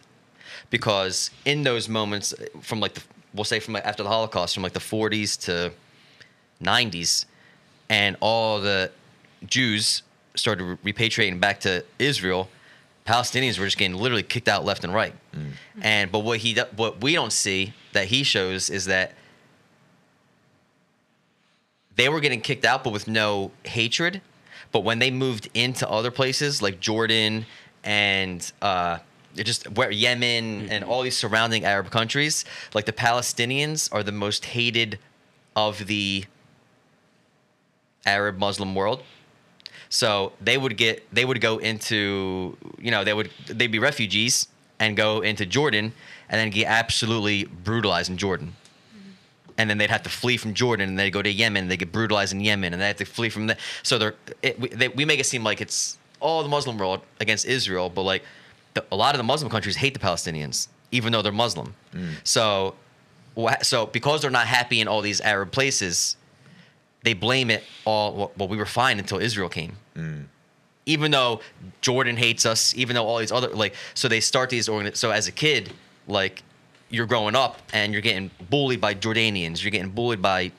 because 0.75 1.31
in 1.45 1.63
those 1.63 1.89
moments 1.89 2.35
from 2.61 2.81
like 2.81 2.95
the 2.95 3.03
we'll 3.33 3.45
say 3.45 3.61
from 3.61 3.75
like 3.75 3.87
after 3.87 4.03
the 4.03 4.09
Holocaust 4.09 4.55
from 4.55 4.65
like 4.65 4.73
the 4.73 4.81
40s 4.81 5.41
to 5.43 5.73
90s 6.61 7.27
and 7.89 8.17
all 8.19 8.61
the 8.61 8.91
Jews 9.47 10.03
started 10.35 10.65
repatriating 10.83 11.39
back 11.39 11.61
to 11.61 11.85
Israel, 12.01 12.49
Palestinians 13.07 13.57
were 13.57 13.67
just 13.67 13.79
getting 13.79 13.97
literally 13.97 14.25
kicked 14.25 14.49
out 14.49 14.65
left 14.65 14.83
and 14.83 14.93
right. 14.93 15.15
And 15.81 16.11
but 16.11 16.25
what 16.25 16.39
he 16.41 16.59
what 16.75 17.01
we 17.01 17.13
don't 17.13 17.33
see 17.33 17.73
that 17.93 18.07
he 18.07 18.25
shows 18.25 18.69
is 18.69 18.87
that 18.87 19.13
they 21.95 22.09
were 22.09 22.19
getting 22.19 22.41
kicked 22.41 22.65
out, 22.65 22.83
but 22.83 22.93
with 22.93 23.07
no 23.07 23.53
hatred. 23.63 24.21
But 24.73 24.81
when 24.81 24.99
they 24.99 25.13
moved 25.13 25.49
into 25.55 25.89
other 25.89 26.11
places 26.11 26.61
like 26.61 26.81
Jordan 26.81 27.47
and 27.85 28.51
uh, 28.61 28.99
just 29.37 29.71
where 29.73 29.91
Yemen 29.91 30.69
and 30.71 30.83
mm-hmm. 30.83 30.91
all 30.91 31.03
these 31.03 31.17
surrounding 31.17 31.65
Arab 31.65 31.91
countries, 31.91 32.45
like 32.75 32.87
the 32.87 32.93
Palestinians 32.93 33.93
are 33.93 34.03
the 34.03 34.13
most 34.13 34.47
hated 34.47 34.99
of 35.57 35.87
the 35.87 36.25
Arab 38.07 38.39
Muslim 38.39 38.75
world. 38.75 39.03
So 39.89 40.33
they 40.41 40.59
would 40.59 40.77
get 40.77 41.03
they 41.13 41.25
would 41.25 41.41
go 41.41 41.59
into 41.59 42.57
you 42.79 42.91
know 42.91 43.05
they 43.05 43.15
would 43.15 43.31
they'd 43.47 43.69
be 43.69 43.79
refugees 43.79 44.49
and 44.81 44.97
go 44.97 45.21
into 45.21 45.47
Jordan 45.47 45.93
and 46.29 46.41
then 46.41 46.51
get 46.51 46.67
absolutely 46.67 47.45
brutalized 47.45 48.11
in 48.11 48.17
Jordan. 48.17 48.55
Mm-hmm. 48.93 49.11
And 49.59 49.71
then 49.71 49.79
they'd 49.79 49.91
have 49.91 50.03
to 50.03 50.11
flee 50.11 50.37
from 50.37 50.55
Jordan, 50.55 50.89
and 50.89 50.99
they'd 50.99 51.11
go 51.11 51.23
to 51.23 51.31
Yemen. 51.31 51.69
They 51.69 51.77
get 51.77 51.93
brutalized 51.93 52.33
in 52.33 52.41
Yemen, 52.41 52.73
and 52.73 52.83
they 52.83 52.89
have 52.89 52.97
to 52.97 53.05
flee 53.05 53.29
from 53.29 53.47
there. 53.47 53.57
So 53.83 53.99
they're 53.99 54.15
it, 54.43 54.59
we, 54.59 54.69
they, 54.69 54.89
we 54.89 55.05
make 55.05 55.21
it 55.21 55.27
seem 55.27 55.45
like 55.45 55.61
it's 55.61 55.99
all 56.21 56.43
the 56.43 56.49
Muslim 56.49 56.79
world 56.79 57.03
against 57.21 57.47
Israel, 57.47 57.89
but 57.89 58.03
like 58.03 58.25
the, 58.75 58.85
a 58.93 58.97
lot 58.97 59.15
of 59.15 59.19
the 59.19 59.25
Muslim 59.25 59.51
countries 59.51 59.77
hate 59.77 59.95
the 59.95 60.01
Palestinians, 60.01 60.69
even 60.91 61.13
though 61.13 61.23
they're 61.23 61.33
Muslim. 61.33 61.75
Mm. 61.95 62.15
So, 62.25 62.75
wha- 63.35 63.63
so 63.63 63.87
because 63.87 64.23
they're 64.23 64.31
not 64.31 64.47
happy 64.47 64.81
in 64.81 64.89
all 64.89 65.01
these 65.01 65.21
Arab 65.21 65.53
places, 65.53 66.17
they 67.03 67.15
blame 67.15 67.51
it 67.51 67.65
all. 67.85 68.33
Well, 68.37 68.49
we 68.49 68.57
were 68.57 68.67
fine 68.67 68.99
until 68.99 69.19
Israel 69.19 69.49
came. 69.49 69.77
Mm. 69.97 70.25
Even 70.87 71.11
though 71.11 71.41
Jordan 71.81 72.17
hates 72.17 72.45
us, 72.45 72.75
even 72.77 72.95
though 72.95 73.07
all 73.07 73.19
these 73.19 73.33
other 73.33 73.49
like, 73.49 73.75
so 73.95 74.09
they 74.09 74.21
start 74.21 74.51
these 74.51 74.69
organ. 74.69 74.95
So 74.95 75.11
as 75.11 75.29
a 75.29 75.33
kid, 75.33 75.73
like 76.07 76.43
you're 76.91 77.07
growing 77.07 77.35
up 77.35 77.61
and 77.73 77.93
you're 77.93 78.03
getting 78.03 78.31
bullied 78.51 78.81
by 78.81 78.95
Jordanians, 78.95 79.63
you're 79.63 79.71
getting 79.71 79.91
bullied 79.91 80.21
by 80.21 80.53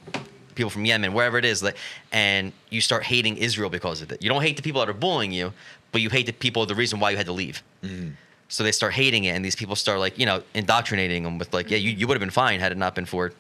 people 0.56 0.70
from 0.70 0.86
Yemen, 0.86 1.14
wherever 1.14 1.38
it 1.38 1.46
is, 1.46 1.62
like, 1.62 1.76
and 2.12 2.54
you 2.70 2.82
start 2.82 3.04
hating 3.04 3.38
Israel 3.38 3.70
because 3.70 4.02
of 4.02 4.12
it. 4.12 4.24
You 4.24 4.30
don't 4.30 4.42
hate 4.42 4.56
the 4.56 4.64
people 4.64 4.80
that 4.80 4.90
are 4.90 4.94
bullying 4.94 5.32
you, 5.32 5.54
but 5.96 6.02
you 6.02 6.10
hate 6.10 6.26
the 6.26 6.34
people 6.34 6.66
the 6.66 6.76
reason 6.76 7.00
why 7.00 7.10
you 7.12 7.16
had 7.16 7.26
to 7.26 7.32
leave. 7.32 7.64
Mm-hmm. 7.82 8.10
So 8.50 8.64
they 8.66 8.74
start 8.74 8.92
hating 8.92 9.24
it, 9.24 9.30
and 9.30 9.46
these 9.46 9.56
people 9.56 9.78
start 9.78 9.98
like 10.06 10.20
you 10.20 10.26
know 10.26 10.44
indoctrinating 10.54 11.24
them 11.24 11.38
with 11.38 11.54
like, 11.54 11.72
yeah, 11.72 11.78
you, 11.78 11.92
you 11.92 12.06
would 12.06 12.16
have 12.18 12.26
been 12.28 12.38
fine 12.44 12.60
had 12.60 12.74
it 12.74 12.78
not 12.78 12.96
been 12.96 13.06
for, 13.06 13.32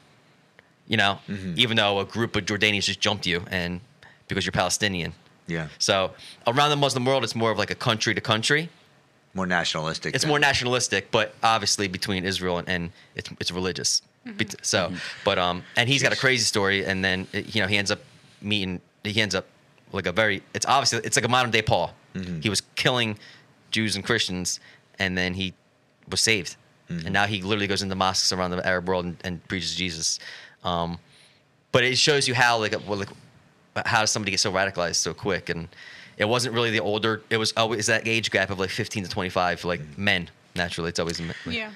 you 0.87 0.95
know, 0.95 1.19
mm-hmm. 1.27 1.53
even 1.57 1.75
though 1.75 1.99
a 1.99 2.05
group 2.05 2.33
of 2.37 2.45
Jordanians 2.45 2.85
just 2.85 3.01
jumped 3.01 3.25
you 3.25 3.43
and 3.51 3.81
because 4.29 4.45
you're 4.45 4.53
Palestinian. 4.63 5.11
Yeah. 5.47 5.67
So 5.79 5.95
around 6.47 6.69
the 6.69 6.77
Muslim 6.77 7.03
world, 7.03 7.25
it's 7.25 7.35
more 7.35 7.51
of 7.51 7.57
like 7.57 7.71
a 7.71 7.79
country 7.89 8.13
to 8.15 8.21
country. 8.21 8.69
More 9.33 9.45
nationalistic. 9.45 10.15
It's 10.15 10.23
than- 10.23 10.29
more 10.29 10.39
nationalistic, 10.39 11.11
but 11.11 11.35
obviously 11.43 11.89
between 11.89 12.23
Israel 12.23 12.57
and, 12.59 12.69
and 12.69 12.91
it's 13.17 13.29
it's 13.41 13.51
religious. 13.51 14.01
Mm-hmm. 14.25 14.37
Bet- 14.37 14.65
So, 14.65 14.93
but 15.25 15.37
um, 15.37 15.57
and 15.75 15.89
he's 15.89 16.01
got 16.01 16.13
a 16.13 16.19
crazy 16.25 16.45
story, 16.45 16.85
and 16.85 17.03
then 17.03 17.27
you 17.33 17.59
know 17.61 17.67
he 17.67 17.77
ends 17.81 17.91
up 17.91 17.99
meeting. 18.41 18.79
He 19.03 19.21
ends 19.21 19.35
up 19.35 19.45
like 19.91 20.07
a 20.07 20.13
very. 20.13 20.37
It's 20.53 20.65
obviously 20.65 20.99
it's 21.07 21.17
like 21.17 21.25
a 21.25 21.33
modern 21.37 21.51
day 21.51 21.61
Paul. 21.61 21.93
Mm-hmm. 22.15 22.41
He 22.41 22.49
was 22.49 22.61
killing 22.75 23.17
Jews 23.71 23.95
and 23.95 24.03
Christians, 24.03 24.59
and 24.99 25.17
then 25.17 25.33
he 25.33 25.53
was 26.09 26.21
saved, 26.21 26.55
and 26.89 27.01
mm-hmm. 27.01 27.11
now 27.11 27.25
he 27.25 27.41
literally 27.41 27.67
goes 27.67 27.81
into 27.81 27.95
mosques 27.95 28.31
around 28.31 28.51
the 28.51 28.65
Arab 28.65 28.87
world 28.87 29.05
and, 29.05 29.17
and 29.23 29.47
preaches 29.47 29.75
Jesus. 29.75 30.19
Um, 30.63 30.97
but 31.71 31.83
it 31.83 31.97
shows 31.97 32.27
you 32.27 32.33
how 32.33 32.57
like 32.57 32.73
well, 32.87 32.99
like 32.99 33.09
how 33.85 33.99
does 33.99 34.11
somebody 34.11 34.31
get 34.31 34.39
so 34.39 34.51
radicalized 34.51 34.95
so 34.95 35.13
quick 35.13 35.49
and 35.49 35.67
it 36.17 36.25
wasn't 36.25 36.53
really 36.53 36.71
the 36.71 36.79
older 36.79 37.21
it 37.29 37.37
was 37.37 37.53
always 37.57 37.87
that 37.87 38.07
age 38.07 38.31
gap 38.31 38.49
of 38.49 38.59
like 38.59 38.69
15 38.69 39.03
to 39.03 39.09
25 39.09 39.59
for 39.59 39.67
like 39.67 39.81
mm-hmm. 39.81 40.03
men 40.03 40.29
naturally 40.55 40.89
it's 40.89 40.99
always 40.99 41.19
men. 41.19 41.35
Yeah. 41.45 41.71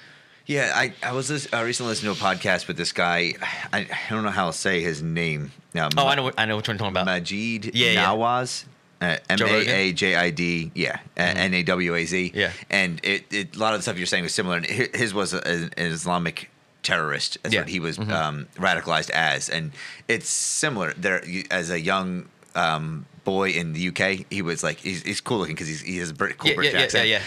Yeah, 0.46 0.72
I, 0.74 0.94
I 1.04 1.12
was 1.12 1.30
lis- 1.30 1.48
I 1.54 1.62
recently 1.62 1.92
listening 1.92 2.16
to 2.16 2.20
a 2.20 2.24
podcast 2.24 2.68
with 2.68 2.76
this 2.76 2.92
guy. 2.92 3.34
I, 3.72 3.82
I 3.82 4.10
don't 4.10 4.24
know 4.24 4.32
how 4.32 4.48
to 4.48 4.54
say 4.54 4.82
his 4.82 5.00
name. 5.04 5.52
Now, 5.76 5.90
oh 5.96 6.08
i 6.08 6.16
know 6.16 6.24
what- 6.24 6.40
i 6.40 6.46
know 6.46 6.58
which 6.58 6.68
one 6.68 6.76
you're 6.76 6.90
talking 6.90 7.00
about 7.00 7.06
Maajid 7.06 7.72
Yeah, 7.76 7.92
yeah. 7.92 8.60
Uh, 9.02 9.18
M 9.30 9.40
A? 9.42 9.46
A 9.68 9.94
J 9.94 10.16
I 10.16 10.30
D, 10.30 10.72
yeah, 10.76 11.00
N 11.16 11.54
A 11.54 11.64
W 11.64 11.96
A 11.96 12.06
Z. 12.06 12.32
Yeah. 12.36 12.52
and 12.70 13.00
it, 13.04 13.32
it 13.32 13.56
a 13.56 13.60
lot 13.60 13.74
of 13.74 13.80
the 13.80 13.84
stuff 13.84 13.98
you're 13.98 14.06
saying 14.06 14.24
was 14.24 14.34
similar. 14.34 14.58
And 14.58 14.66
his 14.66 15.14
was 15.14 15.34
a, 15.34 15.46
an 15.48 15.72
Islamic 15.78 16.50
terrorist. 16.84 17.38
That's 17.44 17.54
Yeah. 17.56 17.62
what 17.62 17.70
he 17.70 17.80
was 17.80 17.98
um, 17.98 18.48
radicalized 18.56 19.10
as, 19.12 19.48
and 19.50 19.72
it's 20.08 20.28
similar. 20.30 20.94
There, 20.98 21.24
as 21.50 21.70
a 21.70 21.80
young 21.80 22.28
um, 22.56 23.06
boy 23.24 23.52
in 23.52 23.72
the 23.74 23.88
UK, 23.90 24.26
he 24.30 24.42
was 24.42 24.64
like 24.64 24.80
he's, 24.80 25.02
he's 25.04 25.22
cool 25.22 25.40
looking 25.40 25.56
because 25.56 25.80
he 25.82 25.98
has 26.00 26.10
a 26.10 26.14
cool 26.14 26.28
Yeah, 26.50 26.56
British 26.56 26.74
yeah, 26.74 26.80
yeah, 26.80 26.84
accent. 26.84 27.08
yeah, 27.08 27.22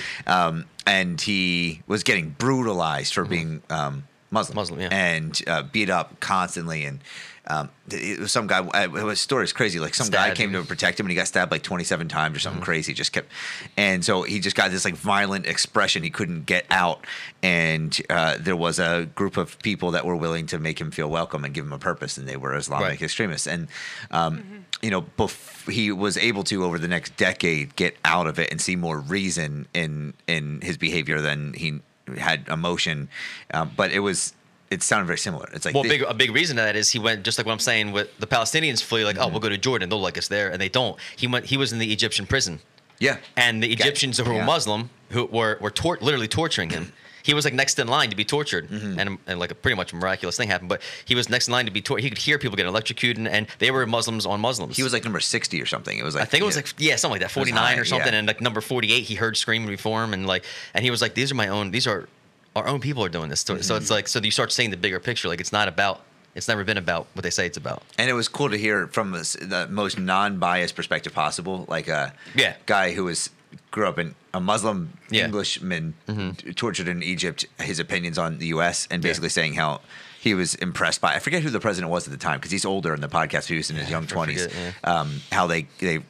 Um, 0.46 0.64
and 0.86 1.20
he 1.20 1.82
was 1.86 2.02
getting 2.02 2.30
brutalized 2.30 3.14
for 3.14 3.24
being 3.24 3.62
um, 3.70 4.04
Muslim, 4.30 4.56
Muslim, 4.56 4.80
yeah. 4.80 4.88
and 4.90 5.40
uh, 5.46 5.62
beat 5.62 5.88
up 5.88 6.20
constantly 6.20 6.84
and. 6.84 7.00
Um, 7.48 7.70
it 7.90 8.20
was 8.20 8.30
some 8.30 8.46
guy. 8.46 8.60
uh, 8.60 8.88
His 9.08 9.20
story 9.20 9.42
is 9.42 9.52
crazy. 9.52 9.80
Like 9.80 9.94
some 9.94 10.08
guy 10.10 10.32
came 10.32 10.52
to 10.52 10.62
protect 10.62 11.00
him, 11.00 11.06
and 11.06 11.10
he 11.10 11.16
got 11.16 11.26
stabbed 11.26 11.50
like 11.50 11.62
27 11.64 12.06
times 12.06 12.36
or 12.36 12.40
something 12.40 12.62
crazy. 12.62 12.94
Just 12.94 13.12
kept, 13.12 13.28
and 13.76 14.04
so 14.04 14.22
he 14.22 14.38
just 14.38 14.54
got 14.54 14.70
this 14.70 14.84
like 14.84 14.94
violent 14.94 15.46
expression 15.46 16.04
he 16.04 16.10
couldn't 16.10 16.46
get 16.46 16.64
out. 16.70 17.04
And 17.42 18.00
uh, 18.08 18.36
there 18.38 18.54
was 18.54 18.78
a 18.78 19.08
group 19.16 19.36
of 19.36 19.58
people 19.58 19.90
that 19.90 20.06
were 20.06 20.14
willing 20.14 20.46
to 20.46 20.58
make 20.60 20.80
him 20.80 20.92
feel 20.92 21.08
welcome 21.10 21.44
and 21.44 21.52
give 21.52 21.64
him 21.64 21.72
a 21.72 21.78
purpose, 21.80 22.16
and 22.16 22.28
they 22.28 22.36
were 22.36 22.54
Islamic 22.54 22.86
Right. 22.88 23.02
extremists. 23.02 23.48
And 23.48 23.66
um, 24.12 24.64
you 24.80 24.90
know, 24.90 25.02
bef- 25.02 25.68
he 25.70 25.90
was 25.90 26.16
able 26.16 26.44
to 26.44 26.64
over 26.64 26.78
the 26.78 26.88
next 26.88 27.16
decade 27.16 27.74
get 27.74 27.96
out 28.04 28.28
of 28.28 28.38
it 28.38 28.52
and 28.52 28.60
see 28.60 28.76
more 28.76 29.00
reason 29.00 29.66
in 29.74 30.14
in 30.28 30.60
his 30.60 30.76
behavior 30.76 31.20
than 31.20 31.54
he 31.54 31.80
had 32.18 32.46
emotion. 32.48 33.08
Um, 33.52 33.72
but 33.76 33.90
it 33.90 33.98
was. 34.00 34.32
It 34.72 34.82
sounded 34.82 35.06
very 35.06 35.18
similar. 35.18 35.48
It's 35.52 35.64
like 35.64 35.74
Well, 35.74 35.82
the- 35.84 35.88
big 35.90 36.02
a 36.02 36.14
big 36.14 36.30
reason 36.32 36.56
to 36.56 36.62
that 36.62 36.76
is 36.76 36.90
he 36.90 36.98
went 36.98 37.22
just 37.24 37.36
like 37.38 37.46
what 37.46 37.52
I'm 37.52 37.58
saying 37.70 37.92
with 37.92 38.08
the 38.18 38.26
Palestinians 38.26 38.82
flee 38.82 39.04
like 39.04 39.16
oh 39.16 39.22
Mm-hmm. 39.22 39.32
we'll 39.32 39.40
go 39.40 39.48
to 39.48 39.58
Jordan 39.58 39.88
they'll 39.88 40.00
like 40.00 40.18
us 40.18 40.28
there 40.28 40.50
and 40.50 40.60
they 40.60 40.68
don't. 40.68 40.96
He 41.16 41.26
went 41.26 41.46
he 41.46 41.56
was 41.56 41.72
in 41.72 41.78
the 41.78 41.92
Egyptian 41.92 42.26
prison 42.26 42.60
yeah, 42.98 43.16
and 43.36 43.60
the 43.62 43.72
Egyptians 43.72 44.18
who 44.18 44.24
were 44.30 44.34
yeah. 44.36 44.44
Muslim 44.46 44.90
who 45.10 45.26
were 45.26 45.58
were 45.60 45.70
tor- 45.70 45.98
literally 46.00 46.28
torturing 46.28 46.70
him. 46.70 46.92
He 47.24 47.34
was 47.34 47.44
like 47.44 47.54
next 47.54 47.78
in 47.78 47.86
line 47.86 48.10
to 48.10 48.16
be 48.16 48.24
tortured, 48.24 48.68
Mm-hmm. 48.68 48.98
and, 48.98 49.18
and 49.28 49.38
like 49.38 49.52
a 49.52 49.54
pretty 49.54 49.76
much 49.76 49.94
miraculous 49.94 50.36
thing 50.36 50.48
happened. 50.48 50.68
But 50.68 50.82
he 51.04 51.14
was 51.14 51.28
next 51.28 51.46
in 51.46 51.52
line 51.52 51.66
to 51.66 51.70
be 51.70 51.80
tortured. 51.80 52.02
He 52.02 52.10
could 52.10 52.18
hear 52.18 52.36
people 52.36 52.56
getting 52.56 52.70
electrocuted, 52.74 53.18
and, 53.18 53.28
and 53.28 53.46
they 53.60 53.70
were 53.70 53.86
Muslims 53.86 54.26
on 54.26 54.40
Muslims. 54.40 54.76
he 54.76 54.82
was 54.82 54.92
like 54.92 55.04
number 55.04 55.20
60 55.20 55.62
or 55.62 55.66
something. 55.66 55.96
It 55.96 56.02
was 56.02 56.16
like 56.16 56.22
I 56.22 56.24
think 56.24 56.42
it 56.42 56.46
was 56.46 56.56
like 56.56 56.74
yeah, 56.78 56.96
something 56.96 57.20
like 57.20 57.20
that, 57.20 57.30
49 57.30 57.78
or 57.78 57.84
something, 57.84 58.12
yeah. 58.12 58.18
and 58.18 58.26
like 58.26 58.40
number 58.40 58.60
48, 58.60 59.04
he 59.04 59.14
heard 59.14 59.36
scream 59.36 59.66
reform, 59.66 60.12
and 60.14 60.26
like, 60.26 60.44
and 60.74 60.84
he 60.84 60.90
was 60.90 61.00
like, 61.00 61.14
these 61.14 61.30
are 61.30 61.36
my 61.36 61.46
own, 61.46 61.70
these 61.70 61.86
are 61.86 62.08
our 62.56 62.66
own 62.68 62.80
people 62.80 63.04
are 63.04 63.08
doing 63.08 63.28
this. 63.30 63.40
So, 63.40 63.60
so 63.60 63.76
it's 63.76 63.86
Mm-hmm. 63.86 63.94
like, 63.94 64.08
so 64.08 64.20
you 64.20 64.30
start 64.30 64.52
seeing 64.52 64.70
the 64.70 64.76
bigger 64.76 65.00
picture. 65.00 65.28
Like 65.28 65.40
it's 65.40 65.52
not 65.52 65.68
about, 65.68 66.02
it's 66.34 66.48
never 66.48 66.64
been 66.64 66.78
about 66.78 67.06
what 67.14 67.22
they 67.22 67.30
say 67.30 67.46
it's 67.46 67.56
about. 67.56 67.82
And 67.98 68.08
it 68.10 68.14
was 68.14 68.28
cool 68.28 68.50
to 68.50 68.56
hear 68.58 68.86
from 68.88 69.12
the, 69.12 69.66
most 69.70 69.98
non-biased 69.98 70.74
perspective 70.76 71.12
possible, 71.14 71.64
like 71.68 71.88
a 71.88 72.12
Yeah. 72.34 72.54
guy 72.66 72.92
who 72.92 73.04
was 73.04 73.30
grew 73.70 73.86
up 73.86 73.98
in 73.98 74.14
a 74.32 74.40
Muslim 74.40 74.92
Yeah. 75.10 75.26
Englishman 75.26 75.94
t- 76.06 76.52
tortured 76.54 76.88
in 76.88 77.02
Egypt. 77.02 77.44
His 77.60 77.78
opinions 77.78 78.16
on 78.18 78.38
the 78.38 78.46
U.S. 78.48 78.88
and 78.90 79.02
basically 79.02 79.28
saying 79.28 79.54
how 79.54 79.80
he 80.20 80.32
was 80.34 80.54
impressed 80.56 81.00
by. 81.00 81.14
I 81.14 81.18
forget 81.18 81.42
who 81.42 81.50
the 81.50 81.60
president 81.60 81.90
was 81.90 82.06
at 82.06 82.12
the 82.12 82.18
time 82.18 82.38
because 82.38 82.50
he's 82.50 82.64
older 82.64 82.94
in 82.94 83.00
the 83.02 83.08
podcast. 83.08 83.46
He 83.46 83.56
was 83.56 83.68
in 83.70 83.76
his 83.76 83.90
young 83.90 84.06
twenties. 84.06 84.44
forget, 84.46 84.74
um, 84.84 85.20
how 85.32 85.46
they 85.46 85.66
they 85.80 86.00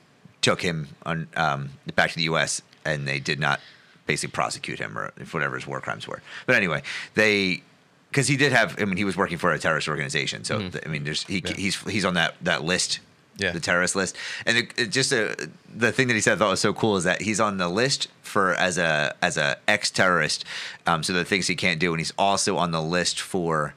took 0.41 0.61
him 0.63 0.89
on 1.05 1.29
um, 1.37 1.71
back 1.97 2.11
to 2.11 2.17
the 2.17 2.25
U.S. 2.25 2.63
and 2.85 3.09
they 3.09 3.19
did 3.19 3.41
not 3.41 3.59
basically 4.07 4.33
prosecute 4.33 4.79
him 4.79 4.97
or 4.99 5.13
whatever 5.31 5.57
his 5.57 5.67
war 5.67 5.81
crimes 5.81 6.07
were. 6.09 6.23
But 6.47 6.57
anyway, 6.57 6.83
they 7.15 7.63
because 8.11 8.29
he 8.29 8.37
did 8.37 8.53
have. 8.53 8.81
I 8.81 8.85
mean, 8.85 8.97
he 8.97 9.05
was 9.05 9.17
working 9.17 9.39
for 9.39 9.53
a 9.53 9.59
terrorist 9.59 9.89
organization. 9.89 10.45
So 10.45 10.59
th- 10.59 10.85
I 10.85 10.89
mean, 10.89 11.05
there's 11.05 11.23
he 11.25 11.41
Mm-hmm. 11.41 11.47
Yeah. 11.49 11.55
he's 11.57 11.77
he's 11.83 12.05
on 12.05 12.15
that 12.15 12.35
that 12.43 12.63
list. 12.65 13.01
Yeah. 13.39 13.53
The 13.53 13.61
terrorist 13.61 13.97
list, 13.97 14.15
and 14.45 14.59
it, 14.59 14.79
it 14.79 14.87
just 14.91 15.11
uh, 15.11 15.35
the 15.75 15.91
thing 15.91 16.09
that 16.09 16.15
he 16.15 16.21
said 16.21 16.35
I 16.35 16.37
thought 16.37 16.51
was 16.51 16.61
so 16.61 16.75
cool 16.75 16.99
is 16.99 17.05
that 17.05 17.23
he's 17.23 17.41
on 17.41 17.57
the 17.57 17.67
list 17.69 18.09
for 18.21 18.53
as 18.57 18.77
a 18.77 19.15
as 19.23 19.39
a 19.39 19.57
ex 19.67 19.91
terrorist, 19.91 20.45
um, 20.87 21.03
so 21.03 21.15
the 21.15 21.25
things 21.25 21.47
he 21.47 21.57
can't 21.57 21.81
do, 21.81 21.93
and 21.95 21.99
he's 21.99 22.13
also 22.19 22.59
on 22.59 22.73
the 22.73 22.83
list 22.83 23.23
for 23.23 23.73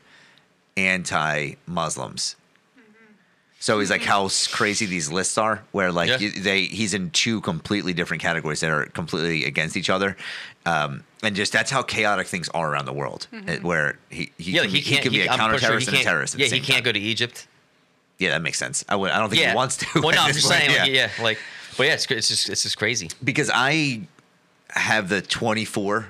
anti 0.76 1.53
Muslims. 1.65 2.35
So 3.65 3.79
he's 3.79 3.89
like 3.89 4.03
how 4.03 4.29
crazy 4.51 4.85
these 4.85 5.11
lists 5.11 5.39
are, 5.39 5.63
where 5.71 5.91
like 5.91 6.07
Yeah. 6.09 6.19
you- 6.19 6.29
they 6.29 6.65
he's 6.65 6.93
in 6.93 7.09
two 7.09 7.41
completely 7.41 7.93
different 7.93 8.21
categories 8.21 8.59
that 8.59 8.69
are 8.69 8.85
completely 8.85 9.43
against 9.45 9.75
each 9.75 9.89
other, 9.89 10.15
um, 10.67 11.03
and 11.23 11.35
just 11.35 11.51
that's 11.51 11.71
how 11.71 11.81
chaotic 11.81 12.27
things 12.27 12.47
are 12.49 12.69
around 12.71 12.85
the 12.85 12.93
world. 12.93 13.25
uh, 13.33 13.55
Where 13.63 13.97
he 14.11 14.31
he, 14.37 14.51
Yeah, 14.51 14.61
can, 14.61 14.69
he 14.69 14.79
he, 14.81 14.97
can 14.97 15.11
be 15.11 15.21
a 15.21 15.25
pretty 15.25 15.27
sure 15.29 15.37
counter 15.37 15.57
terrorist 15.59 15.87
and 15.87 15.97
a 15.97 16.03
terrorist. 16.03 16.35
Yeah, 16.37 16.45
he 16.45 16.59
can't 16.59 16.67
time. 16.67 16.83
go 16.83 16.91
to 16.91 16.99
Egypt. 16.99 17.47
Yeah, 18.19 18.29
that 18.29 18.43
makes 18.43 18.59
sense. 18.59 18.85
I 18.87 18.95
would. 18.97 19.09
I 19.09 19.17
don't 19.17 19.31
think 19.31 19.41
Yeah, 19.41 19.49
he 19.49 19.55
wants 19.55 19.77
to. 19.77 19.87
Well, 19.95 20.11
no, 20.13 20.21
I'm 20.25 20.31
just 20.33 20.47
point, 20.47 20.61
saying. 20.61 20.79
Like, 20.81 20.91
yeah, 20.91 21.09
like, 21.19 21.39
but 21.75 21.87
yeah, 21.87 21.93
it's 21.93 22.05
it's 22.11 22.27
just 22.27 22.49
it's 22.49 22.61
just 22.61 22.77
crazy. 22.77 23.09
because 23.23 23.49
I 23.51 24.01
have 24.69 25.09
the 25.09 25.23
24 25.23 26.05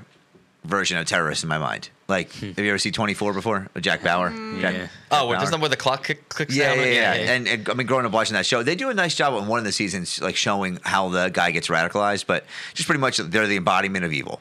version 0.66 0.98
of 0.98 1.06
terrorist 1.08 1.42
in 1.44 1.48
my 1.48 1.58
mind. 1.58 1.90
Like, 2.08 2.32
hmm. 2.34 2.48
have 2.50 2.60
you 2.60 2.70
ever 2.70 2.78
seen 2.78 2.94
24 2.94 3.34
before 3.34 3.68
with 3.74 3.84
Jack 3.84 4.02
mm. 4.02 4.06
Bauer? 4.06 4.30
Jack- 4.62 4.74
Yeah. 4.76 4.80
Oh, 4.80 4.84
Jack 4.84 4.90
Oh, 5.12 5.28
Bauer? 5.28 5.36
doesn't 5.40 5.52
that 5.52 5.60
where 5.60 5.70
the 5.70 5.76
clock 5.76 6.04
click, 6.04 6.30
clicks 6.30 6.56
Yeah, 6.56 6.76
down? 6.76 6.86
yeah, 6.86 6.94
yeah, 6.94 7.14
And, 7.14 7.48
and 7.48 7.70
I 7.70 7.74
mean, 7.74 7.88
growing 7.88 8.06
up 8.06 8.12
watching 8.12 8.36
that 8.36 8.46
show, 8.46 8.62
they 8.62 8.76
do 8.76 8.90
a 8.90 8.94
nice 8.94 9.16
job 9.16 9.34
on 9.34 9.48
one 9.48 9.58
of 9.58 9.66
the 9.66 9.72
seasons, 9.72 10.22
like 10.22 10.36
showing 10.36 10.80
how 10.84 11.10
the 11.10 11.30
guy 11.30 11.50
gets 11.50 11.68
radicalized. 11.68 12.28
But 12.28 12.46
just 12.76 12.88
pretty 12.88 13.02
much, 13.02 13.18
they're 13.18 13.48
the 13.48 13.58
embodiment 13.58 14.06
of 14.06 14.14
evil, 14.14 14.40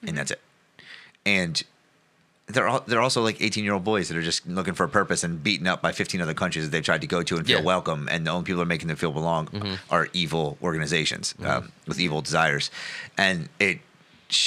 and 0.00 0.08
mm-hmm. 0.10 0.16
that's 0.16 0.30
it. 0.30 0.40
And 1.26 1.62
they're 2.46 2.68
all, 2.68 2.80
they're 2.86 3.02
also 3.02 3.22
like 3.22 3.42
18 3.42 3.64
year 3.64 3.74
old 3.74 3.84
boys 3.84 4.08
that 4.08 4.16
are 4.16 4.22
just 4.22 4.46
looking 4.46 4.74
for 4.74 4.84
a 4.84 4.88
purpose 4.88 5.24
and 5.24 5.42
beaten 5.42 5.66
up 5.66 5.82
by 5.82 5.92
15 5.92 6.20
other 6.20 6.34
countries 6.34 6.64
that 6.64 6.70
they've 6.70 6.84
tried 6.84 7.00
to 7.00 7.06
go 7.06 7.22
to 7.22 7.36
and 7.36 7.46
feel 7.46 7.58
Yeah. 7.58 7.64
welcome. 7.64 8.08
And 8.10 8.26
the 8.26 8.30
only 8.30 8.44
people 8.44 8.58
that 8.58 8.62
are 8.62 8.66
making 8.66 8.88
them 8.88 8.96
feel 8.96 9.10
belong 9.10 9.48
mm-hmm. 9.48 9.74
are 9.90 10.08
evil 10.12 10.56
organizations 10.62 11.34
mm-hmm. 11.34 11.50
um, 11.50 11.72
with 11.88 11.98
evil 11.98 12.22
desires. 12.22 12.70
And 13.18 13.48
it, 13.58 13.80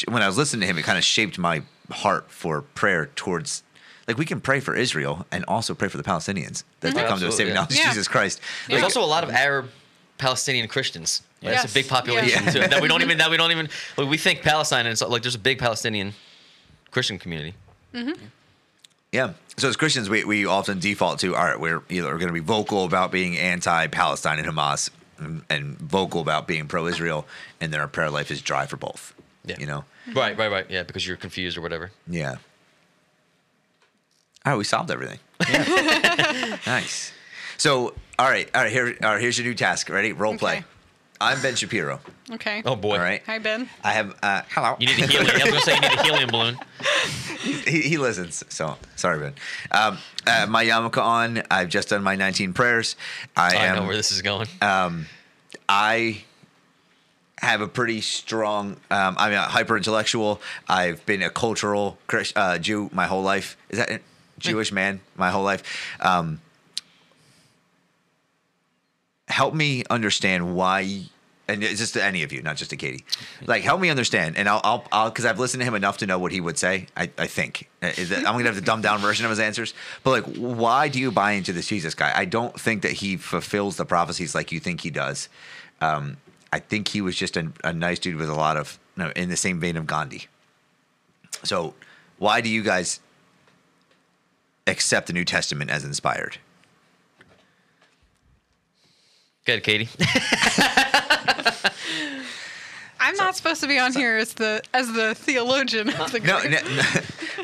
when 0.07 0.23
I 0.23 0.27
was 0.27 0.37
listening 0.37 0.61
to 0.61 0.67
him, 0.67 0.77
it 0.77 0.83
kind 0.83 0.97
of 0.97 1.03
shaped 1.03 1.37
my 1.37 1.61
heart 1.91 2.29
for 2.31 2.61
prayer 2.61 3.07
towards. 3.15 3.63
Like 4.07 4.17
we 4.17 4.25
can 4.25 4.41
pray 4.41 4.59
for 4.59 4.75
Israel 4.75 5.25
and 5.31 5.45
also 5.47 5.73
pray 5.75 5.87
for 5.87 5.97
the 5.97 6.03
Palestinians 6.03 6.63
that 6.79 6.95
they 6.95 7.01
Mhm. 7.03 7.07
come 7.07 7.19
to 7.19 7.27
a 7.27 7.31
saving 7.31 7.53
Absolutely, 7.53 7.53
knowledge 7.53 7.71
of 7.71 7.77
yeah. 7.77 7.89
Jesus 7.89 8.07
Christ. 8.07 8.41
There's 8.67 8.79
Yeah. 8.79 8.83
also 8.85 9.03
a 9.03 9.05
lot 9.05 9.23
of 9.23 9.29
Arab 9.29 9.69
Palestinian 10.17 10.67
Christians. 10.67 11.21
Like, 11.41 11.53
That's 11.55 11.71
a 11.71 11.73
big 11.73 11.87
population 11.87 12.43
Yeah. 12.45 12.51
too. 12.51 12.59
That 12.67 12.81
we 12.81 12.87
don't 12.87 13.01
even 13.07 13.17
that 13.19 13.29
we 13.29 13.37
don't 13.37 13.51
even 13.51 13.69
like, 13.97 14.09
we 14.09 14.17
think 14.17 14.41
Palestine 14.41 14.85
and 14.85 14.89
it's 14.93 15.01
like 15.01 15.21
there's 15.21 15.35
a 15.35 15.39
big 15.39 15.59
Palestinian 15.59 16.13
Christian 16.91 17.19
community. 17.19 17.53
Yeah. 19.11 19.33
So 19.57 19.67
as 19.69 19.75
Christians, 19.75 20.09
we, 20.09 20.23
we 20.23 20.45
often 20.45 20.79
default 20.79 21.19
to 21.19 21.35
all 21.35 21.43
right, 21.45 21.59
we're 21.59 21.81
either 21.89 22.09
going 22.17 22.27
to 22.27 22.33
be 22.33 22.39
vocal 22.39 22.85
about 22.85 23.11
being 23.11 23.37
anti-Palestine 23.37 24.39
and 24.39 24.47
Hamas, 24.47 24.89
and, 25.17 25.43
and 25.49 25.77
vocal 25.79 26.21
about 26.21 26.47
being 26.47 26.67
pro-Israel, 26.67 27.27
and 27.59 27.73
then 27.73 27.79
our 27.79 27.87
prayer 27.87 28.09
life 28.09 28.31
is 28.31 28.41
dry 28.41 28.65
for 28.65 28.77
both. 28.77 29.13
Yeah. 29.49 29.59
You 29.59 29.65
know. 29.65 29.83
Right, 30.13 30.37
right, 30.37 30.51
right. 30.51 30.65
Yeah, 30.69 30.83
because 30.83 31.05
you're 31.07 31.17
confused 31.17 31.57
or 31.57 31.61
whatever. 31.61 31.91
Yeah. 32.07 32.37
All 34.45 34.53
right, 34.53 34.57
we 34.57 34.63
solved 34.63 34.89
everything. 34.89 35.19
nice. 36.65 37.11
So, 37.57 37.93
all 38.17 38.29
right, 38.29 38.49
all 38.55 38.63
right. 38.63 38.71
Here, 38.71 38.95
all 39.03 39.13
right. 39.13 39.21
Here's 39.21 39.37
your 39.37 39.45
new 39.45 39.53
task. 39.53 39.89
Ready? 39.89 40.13
Role 40.13 40.37
play. 40.37 40.63
I'm 41.21 41.41
Ben 41.41 41.55
Shapiro. 41.55 41.99
Okay. 42.31 42.61
Oh 42.65 42.77
boy. 42.77 42.93
All 42.93 43.01
right. 43.01 43.21
Hi, 43.25 43.39
Ben. 43.39 43.69
I 43.83 43.91
have. 43.91 44.17
Uh, 44.23 44.43
hello. 44.49 44.77
You 44.79 44.87
need 44.87 44.99
a 45.03 45.07
helium. 45.07 45.29
I 45.29 45.33
was 45.33 45.43
gonna 45.43 45.59
say 45.61 45.75
you 45.75 45.81
need 45.81 45.99
a 45.99 46.03
helium 46.03 46.29
balloon. 46.29 46.57
he, 47.41 47.81
he 47.81 47.97
listens. 47.97 48.43
So 48.47 48.77
sorry, 48.95 49.19
Ben. 49.19 49.33
Um, 49.71 49.97
uh, 50.25 50.45
my 50.47 50.63
yarmulke 50.63 51.01
on. 51.01 51.43
I've 51.51 51.67
just 51.67 51.89
done 51.89 52.03
my 52.03 52.15
19 52.15 52.53
prayers. 52.53 52.95
I, 53.35 53.55
I 53.55 53.65
am. 53.65 53.75
know 53.75 53.83
where 53.85 53.97
this 53.97 54.13
is 54.13 54.21
going. 54.21 54.47
Um, 54.61 55.07
I 55.67 56.23
have 57.41 57.61
a 57.61 57.67
pretty 57.67 58.01
strong. 58.01 58.77
Um, 58.91 59.15
I'm 59.17 59.33
a 59.33 59.41
hyper 59.41 59.77
intellectual. 59.77 60.41
I've 60.67 61.05
been 61.05 61.21
a 61.21 61.29
cultural 61.29 61.97
uh, 62.35 62.57
Jew 62.59 62.89
my 62.93 63.05
whole 63.07 63.23
life. 63.23 63.57
Is 63.69 63.79
that 63.79 63.89
it? 63.89 64.03
Jewish 64.37 64.71
man 64.71 65.01
my 65.17 65.29
whole 65.31 65.43
life? 65.43 65.63
Um, 65.99 66.39
help 69.27 69.53
me 69.53 69.83
understand 69.89 70.55
why. 70.55 71.03
And 71.47 71.63
it's 71.63 71.79
just 71.79 71.93
to 71.95 72.03
any 72.03 72.21
of 72.21 72.31
you, 72.31 72.43
not 72.43 72.57
just 72.57 72.69
to 72.69 72.77
Catie. 72.77 73.03
Like, 73.47 73.63
help 73.63 73.81
me 73.81 73.89
understand, 73.89 74.37
and 74.37 74.47
I'll, 74.47 74.61
I'll, 74.63 74.85
I'll, 74.91 75.09
because 75.09 75.25
I've 75.25 75.39
listened 75.39 75.61
to 75.61 75.65
him 75.65 75.73
enough 75.73 75.97
to 75.97 76.05
know 76.05 76.19
what 76.19 76.31
he 76.31 76.39
would 76.39 76.59
say. 76.59 76.85
I, 76.95 77.09
I 77.17 77.25
think 77.25 77.67
Uh, 77.81 77.87
is 77.97 78.09
that- 78.09 78.19
I'm 78.19 78.33
gonna 78.35 78.43
have 78.45 78.55
the 78.55 78.61
dumbed 78.61 78.83
down 78.83 78.99
version 78.99 79.25
of 79.25 79.31
his 79.31 79.39
answers. 79.39 79.73
But 80.03 80.11
like, 80.11 80.35
why 80.35 80.89
do 80.89 80.99
you 80.99 81.11
buy 81.11 81.31
into 81.31 81.51
this 81.51 81.65
Jesus 81.67 81.95
guy? 81.95 82.11
I 82.15 82.25
don't 82.25 82.59
think 82.59 82.83
that 82.83 82.91
he 82.91 83.17
fulfills 83.17 83.77
the 83.77 83.85
prophecies 83.85 84.35
like 84.35 84.51
you 84.51 84.59
think 84.59 84.81
he 84.81 84.91
does. 84.91 85.27
Um, 85.81 86.17
I 86.51 86.59
think 86.59 86.87
he 86.89 87.01
was 87.01 87.15
just 87.15 87.37
a, 87.37 87.51
a 87.63 87.71
nice 87.73 87.99
dude 87.99 88.15
with 88.15 88.29
a 88.29 88.33
lot 88.33 88.57
of, 88.57 88.79
you 88.97 89.03
know, 89.03 89.11
in 89.15 89.29
the 89.29 89.37
same 89.37 89.59
vein 89.59 89.77
of 89.77 89.85
Gandhi. 89.85 90.27
So, 91.43 91.73
why 92.17 92.41
do 92.41 92.49
you 92.49 92.63
guys 92.63 92.99
accept 94.67 95.07
the 95.07 95.13
New 95.13 95.25
Testament 95.25 95.69
as 95.69 95.85
inspired? 95.85 96.37
Good, 99.45 99.63
Catie. 99.63 99.89
I'm 103.01 103.15
not 103.15 103.35
supposed 103.35 103.61
to 103.61 103.67
be 103.67 103.79
on 103.79 103.93
here 103.93 104.17
as 104.17 104.33
the 104.33 104.61
as 104.73 104.91
the 104.91 105.15
theologian 105.15 105.89
of 105.89 106.11
the 106.11 106.19
No, 106.19 106.41
group. 106.41 106.51
no, 106.51 106.59
no, 106.59 106.83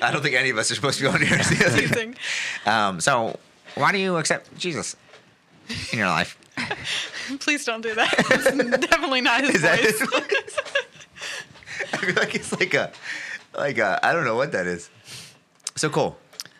I 0.01 0.11
don't 0.11 0.21
think 0.21 0.35
any 0.35 0.49
of 0.49 0.57
us 0.57 0.69
are 0.69 0.75
supposed 0.75 0.99
to 0.99 1.05
be 1.05 1.09
on 1.09 1.21
here. 1.21 1.39
Amazing. 1.67 2.15
um, 2.65 2.99
so, 2.99 3.39
why 3.75 3.91
do 3.91 3.97
you 3.97 4.17
accept 4.17 4.55
Jesus 4.57 4.95
in 5.91 5.99
your 5.99 6.09
life? 6.09 6.37
Please 7.39 7.65
don't 7.65 7.81
do 7.81 7.93
that. 7.95 8.13
It's 8.29 8.87
definitely 8.87 9.21
not 9.21 9.41
his 9.41 9.55
Is 9.55 9.61
that 9.63 9.79
voice. 9.79 9.99
his 9.99 10.09
voice? 10.09 10.59
I 11.93 11.97
feel 11.97 12.15
like 12.15 12.35
it's 12.35 12.51
like 12.59 12.73
a, 12.73 12.91
like 13.57 13.77
a, 13.77 13.99
I 14.05 14.13
don't 14.13 14.25
know 14.25 14.35
what 14.35 14.51
that 14.53 14.67
is. 14.67 14.89
So 15.75 15.89
cool. 15.89 16.17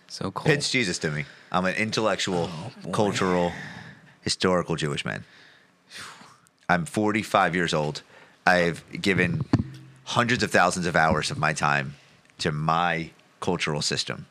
So 0.07 0.31
cool. 0.31 0.45
Pitch 0.45 0.71
Jesus 0.71 0.97
to 0.99 1.11
me. 1.11 1.25
I'm 1.51 1.65
an 1.65 1.75
intellectual, 1.75 2.49
oh, 2.51 2.91
cultural, 2.91 3.51
historical 4.21 4.75
Jewish 4.75 5.05
man. 5.05 5.23
I'm 6.67 6.85
45 6.85 7.55
years 7.55 7.73
old. 7.73 8.01
I've 8.45 8.83
given 8.91 9.45
hundreds 10.03 10.43
of 10.43 10.51
thousands 10.51 10.85
of 10.85 10.95
hours 10.95 11.31
of 11.31 11.37
my 11.37 11.53
time 11.53 11.95
to 12.39 12.51
my 12.51 13.11
cultural 13.39 13.81
system. 13.81 14.25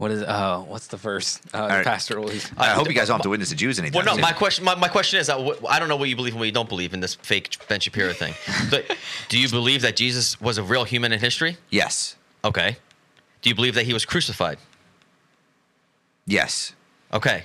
What 0.00 0.10
is 0.12 0.22
uh 0.22 0.60
what's 0.60 0.86
the 0.86 0.96
verse? 0.96 1.38
Uh, 1.52 1.66
the 1.66 1.74
right. 1.74 1.84
pastor 1.84 2.18
always 2.18 2.50
I 2.56 2.68
hope 2.68 2.88
you 2.88 2.94
guys 2.94 3.08
don't 3.08 3.18
have 3.18 3.22
to 3.24 3.28
witness 3.28 3.50
the 3.50 3.54
Jews 3.54 3.78
anytime. 3.78 4.02
Well, 4.02 4.16
no. 4.16 4.22
My 4.22 4.32
question, 4.32 4.64
my, 4.64 4.74
my 4.74 4.88
question 4.88 5.20
is, 5.20 5.28
uh, 5.28 5.36
wh- 5.38 5.62
I 5.68 5.78
don't 5.78 5.90
know 5.90 5.96
what 5.96 6.08
you 6.08 6.16
believe 6.16 6.32
and 6.32 6.40
what 6.40 6.46
you 6.46 6.52
don't 6.52 6.70
believe 6.70 6.94
in 6.94 7.00
this 7.00 7.16
fake 7.16 7.58
Ben 7.68 7.80
Shapiro 7.80 8.14
thing. 8.14 8.32
but 8.70 8.96
do 9.28 9.38
you 9.38 9.46
believe 9.50 9.82
that 9.82 9.96
Jesus 9.96 10.40
was 10.40 10.56
a 10.56 10.62
real 10.62 10.84
human 10.84 11.12
in 11.12 11.20
history? 11.20 11.58
Yes. 11.68 12.16
Okay. 12.42 12.78
Do 13.42 13.50
you 13.50 13.54
believe 13.54 13.74
that 13.74 13.84
he 13.84 13.92
was 13.92 14.06
crucified? 14.06 14.56
Yes. 16.26 16.72
Okay. 17.12 17.44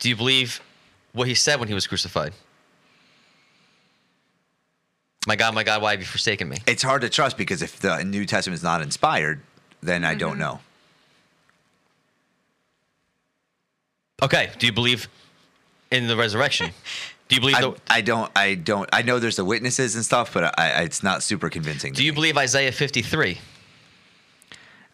Do 0.00 0.08
you 0.08 0.16
believe 0.16 0.60
what 1.12 1.28
he 1.28 1.36
said 1.36 1.60
when 1.60 1.68
he 1.68 1.74
was 1.74 1.86
crucified? 1.86 2.32
My 5.28 5.36
God, 5.36 5.54
my 5.54 5.62
God, 5.62 5.80
why 5.80 5.92
have 5.92 6.00
you 6.00 6.06
forsaken 6.06 6.48
me? 6.48 6.56
It's 6.66 6.82
hard 6.82 7.02
to 7.02 7.08
trust 7.08 7.38
because 7.38 7.62
if 7.62 7.78
the 7.78 8.02
New 8.02 8.26
Testament 8.26 8.56
is 8.58 8.64
not 8.64 8.82
inspired, 8.82 9.42
then 9.80 10.04
I 10.04 10.16
don't 10.16 10.40
know. 10.40 10.58
Okay. 14.22 14.50
Do 14.58 14.66
you 14.66 14.72
believe 14.72 15.08
in 15.90 16.06
the 16.06 16.16
resurrection? 16.16 16.70
Do 17.28 17.34
you 17.34 17.40
believe 17.40 17.56
I, 17.56 17.60
the, 17.62 17.74
I 17.88 18.00
don't. 18.00 18.30
I 18.36 18.54
don't. 18.54 18.88
I 18.92 19.02
know 19.02 19.18
there's 19.18 19.36
the 19.36 19.44
witnesses 19.44 19.94
and 19.96 20.04
stuff, 20.04 20.32
but 20.32 20.44
I, 20.58 20.70
I, 20.70 20.82
it's 20.82 21.02
not 21.02 21.22
super 21.22 21.50
convincing. 21.50 21.92
to 21.92 21.96
Do 21.98 22.04
you 22.04 22.12
me. 22.12 22.16
believe 22.16 22.38
Isaiah 22.38 22.72
53? 22.72 23.38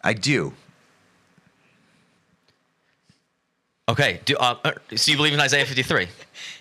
I 0.03 0.12
do. 0.15 0.53
Okay. 3.89 4.20
Do 4.24 4.36
uh, 4.36 4.57
uh, 4.65 4.73
so 4.97 5.11
you 5.11 5.16
believe 5.16 5.35
in 5.35 5.40
Isaiah 5.40 5.66
53? 5.66 6.09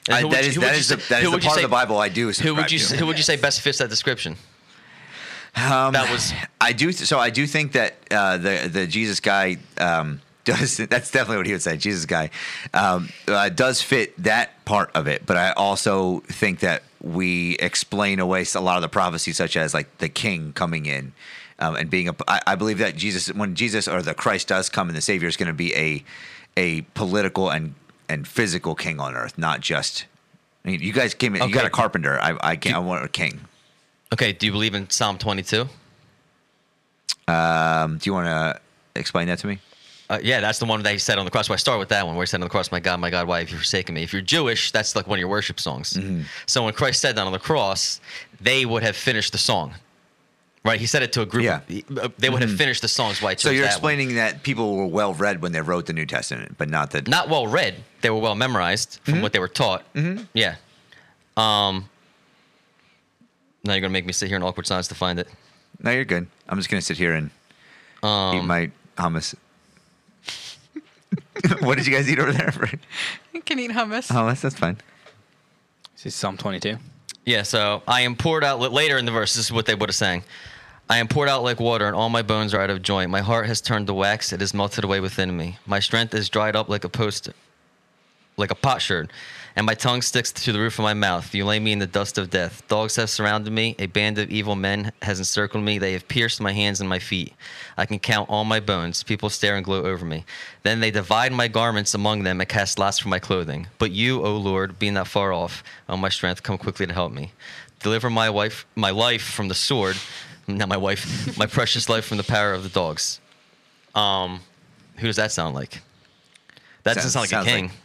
And 0.07 0.15
I, 0.15 0.21
who 0.21 0.27
would 0.27 0.35
that 0.37 0.43
you- 0.43 0.49
is, 0.49 0.57
would 0.57 0.63
that 0.67 0.73
you 0.73 0.79
is 0.79 0.87
the, 0.89 0.95
that 0.97 1.23
the 1.23 1.29
part 1.31 1.43
say- 1.43 1.49
of 1.55 1.61
the 1.61 1.67
Bible 1.69 1.97
I 1.97 2.09
do. 2.09 2.31
Who 2.31 2.55
would 2.55 2.71
you 2.71 2.79
to. 2.79 2.97
who 2.97 3.05
would 3.05 3.17
you 3.17 3.23
say 3.23 3.37
best 3.37 3.61
fits 3.61 3.77
that 3.77 3.89
description? 3.89 4.35
Um, 5.55 5.93
That 5.93 6.09
was 6.11 6.33
I 6.59 6.73
do. 6.73 6.91
So 6.91 7.19
I 7.19 7.29
do 7.29 7.45
think 7.47 7.73
that 7.73 7.95
uh, 8.11 8.37
the 8.37 8.69
the 8.71 8.87
Jesus 8.87 9.19
guy 9.19 9.57
um, 9.77 10.21
does. 10.43 10.77
That's 10.89 11.11
definitely 11.11 11.37
what 11.37 11.45
he 11.45 11.51
would 11.53 11.61
say. 11.61 11.77
Jesus 11.77 12.05
guy 12.05 12.29
um, 12.73 13.09
uh, 13.27 13.49
does 13.49 13.81
fit 13.81 14.21
that 14.23 14.63
part 14.65 14.91
of 14.95 15.07
it, 15.07 15.25
but 15.25 15.37
I 15.37 15.51
also 15.51 16.21
think 16.21 16.59
that 16.59 16.83
we 17.01 17.55
explain 17.55 18.19
away 18.19 18.45
a 18.55 18.61
lot 18.61 18.77
of 18.77 18.81
the 18.81 18.89
prophecies, 18.89 19.37
such 19.37 19.57
as 19.57 19.73
like 19.73 19.97
the 19.97 20.09
King 20.09 20.53
coming 20.53 20.85
in. 20.85 21.13
Um, 21.59 21.75
and 21.75 21.89
being 21.91 22.09
a, 22.09 22.15
I, 22.27 22.41
I 22.47 22.55
believe 22.55 22.79
that 22.79 22.95
Jesus, 22.95 23.31
when 23.35 23.53
Jesus 23.53 23.87
or 23.87 24.01
the 24.01 24.15
Christ 24.15 24.47
does 24.47 24.67
come, 24.67 24.89
and 24.89 24.97
the 24.97 25.01
Savior 25.01 25.27
is 25.27 25.37
going 25.37 25.47
to 25.47 25.53
be 25.53 25.75
a, 25.75 26.03
a 26.57 26.81
political 26.95 27.49
and 27.51 27.75
and 28.09 28.27
physical 28.27 28.75
king 28.75 28.99
on 28.99 29.15
earth, 29.15 29.37
not 29.37 29.61
just. 29.61 30.05
I 30.65 30.71
mean, 30.71 30.81
you 30.81 30.91
guys 30.91 31.13
came 31.13 31.35
in. 31.35 31.47
You 31.47 31.53
got 31.53 31.65
a 31.65 31.69
carpenter. 31.69 32.19
I 32.19 32.35
I 32.41 32.55
can't. 32.55 32.75
I 32.75 32.79
want 32.79 33.05
a 33.05 33.07
king. 33.07 33.41
okay. 34.11 34.33
Do 34.33 34.47
you 34.47 34.51
believe 34.51 34.73
in 34.73 34.89
Psalm 34.89 35.17
22? 35.19 35.67
Um, 37.27 37.97
do 37.97 38.09
you 38.09 38.13
want 38.13 38.25
to 38.25 38.59
explain 38.99 39.27
that 39.27 39.39
to 39.39 39.47
me? 39.47 39.59
Uh, 40.11 40.19
yeah, 40.21 40.41
that's 40.41 40.59
the 40.59 40.65
one 40.65 40.83
that 40.83 40.91
he 40.91 40.97
said 40.99 41.17
on 41.17 41.23
the 41.23 41.31
cross. 41.31 41.47
Well, 41.47 41.53
I 41.53 41.57
start 41.57 41.79
with 41.79 41.87
that 41.89 42.05
one 42.05 42.15
where 42.17 42.23
he 42.23 42.27
said 42.27 42.41
on 42.41 42.45
the 42.45 42.49
cross, 42.49 42.69
"My 42.69 42.81
God, 42.81 42.99
my 42.99 43.09
God, 43.09 43.27
why 43.27 43.39
have 43.39 43.49
you 43.49 43.55
forsaken 43.57 43.95
me?" 43.95 44.03
If 44.03 44.11
you're 44.11 44.21
Jewish, 44.21 44.71
that's 44.71 44.93
like 44.95 45.07
one 45.07 45.17
of 45.17 45.21
your 45.21 45.29
worship 45.29 45.57
songs. 45.59 45.93
Mm-hmm. 45.93 46.23
So 46.47 46.63
when 46.65 46.73
Christ 46.73 46.99
said 46.99 47.15
that 47.15 47.25
on 47.25 47.31
the 47.31 47.39
cross, 47.39 48.01
they 48.41 48.65
would 48.65 48.83
have 48.83 48.97
finished 48.97 49.31
the 49.31 49.37
song, 49.37 49.73
right? 50.65 50.79
He 50.81 50.85
said 50.85 51.01
it 51.01 51.13
to 51.13 51.21
a 51.21 51.25
group. 51.25 51.45
Yeah. 51.45 51.61
Mm-hmm. 51.69 51.97
Of, 51.99 52.13
they 52.17 52.29
would 52.29 52.41
have 52.41 52.51
finished 52.55 52.81
the 52.81 52.89
songs. 52.89 53.21
Why? 53.21 53.35
So 53.35 53.51
you're 53.51 53.61
that 53.61 53.67
one. 53.81 53.93
explaining 53.93 54.15
that 54.15 54.43
people 54.43 54.75
were 54.75 54.85
well 54.85 55.13
read 55.13 55.41
when 55.41 55.53
they 55.53 55.61
wrote 55.61 55.85
the 55.85 55.93
New 55.93 56.05
Testament, 56.05 56.55
but 56.57 56.67
not 56.69 56.91
that. 56.91 57.07
not 57.07 57.29
well 57.29 57.47
read. 57.47 57.75
They 58.01 58.09
were 58.09 58.19
well 58.19 58.35
memorized 58.35 58.99
from 59.03 59.13
Mm-hmm. 59.13 59.23
what 59.23 59.31
they 59.33 59.39
were 59.39 59.47
taught. 59.47 59.85
Yeah. 60.33 60.55
Um. 61.37 61.87
Now 63.63 63.73
you're 63.73 63.81
gonna 63.81 63.93
make 63.93 64.05
me 64.05 64.11
sit 64.13 64.27
here 64.27 64.35
in 64.37 64.43
awkward 64.43 64.67
silence 64.67 64.87
to 64.89 64.95
find 64.95 65.19
it. 65.19 65.27
No, 65.81 65.91
you're 65.91 66.03
good. 66.05 66.27
I'm 66.49 66.57
just 66.57 66.69
gonna 66.69 66.81
sit 66.81 66.97
here 66.97 67.13
and 67.13 67.29
Um, 68.03 68.35
eat 68.35 68.43
my 68.43 68.71
hummus. 68.97 69.35
what 71.59 71.77
did 71.77 71.87
you 71.87 71.93
guys 71.93 72.09
eat 72.09 72.19
over 72.19 72.31
there? 72.31 72.51
For 72.51 72.69
You 73.33 73.41
can 73.41 73.59
eat 73.59 73.71
hummus. 73.71 74.11
hummus, 74.11 74.41
that's 74.41 74.57
fine. 74.57 74.77
This 75.93 76.07
is 76.07 76.15
Psalm 76.15 76.37
22. 76.37 76.77
Yeah, 77.25 77.43
so 77.43 77.83
I 77.87 78.01
am 78.01 78.15
poured 78.15 78.43
out 78.43 78.59
later 78.59 78.97
in 78.97 79.05
the 79.05 79.11
verse. 79.11 79.35
This 79.35 79.45
is 79.45 79.51
what 79.51 79.65
they 79.65 79.75
would 79.75 79.89
have 79.89 79.95
sang. 79.95 80.23
I 80.89 80.97
am 80.97 81.07
poured 81.07 81.29
out 81.29 81.43
like 81.43 81.59
water, 81.59 81.85
and 81.85 81.95
all 81.95 82.09
my 82.09 82.21
bones 82.21 82.53
are 82.53 82.61
out 82.61 82.69
of 82.69 82.81
joint. 82.81 83.11
My 83.11 83.21
heart 83.21 83.45
has 83.45 83.61
turned 83.61 83.87
to 83.87 83.93
wax; 83.93 84.33
it 84.33 84.41
is 84.41 84.53
melted 84.53 84.83
away 84.83 84.99
within 84.99 85.37
me. 85.37 85.57
My 85.65 85.79
strength 85.79 86.13
is 86.13 86.27
dried 86.27 86.55
up 86.55 86.67
like 86.67 86.83
a 86.83 86.89
post, 86.89 87.29
like 88.35 88.51
a 88.51 88.55
potsherd, 88.55 89.09
and 89.55 89.65
my 89.65 89.73
tongue 89.73 90.01
sticks 90.01 90.31
to 90.31 90.51
the 90.51 90.59
roof 90.59 90.79
of 90.79 90.83
my 90.83 90.93
mouth. 90.93 91.33
You 91.35 91.45
lay 91.45 91.59
me 91.59 91.71
in 91.73 91.79
the 91.79 91.87
dust 91.87 92.17
of 92.17 92.29
death. 92.29 92.63
Dogs 92.67 92.95
have 92.95 93.09
surrounded 93.09 93.51
me. 93.51 93.75
A 93.79 93.87
band 93.87 94.17
of 94.17 94.29
evil 94.31 94.55
men 94.55 94.91
has 95.01 95.19
encircled 95.19 95.63
me. 95.63 95.77
They 95.77 95.93
have 95.93 96.07
pierced 96.07 96.39
my 96.39 96.53
hands 96.53 96.79
and 96.79 96.87
my 96.89 96.99
feet. 96.99 97.33
I 97.77 97.85
can 97.85 97.99
count 97.99 98.29
all 98.29 98.45
my 98.45 98.59
bones. 98.59 99.03
People 99.03 99.29
stare 99.29 99.55
and 99.55 99.65
gloat 99.65 99.85
over 99.85 100.05
me. 100.05 100.25
Then 100.63 100.79
they 100.79 100.91
divide 100.91 101.33
my 101.33 101.47
garments 101.47 101.93
among 101.93 102.23
them 102.23 102.39
and 102.39 102.49
cast 102.49 102.79
lots 102.79 102.99
for 102.99 103.09
my 103.09 103.19
clothing. 103.19 103.67
But 103.77 103.91
you, 103.91 104.23
O 104.25 104.37
Lord, 104.37 104.79
being 104.79 104.93
not 104.93 105.07
far 105.07 105.33
off, 105.33 105.63
O 105.89 105.97
my 105.97 106.09
strength, 106.09 106.43
come 106.43 106.57
quickly 106.57 106.87
to 106.87 106.93
help 106.93 107.11
me. 107.11 107.33
Deliver 107.81 108.09
my 108.09 108.29
wife, 108.29 108.65
my 108.75 108.91
life 108.91 109.23
from 109.23 109.47
the 109.47 109.55
sword, 109.55 109.97
not 110.47 110.69
my 110.69 110.77
wife, 110.77 111.37
my 111.37 111.45
precious 111.45 111.89
life 111.89 112.05
from 112.05 112.17
the 112.17 112.23
power 112.23 112.53
of 112.53 112.63
the 112.63 112.69
dogs. 112.69 113.19
Um, 113.95 114.41
who 114.97 115.07
does 115.07 115.15
that 115.17 115.31
sound 115.31 115.55
like? 115.55 115.81
That 116.83 116.95
doesn't 116.95 117.11
sound 117.11 117.31
like 117.31 117.41
a 117.41 117.45
king. 117.45 117.65
like- 117.67 117.75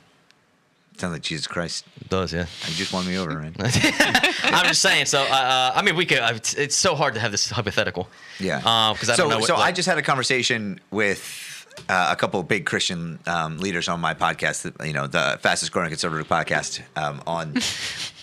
Sounds 0.96 1.12
like 1.12 1.22
Jesus 1.22 1.46
Christ. 1.46 1.84
it 2.00 2.08
does, 2.08 2.32
yeah. 2.32 2.46
You 2.66 2.74
just 2.74 2.92
won 2.92 3.06
me 3.06 3.18
over, 3.18 3.38
man. 3.38 3.54
I'm 3.58 4.66
just 4.66 4.80
saying. 4.80 5.06
So, 5.06 5.20
uh, 5.20 5.24
uh, 5.24 5.72
I 5.74 5.82
mean, 5.82 5.94
we 5.94 6.06
could. 6.06 6.18
Uh, 6.18 6.32
it's, 6.34 6.54
it's 6.54 6.76
so 6.76 6.94
hard 6.94 7.14
to 7.14 7.20
have 7.20 7.32
this 7.32 7.50
hypothetical. 7.50 8.08
Yeah. 8.40 8.58
Because 8.92 9.10
I 9.10 9.14
so, 9.14 9.24
don't 9.24 9.30
know. 9.30 9.38
What, 9.38 9.46
so 9.46 9.56
I 9.56 9.72
just 9.72 9.88
had 9.88 9.98
a 9.98 10.02
conversation 10.02 10.80
with 10.90 11.55
uh, 11.88 12.08
a 12.10 12.16
couple 12.16 12.40
of 12.40 12.48
big 12.48 12.66
Christian 12.66 13.18
um, 13.26 13.58
leaders 13.58 13.88
on 13.88 14.00
my 14.00 14.14
podcast. 14.14 14.84
You 14.86 14.92
know, 14.92 15.06
the 15.06 15.38
fastest 15.40 15.72
growing 15.72 15.90
conservative 15.90 16.28
podcast 16.28 16.80
um, 16.96 17.22
on 17.26 17.56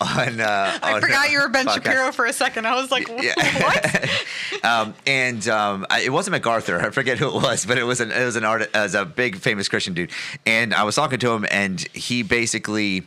on. 0.00 0.40
Uh, 0.40 0.78
I 0.82 0.94
on- 0.94 1.00
forgot 1.00 1.30
you 1.30 1.40
were 1.40 1.48
Ben 1.48 1.66
podcast. 1.66 1.74
Shapiro 1.84 2.12
for 2.12 2.26
a 2.26 2.32
second. 2.32 2.66
I 2.66 2.74
was 2.74 2.90
like, 2.90 3.08
what? 3.10 4.10
um, 4.64 4.94
and 5.06 5.46
um, 5.48 5.86
I, 5.90 6.02
it 6.02 6.12
wasn't 6.12 6.32
MacArthur. 6.32 6.80
I 6.80 6.90
forget 6.90 7.18
who 7.18 7.28
it 7.28 7.34
was, 7.34 7.66
but 7.66 7.78
it 7.78 7.84
was 7.84 8.00
an 8.00 8.10
it 8.10 8.24
was 8.24 8.36
an 8.36 8.44
art 8.44 8.68
as 8.74 8.94
a 8.94 9.04
big 9.04 9.36
famous 9.36 9.68
Christian 9.68 9.94
dude. 9.94 10.10
And 10.46 10.74
I 10.74 10.84
was 10.84 10.94
talking 10.94 11.18
to 11.20 11.32
him, 11.32 11.46
and 11.50 11.80
he 11.94 12.22
basically 12.22 13.06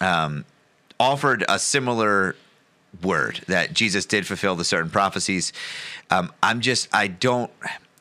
um, 0.00 0.44
offered 1.00 1.44
a 1.48 1.58
similar 1.58 2.36
word 3.02 3.42
that 3.46 3.72
Jesus 3.72 4.06
did 4.06 4.26
fulfill 4.26 4.54
the 4.54 4.64
certain 4.64 4.90
prophecies. 4.90 5.52
Um, 6.10 6.32
I'm 6.42 6.60
just 6.60 6.88
I 6.92 7.08
don't 7.08 7.50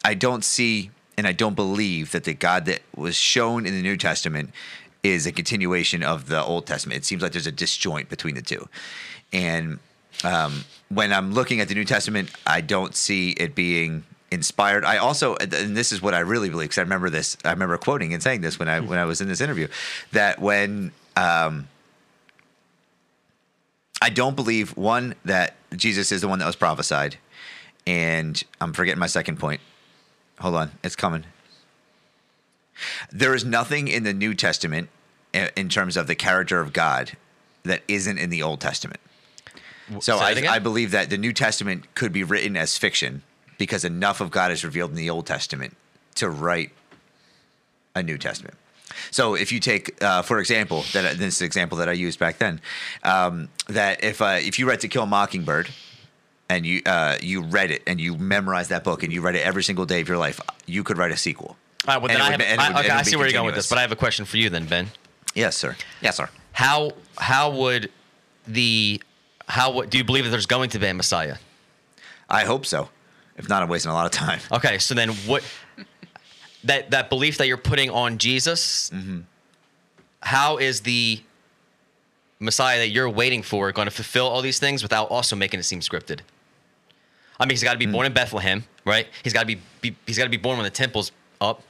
I 0.03 0.13
don't 0.13 0.43
see 0.43 0.91
and 1.17 1.27
I 1.27 1.31
don't 1.31 1.55
believe 1.55 2.11
that 2.11 2.23
the 2.23 2.33
God 2.33 2.65
that 2.65 2.81
was 2.95 3.15
shown 3.15 3.65
in 3.65 3.73
the 3.73 3.81
New 3.81 3.97
Testament 3.97 4.51
is 5.03 5.25
a 5.25 5.31
continuation 5.31 6.03
of 6.03 6.27
the 6.27 6.43
Old 6.43 6.65
Testament. 6.65 6.97
It 6.97 7.05
seems 7.05 7.21
like 7.21 7.31
there's 7.31 7.47
a 7.47 7.51
disjoint 7.51 8.09
between 8.09 8.35
the 8.35 8.41
two, 8.41 8.67
and 9.31 9.79
um, 10.23 10.63
when 10.89 11.11
I'm 11.11 11.33
looking 11.33 11.59
at 11.59 11.67
the 11.67 11.75
New 11.75 11.85
Testament, 11.85 12.31
I 12.45 12.61
don't 12.61 12.95
see 12.95 13.31
it 13.31 13.55
being 13.55 14.03
inspired. 14.31 14.85
I 14.85 14.97
also, 14.97 15.35
and 15.35 15.75
this 15.75 15.91
is 15.91 16.01
what 16.01 16.13
I 16.13 16.19
really 16.19 16.49
believe, 16.49 16.69
because 16.69 16.77
I 16.77 16.81
remember 16.81 17.09
this. 17.09 17.37
I 17.43 17.51
remember 17.51 17.77
quoting 17.77 18.13
and 18.13 18.21
saying 18.21 18.41
this 18.41 18.59
when 18.59 18.67
I 18.67 18.79
when 18.79 18.99
I 18.99 19.05
was 19.05 19.21
in 19.21 19.27
this 19.27 19.41
interview, 19.41 19.67
that 20.11 20.39
when 20.39 20.91
um, 21.15 21.67
I 24.01 24.09
don't 24.09 24.35
believe 24.35 24.75
one 24.77 25.15
that 25.25 25.55
Jesus 25.75 26.11
is 26.11 26.21
the 26.21 26.27
one 26.27 26.39
that 26.39 26.45
was 26.45 26.55
prophesied, 26.55 27.17
and 27.87 28.41
I'm 28.61 28.73
forgetting 28.73 28.99
my 28.99 29.07
second 29.07 29.39
point. 29.39 29.61
Hold 30.39 30.55
on, 30.55 30.71
it's 30.83 30.95
coming. 30.95 31.25
There 33.11 33.33
is 33.33 33.45
nothing 33.45 33.87
in 33.87 34.03
the 34.03 34.13
New 34.13 34.33
Testament 34.33 34.89
in 35.33 35.69
terms 35.69 35.97
of 35.97 36.07
the 36.07 36.15
character 36.15 36.59
of 36.59 36.73
God 36.73 37.17
that 37.63 37.81
isn't 37.87 38.17
in 38.17 38.29
the 38.29 38.43
Old 38.43 38.61
Testament. 38.61 38.99
So 39.99 40.17
I. 40.17 40.33
I 40.55 40.59
believe 40.59 40.91
that 40.91 41.09
the 41.09 41.17
New 41.17 41.31
Testament 41.33 41.93
could 41.95 42.11
be 42.11 42.23
written 42.23 42.57
as 42.57 42.77
fiction 42.77 43.21
because 43.57 43.85
enough 43.85 44.19
of 44.19 44.31
God 44.31 44.51
is 44.51 44.63
revealed 44.63 44.91
in 44.91 44.97
the 44.97 45.09
Old 45.09 45.25
Testament 45.25 45.75
to 46.15 46.29
write 46.29 46.71
a 47.93 48.03
New 48.03 48.17
Testament. 48.17 48.55
So 49.11 49.35
if 49.35 49.51
you 49.51 49.59
take, 49.59 50.01
uh, 50.03 50.21
for 50.21 50.39
example, 50.39 50.83
that 50.93 51.17
this 51.17 51.35
is 51.35 51.41
an 51.41 51.45
example 51.45 51.77
that 51.79 51.89
I 51.89 51.93
used 51.93 52.19
back 52.19 52.37
then, 52.37 52.61
um, 53.03 53.49
that 53.67 54.03
if 54.03 54.21
uh, 54.21 54.39
if 54.41 54.57
you 54.59 54.67
read 54.67 54.79
To 54.81 54.87
Kill 54.87 55.03
a 55.03 55.07
Mockingbird 55.07 55.69
and 56.49 56.65
you 56.65 56.81
uh, 56.85 57.17
you 57.21 57.41
read 57.43 57.71
it 57.71 57.83
and 57.87 57.99
you 57.99 58.15
memorized 58.17 58.69
that 58.69 58.83
book 58.83 59.03
and 59.03 59.11
you 59.11 59.21
read 59.21 59.35
it 59.35 59.41
every 59.45 59.63
single 59.63 59.85
day 59.85 60.01
of 60.01 60.07
your 60.07 60.17
life, 60.17 60.39
you 60.65 60.83
could 60.83 60.97
write 60.97 61.11
a 61.11 61.17
sequel. 61.17 61.57
All 61.87 61.95
right, 61.95 62.01
well, 62.01 62.07
then 62.07 62.21
I, 62.21 62.31
have, 62.31 62.39
be- 62.39 62.45
and 62.45 62.59
it 62.59 62.63
I, 62.63 62.69
would- 62.69 62.85
okay, 62.85 62.89
I 62.89 63.01
see 63.03 63.15
where 63.15 63.25
you're 63.27 63.33
going 63.33 63.45
with 63.45 63.55
this, 63.55 63.69
but 63.69 63.77
I 63.77 63.81
have 63.81 63.91
a 63.91 63.95
question 63.95 64.25
for 64.25 64.37
you 64.37 64.49
then, 64.49 64.65
Ben. 64.65 64.89
Yes, 65.33 65.55
sir. 65.57 65.75
Yes, 66.01 66.17
sir. 66.17 66.29
How 66.53 66.93
how 67.17 67.51
would 67.51 67.91
the 68.47 69.01
how 69.47 69.71
would 69.73 69.89
do 69.89 69.97
you 69.97 70.03
believe 70.03 70.23
that 70.23 70.29
there's 70.31 70.45
going 70.45 70.69
to 70.71 70.79
be 70.79 70.87
a 70.87 70.93
Messiah? 70.93 71.37
I 72.29 72.45
hope 72.45 72.65
so. 72.65 72.89
If 73.37 73.49
not, 73.49 73.61
I'm 73.61 73.69
wasting 73.69 73.91
a 73.91 73.93
lot 73.93 74.05
of 74.05 74.11
time. 74.11 74.39
Okay, 74.51 74.77
so 74.77 74.93
then 74.95 75.09
what 75.27 75.43
that 76.63 76.91
that 76.91 77.09
belief 77.09 77.37
that 77.37 77.47
you're 77.47 77.57
putting 77.57 77.89
on 77.89 78.17
Jesus, 78.17 78.89
how 80.21 80.57
is 80.57 80.81
the 80.81 81.21
Messiah 82.39 82.79
that 82.79 82.89
you're 82.89 83.09
waiting 83.09 83.43
for 83.43 83.71
going 83.71 83.85
to 83.87 83.91
fulfill 83.91 84.27
all 84.27 84.41
these 84.41 84.59
things 84.59 84.81
without 84.83 85.09
also 85.11 85.35
making 85.35 85.59
it 85.59 85.63
seem 85.63 85.81
scripted? 85.81 86.21
I 87.39 87.45
mean, 87.45 87.51
he's 87.51 87.63
got 87.63 87.73
to 87.73 87.79
be 87.79 87.85
born 87.85 88.05
in 88.05 88.13
Bethlehem, 88.13 88.63
right? 88.85 89.07
He's 89.23 89.33
got 89.33 89.41
to 89.41 89.45
be, 89.45 89.59
be 89.81 89.95
he's 90.05 90.17
got 90.17 90.23
to 90.25 90.29
be 90.29 90.37
born 90.37 90.57
when 90.57 90.63
the 90.63 90.69
temple's 90.69 91.11
up, 91.41 91.61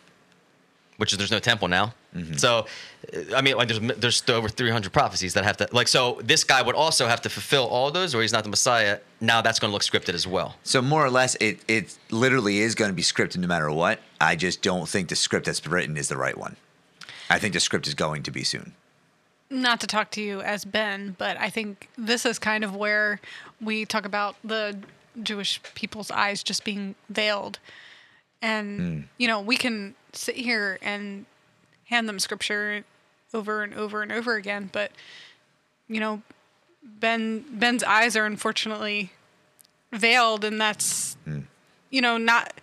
which 0.97 1.11
is 1.11 1.17
there's 1.17 1.31
no 1.31 1.39
temple 1.39 1.67
now. 1.67 1.93
So, 2.37 2.65
uh, 3.13 3.35
I 3.35 3.41
mean, 3.41 3.57
like 3.57 3.67
there's 3.67 3.81
there's 3.97 4.15
still 4.15 4.35
over 4.35 4.47
300 4.47 4.93
prophecies 4.93 5.33
that 5.33 5.43
have 5.43 5.57
to 5.57 5.67
like. 5.73 5.89
So 5.89 6.21
this 6.23 6.45
guy 6.45 6.61
would 6.61 6.75
also 6.75 7.07
have 7.07 7.19
to 7.23 7.29
fulfill 7.29 7.67
all 7.67 7.91
those, 7.91 8.15
or 8.15 8.21
he's 8.21 8.31
not 8.31 8.43
the 8.45 8.49
Messiah. 8.49 8.99
Now 9.19 9.41
that's 9.41 9.59
going 9.59 9.69
to 9.69 9.73
look 9.73 9.81
scripted 9.81 10.13
as 10.13 10.25
well. 10.25 10.55
So 10.63 10.81
more 10.81 11.03
or 11.03 11.09
less, 11.09 11.35
it 11.41 11.59
it 11.67 11.97
literally 12.11 12.59
is 12.59 12.73
going 12.73 12.89
to 12.89 12.95
be 12.95 13.01
scripted 13.01 13.37
no 13.37 13.47
matter 13.47 13.69
what. 13.69 13.99
I 14.21 14.37
just 14.37 14.61
don't 14.61 14.87
think 14.87 15.09
the 15.09 15.15
script 15.17 15.45
that's 15.47 15.65
written 15.67 15.97
is 15.97 16.07
the 16.07 16.15
right 16.15 16.37
one. 16.37 16.55
I 17.29 17.37
think 17.37 17.53
the 17.53 17.59
script 17.59 17.85
is 17.85 17.95
going 17.95 18.23
to 18.23 18.31
be 18.31 18.43
soon. 18.45 18.73
not 19.49 19.81
to 19.81 19.87
talk 19.87 20.11
to 20.11 20.21
you 20.21 20.41
as 20.41 20.63
Ben, 20.63 21.15
but 21.17 21.37
I 21.37 21.49
think 21.49 21.89
this 21.97 22.25
is 22.25 22.39
kind 22.39 22.63
of 22.63 22.75
where 22.77 23.19
we 23.59 23.83
talk 23.85 24.05
about 24.05 24.35
the 24.43 24.77
Jewish 25.21 25.61
people's 25.73 26.11
eyes 26.11 26.43
just 26.43 26.63
being 26.63 26.95
veiled. 27.09 27.59
And, 28.41 28.79
hmm. 28.79 29.01
you 29.17 29.27
know, 29.27 29.39
we 29.41 29.57
can 29.57 29.95
sit 30.13 30.35
here 30.35 30.77
and 30.81 31.25
hand 31.85 32.07
them 32.07 32.19
scripture 32.19 32.83
over 33.33 33.63
and 33.63 33.73
over 33.73 34.01
and 34.01 34.11
over 34.11 34.35
again, 34.35 34.69
but, 34.71 34.91
you 35.87 35.99
know, 35.99 36.21
Ben 36.83 37.43
Ben's 37.49 37.83
eyes 37.83 38.15
are 38.15 38.25
unfortunately 38.25 39.11
veiled 39.91 40.43
and 40.43 40.59
that's 40.59 41.15
hmm. 41.25 41.41
you 41.89 42.01
know 42.01 42.17
not 42.17 42.53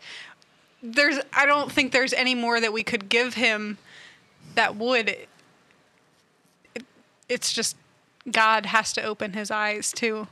there's 0.82 1.18
I 1.32 1.46
don't 1.46 1.72
think 1.72 1.92
there's 1.92 2.12
any 2.12 2.34
more 2.34 2.60
that 2.60 2.72
we 2.72 2.82
could 2.82 3.08
give 3.08 3.34
him 3.34 3.78
that 4.54 4.76
would 4.76 5.16
it's 7.28 7.52
just 7.52 7.76
God 8.30 8.66
has 8.66 8.92
to 8.94 9.02
open 9.02 9.32
his 9.32 9.50
eyes 9.50 9.92
to 9.92 10.28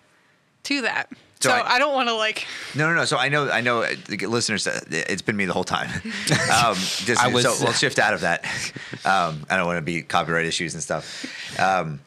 to 0.65 0.83
that. 0.83 1.11
So 1.41 1.49
So, 1.49 1.55
I- 1.55 1.75
I, 1.77 1.79
don't 1.79 1.95
want 1.95 2.09
to 2.09 2.15
like 2.15 2.47
No, 2.75 2.87
no, 2.89 2.95
no. 2.95 3.05
So 3.07 3.17
I 3.17 3.29
know, 3.31 3.51
I 3.51 3.61
know, 3.63 3.83
uh, 3.83 3.95
listeners. 4.29 4.67
uh, 4.67 4.81
It's 4.91 5.23
been 5.23 5.37
me 5.37 5.47
the 5.47 5.53
whole 5.55 5.65
time. 5.65 5.89
um, 6.05 6.75
just, 6.77 7.17
I 7.23 7.29
was- 7.29 7.45
so 7.45 7.57
we'll 7.65 7.73
shift 7.73 7.99
out 7.99 8.13
of 8.15 8.21
that. 8.21 8.45
Um, 9.05 9.47
I 9.49 9.57
don't 9.57 9.67
want 9.67 9.79
to 9.79 9.83
be 9.83 10.03
copyright 10.03 10.45
issues 10.47 10.75
and 10.75 10.83
stuff. 10.83 11.25
Um, 11.59 12.01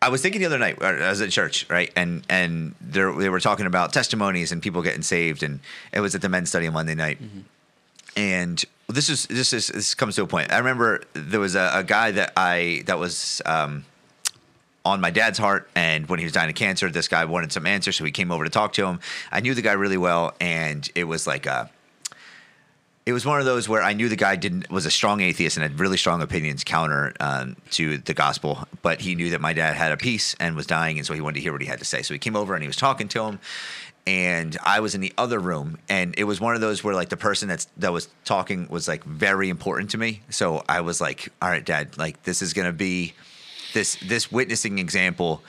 I 0.00 0.10
was 0.10 0.22
thinking 0.22 0.40
the 0.40 0.46
other 0.46 0.58
night. 0.58 0.80
uh, 0.80 0.86
I 0.86 1.08
was 1.10 1.20
at 1.20 1.30
church, 1.30 1.66
right, 1.68 1.90
and 1.96 2.22
and 2.28 2.74
there, 2.80 3.12
they 3.12 3.28
were 3.30 3.40
talking 3.40 3.66
about 3.66 3.92
testimonies 3.92 4.52
and 4.52 4.62
people 4.62 4.80
getting 4.82 5.02
saved, 5.02 5.42
and 5.42 5.58
it 5.92 5.98
was 6.00 6.14
at 6.14 6.20
the 6.22 6.28
men's 6.28 6.50
study 6.50 6.68
on 6.68 6.72
Monday 6.74 6.94
night. 6.94 7.18
And 8.16 8.64
this 8.88 9.08
is 9.08 9.26
this 9.26 9.52
is 9.52 9.66
this 9.68 9.94
comes 9.94 10.14
to 10.16 10.22
a 10.22 10.26
point. 10.28 10.52
I 10.52 10.58
remember 10.58 11.02
there 11.14 11.40
was 11.40 11.56
a, 11.56 11.70
a 11.74 11.82
guy 11.84 12.12
that 12.12 12.32
I 12.36 12.82
that 12.86 12.98
was. 12.98 13.42
Um, 13.44 13.84
on 14.88 15.00
my 15.00 15.10
dad's 15.10 15.38
heart. 15.38 15.68
And 15.74 16.08
when 16.08 16.18
he 16.18 16.24
was 16.24 16.32
dying 16.32 16.48
of 16.48 16.54
cancer, 16.54 16.90
this 16.90 17.08
guy 17.08 17.24
wanted 17.24 17.52
some 17.52 17.66
answers, 17.66 17.96
so 17.96 18.04
he 18.04 18.10
came 18.10 18.30
over 18.30 18.44
to 18.44 18.50
talk 18.50 18.72
to 18.74 18.86
him. 18.86 19.00
I 19.30 19.40
knew 19.40 19.54
the 19.54 19.62
guy 19.62 19.72
really 19.72 19.96
well, 19.96 20.34
and 20.40 20.88
it 20.94 21.04
was 21.04 21.26
like 21.26 21.46
a. 21.46 21.70
It 23.06 23.14
was 23.14 23.24
one 23.24 23.40
of 23.40 23.46
those 23.46 23.70
where 23.70 23.82
I 23.82 23.94
knew 23.94 24.10
the 24.10 24.16
guy 24.16 24.36
didn't 24.36 24.70
was 24.70 24.84
a 24.84 24.90
strong 24.90 25.22
atheist 25.22 25.56
and 25.56 25.62
had 25.62 25.80
really 25.80 25.96
strong 25.96 26.20
opinions 26.20 26.62
counter 26.62 27.14
um, 27.20 27.56
to 27.70 27.96
the 27.96 28.12
gospel, 28.12 28.68
but 28.82 29.00
he 29.00 29.14
knew 29.14 29.30
that 29.30 29.40
my 29.40 29.54
dad 29.54 29.76
had 29.76 29.92
a 29.92 29.96
peace 29.96 30.36
and 30.38 30.54
was 30.54 30.66
dying, 30.66 30.98
and 30.98 31.06
so 31.06 31.14
he 31.14 31.22
wanted 31.22 31.36
to 31.36 31.40
hear 31.40 31.52
what 31.52 31.62
he 31.62 31.66
had 31.66 31.78
to 31.78 31.86
say. 31.86 32.02
So 32.02 32.12
he 32.12 32.18
came 32.18 32.36
over 32.36 32.52
and 32.52 32.62
he 32.62 32.68
was 32.68 32.76
talking 32.76 33.08
to 33.08 33.22
him, 33.22 33.38
and 34.08 34.56
I 34.64 34.80
was 34.80 34.94
in 34.94 35.02
the 35.02 35.12
other 35.18 35.38
room, 35.38 35.76
and 35.88 36.14
it 36.16 36.24
was 36.24 36.40
one 36.40 36.54
of 36.54 36.62
those 36.62 36.82
where 36.82 36.94
like 36.94 37.10
the 37.10 37.16
person 37.18 37.46
that's 37.46 37.66
that 37.76 37.92
was 37.92 38.08
talking 38.24 38.66
was 38.68 38.88
like 38.88 39.04
very 39.04 39.50
important 39.50 39.90
to 39.90 39.98
me. 39.98 40.22
So 40.30 40.64
I 40.66 40.80
was 40.80 40.98
like, 40.98 41.28
"All 41.42 41.50
right, 41.50 41.64
Dad, 41.64 41.98
like 41.98 42.22
this 42.22 42.40
is 42.40 42.54
gonna 42.54 42.72
be." 42.72 43.12
This 43.72 43.96
this 43.96 44.30
witnessing 44.32 44.78
example 44.78 45.42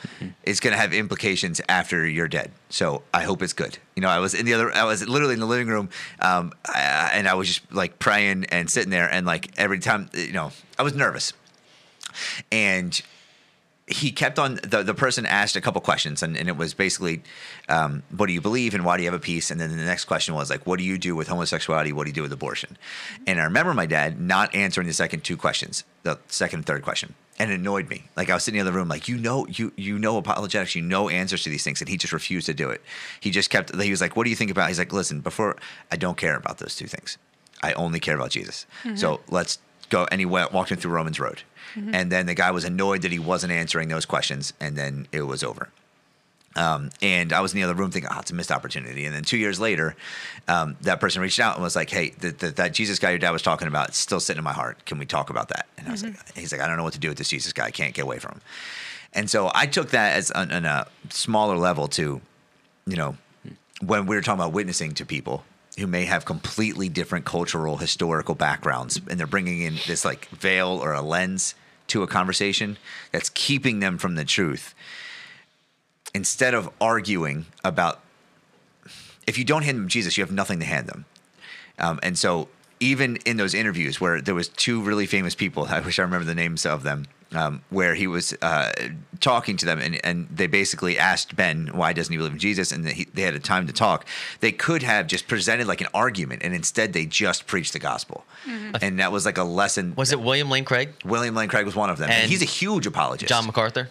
is 0.43 0.59
going 0.59 0.73
to 0.73 0.79
have 0.79 0.93
implications 0.93 1.61
after 1.69 2.07
you're 2.07 2.27
dead. 2.27 2.51
So 2.69 3.03
I 3.13 3.23
hope 3.23 3.41
it's 3.41 3.53
good. 3.53 3.77
You 3.95 4.01
know, 4.01 4.09
I 4.09 4.19
was 4.19 4.33
in 4.33 4.45
the 4.45 4.53
other, 4.53 4.73
I 4.73 4.83
was 4.83 5.07
literally 5.07 5.33
in 5.33 5.39
the 5.39 5.45
living 5.45 5.67
room, 5.67 5.89
um, 6.19 6.51
I, 6.65 7.11
and 7.13 7.27
I 7.27 7.33
was 7.33 7.47
just 7.47 7.71
like 7.71 7.99
praying 7.99 8.45
and 8.45 8.69
sitting 8.69 8.89
there, 8.89 9.11
and 9.11 9.25
like 9.25 9.51
every 9.57 9.79
time, 9.79 10.09
you 10.13 10.33
know, 10.33 10.51
I 10.77 10.83
was 10.83 10.93
nervous, 10.93 11.33
and 12.51 13.01
he 13.89 14.11
kept 14.11 14.37
on 14.37 14.59
the, 14.61 14.83
the 14.83 14.93
person 14.93 15.25
asked 15.25 15.55
a 15.55 15.61
couple 15.61 15.81
questions 15.81 16.21
and, 16.21 16.37
and 16.37 16.47
it 16.47 16.55
was 16.55 16.75
basically 16.75 17.23
um, 17.69 18.03
what 18.15 18.27
do 18.27 18.33
you 18.33 18.41
believe 18.41 18.75
and 18.75 18.85
why 18.85 18.95
do 18.95 19.03
you 19.03 19.09
have 19.09 19.19
a 19.19 19.23
peace? 19.23 19.49
And 19.49 19.59
then 19.59 19.75
the 19.75 19.83
next 19.83 20.05
question 20.05 20.35
was 20.35 20.49
like 20.49 20.65
what 20.67 20.77
do 20.77 20.85
you 20.85 20.97
do 20.97 21.15
with 21.15 21.27
homosexuality? 21.27 21.91
What 21.91 22.03
do 22.03 22.11
you 22.11 22.13
do 22.13 22.21
with 22.21 22.31
abortion? 22.31 22.77
And 23.25 23.41
i 23.41 23.43
remember 23.43 23.73
my 23.73 23.87
dad 23.87 24.21
not 24.21 24.53
answering 24.53 24.85
the 24.85 24.93
second 24.93 25.23
two 25.23 25.37
questions 25.37 25.83
the 26.03 26.19
second 26.27 26.59
and 26.59 26.65
third 26.65 26.83
question 26.83 27.15
and 27.39 27.51
it 27.51 27.59
annoyed 27.59 27.89
me. 27.89 28.03
Like 28.15 28.29
i 28.29 28.33
was 28.33 28.43
sitting 28.43 28.59
in 28.59 28.65
the 28.65 28.69
other 28.69 28.77
room 28.77 28.87
like 28.87 29.07
you 29.07 29.17
know 29.17 29.47
you 29.47 29.71
you 29.75 29.97
know 29.97 30.17
apologetics 30.17 30.75
you 30.75 30.81
know 30.81 31.09
answers 31.09 31.43
to 31.43 31.49
these 31.49 31.63
things 31.63 31.81
and 31.81 31.89
he 31.89 31.97
just 31.97 32.13
refused 32.13 32.45
to 32.47 32.53
do 32.53 32.69
it. 32.69 32.81
He 33.19 33.31
just 33.31 33.49
kept 33.49 33.73
he 33.81 33.89
was 33.89 34.01
like 34.01 34.15
what 34.15 34.25
do 34.25 34.29
you 34.29 34.35
think 34.35 34.51
about 34.51 34.67
he's 34.67 34.79
like 34.79 34.93
listen 34.93 35.21
before 35.21 35.57
i 35.91 35.95
don't 35.95 36.17
care 36.17 36.35
about 36.35 36.57
those 36.59 36.75
two 36.75 36.87
things. 36.87 37.17
I 37.61 37.73
only 37.73 37.99
care 37.99 38.15
about 38.15 38.31
jesus. 38.31 38.65
So 38.95 39.17
mm-hmm. 39.17 39.35
let's 39.35 39.59
go 39.89 40.07
and 40.11 40.19
he 40.19 40.25
went 40.25 40.51
walked 40.51 40.71
him 40.71 40.77
through 40.77 40.91
romans 40.91 41.19
road. 41.19 41.43
Mm-hmm. 41.75 41.95
And 41.95 42.11
then 42.11 42.25
the 42.25 42.33
guy 42.33 42.51
was 42.51 42.63
annoyed 42.63 43.03
that 43.03 43.11
he 43.11 43.19
wasn't 43.19 43.53
answering 43.53 43.89
those 43.89 44.05
questions 44.05 44.53
and 44.59 44.75
then 44.75 45.07
it 45.11 45.23
was 45.23 45.43
over 45.43 45.69
um, 46.55 46.89
and 47.01 47.31
I 47.31 47.41
was 47.41 47.53
in 47.53 47.57
the 47.57 47.63
other 47.63 47.75
room 47.75 47.91
thinking, 47.91 48.09
oh, 48.13 48.19
it's 48.19 48.31
a 48.31 48.35
missed 48.35 48.51
opportunity. 48.51 49.05
And 49.05 49.13
then 49.13 49.23
two 49.23 49.37
years 49.37 49.59
later, 49.59 49.95
um, 50.47 50.75
that 50.81 50.99
person 50.99 51.21
reached 51.21 51.39
out 51.39 51.55
and 51.55 51.63
was 51.63 51.75
like, 51.75 51.89
hey, 51.89 52.09
the, 52.19 52.31
the, 52.31 52.49
that 52.51 52.73
Jesus 52.73 52.99
guy 52.99 53.11
your 53.11 53.19
dad 53.19 53.31
was 53.31 53.41
talking 53.41 53.67
about, 53.67 53.93
still 53.93 54.19
sitting 54.19 54.39
in 54.39 54.43
my 54.43 54.53
heart. 54.53 54.83
Can 54.85 54.97
we 54.97 55.05
talk 55.05 55.29
about 55.29 55.49
that? 55.49 55.67
And 55.77 55.87
I 55.87 55.91
was 55.91 56.03
like, 56.03 56.15
he's 56.35 56.51
like, 56.51 56.61
I 56.61 56.67
don't 56.67 56.77
know 56.77 56.83
what 56.83 56.93
to 56.93 56.99
do 56.99 57.09
with 57.09 57.17
this 57.17 57.29
Jesus 57.29 57.53
guy. 57.53 57.65
I 57.65 57.71
can't 57.71 57.93
get 57.93 58.01
away 58.01 58.19
from 58.19 58.33
him. 58.33 58.41
And 59.13 59.29
so 59.29 59.51
I 59.53 59.65
took 59.67 59.91
that 59.91 60.17
as 60.17 60.31
on, 60.31 60.51
on 60.51 60.65
a 60.65 60.87
smaller 61.09 61.57
level 61.57 61.87
to, 61.89 62.21
you 62.85 62.95
know, 62.95 63.15
when 63.81 64.05
we 64.05 64.15
were 64.15 64.21
talking 64.21 64.39
about 64.39 64.53
witnessing 64.53 64.93
to 64.95 65.05
people 65.05 65.43
who 65.77 65.87
may 65.87 66.05
have 66.05 66.25
completely 66.25 66.89
different 66.89 67.25
cultural, 67.25 67.77
historical 67.77 68.35
backgrounds, 68.35 68.99
and 69.09 69.19
they're 69.19 69.27
bringing 69.27 69.61
in 69.61 69.75
this 69.87 70.03
like 70.03 70.27
veil 70.29 70.79
or 70.83 70.93
a 70.93 71.01
lens 71.01 71.55
to 71.87 72.03
a 72.03 72.07
conversation 72.07 72.77
that's 73.11 73.29
keeping 73.29 73.79
them 73.79 73.97
from 73.97 74.15
the 74.15 74.25
truth 74.25 74.75
instead 76.13 76.53
of 76.53 76.69
arguing 76.81 77.45
about 77.63 78.01
if 79.27 79.37
you 79.37 79.45
don't 79.45 79.63
hand 79.63 79.77
them 79.77 79.87
Jesus, 79.87 80.17
you 80.17 80.23
have 80.23 80.31
nothing 80.31 80.59
to 80.59 80.65
hand 80.65 80.87
them. 80.87 81.05
Um, 81.77 81.99
and 82.01 82.17
so 82.17 82.49
even 82.79 83.17
in 83.17 83.37
those 83.37 83.53
interviews 83.53 83.99
where 83.99 84.21
there 84.21 84.35
was 84.35 84.47
two 84.47 84.81
really 84.81 85.05
famous 85.05 85.35
people, 85.35 85.65
I 85.69 85.79
wish 85.79 85.99
I 85.99 86.03
remember 86.03 86.25
the 86.25 86.35
names 86.35 86.65
of 86.65 86.83
them, 86.83 87.05
um, 87.31 87.61
where 87.69 87.93
he 87.93 88.07
was 88.07 88.33
uh, 88.41 88.71
talking 89.19 89.55
to 89.57 89.65
them, 89.65 89.79
and, 89.79 90.03
and 90.03 90.27
they 90.31 90.47
basically 90.47 90.97
asked 90.97 91.35
Ben 91.35 91.67
why 91.73 91.93
doesn't 91.93 92.11
he 92.11 92.17
believe 92.17 92.33
in 92.33 92.39
Jesus, 92.39 92.71
and 92.71 92.87
he, 92.87 93.05
they 93.13 93.21
had 93.21 93.35
a 93.35 93.39
time 93.39 93.67
to 93.67 93.73
talk. 93.73 94.05
They 94.39 94.51
could 94.51 94.81
have 94.81 95.05
just 95.05 95.27
presented 95.27 95.67
like 95.67 95.81
an 95.81 95.87
argument, 95.93 96.41
and 96.43 96.55
instead 96.55 96.93
they 96.93 97.05
just 97.05 97.45
preached 97.45 97.73
the 97.73 97.79
gospel, 97.79 98.25
and 98.81 98.99
that 98.99 99.11
was 99.11 99.25
like 99.25 99.37
a 99.37 99.43
lesson. 99.43 99.93
Was 99.95 100.11
it 100.11 100.19
William 100.19 100.49
Lane 100.49 100.65
Craig? 100.65 100.89
William 101.05 101.35
Lane 101.35 101.49
Craig 101.49 101.65
was 101.65 101.75
one 101.75 101.91
of 101.91 101.99
them, 101.99 102.09
and, 102.09 102.23
And 102.23 102.31
he's 102.31 102.41
a 102.41 102.45
huge 102.45 102.87
apologist. 102.87 103.29
John 103.29 103.45
MacArthur? 103.45 103.89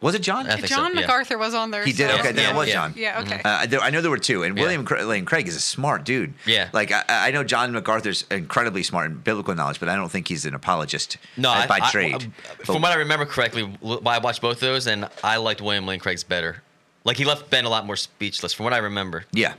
Was 0.00 0.14
it 0.14 0.22
John? 0.22 0.46
I 0.46 0.54
think 0.56 0.68
so, 0.68 0.76
John 0.76 0.94
yeah. 0.94 1.00
MacArthur 1.02 1.38
was 1.38 1.54
on 1.54 1.70
there. 1.70 1.84
He 1.84 1.92
did. 1.92 2.10
so- 2.10 2.18
Okay, 2.18 2.32
then 2.32 2.44
Yeah, 2.44 2.50
it 2.50 2.56
was 2.56 2.68
yeah. 2.68 2.74
John. 2.74 2.94
Yeah, 2.96 3.20
okay. 3.22 3.40
Uh, 3.44 3.66
there, 3.66 3.80
I 3.80 3.90
know 3.90 4.00
there 4.00 4.10
were 4.10 4.18
two, 4.18 4.42
and 4.44 4.56
Yeah. 4.56 4.62
William 4.62 4.84
Cra- 4.84 5.04
Lane 5.04 5.24
Craig 5.24 5.48
is 5.48 5.56
a 5.56 5.60
smart 5.60 6.04
dude. 6.04 6.34
Yeah. 6.46 6.68
like 6.72 6.92
I, 6.92 7.04
I 7.08 7.30
know 7.30 7.42
John 7.44 7.72
MacArthur's 7.72 8.24
incredibly 8.30 8.82
smart 8.82 9.06
in 9.10 9.16
biblical 9.18 9.54
knowledge, 9.54 9.80
but 9.80 9.88
I 9.88 9.96
don't 9.96 10.10
think 10.10 10.28
he's 10.28 10.44
an 10.44 10.54
apologist 10.54 11.16
No, 11.36 11.50
uh, 11.50 11.66
by 11.66 11.80
I- 11.82 11.90
trade. 11.90 12.14
I- 12.14 12.54
But- 12.58 12.66
from 12.66 12.82
what 12.82 12.92
I 12.92 12.96
remember 12.96 13.26
correctly, 13.26 13.62
I 14.06 14.18
watched 14.18 14.40
both 14.42 14.56
of 14.56 14.60
those, 14.60 14.86
and 14.86 15.08
I 15.24 15.36
liked 15.38 15.60
William 15.60 15.86
Lane 15.86 16.00
Craig's 16.00 16.24
better. 16.24 16.62
Like 17.04 17.16
he 17.16 17.24
left 17.24 17.48
Ben 17.50 17.64
a 17.64 17.68
lot 17.70 17.86
more 17.86 17.96
speechless, 17.96 18.52
from 18.52 18.64
what 18.64 18.72
I 18.72 18.78
remember. 18.78 19.24
yeah, 19.32 19.54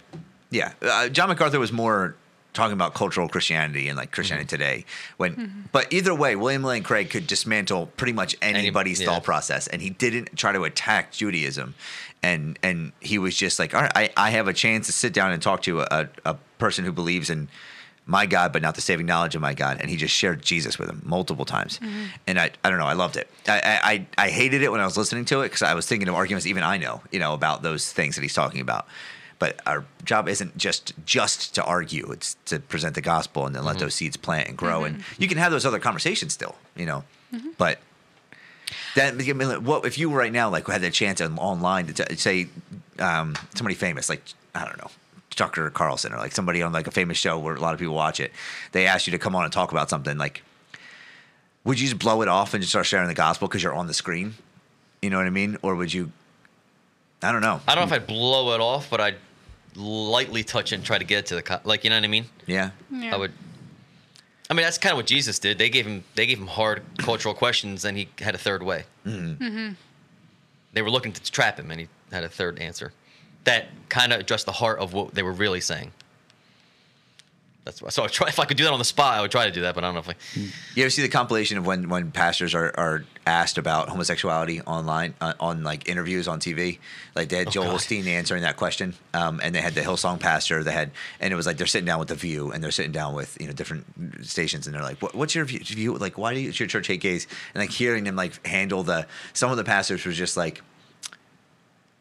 yeah. 0.52 0.74
Uh, 0.82 1.10
John 1.10 1.30
MacArthur 1.30 1.60
was 1.60 1.72
more 1.72 2.16
talking 2.54 2.74
about 2.74 2.94
cultural 2.94 3.30
Christianity 3.30 3.88
and 3.88 3.98
like 3.98 4.12
Christianity 4.12 4.46
Mm-hmm. 4.46 4.64
today. 4.64 4.86
When, 5.18 5.68
but 5.72 5.92
either 5.94 6.14
way, 6.16 6.36
William 6.36 6.64
Lane 6.64 6.84
Craig 6.84 7.10
could 7.10 7.28
dismantle 7.28 7.88
pretty 7.98 8.14
much 8.14 8.36
anybody's 8.42 9.00
yeah. 9.00 9.08
thought 9.08 9.24
process, 9.24 9.68
and 9.68 9.82
he 9.82 9.90
didn't 9.90 10.36
try 10.36 10.52
to 10.52 10.64
attack 10.64 11.12
Judaism. 11.12 11.76
And 12.22 12.60
and 12.64 12.92
he 13.00 13.18
was 13.18 13.36
just 13.36 13.60
like, 13.60 13.74
all 13.74 13.82
right, 13.82 13.92
I, 13.96 14.10
I 14.18 14.30
have 14.32 14.48
a 14.48 14.54
chance 14.54 14.88
to 14.88 14.92
sit 14.94 15.14
down 15.14 15.32
and 15.32 15.42
talk 15.42 15.62
to 15.64 15.82
a, 15.82 16.10
a 16.26 16.34
person 16.58 16.84
who 16.84 16.92
believes 16.92 17.30
in 17.30 17.48
my 18.06 18.26
God, 18.26 18.52
but 18.52 18.62
not 18.62 18.76
the 18.76 18.82
saving 18.82 19.06
knowledge 19.06 19.36
of 19.36 19.42
my 19.42 19.54
God. 19.54 19.78
And 19.80 19.90
he 19.90 19.96
just 19.96 20.14
shared 20.14 20.42
Jesus 20.42 20.78
with 20.80 20.90
him 20.90 21.02
multiple 21.06 21.46
times. 21.46 21.80
And 22.28 22.40
I, 22.40 22.50
I 22.64 22.70
don't 22.72 22.80
know, 22.80 22.88
I 22.88 22.94
loved 22.94 23.16
it. 23.18 23.30
I, 23.48 23.62
I, 23.62 23.92
I 23.94 24.26
I 24.26 24.30
hated 24.30 24.64
it 24.64 24.72
when 24.72 24.82
I 24.82 24.86
was 24.86 24.98
listening 24.98 25.26
to 25.26 25.42
it 25.42 25.46
because 25.46 25.62
I 25.62 25.76
was 25.76 25.86
thinking 25.86 26.10
of 26.10 26.16
arguments 26.16 26.46
even 26.48 26.64
I 26.64 26.78
know, 26.78 27.02
you 27.12 27.20
know, 27.20 27.34
about 27.34 27.62
those 27.62 27.94
things 27.94 28.16
that 28.16 28.22
he's 28.22 28.34
talking 28.34 28.62
about. 28.62 28.88
But 29.40 29.62
our 29.66 29.86
job 30.04 30.28
isn't 30.28 30.58
just 30.58 30.94
just 31.06 31.56
to 31.56 31.64
argue. 31.64 32.12
It's 32.12 32.36
to 32.46 32.60
present 32.60 32.96
the 32.96 33.02
gospel 33.02 33.46
and 33.46 33.56
then 33.56 33.64
let 33.64 33.78
mm-hmm. 33.78 33.86
those 33.86 33.96
seeds 33.96 34.18
plant 34.18 34.50
and 34.50 34.58
grow. 34.58 34.84
And 34.84 34.98
mm-hmm. 34.98 35.22
you 35.22 35.28
can 35.30 35.38
have 35.38 35.52
those 35.52 35.66
other 35.66 35.80
conversations 35.80 36.34
still, 36.34 36.56
you 36.76 36.86
know. 36.86 37.04
Mm-hmm. 37.34 37.50
But 37.58 37.80
that 38.96 39.62
what 39.64 39.86
if 39.86 39.98
you 39.98 40.12
right 40.12 40.32
now 40.32 40.50
like 40.50 40.68
had 40.68 40.82
the 40.82 40.92
chance 40.92 41.22
on, 41.22 41.40
online 41.40 41.88
to 41.88 42.06
t- 42.06 42.16
say 42.16 42.50
um, 43.00 43.36
somebody 43.56 43.76
famous 43.76 44.10
like 44.10 44.22
I 44.54 44.66
don't 44.66 44.78
know 44.78 44.92
Tucker 45.30 45.70
Carlson 45.70 46.14
or 46.14 46.18
like 46.18 46.34
somebody 46.34 46.62
on 46.62 46.74
like 46.74 46.88
a 46.88 46.92
famous 46.92 47.18
show 47.18 47.40
where 47.40 47.56
a 47.56 47.62
lot 47.62 47.74
of 47.74 47.80
people 47.80 47.96
watch 47.96 48.20
it. 48.20 48.34
They 48.74 48.86
ask 48.86 49.08
you 49.08 49.12
to 49.12 49.20
come 49.20 49.36
on 49.36 49.46
and 49.46 49.54
talk 49.54 49.72
about 49.72 49.90
something 49.90 50.18
like. 50.18 50.44
Would 51.66 51.80
you 51.80 51.88
just 51.88 52.00
blow 52.00 52.22
it 52.22 52.30
off 52.30 52.54
and 52.54 52.64
just 52.64 52.72
start 52.72 52.86
sharing 52.86 53.10
the 53.10 53.14
gospel 53.14 53.48
because 53.48 53.62
you're 53.62 53.76
on 53.76 53.86
the 53.86 53.94
screen? 53.94 54.34
You 55.02 55.10
know 55.10 55.18
what 55.18 55.28
I 55.28 55.30
mean? 55.30 55.58
Or 55.62 55.76
would 55.76 55.94
you? 55.94 56.10
I 57.22 57.34
don't 57.34 57.42
know. 57.42 57.60
I 57.68 57.76
don't 57.76 57.90
know 57.90 57.96
if 57.96 58.02
I'd 58.02 58.08
blow 58.08 58.56
it 58.56 58.62
off, 58.62 58.90
but 58.90 59.02
I'd 59.02 59.18
lightly 59.80 60.44
touch 60.44 60.72
it 60.72 60.76
and 60.76 60.86
try 60.86 60.98
to 60.98 61.06
get 61.06 61.20
it 61.20 61.26
to 61.28 61.36
the 61.36 61.42
co- 61.42 61.60
like 61.64 61.84
you 61.84 61.90
know 61.90 61.96
what 61.96 62.04
I 62.04 62.08
mean. 62.08 62.26
Yeah. 62.46 62.72
Yeah. 62.92 63.16
I 63.16 63.18
would. 63.18 63.32
I 64.50 64.56
mean, 64.56 64.64
that's 64.64 64.80
kind 64.80 64.92
of 64.92 64.98
what 64.98 65.06
Jesus 65.06 65.38
did. 65.40 65.58
They 65.58 65.70
gave 65.70 65.86
him 65.86 66.04
they 66.16 66.26
gave 66.26 66.40
him 66.40 66.48
hard 66.48 66.84
cultural 66.98 67.34
questions, 67.34 67.86
and 67.86 67.98
he 67.98 68.10
had 68.20 68.36
a 68.36 68.40
third 68.40 68.64
way. 68.64 68.84
Mm-hmm. 69.06 69.74
They 70.74 70.82
were 70.82 70.90
looking 70.92 71.14
to 71.14 71.32
trap 71.32 71.60
him, 71.60 71.72
and 71.72 71.80
he 71.82 71.88
had 72.12 72.24
a 72.24 72.30
third 72.30 72.60
answer 72.60 72.94
that 73.46 73.68
kind 73.88 74.14
of 74.14 74.20
addressed 74.20 74.46
the 74.46 74.52
heart 74.52 74.80
of 74.80 74.94
what 74.94 75.16
they 75.16 75.24
were 75.24 75.32
really 75.32 75.62
saying. 75.62 75.92
That's 77.66 77.82
why. 77.82 77.90
So 77.90 78.04
I 78.04 78.08
try, 78.08 78.28
if 78.30 78.40
I 78.40 78.46
could 78.46 78.58
do 78.58 78.64
that 78.64 78.74
on 78.74 78.80
the 78.80 78.86
spot, 78.86 79.18
I 79.18 79.22
would 79.22 79.32
try 79.32 79.46
to 79.46 79.52
do 79.52 79.62
that, 79.62 79.76
but 79.76 79.84
I 79.84 79.88
don't 79.88 79.94
know 79.94 80.00
if 80.00 80.10
I. 80.10 80.16
You 80.76 80.84
ever 80.84 80.90
see 80.90 81.02
the 81.02 81.10
compilation 81.10 81.58
of 81.58 81.66
when 81.68 81.90
when 81.90 82.12
pastors 82.12 82.56
are, 82.56 82.74
are 82.78 83.04
asked 83.28 83.58
about 83.58 83.90
homosexuality 83.90 84.62
online 84.62 85.14
uh, 85.22 85.34
on 85.40 85.64
like 85.64 85.88
interviews 85.88 86.28
on 86.28 86.40
TV? 86.40 86.80
Like 87.16 87.30
they 87.30 87.38
had 87.38 87.52
Joel 87.52 87.66
God. 87.66 87.76
Osteen 87.76 88.08
answering 88.08 88.42
that 88.44 88.58
question, 88.58 88.96
um, 89.14 89.40
and 89.44 89.54
they 89.54 89.62
had 89.62 89.76
the 89.76 89.82
Hillsong 89.82 90.20
pastor. 90.20 90.64
They 90.64 90.72
had, 90.72 90.92
and 91.20 91.32
it 91.32 91.36
was 91.36 91.46
like 91.46 91.58
they're 91.58 91.68
sitting 91.68 91.86
down 91.86 92.00
with 92.00 92.08
the 92.08 92.16
View, 92.16 92.52
and 92.52 92.64
they're 92.64 92.72
sitting 92.72 92.94
down 92.94 93.14
with 93.14 93.38
you 93.40 93.48
know 93.48 93.54
different 93.54 93.86
stations, 94.26 94.66
and 94.66 94.74
they're 94.76 94.82
like, 94.82 95.02
what, 95.02 95.14
"What's 95.14 95.36
your 95.36 95.46
view- 95.46 95.60
view? 95.60 95.96
Like, 95.96 96.18
why 96.18 96.34
do 96.34 96.40
you, 96.40 96.52
your 96.52 96.68
church 96.68 96.88
hate 96.88 97.02
gays?" 97.02 97.28
And 97.54 97.62
like 97.62 97.72
hearing 97.72 98.06
them 98.06 98.16
like 98.16 98.46
handle 98.48 98.84
the 98.84 99.06
some 99.34 99.52
of 99.52 99.58
the 99.58 99.64
pastors 99.66 100.06
was 100.06 100.18
just 100.18 100.38
like. 100.38 100.62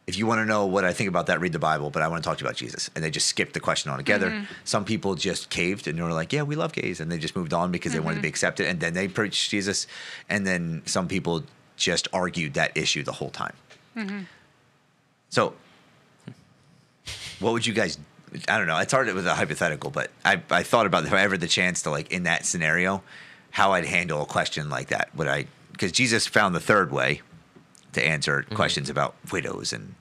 If 0.09 0.17
you 0.17 0.27
want 0.27 0.39
to 0.39 0.47
know 0.47 0.65
what 0.65 0.87
I 0.87 0.95
think 0.95 1.11
about 1.11 1.27
that, 1.27 1.39
read 1.39 1.53
the 1.53 1.59
Bible. 1.59 1.91
But 1.91 2.03
I 2.03 2.09
want 2.09 2.25
to 2.25 2.27
talk 2.27 2.39
to 2.39 2.43
you 2.43 2.49
about 2.49 2.57
Jesus, 2.57 2.89
and 2.95 3.05
they 3.05 3.11
just 3.11 3.27
skipped 3.27 3.53
the 3.53 3.61
question 3.61 3.91
altogether. 3.91 4.31
Mm-hmm. 4.31 4.53
Some 4.65 4.87
people 4.87 5.15
just 5.15 5.51
caved 5.51 5.87
and 5.87 5.99
they 5.99 6.03
were 6.03 6.15
like, 6.15 6.33
"Yeah, 6.33 6.45
we 6.45 6.57
love 6.57 6.73
gays," 6.73 6.99
and 6.99 7.13
they 7.13 7.19
just 7.19 7.37
moved 7.37 7.53
on 7.53 7.71
because 7.71 7.93
they 7.93 8.01
wanted 8.01 8.15
to 8.15 8.19
mm-hmm. 8.21 8.23
be 8.23 8.29
accepted. 8.29 8.69
And 8.69 8.81
then 8.81 8.95
they 8.95 9.07
preached 9.07 9.51
Jesus, 9.51 9.87
and 10.31 10.47
then 10.47 10.81
some 10.87 11.09
people 11.09 11.45
just 11.77 12.09
argued 12.15 12.55
that 12.55 12.75
issue 12.75 13.03
the 13.03 13.13
whole 13.13 13.29
time. 13.29 13.53
Mm-hmm. 13.95 14.21
So, 15.29 15.53
what 17.39 17.53
would 17.53 17.67
you 17.67 17.75
guys? 17.75 17.99
I 18.49 18.57
don't 18.57 18.67
know. 18.67 18.79
It's 18.79 18.95
hard 18.95 19.13
with 19.13 19.27
a 19.27 19.35
hypothetical, 19.35 19.91
but 19.91 20.11
I 20.25 20.41
I 20.51 20.63
thought 20.63 20.87
about 20.87 21.05
if 21.05 21.13
I 21.13 21.21
ever 21.21 21.35
had 21.35 21.43
the 21.43 21.49
chance 21.49 21.83
to 21.83 21.91
like 21.91 22.11
in 22.11 22.23
that 22.23 22.47
scenario, 22.47 23.03
how 23.51 23.73
I'd 23.73 23.85
handle 23.85 24.23
a 24.23 24.27
question 24.27 24.71
like 24.71 24.89
that. 24.89 25.15
Would 25.17 25.29
I? 25.29 25.49
Because 25.73 25.93
Jesus 25.93 26.27
found 26.27 26.55
the 26.55 26.61
third 26.61 26.93
way 26.93 27.21
to 27.93 28.03
answer 28.03 28.47
questions 28.55 28.89
about 28.89 29.15
widows 29.31 29.75
and 29.75 29.95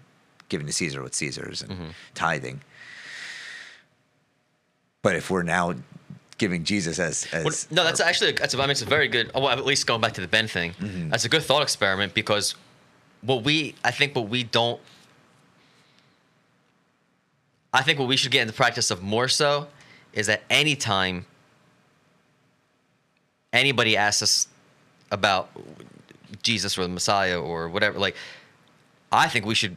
giving 0.49 0.67
to 0.67 0.73
Caesar 0.73 1.01
what 1.03 1.13
Caesar's 1.15 1.61
and 1.61 1.93
tithing. 2.13 2.61
But 5.01 5.15
if 5.15 5.29
we're 5.29 5.43
now 5.43 5.75
giving 6.37 6.63
Jesus 6.63 6.99
as 6.99 7.27
as 7.33 7.45
Well, 7.45 7.53
no, 7.77 7.83
that's 7.83 7.99
actually 7.99 8.33
that's 8.33 8.53
I 8.55 8.57
mean 8.59 8.69
it's 8.71 8.81
a 8.81 8.85
very 8.85 9.07
good. 9.07 9.31
Well, 9.33 9.49
at 9.49 9.65
least 9.65 9.87
going 9.87 10.01
back 10.01 10.13
to 10.13 10.21
the 10.21 10.27
Ben 10.27 10.47
thing, 10.47 10.73
Mm-hmm. 10.73 11.09
that's 11.09 11.25
a 11.25 11.29
good 11.29 11.43
thought 11.43 11.63
experiment 11.63 12.13
because 12.13 12.55
what 13.21 13.43
we 13.43 13.75
I 13.83 13.91
think 13.91 14.15
what 14.15 14.29
we 14.29 14.43
don't. 14.43 14.79
I 17.73 17.81
think 17.83 17.99
what 17.99 18.07
we 18.07 18.17
should 18.17 18.31
get 18.31 18.41
in 18.41 18.47
the 18.47 18.53
practice 18.53 18.89
of 18.91 19.03
more 19.03 19.27
so 19.27 19.67
is 20.13 20.27
that 20.27 20.41
anytime 20.49 21.25
anybody 23.53 23.95
asks 23.97 24.21
us 24.21 24.47
about 25.11 25.49
Jesus 26.43 26.77
or 26.77 26.83
the 26.83 26.87
Messiah 26.89 27.39
or 27.39 27.69
whatever, 27.69 27.99
like 27.99 28.15
I 29.11 29.27
think 29.27 29.45
we 29.45 29.53
should 29.55 29.75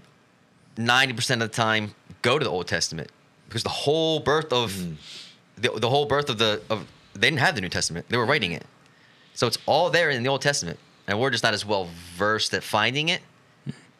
ninety 0.86 1.14
percent 1.14 1.42
of 1.42 1.50
the 1.50 1.56
time 1.56 1.94
go 2.22 2.38
to 2.38 2.44
the 2.44 2.50
Old 2.50 2.66
Testament 2.66 3.10
because 3.48 3.62
the 3.62 3.68
whole 3.68 4.20
birth 4.20 4.52
of 4.52 4.72
mm. 4.72 4.96
the, 5.56 5.70
the 5.78 5.88
whole 5.88 6.06
birth 6.06 6.28
of 6.28 6.38
the 6.38 6.62
of 6.70 6.86
they 7.14 7.28
didn't 7.28 7.40
have 7.40 7.54
the 7.54 7.60
New 7.60 7.68
Testament; 7.68 8.06
they 8.08 8.16
were 8.16 8.26
writing 8.26 8.52
it, 8.52 8.64
so 9.34 9.46
it's 9.46 9.58
all 9.66 9.90
there 9.90 10.10
in 10.10 10.22
the 10.22 10.28
Old 10.28 10.42
Testament, 10.42 10.78
and 11.06 11.18
we're 11.20 11.30
just 11.30 11.44
not 11.44 11.54
as 11.54 11.64
well 11.66 11.88
versed 12.16 12.54
at 12.54 12.62
finding 12.62 13.08
it, 13.08 13.20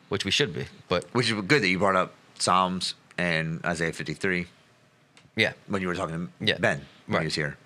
which 0.09 0.25
we 0.25 0.31
should 0.31 0.55
be. 0.55 0.67
But 0.89 1.05
which 1.13 1.31
is 1.31 1.41
good 1.43 1.63
that 1.63 1.69
you 1.69 1.79
brought 1.79 1.97
up 1.97 2.15
Psalms 2.39 2.95
and 3.19 3.65
Isaiah 3.65 3.93
53 3.93 4.47
yeah, 5.37 5.53
when 5.67 5.83
you 5.83 5.89
were 5.89 5.95
talking 5.95 6.27
to 6.27 6.45
Yeah. 6.45 6.59
Ben 6.59 6.87
when 7.07 7.17
Right. 7.17 7.23
he 7.23 7.27
was 7.27 7.35
here. 7.35 7.57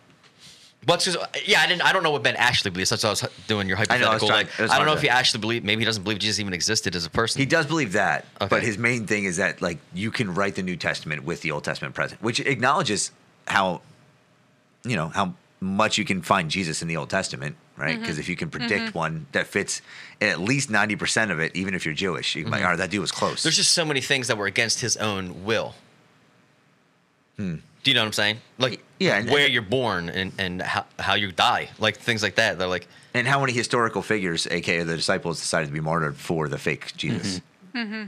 But 0.87 0.95
it's 0.95 1.05
just, 1.07 1.19
yeah, 1.47 1.61
I 1.61 1.67
didn't. 1.67 1.83
I 1.83 1.93
don't 1.93 2.03
know 2.03 2.11
what 2.11 2.23
Ben 2.23 2.37
actually 2.37 2.71
believes. 2.71 2.91
That's 2.91 3.03
why 3.03 3.09
I 3.09 3.13
was 3.13 3.25
doing 3.47 3.69
your 3.69 3.77
hypothetical. 3.77 4.09
I 4.09 4.19
know, 4.19 4.25
I 4.25 4.43
trying- 4.45 4.47
like, 4.47 4.61
I 4.61 4.77
don't 4.77 4.87
know 4.87 4.93
hard 4.93 4.99
if 4.99 5.03
he 5.03 5.09
actually 5.09 5.41
believes. 5.41 5.65
Maybe 5.65 5.81
he 5.81 5.87
doesn't 5.87 6.03
believe 6.03 6.19
Jesus 6.19 6.41
even 6.41 6.53
existed 6.53 6.95
as 6.95 7.07
a 7.07 7.11
person. 7.11 7.41
He 7.41 7.47
does 7.47 7.67
believe 7.67 7.93
that, 7.93 8.27
but 8.39 8.63
his 8.63 8.79
main 8.79 9.07
thing 9.07 9.25
is 9.25 9.37
that 9.39 9.63
like 9.63 9.79
you 9.95 10.11
can 10.11 10.35
write 10.35 10.55
the 10.57 10.63
New 10.63 10.77
Testament 10.77 11.25
with 11.25 11.43
the 11.43 11.51
Old 11.51 11.65
Testament 11.65 11.95
present, 11.95 12.23
which 12.23 12.41
acknowledges 12.41 13.13
how 13.47 13.81
you 14.85 14.97
know 14.97 15.09
how 15.09 15.35
much 15.61 15.97
you 15.97 16.05
can 16.05 16.21
find 16.21 16.51
Jesus 16.51 16.83
in 16.83 16.89
the 16.89 16.97
Old 16.97 17.09
Testament, 17.09 17.57
right? 17.77 17.93
Mm-hmm. 17.93 18.01
Because 18.03 18.19
if 18.19 18.29
you 18.29 18.37
can 18.37 18.51
mm-hmm. 18.51 18.67
predict 18.67 18.95
one 18.95 19.27
that 19.33 19.47
fits 19.47 19.81
at 20.21 20.41
least 20.41 20.71
ninety 20.71 20.97
percent 20.97 21.31
of 21.31 21.41
it, 21.41 21.57
even 21.57 21.75
if 21.75 21.85
you're 21.85 21.95
Jewish, 21.95 22.35
you 22.35 22.43
can 22.43 22.51
be 22.51 22.59
like, 22.59 22.65
all 22.65 22.71
right, 22.71 22.79
that 22.79 22.91
dude 22.91 23.01
was 23.01 23.13
close. 23.13 23.43
There's 23.43 23.57
just 23.57 23.73
so 23.73 23.85
many 23.85 24.01
things 24.01 24.29
that 24.29 24.37
were 24.37 24.47
against 24.47 24.81
his 24.81 24.97
own 24.97 25.45
will. 25.45 25.75
Hmm. 27.37 27.57
Do 27.83 27.91
you 27.91 27.95
know 27.95 28.01
what 28.01 28.07
I'm 28.07 28.13
saying? 28.13 28.39
Like, 28.59 28.83
Yeah, 28.99 29.19
and- 29.19 29.31
where 29.31 29.45
and- 29.45 29.53
you're 29.53 29.63
born 29.63 30.09
and, 30.09 30.33
and 30.39 30.63
how, 30.63 30.87
how 30.99 31.15
you 31.15 31.33
die, 31.33 31.69
like 31.79 31.99
things 31.99 32.23
like 32.23 32.37
that. 32.37 32.59
They're 32.59 32.69
like, 32.69 32.87
and 33.13 33.27
how 33.27 33.41
many 33.41 33.53
historical 33.53 34.03
figures, 34.03 34.47
aka 34.51 34.83
the 34.83 34.97
disciples, 34.97 35.39
decided 35.41 35.67
to 35.67 35.73
be 35.73 35.81
martyred 35.81 36.17
for 36.17 36.49
the 36.49 36.59
fake 36.59 36.97
Jesus? 36.97 37.41
Mm-hmm. 37.75 37.79
Mm-hmm. 37.79 38.05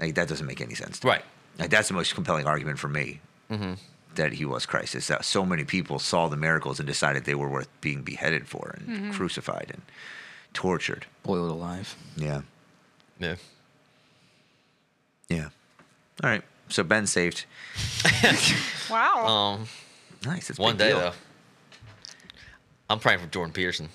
Like 0.00 0.14
that 0.16 0.28
doesn't 0.28 0.46
make 0.46 0.60
any 0.60 0.74
sense. 0.74 1.02
right. 1.04 1.22
Like 1.58 1.70
that's 1.70 1.88
the 1.88 1.94
most 1.94 2.14
compelling 2.14 2.46
argument 2.46 2.78
for 2.78 2.88
me 2.88 3.20
mm-hmm. 3.50 3.74
that 4.14 4.32
he 4.32 4.44
was 4.46 4.64
Christ. 4.66 4.94
Is 4.94 5.06
that 5.08 5.24
so 5.24 5.44
many 5.44 5.64
people 5.64 5.98
saw 5.98 6.28
the 6.28 6.36
miracles 6.36 6.80
and 6.80 6.86
decided 6.86 7.24
they 7.24 7.34
were 7.34 7.48
worth 7.50 7.68
being 7.82 8.02
beheaded 8.02 8.48
for 8.48 8.74
and 8.86 9.12
crucified 9.12 9.66
and 9.72 9.82
tortured. 10.54 11.04
Boiled 11.22 11.50
alive. 11.50 11.94
Yeah, 12.16 12.40
Yeah. 13.18 13.36
yeah. 15.28 15.48
All 16.24 16.30
right. 16.30 16.42
So 16.70 16.82
Ben 16.82 17.06
saved. 17.06 17.44
Wow. 18.90 19.26
Um, 19.26 19.66
Nice. 20.24 20.50
It's 20.50 20.58
one 20.58 20.76
day 20.76 20.88
deal. 20.88 20.98
though. 20.98 21.12
I'm 22.88 22.98
praying 22.98 23.20
for 23.20 23.26
Jordan 23.26 23.52
Peterson. 23.52 23.88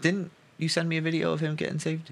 Didn't 0.00 0.30
you 0.58 0.68
send 0.68 0.88
me 0.88 0.96
a 0.98 1.00
video 1.00 1.32
of 1.32 1.40
him 1.40 1.54
getting 1.56 1.78
saved? 1.78 2.10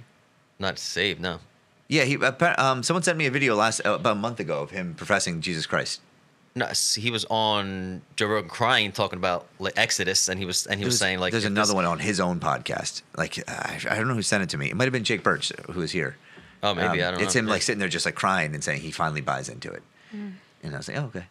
Not 0.58 0.78
saved, 0.78 1.20
no. 1.20 1.40
Yeah. 1.88 2.04
He. 2.04 2.16
Um. 2.16 2.82
Someone 2.82 3.02
sent 3.02 3.18
me 3.18 3.26
a 3.26 3.30
video 3.30 3.54
last 3.56 3.80
uh, 3.84 3.92
about 3.94 4.12
a 4.12 4.20
month 4.20 4.40
ago 4.40 4.62
of 4.62 4.70
him 4.70 4.94
professing 4.94 5.40
Jesus 5.40 5.66
Christ. 5.66 6.00
No, 6.54 6.66
he 6.96 7.10
was 7.10 7.24
on 7.30 8.02
Joe 8.16 8.26
Rogan 8.26 8.48
crying, 8.50 8.90
talking 8.90 9.18
about 9.18 9.46
like 9.58 9.74
Exodus, 9.76 10.28
and 10.28 10.38
he 10.40 10.46
was 10.46 10.66
and 10.66 10.80
he 10.80 10.84
was 10.84 10.94
There's- 10.94 11.00
saying 11.10 11.18
like 11.20 11.30
there's 11.32 11.44
another 11.44 11.68
this- 11.68 11.74
one 11.74 11.84
on 11.84 11.98
his 11.98 12.18
own 12.20 12.40
podcast. 12.40 13.02
Like 13.16 13.38
uh, 13.38 13.42
I 13.52 13.80
I 13.90 13.96
don't 13.96 14.08
know 14.08 14.14
who 14.14 14.22
sent 14.22 14.42
it 14.42 14.48
to 14.50 14.58
me. 14.58 14.70
It 14.70 14.76
might 14.76 14.84
have 14.84 14.92
been 14.92 15.04
Jake 15.04 15.22
Birch 15.22 15.52
who 15.70 15.80
was 15.80 15.92
here. 15.92 16.16
Oh, 16.62 16.74
maybe 16.74 16.86
Um, 16.86 16.92
I 16.92 16.96
don't 17.12 17.18
know. 17.20 17.24
It's 17.24 17.34
him 17.36 17.46
Yeah. 17.46 17.52
like 17.52 17.62
sitting 17.62 17.78
there 17.78 17.88
just 17.88 18.04
like 18.06 18.14
crying 18.16 18.54
and 18.54 18.64
saying 18.64 18.80
he 18.80 18.90
finally 18.90 19.20
buys 19.20 19.48
into 19.48 19.70
it. 19.70 19.82
And 20.12 20.74
I 20.74 20.76
was 20.76 20.88
like, 20.88 20.96
oh, 20.98 21.10
okay. 21.14 21.24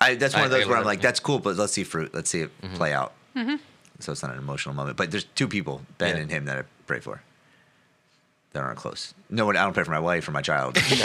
I, 0.00 0.14
that's 0.16 0.34
one 0.34 0.42
Hmm. 0.42 0.44
I- 0.44 0.46
of 0.46 0.50
those 0.50 0.66
where 0.66 0.76
I'm 0.76 0.80
learned, 0.80 0.86
like, 0.86 1.00
that's 1.00 1.20
cool, 1.20 1.38
but 1.38 1.56
let's 1.56 1.72
see 1.72 1.84
fruit. 1.84 2.12
Let's 2.12 2.28
see 2.30 2.40
it 2.42 2.50
Mm-hmm. 2.62 2.74
play 2.76 2.92
out. 2.92 3.12
So 4.00 4.12
it's 4.12 4.22
not 4.22 4.32
an 4.32 4.38
emotional 4.38 4.74
moment. 4.74 4.96
But 4.96 5.10
there's 5.10 5.24
two 5.24 5.48
people, 5.48 5.82
Ben 5.98 6.16
Yeah. 6.16 6.22
and 6.22 6.30
him, 6.30 6.44
that 6.46 6.58
I 6.58 6.62
pray 6.86 7.00
for. 7.00 7.22
That 8.52 8.62
aren't 8.62 8.78
close. 8.78 9.14
No 9.30 9.46
one. 9.46 9.56
I 9.56 9.64
don't 9.64 9.72
pray 9.72 9.84
for 9.84 9.90
my 9.92 9.98
wife 10.00 10.28
or 10.28 10.32
my 10.32 10.42
child. 10.42 10.74
just 10.88 11.00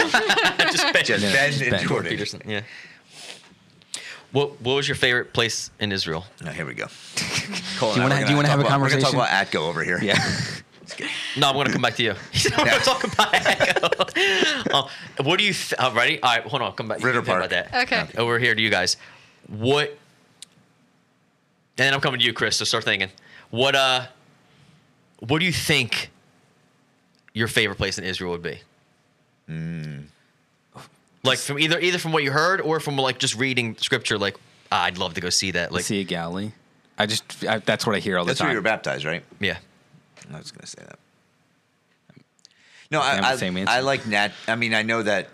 Ben, 0.92 1.04
Just 1.04 1.24
Yeah, 1.24 1.32
Ben 1.32 1.50
just 1.50 1.62
and 1.62 1.70
Ben. 1.70 1.86
Jordan. 1.88 2.10
Peterson. 2.10 2.42
Yeah. 2.46 2.62
What 4.32 4.60
What 4.60 4.74
was 4.74 4.86
your 4.86 4.94
favorite 4.94 5.32
place 5.32 5.70
in 5.80 5.90
Israel? 5.90 6.24
Oh, 6.46 6.50
here 6.50 6.64
we 6.64 6.74
go. 6.74 6.86
Cole 7.78 7.94
Do 7.94 7.96
you 7.96 8.02
wanna- 8.02 8.14
we're 8.14 8.26
do 8.26 8.32
you 8.32 8.36
gonna 8.36 8.36
wanna 8.36 8.48
talk 8.48 8.50
have 8.50 8.60
a 8.60 8.62
about- 8.66 8.80
We're 8.80 8.88
gonna 8.90 9.00
talk 9.02 9.14
about 9.14 9.28
Atco 9.28 9.56
over 9.68 9.82
here. 9.82 9.98
Yeah. 10.00 10.24
No, 11.36 11.48
I'm 11.48 11.54
gonna 11.56 11.72
come 11.72 11.82
back 11.82 11.96
to 11.96 12.02
you. 12.04 12.12
I'm 12.12 12.66
Yeah. 12.66 12.78
gonna 12.78 12.84
talk 12.84 13.02
about 13.12 13.30
it. 13.34 14.09
Uh, 14.70 14.88
what 15.22 15.38
do 15.38 15.44
you? 15.44 15.52
Th- 15.52 15.74
uh, 15.78 15.92
ready? 15.94 16.20
All 16.22 16.36
right, 16.36 16.42
hold 16.44 16.62
on. 16.62 16.72
Come 16.72 16.88
back. 16.88 17.02
Ritter 17.02 17.20
can 17.20 17.26
Park. 17.26 17.44
About 17.44 17.50
that. 17.50 17.82
Okay. 17.84 18.06
Over 18.18 18.38
here 18.38 18.54
to 18.54 18.60
you 18.60 18.70
guys. 18.70 18.96
What? 19.48 19.88
And 21.78 21.86
then 21.86 21.94
I'm 21.94 22.00
coming 22.00 22.20
to 22.20 22.26
you, 22.26 22.32
Chris. 22.32 22.56
So 22.56 22.64
start 22.64 22.84
thinking. 22.84 23.10
What? 23.50 23.74
Uh. 23.74 24.06
What 25.20 25.38
do 25.40 25.44
you 25.44 25.52
think? 25.52 26.10
Your 27.32 27.48
favorite 27.48 27.76
place 27.76 27.98
in 27.98 28.04
Israel 28.04 28.32
would 28.32 28.42
be? 28.42 28.60
Hmm. 29.46 30.00
Like 31.22 31.38
from 31.38 31.58
either 31.58 31.78
either 31.78 31.98
from 31.98 32.12
what 32.12 32.22
you 32.22 32.32
heard 32.32 32.60
or 32.60 32.80
from 32.80 32.96
like 32.96 33.18
just 33.18 33.36
reading 33.36 33.76
scripture. 33.76 34.18
Like 34.18 34.36
ah, 34.72 34.84
I'd 34.84 34.98
love 34.98 35.14
to 35.14 35.20
go 35.20 35.30
see 35.30 35.50
that. 35.52 35.72
Like 35.72 35.84
Sea 35.84 36.02
of 36.02 36.08
Galilee. 36.08 36.52
I 36.98 37.06
just 37.06 37.44
I, 37.44 37.58
that's 37.58 37.86
what 37.86 37.96
I 37.96 37.98
hear 37.98 38.18
all 38.18 38.24
the 38.24 38.30
That's 38.30 38.40
where 38.40 38.50
you 38.50 38.56
were 38.56 38.62
baptized, 38.62 39.04
right? 39.04 39.22
yeah. 39.40 39.58
I 40.32 40.38
was 40.38 40.52
going 40.52 40.60
to 40.60 40.66
say 40.66 40.82
that. 40.86 40.98
No, 42.90 43.00
have 43.00 43.24
I, 43.24 43.32
the 43.32 43.38
same 43.38 43.56
I, 43.56 43.60
answer. 43.60 43.72
I 43.72 43.80
like 43.80 44.06
Nat. 44.06 44.32
I 44.48 44.56
mean, 44.56 44.74
I 44.74 44.82
know 44.82 45.02
that 45.02 45.28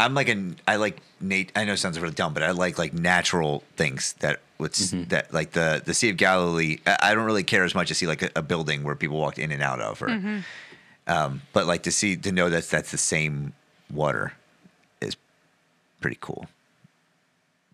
I'm 0.00 0.14
like 0.14 0.28
an 0.28 0.56
I 0.66 0.76
like 0.76 1.00
Nate. 1.20 1.50
I 1.56 1.64
know 1.64 1.72
it 1.72 1.78
sounds 1.78 1.98
really 1.98 2.14
dumb, 2.14 2.32
but 2.34 2.42
I 2.42 2.52
like 2.52 2.78
like 2.78 2.92
natural 2.92 3.64
things 3.76 4.14
that 4.20 4.40
what's 4.58 4.92
Mm-hmm. 4.92 5.08
that 5.08 5.32
like 5.34 5.52
the 5.52 5.82
the 5.84 5.94
Sea 5.94 6.10
of 6.10 6.16
Galilee. 6.16 6.78
I, 6.86 6.98
I 7.02 7.14
don't 7.14 7.24
really 7.24 7.42
care 7.44 7.64
as 7.64 7.74
much 7.74 7.88
to 7.88 7.94
see 7.94 8.06
like 8.06 8.22
a, 8.22 8.30
a 8.36 8.42
building 8.42 8.84
where 8.84 8.94
people 8.94 9.18
walked 9.18 9.38
in 9.38 9.50
and 9.50 9.62
out 9.62 9.80
of, 9.80 10.00
or 10.02 10.08
Mm-hmm. 10.08 10.38
um, 11.08 11.42
but 11.52 11.66
like 11.66 11.82
to 11.84 11.90
see 11.92 12.16
to 12.16 12.30
know 12.32 12.48
that 12.48 12.64
that's 12.68 12.90
the 12.92 12.98
same 12.98 13.52
water 13.92 14.32
is 15.00 15.16
pretty 16.00 16.18
cool. 16.20 16.46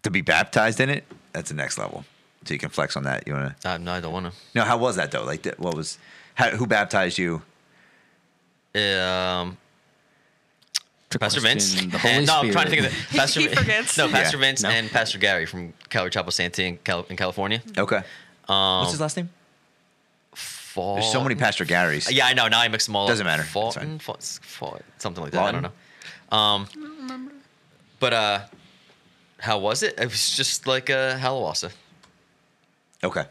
To 0.02 0.10
be 0.10 0.20
baptized 0.22 0.80
in 0.80 0.88
it, 0.90 1.04
that's 1.32 1.48
the 1.50 1.56
next 1.56 1.76
level. 1.78 2.04
So 2.44 2.52
you 2.54 2.60
can 2.60 2.68
flex 2.70 2.96
on 2.96 3.04
that. 3.04 3.26
You 3.26 3.34
wanna? 3.34 3.56
Uh, 3.64 3.76
no, 3.78 3.92
I 3.92 4.00
don't 4.00 4.12
wanna. 4.12 4.32
No, 4.54 4.62
how 4.64 4.78
was 4.78 4.96
that 4.96 5.10
though? 5.10 5.24
Like, 5.24 5.44
what 5.56 5.74
was? 5.76 5.98
How, 6.34 6.50
who 6.50 6.66
baptized 6.66 7.18
you? 7.18 7.42
to. 8.74 8.80
Um, 9.02 9.56
Trick 11.10 11.20
Pastor 11.20 11.40
Vince. 11.40 11.74
The 11.74 11.98
Holy 11.98 12.14
and, 12.14 12.26
no, 12.26 12.40
I'm 12.40 12.50
trying 12.50 12.64
to 12.64 12.70
think 12.70 12.84
of 12.86 12.92
it. 12.92 13.16
Pastor 13.16 13.40
He 13.42 13.48
forgets. 13.48 13.96
No, 13.96 14.08
Pastor 14.08 14.36
Yeah. 14.36 14.40
Vince 14.40 14.62
No. 14.62 14.70
and 14.70 14.90
Pastor 14.90 15.18
Gary 15.18 15.46
from 15.46 15.72
Calvary 15.90 16.10
Chapel 16.10 16.32
Santee 16.32 16.66
in, 16.66 16.76
Cal- 16.78 17.06
in 17.08 17.16
California. 17.16 17.62
Okay. 17.78 18.02
Um, 18.48 18.80
What's 18.80 18.90
his 18.92 19.00
last 19.00 19.16
name? 19.16 19.30
Fall- 20.34 20.94
There's 20.96 21.12
so 21.12 21.22
many 21.22 21.36
Pastor 21.36 21.64
Garys. 21.64 22.08
Yeah, 22.10 22.26
I 22.26 22.32
know. 22.34 22.48
Now 22.48 22.60
I 22.60 22.66
mix 22.68 22.86
them 22.86 22.96
all. 22.96 23.06
Doesn't 23.06 23.24
up. 23.24 23.30
matter. 23.30 23.42
It's 23.44 23.52
Fulton, 23.52 23.82
fine. 23.82 23.98
Fult- 24.00 24.38
Fult- 24.42 24.82
something 24.98 25.22
like 25.22 25.32
that. 25.32 25.42
I 25.44 25.52
don't 25.52 25.62
know. 25.62 26.36
Um, 26.36 27.30
but 28.00 28.12
uh, 28.12 28.40
how 29.38 29.58
was 29.60 29.84
it? 29.84 29.94
It 30.00 30.06
was 30.06 30.36
just 30.36 30.66
like 30.66 30.90
a 30.90 31.16
Halawasa. 31.20 31.70
Okay. 33.04 33.24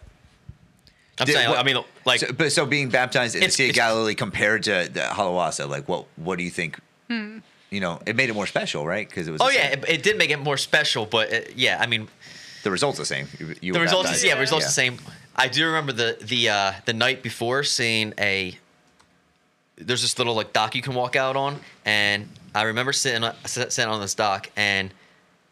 I'm 1.20 1.26
Did- 1.28 1.34
saying. 1.36 1.50
what- 1.50 1.60
I 1.60 1.64
mean, 1.64 1.78
like 2.06 2.20
so, 2.22 2.34
but 2.34 2.52
so 2.52 2.66
being 2.66 2.90
baptized 2.90 3.36
in 3.36 3.42
the 3.42 3.50
Sea 3.50 3.70
of 3.70 3.76
Galilee 3.76 4.16
compared 4.16 4.64
to 4.64 4.90
the 4.92 5.02
Halawasa, 5.02 5.70
like 5.70 5.88
what 5.88 6.06
what 6.16 6.38
do 6.38 6.44
you 6.44 6.50
think? 6.50 6.80
Hmm. 7.10 7.40
You 7.70 7.80
know, 7.80 8.00
it 8.06 8.16
made 8.16 8.30
it 8.30 8.34
more 8.34 8.46
special, 8.48 8.86
right? 8.86 9.08
Because 9.08 9.28
it 9.28 9.32
was. 9.32 9.42
Oh 9.42 9.50
yeah, 9.50 9.68
it, 9.70 9.86
it 9.88 10.04
did 10.04 10.18
make 10.18 10.30
it 10.30 10.38
more 10.40 10.58
special, 10.58 11.06
but 11.06 11.32
it, 11.32 11.54
yeah, 11.56 11.78
I 11.80 11.88
mean, 11.88 12.08
the 12.64 12.72
results 12.72 13.00
are 13.00 13.04
the 13.04 13.06
same. 13.08 13.28
You, 13.40 13.56
you 13.62 13.74
the 13.74 13.80
results, 13.80 14.10
baptized. 14.10 14.26
yeah, 14.26 14.36
the 14.36 14.42
results 14.42 14.64
Yeah. 14.64 14.68
the 14.68 14.74
same. 14.74 14.98
I 15.36 15.48
do 15.48 15.66
remember 15.66 15.92
the 15.92 16.18
the 16.22 16.50
uh, 16.50 16.74
the 16.86 16.94
night 16.94 17.24
before 17.24 17.64
seeing 17.64 18.14
a. 18.20 18.58
There's 19.76 20.04
this 20.04 20.18
little 20.20 20.36
like 20.36 20.54
dock 20.54 20.76
you 20.76 20.82
can 20.84 20.94
walk 20.94 21.16
out 21.16 21.36
on, 21.36 21.60
and 21.84 22.30
I 22.54 22.64
remember 22.64 22.94
sitting 22.94 23.24
uh, 23.24 23.34
sitting 23.46 23.86
on 23.92 24.00
this 24.02 24.14
dock 24.14 24.50
and 24.56 24.94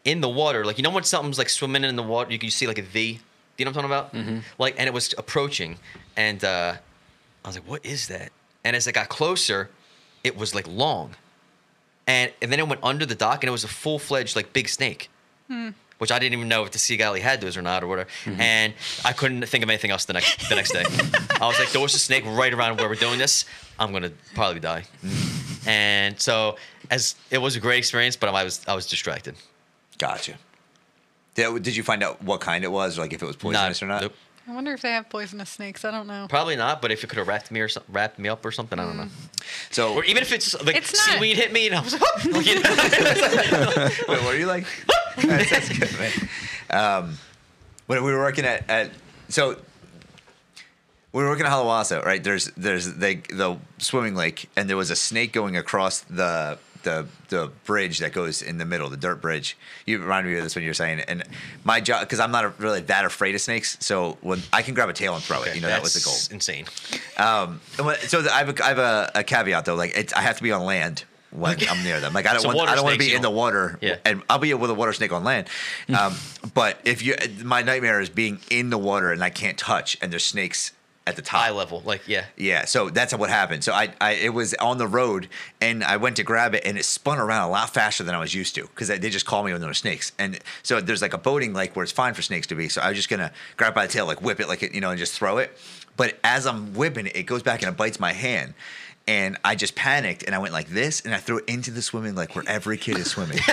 in 0.04 0.20
the 0.20 0.28
water, 0.28 0.64
like 0.64 0.78
you 0.78 0.82
know 0.84 0.90
when 0.90 1.02
something's 1.04 1.38
like 1.38 1.48
swimming 1.48 1.82
in 1.84 1.96
the 1.96 2.02
water, 2.04 2.32
you 2.32 2.38
can 2.38 2.50
see 2.50 2.66
like 2.68 2.78
a 2.78 2.82
V. 2.82 3.20
Do 3.64 3.70
you 3.70 3.74
know 3.74 3.78
what 3.78 3.92
I'm 3.92 4.00
talking 4.12 4.20
about? 4.20 4.40
Mm-hmm. 4.40 4.62
Like, 4.62 4.74
and 4.78 4.86
it 4.86 4.92
was 4.92 5.14
approaching, 5.16 5.78
and 6.16 6.42
uh, 6.44 6.74
I 7.44 7.48
was 7.48 7.56
like, 7.56 7.68
"What 7.68 7.84
is 7.84 8.08
that?" 8.08 8.32
And 8.64 8.76
as 8.76 8.86
it 8.86 8.92
got 8.92 9.08
closer, 9.08 9.70
it 10.24 10.36
was 10.36 10.54
like 10.54 10.66
long, 10.68 11.16
and 12.06 12.32
and 12.40 12.50
then 12.50 12.58
it 12.58 12.68
went 12.68 12.82
under 12.82 13.06
the 13.06 13.14
dock, 13.14 13.42
and 13.42 13.48
it 13.48 13.52
was 13.52 13.64
a 13.64 13.68
full 13.68 13.98
fledged 13.98 14.36
like 14.36 14.52
big 14.52 14.68
snake 14.68 15.08
which 16.02 16.10
I 16.10 16.18
didn't 16.18 16.32
even 16.32 16.48
know 16.48 16.64
if 16.64 16.72
the 16.72 16.80
Sea 16.80 16.96
Galilee 16.96 17.20
had 17.20 17.40
those 17.40 17.56
or 17.56 17.62
not 17.62 17.84
or 17.84 17.86
whatever. 17.86 18.08
And 18.40 18.74
I 19.04 19.12
couldn't 19.12 19.46
think 19.46 19.62
of 19.62 19.70
anything 19.70 19.92
else 19.92 20.04
the 20.04 20.14
next 20.14 20.48
the 20.48 20.56
next 20.56 20.72
day. 20.72 20.82
I 21.40 21.46
was 21.46 21.60
like, 21.60 21.70
there 21.70 21.80
was 21.80 21.94
a 21.94 21.98
snake 22.00 22.24
right 22.26 22.52
around 22.52 22.80
where 22.80 22.88
we're 22.88 22.96
doing 22.96 23.18
this. 23.18 23.44
I'm 23.78 23.92
gonna 23.92 24.10
probably 24.34 24.58
die. 24.58 24.82
And 25.64 26.20
so 26.20 26.56
as 26.90 27.14
it 27.30 27.38
was 27.38 27.54
a 27.54 27.60
great 27.60 27.78
experience, 27.78 28.16
but 28.16 28.28
I 28.34 28.42
was 28.42 28.64
I 28.66 28.74
was 28.74 28.88
distracted. 28.88 29.36
Gotcha. 29.98 30.34
Did, 31.34 31.62
did 31.62 31.76
you 31.76 31.82
find 31.82 32.02
out 32.02 32.22
what 32.22 32.40
kind 32.40 32.64
it 32.64 32.70
was, 32.70 32.98
like 32.98 33.12
if 33.12 33.22
it 33.22 33.26
was 33.26 33.36
poisonous 33.36 33.82
or 33.82 33.86
not? 33.86 34.02
nope. 34.02 34.14
I 34.48 34.54
wonder 34.54 34.72
if 34.72 34.82
they 34.82 34.90
have 34.90 35.08
poisonous 35.08 35.50
snakes. 35.50 35.84
I 35.84 35.92
don't 35.92 36.08
know. 36.08 36.26
Probably 36.28 36.56
not, 36.56 36.82
but 36.82 36.90
if 36.90 37.04
it 37.04 37.06
could 37.06 37.18
have 37.18 37.28
wrapped 37.28 37.52
me 37.52 37.60
or 37.60 37.68
some, 37.68 37.84
wrapped 37.88 38.18
me 38.18 38.28
up 38.28 38.44
or 38.44 38.50
something, 38.50 38.76
I 38.76 38.84
don't 38.84 38.96
know. 38.96 39.06
So 39.70 39.94
Or 39.94 40.04
even 40.04 40.20
if 40.22 40.32
it's 40.32 40.60
like 40.64 40.74
It's 40.76 40.92
not- 40.92 41.16
seaweed 41.16 41.36
hit 41.36 41.52
me 41.52 41.68
and 41.68 41.76
I 41.76 41.80
was 41.80 41.92
like, 41.92 42.24
like, 42.24 42.46
you 42.46 42.60
know? 42.60 42.70
Wait, 44.08 44.22
what 44.24 44.34
are 44.34 44.38
you 44.38 44.46
like? 44.46 44.66
That's, 45.16 45.50
that's 45.50 45.78
good, 45.78 45.92
man. 45.98 46.28
Um, 46.70 47.18
when 47.86 48.02
we 48.02 48.12
were 48.12 48.18
working 48.18 48.44
at, 48.46 48.68
at 48.70 48.90
so 49.28 49.56
we 51.12 51.22
were 51.22 51.28
working 51.28 51.44
at 51.44 51.52
Halawasa, 51.52 52.02
right? 52.04 52.24
There's 52.24 52.46
there's 52.56 52.94
the 52.94 53.16
the 53.28 53.58
swimming 53.76 54.14
lake, 54.14 54.48
and 54.56 54.70
there 54.70 54.76
was 54.78 54.90
a 54.90 54.96
snake 54.96 55.32
going 55.34 55.54
across 55.56 56.00
the 56.00 56.58
the 56.82 57.06
the 57.28 57.50
bridge 57.64 57.98
that 57.98 58.12
goes 58.12 58.42
in 58.42 58.58
the 58.58 58.64
middle, 58.64 58.88
the 58.88 58.96
dirt 58.96 59.20
bridge. 59.20 59.56
You 59.86 59.98
reminded 59.98 60.30
me 60.30 60.38
of 60.38 60.44
this 60.44 60.54
when 60.54 60.64
you 60.64 60.70
were 60.70 60.74
saying. 60.74 61.00
And 61.00 61.24
my 61.64 61.80
job, 61.80 62.00
because 62.00 62.20
I'm 62.20 62.30
not 62.30 62.58
really 62.58 62.80
that 62.82 63.04
afraid 63.04 63.34
of 63.34 63.40
snakes, 63.40 63.76
so 63.80 64.18
when 64.20 64.40
I 64.52 64.62
can 64.62 64.74
grab 64.74 64.88
a 64.88 64.92
tail 64.92 65.14
and 65.14 65.22
throw 65.22 65.42
it, 65.42 65.54
you 65.54 65.60
know, 65.60 65.68
that 65.68 65.82
was 65.82 65.94
the 65.94 66.00
goal. 66.00 66.14
Insane. 66.30 66.66
Um, 67.16 67.60
so 68.00 68.22
the, 68.22 68.32
I 68.32 68.38
have 68.38 68.48
a, 68.48 68.64
I 68.64 68.68
have 68.68 68.78
a, 68.78 69.10
a 69.16 69.24
caveat 69.24 69.64
though. 69.64 69.74
Like 69.74 69.96
it's, 69.96 70.12
I 70.12 70.20
have 70.20 70.36
to 70.36 70.42
be 70.42 70.52
on 70.52 70.64
land 70.64 71.04
when 71.30 71.56
I'm 71.68 71.82
near 71.82 71.98
them. 72.00 72.12
Like 72.12 72.26
I 72.26 72.34
don't 72.34 72.42
So 72.42 72.48
want 72.54 72.68
I 72.68 72.74
don't 72.74 72.84
want 72.84 72.94
to 72.94 72.98
be 72.98 73.14
in 73.14 73.22
the 73.22 73.30
water. 73.30 73.78
Yeah. 73.80 73.96
And 74.04 74.22
I'll 74.28 74.38
be 74.38 74.52
with 74.54 74.70
a 74.70 74.74
water 74.74 74.92
snake 74.92 75.12
on 75.12 75.24
land. 75.24 75.48
Um, 75.96 76.14
but 76.54 76.78
if 76.84 77.02
you, 77.02 77.16
my 77.42 77.62
nightmare 77.62 78.00
is 78.00 78.10
being 78.10 78.38
in 78.50 78.70
the 78.70 78.78
water 78.78 79.12
and 79.12 79.22
I 79.24 79.30
can't 79.30 79.56
touch, 79.56 79.96
and 80.02 80.12
there's 80.12 80.24
snakes 80.24 80.72
at 81.06 81.16
the 81.16 81.22
top. 81.22 81.40
High 81.40 81.50
level, 81.50 81.82
like 81.84 82.06
yeah. 82.06 82.26
Yeah, 82.36 82.64
so 82.64 82.88
that's 82.88 83.14
what 83.14 83.28
happened. 83.30 83.64
So 83.64 83.72
I, 83.72 83.92
I, 84.00 84.12
it 84.12 84.32
was 84.32 84.54
on 84.54 84.78
the 84.78 84.86
road, 84.86 85.28
and 85.60 85.82
I 85.82 85.96
went 85.96 86.16
to 86.16 86.22
grab 86.22 86.54
it, 86.54 86.62
and 86.64 86.78
it 86.78 86.84
spun 86.84 87.18
around 87.18 87.48
a 87.48 87.50
lot 87.50 87.70
faster 87.70 88.04
than 88.04 88.14
I 88.14 88.18
was 88.18 88.34
used 88.34 88.54
to 88.54 88.62
because 88.62 88.88
they 88.88 89.10
just 89.10 89.26
call 89.26 89.42
me 89.42 89.52
when 89.52 89.60
there 89.60 89.70
were 89.70 89.74
snakes. 89.74 90.12
And 90.18 90.38
so 90.62 90.80
there's 90.80 91.02
like 91.02 91.14
a 91.14 91.18
boating 91.18 91.54
lake 91.54 91.74
where 91.74 91.82
it's 91.82 91.92
fine 91.92 92.14
for 92.14 92.22
snakes 92.22 92.46
to 92.48 92.54
be. 92.54 92.68
So 92.68 92.80
I 92.80 92.88
was 92.88 92.96
just 92.96 93.08
gonna 93.08 93.32
grab 93.56 93.74
by 93.74 93.86
the 93.86 93.92
tail, 93.92 94.06
like 94.06 94.22
whip 94.22 94.40
it, 94.40 94.48
like 94.48 94.62
it, 94.62 94.74
you 94.74 94.80
know, 94.80 94.90
and 94.90 94.98
just 94.98 95.14
throw 95.14 95.38
it. 95.38 95.56
But 95.96 96.18
as 96.24 96.46
I'm 96.46 96.74
whipping 96.74 97.06
it, 97.06 97.16
it 97.16 97.24
goes 97.24 97.42
back 97.42 97.62
and 97.62 97.70
it 97.70 97.76
bites 97.76 98.00
my 98.00 98.12
hand. 98.12 98.54
And 99.08 99.36
I 99.44 99.56
just 99.56 99.74
panicked 99.74 100.22
and 100.22 100.34
I 100.34 100.38
went 100.38 100.52
like 100.52 100.68
this 100.68 101.00
and 101.00 101.12
I 101.14 101.18
threw 101.18 101.38
it 101.38 101.44
into 101.48 101.70
the 101.72 101.82
swimming 101.82 102.14
like 102.14 102.36
where 102.36 102.44
every 102.46 102.78
kid 102.78 102.98
is 102.98 103.10
swimming. 103.10 103.38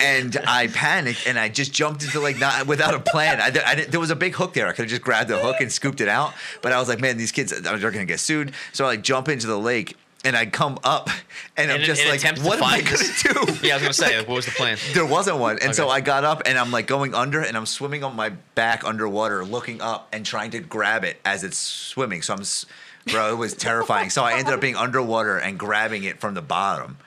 and 0.00 0.36
I 0.46 0.68
panicked 0.72 1.26
and 1.26 1.38
I 1.38 1.48
just 1.48 1.72
jumped 1.72 2.02
into 2.04 2.20
like 2.20 2.38
not 2.38 2.66
without 2.66 2.94
a 2.94 3.00
plan. 3.00 3.40
I, 3.40 3.46
I 3.66 3.74
there 3.86 4.00
was 4.00 4.10
a 4.10 4.16
big 4.16 4.34
hook 4.34 4.54
there. 4.54 4.66
I 4.68 4.70
could 4.70 4.82
have 4.84 4.90
just 4.90 5.02
grabbed 5.02 5.28
the 5.30 5.38
hook 5.38 5.56
and 5.60 5.70
scooped 5.70 6.00
it 6.00 6.08
out, 6.08 6.32
but 6.62 6.72
I 6.72 6.78
was 6.78 6.88
like, 6.88 7.00
man, 7.00 7.16
these 7.16 7.32
kids 7.32 7.52
are 7.52 7.78
gonna 7.90 8.04
get 8.04 8.20
sued. 8.20 8.52
So 8.72 8.84
I 8.84 8.88
like 8.88 9.02
jump 9.02 9.28
into 9.28 9.46
the 9.46 9.58
lake 9.58 9.96
and 10.24 10.36
I 10.36 10.46
come 10.46 10.78
up 10.84 11.10
and 11.56 11.70
I'm 11.70 11.80
just 11.82 12.00
like, 12.10 12.20
what 12.46 12.58
am 12.58 12.64
I 12.64 12.80
gonna 12.80 13.46
do? 13.56 13.58
Yeah, 13.66 13.74
I 13.74 13.76
was 13.76 13.82
gonna 13.82 13.92
say, 13.94 14.18
like, 14.18 14.28
what 14.28 14.36
was 14.36 14.46
the 14.46 14.52
plan? 14.52 14.78
There 14.94 15.06
wasn't 15.06 15.38
one, 15.38 15.58
and 15.60 15.74
so 15.74 15.88
I 15.88 16.00
got 16.00 16.24
up 16.24 16.42
and 16.46 16.58
I'm 16.58 16.70
like 16.70 16.86
going 16.86 17.14
under, 17.14 17.40
and 17.40 17.56
I'm 17.56 17.66
swimming 17.66 18.04
on 18.04 18.16
my 18.16 18.30
back 18.54 18.84
underwater, 18.84 19.44
looking 19.44 19.80
up 19.80 20.08
and 20.12 20.24
trying 20.24 20.50
to 20.52 20.60
grab 20.60 21.04
it 21.04 21.20
as 21.24 21.44
it's 21.44 21.58
swimming. 21.58 22.22
So 22.22 22.34
I'm, 22.34 22.40
s- 22.40 22.64
bro, 23.10 23.32
it 23.32 23.36
was 23.36 23.54
terrifying. 23.54 24.10
So 24.10 24.24
I 24.24 24.34
ended 24.34 24.54
up 24.54 24.60
being 24.60 24.76
underwater 24.76 25.38
and 25.38 25.58
grabbing 25.58 26.04
it 26.04 26.20
from 26.20 26.34
the 26.34 26.42
bottom, 26.42 26.98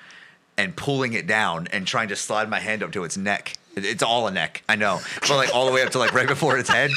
and 0.58 0.76
pulling 0.76 1.14
it 1.14 1.28
down 1.28 1.68
and 1.72 1.86
trying 1.86 2.08
to 2.10 2.16
slide 2.16 2.50
my 2.50 2.60
hand 2.60 2.84
up 2.84 2.92
to 2.94 3.04
its 3.04 3.18
neck. 3.18 3.54
It's 3.76 4.02
all 4.02 4.26
a 4.26 4.32
neck, 4.32 4.64
I 4.68 4.76
know, 4.76 5.00
but 5.22 5.30
like 5.30 5.54
all 5.54 5.68
the 5.68 5.72
way 5.72 5.84
up 5.84 5.92
to 5.92 6.00
like 6.00 6.12
right 6.12 6.28
before 6.28 6.58
its 6.58 6.68
head. 6.68 6.90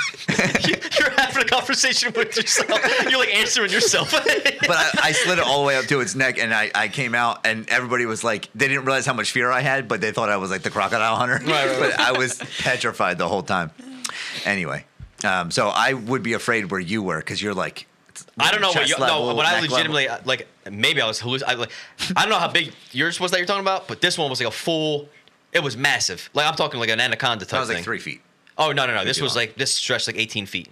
You're 0.98 1.10
having 1.10 1.42
a 1.42 1.44
conversation 1.44 2.10
with 2.16 2.34
yourself. 2.34 2.80
You're 3.02 3.18
like 3.18 3.34
answering 3.34 3.70
yourself. 3.70 4.12
but 4.12 4.70
I, 4.70 4.90
I 5.02 5.12
slid 5.12 5.38
it 5.38 5.44
all 5.44 5.60
the 5.60 5.66
way 5.66 5.76
up 5.76 5.84
to 5.86 6.00
its 6.00 6.14
neck, 6.14 6.38
and 6.38 6.54
I, 6.54 6.70
I 6.74 6.88
came 6.88 7.14
out, 7.14 7.46
and 7.46 7.68
everybody 7.68 8.06
was 8.06 8.24
like, 8.24 8.48
they 8.54 8.66
didn't 8.66 8.86
realize 8.86 9.04
how 9.04 9.12
much 9.12 9.30
fear 9.30 9.50
I 9.50 9.60
had, 9.60 9.88
but 9.88 10.00
they 10.00 10.10
thought 10.10 10.30
I 10.30 10.38
was 10.38 10.50
like 10.50 10.62
the 10.62 10.70
crocodile 10.70 11.16
hunter. 11.16 11.34
Right, 11.44 11.66
right. 11.66 11.78
But 11.78 12.00
I 12.00 12.12
was 12.12 12.38
petrified 12.60 13.18
the 13.18 13.28
whole 13.28 13.42
time. 13.42 13.72
Anyway, 14.46 14.86
um, 15.22 15.50
so 15.50 15.68
I 15.68 15.92
would 15.92 16.22
be 16.22 16.32
afraid 16.32 16.70
where 16.70 16.80
you 16.80 17.02
were 17.02 17.18
because 17.18 17.42
you're 17.42 17.52
like, 17.52 17.86
I 18.38 18.50
don't 18.50 18.60
know 18.60 18.68
what 18.72 18.88
you 18.88 18.96
level, 18.96 19.28
no, 19.28 19.34
but 19.36 19.46
I 19.46 19.60
neck 19.60 19.70
level. 19.70 19.76
legitimately 19.76 20.08
like 20.24 20.46
maybe 20.70 21.00
I 21.00 21.06
was 21.06 21.20
halluc- 21.20 21.42
I 21.46 21.54
like 21.54 21.70
I 22.16 22.22
don't 22.22 22.30
know 22.30 22.38
how 22.38 22.48
big 22.48 22.72
yours 22.92 23.18
was 23.20 23.30
that 23.32 23.38
you're 23.38 23.46
talking 23.46 23.60
about, 23.62 23.88
but 23.88 24.00
this 24.00 24.16
one 24.18 24.28
was 24.30 24.40
like 24.40 24.48
a 24.48 24.52
full. 24.52 25.08
It 25.52 25.62
was 25.62 25.76
massive. 25.76 26.30
Like 26.34 26.46
I'm 26.46 26.54
talking 26.54 26.78
like 26.80 26.90
an 26.90 27.00
anaconda 27.00 27.44
type 27.44 27.50
That 27.52 27.58
was 27.60 27.68
thing. 27.68 27.76
like 27.78 27.84
three 27.84 27.98
feet. 27.98 28.20
Oh 28.58 28.72
no 28.72 28.86
no 28.86 28.94
no! 28.94 29.04
This 29.04 29.20
was 29.20 29.34
long. 29.34 29.42
like 29.46 29.54
this 29.56 29.72
stretched 29.74 30.06
like 30.06 30.16
18 30.16 30.46
feet. 30.46 30.68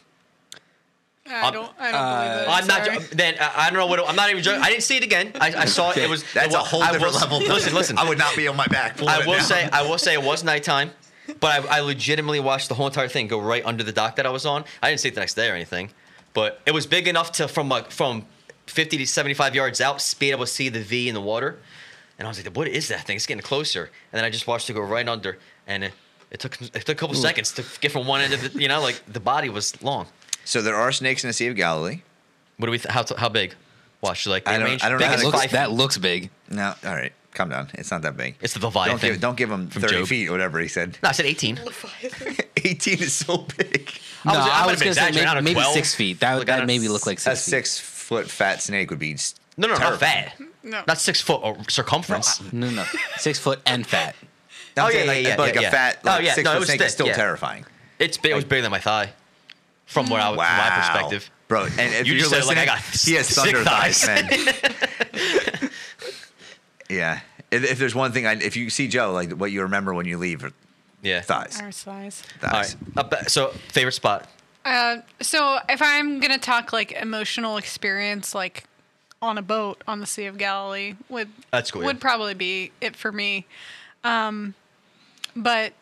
I 1.31 1.51
don't. 1.51 1.71
I 1.79 1.93
don't 1.93 2.09
believe 2.21 2.43
it. 2.43 2.49
Uh, 2.49 2.53
I'm 2.53 2.67
not. 2.67 2.85
Sorry. 2.87 2.99
jo- 2.99 3.05
Then 3.13 3.35
I, 3.39 3.53
I 3.67 3.71
don't 3.71 3.79
know 3.79 3.87
what. 3.87 4.09
I'm 4.09 4.17
not 4.17 4.31
even 4.31 4.43
joking. 4.43 4.63
I 4.63 4.71
didn't 4.71 4.83
see 4.83 4.97
it 4.97 5.03
again. 5.03 5.33
I, 5.41 5.53
I 5.55 5.65
saw 5.67 5.91
it. 5.91 5.99
It 5.99 6.09
was. 6.09 6.25
That's 6.33 6.55
it 6.55 6.59
a 6.59 6.59
whole 6.61 6.83
I 6.83 6.91
different 6.93 7.13
will- 7.13 7.21
level. 7.21 7.39
Listen, 7.41 7.75
listen. 7.75 7.99
I 7.99 8.09
would 8.09 8.17
not 8.19 8.35
be 8.35 8.49
on 8.49 8.57
my 8.57 8.67
back. 8.67 8.97
pulling 8.97 9.13
I 9.15 9.21
it 9.21 9.27
will 9.27 9.35
down. 9.35 9.43
say, 9.45 9.69
I 9.71 9.83
will 9.83 9.99
say, 9.99 10.15
it 10.15 10.23
was 10.23 10.43
nighttime, 10.43 10.91
but 11.41 11.67
I, 11.69 11.79
I 11.79 11.81
legitimately 11.81 12.41
watched 12.41 12.71
the 12.71 12.75
whole 12.75 12.87
entire 12.87 13.09
thing 13.09 13.27
go 13.29 13.39
right 13.41 13.63
under 13.67 13.85
the 13.85 13.93
dock 13.93 14.17
that 14.17 14.25
I 14.25 14.31
was 14.31 14.47
on. 14.47 14.65
I 14.83 14.89
didn't 14.89 15.01
see 15.01 15.09
it 15.09 15.15
the 15.15 15.21
next 15.21 15.35
day 15.35 15.51
or 15.51 15.55
anything, 15.55 15.91
but 16.39 16.61
it 16.67 16.73
was 16.73 16.87
big 16.87 17.09
enough 17.09 17.33
to 17.33 17.49
from 17.49 17.69
like 17.69 17.91
from 17.91 18.25
50 18.67 18.97
to 18.99 19.07
75 19.07 19.57
yards 19.57 19.81
out, 19.81 20.15
be 20.21 20.31
able 20.31 20.45
to 20.45 20.51
see 20.51 20.69
the 20.69 20.79
V 20.79 21.09
in 21.09 21.15
the 21.15 21.21
water. 21.21 21.59
And 22.17 22.29
I 22.29 22.31
was 22.31 22.39
like, 22.45 22.55
"What 22.57 22.69
is 22.69 22.87
that 22.89 23.05
thing? 23.07 23.17
It's 23.17 23.27
getting 23.27 23.43
closer." 23.43 23.91
And 24.13 24.19
then 24.19 24.25
I 24.25 24.31
just 24.31 24.47
watched 24.47 24.71
it 24.71 24.75
go 24.75 24.81
right 24.83 25.09
under, 25.09 25.39
and 25.67 25.83
it, 25.83 25.93
it 26.31 26.39
took 26.39 26.61
it 26.63 26.73
took 26.87 26.91
a 26.91 26.95
couple 26.95 27.17
seconds 27.17 27.51
to 27.55 27.65
get 27.81 27.91
from 27.91 28.07
one 28.07 28.21
end 28.21 28.35
of 28.35 28.41
the, 28.53 28.61
you 28.63 28.69
know, 28.69 28.81
like 28.81 29.03
the 29.09 29.19
body 29.19 29.49
was 29.49 29.81
long. 29.83 30.07
So 30.45 30.63
there 30.63 30.77
are 30.77 30.93
snakes 30.93 31.25
in 31.25 31.29
the 31.29 31.33
Sea 31.35 31.49
of 31.49 31.57
Galilee. 31.57 32.03
What 32.59 32.67
do 32.67 32.71
we? 32.71 32.79
Th- 32.79 32.93
how 32.95 33.05
how 33.17 33.29
big? 33.29 33.55
Watch 34.01 34.29
like 34.29 34.47
I 34.47 34.59
don't- 34.59 34.69
range 34.69 34.85
I 34.85 34.91
don't 34.91 35.01
know 35.01 35.07
big 35.07 35.17
how 35.17 35.17
to- 35.23 35.29
Looks, 35.37 35.53
that 35.53 35.73
looks 35.73 35.99
big. 35.99 36.31
No, 36.49 36.73
all 36.85 36.95
right, 36.95 37.13
calm 37.35 37.49
down. 37.51 37.69
It's 37.75 37.91
not 37.91 38.03
that 38.03 38.17
big. 38.17 38.37
It's 38.41 38.55
the 38.55 38.61
Leviathan. 38.65 38.99
Don't 38.99 39.01
give, 39.11 39.21
don't 39.21 39.37
give 39.37 39.51
him 39.51 39.69
30 39.69 39.95
Job. 39.99 40.07
feet 40.09 40.29
or 40.29 40.33
whatever 40.33 40.59
he 40.61 40.69
said. 40.69 40.99
No, 41.03 41.09
I 41.11 41.13
said 41.13 41.27
18. 41.27 41.61
18 42.65 42.99
is 43.01 43.13
so 43.15 43.47
big. 43.57 43.93
I 44.25 44.29
was- 44.29 44.37
no, 44.39 44.53
I 44.53 44.63
I 44.63 44.67
was 44.67 44.81
gonna 44.81 44.95
say 44.95 45.11
maybe, 45.13 45.25
don't 45.25 45.45
maybe 45.45 45.63
six 45.73 45.95
feet. 45.95 46.21
That 46.21 46.35
Like, 46.39 46.47
that 46.47 46.67
maybe 46.67 46.89
look 46.89 47.07
like 47.07 47.19
A 47.19 47.21
six. 47.21 47.45
feet. 47.45 47.51
six 47.51 47.79
foot 47.79 48.29
fat 48.31 48.63
snake 48.63 48.91
would 48.91 48.99
be. 48.99 49.15
s- 49.15 49.35
No, 49.57 49.69
no, 49.69 49.77
not 49.79 50.01
fat. 50.01 50.35
No. 50.63 50.83
Not 50.87 50.99
six 50.99 51.21
foot 51.21 51.41
or 51.43 51.57
circumference. 51.69 52.41
No, 52.53 52.69
no, 52.69 52.77
no. 52.77 52.85
six 53.17 53.39
foot 53.39 53.61
and 53.65 53.87
fat. 53.87 54.15
I'm 54.77 54.85
Oh, 54.87 54.89
yeah, 54.91 55.05
like, 55.05 55.25
yeah, 55.25 55.37
but 55.37 55.43
like 55.47 55.55
yeah, 55.55 55.61
a 55.61 55.63
yeah. 55.65 55.71
fat, 55.71 55.99
Oh, 56.05 56.19
yeah, 56.19 56.35
six 56.35 56.45
no, 56.45 56.51
it 56.51 56.55
foot 56.55 56.61
was 56.61 56.69
snake 56.69 56.79
thick, 56.81 56.87
is 56.89 56.93
still 56.93 57.07
yeah. 57.09 57.15
terrifying. 57.15 57.65
It's 57.99 58.17
big, 58.19 58.33
it 58.33 58.35
was 58.35 58.45
bigger 58.45 58.63
than 58.63 58.71
my 58.71 58.79
thigh. 58.81 59.11
From 59.87 60.09
where 60.11 60.21
I, 60.21 60.29
was, 60.31 60.37
from 60.47 60.57
my 60.57 60.71
perspective. 60.71 61.31
bro. 61.49 61.65
And 61.65 61.95
if 61.95 62.07
You 62.07 62.13
you 62.15 62.19
are 62.19 62.21
just 62.21 62.31
said, 62.31 62.45
like, 62.45 62.59
listening, 62.59 62.63
I 62.63 62.67
got 62.67 62.79
he 62.83 63.15
has 63.15 63.27
sick 63.27 63.55
thunder 63.57 63.65
thighs, 63.65 64.05
thighs. 64.05 64.31
man. 64.31 65.71
yeah. 66.89 67.21
If, 67.51 67.65
if 67.65 67.79
there's 67.79 67.95
one 67.95 68.13
thing, 68.13 68.27
I, 68.27 68.33
if 68.35 68.57
you 68.57 68.69
see 68.71 68.89
Joe, 68.89 69.13
like 69.13 69.33
what 69.33 69.51
you 69.53 69.63
remember 69.63 69.95
when 69.95 70.07
you 70.07 70.19
leave, 70.19 70.45
are 70.45 70.53
Yeah. 71.03 71.21
thighs. 71.23 71.61
Our 71.61 71.73
size. 71.73 72.23
All 72.43 72.51
Thighs. 72.51 72.77
right. 72.97 73.13
Uh, 73.13 73.23
so 73.25 73.49
favorite 73.73 73.93
spot. 73.93 74.29
Uh, 74.65 74.99
so 75.21 75.59
if 75.69 75.81
I'm 75.81 76.21
gonna 76.21 76.37
talk 76.39 76.73
like 76.73 76.93
emotional 76.93 77.57
experience, 77.57 78.35
like 78.35 78.65
on 79.23 79.39
a 79.39 79.43
boat 79.43 79.83
on 79.89 80.01
the 80.01 80.07
Sea 80.07 80.27
of 80.27 80.37
Galilee, 80.39 80.95
would 81.09 81.29
That's 81.51 81.71
cool, 81.71 81.83
yeah. 81.83 81.87
would 81.87 82.01
probably 82.01 82.35
be 82.35 82.73
it 82.81 82.95
for 82.97 83.11
me. 83.11 83.47
Um, 84.05 84.55
but 85.35 85.73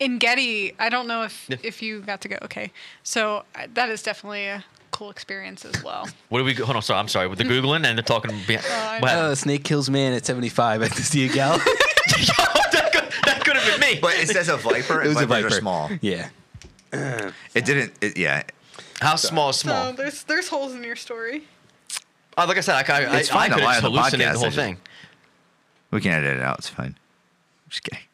Engedi, 0.00 0.74
I 0.78 0.88
don't 0.90 1.06
know 1.06 1.22
if 1.22 1.46
Yeah. 1.48 1.56
if 1.62 1.80
you 1.80 2.00
got 2.00 2.20
to 2.22 2.28
go. 2.28 2.36
Okay, 2.42 2.70
so 3.02 3.44
that 3.74 3.88
is 3.88 4.02
definitely 4.02 4.46
a 4.46 4.64
cool 4.94 5.10
experience 5.10 5.64
as 5.64 5.82
well. 5.82 6.08
What 6.28 6.38
do 6.38 6.44
we? 6.44 6.54
Hold 6.54 6.76
on. 6.76 6.82
Sorry. 6.82 6.98
I'm 6.98 7.08
sorry. 7.08 7.28
With 7.28 7.38
the 7.38 7.44
googling 7.44 7.84
and 7.84 7.98
they're 7.98 8.02
talking. 8.02 8.30
Behind, 8.46 8.64
I 8.72 9.00
what 9.00 9.12
know. 9.12 9.30
Uh, 9.30 9.34
snake 9.34 9.64
kills 9.64 9.90
man 9.90 10.12
at 10.14 10.24
75 10.24 10.82
at 10.82 10.92
the 10.92 11.02
Sea 11.02 11.26
of 11.26 11.32
Galilee. 11.34 11.62
that 11.64 12.90
could, 12.92 13.12
that 13.26 13.42
could 13.44 13.56
have 13.56 13.80
been 13.80 13.94
me. 13.94 13.98
But 14.00 14.14
it 14.14 14.28
says 14.28 14.48
a 14.48 14.56
viper. 14.56 15.02
it 15.02 15.08
was 15.08 15.20
a 15.20 15.26
viper. 15.26 15.50
Small. 15.50 15.90
Yeah. 16.00 16.28
It 16.92 17.64
didn't. 17.64 17.92
It, 18.00 18.16
yeah. 18.16 18.42
How 19.00 19.16
small 19.16 19.50
is 19.50 19.56
small? 19.56 19.90
So 19.90 19.96
there's 19.96 20.22
there's 20.24 20.48
holes 20.48 20.74
in 20.74 20.82
your 20.84 20.96
story. 20.96 21.44
Uh, 22.36 22.46
like 22.48 22.56
I 22.56 22.60
said, 22.60 22.74
I, 22.74 22.92
I, 22.92 23.04
I, 23.04 23.18
It's 23.18 23.30
I 23.30 23.34
fine 23.34 23.50
to 23.50 23.56
could 23.56 23.64
lie 23.64 23.76
on 23.76 23.82
the 23.82 23.90
podcast, 23.90 24.10
the 24.18 24.38
whole 24.38 24.44
just- 24.44 24.56
thing. 24.56 24.78
We 25.90 26.00
can 26.00 26.12
edit 26.12 26.36
it 26.38 26.42
out. 26.42 26.58
It's 26.58 26.68
fine. 26.68 26.96
Just 27.68 27.82
kidding. 27.84 28.04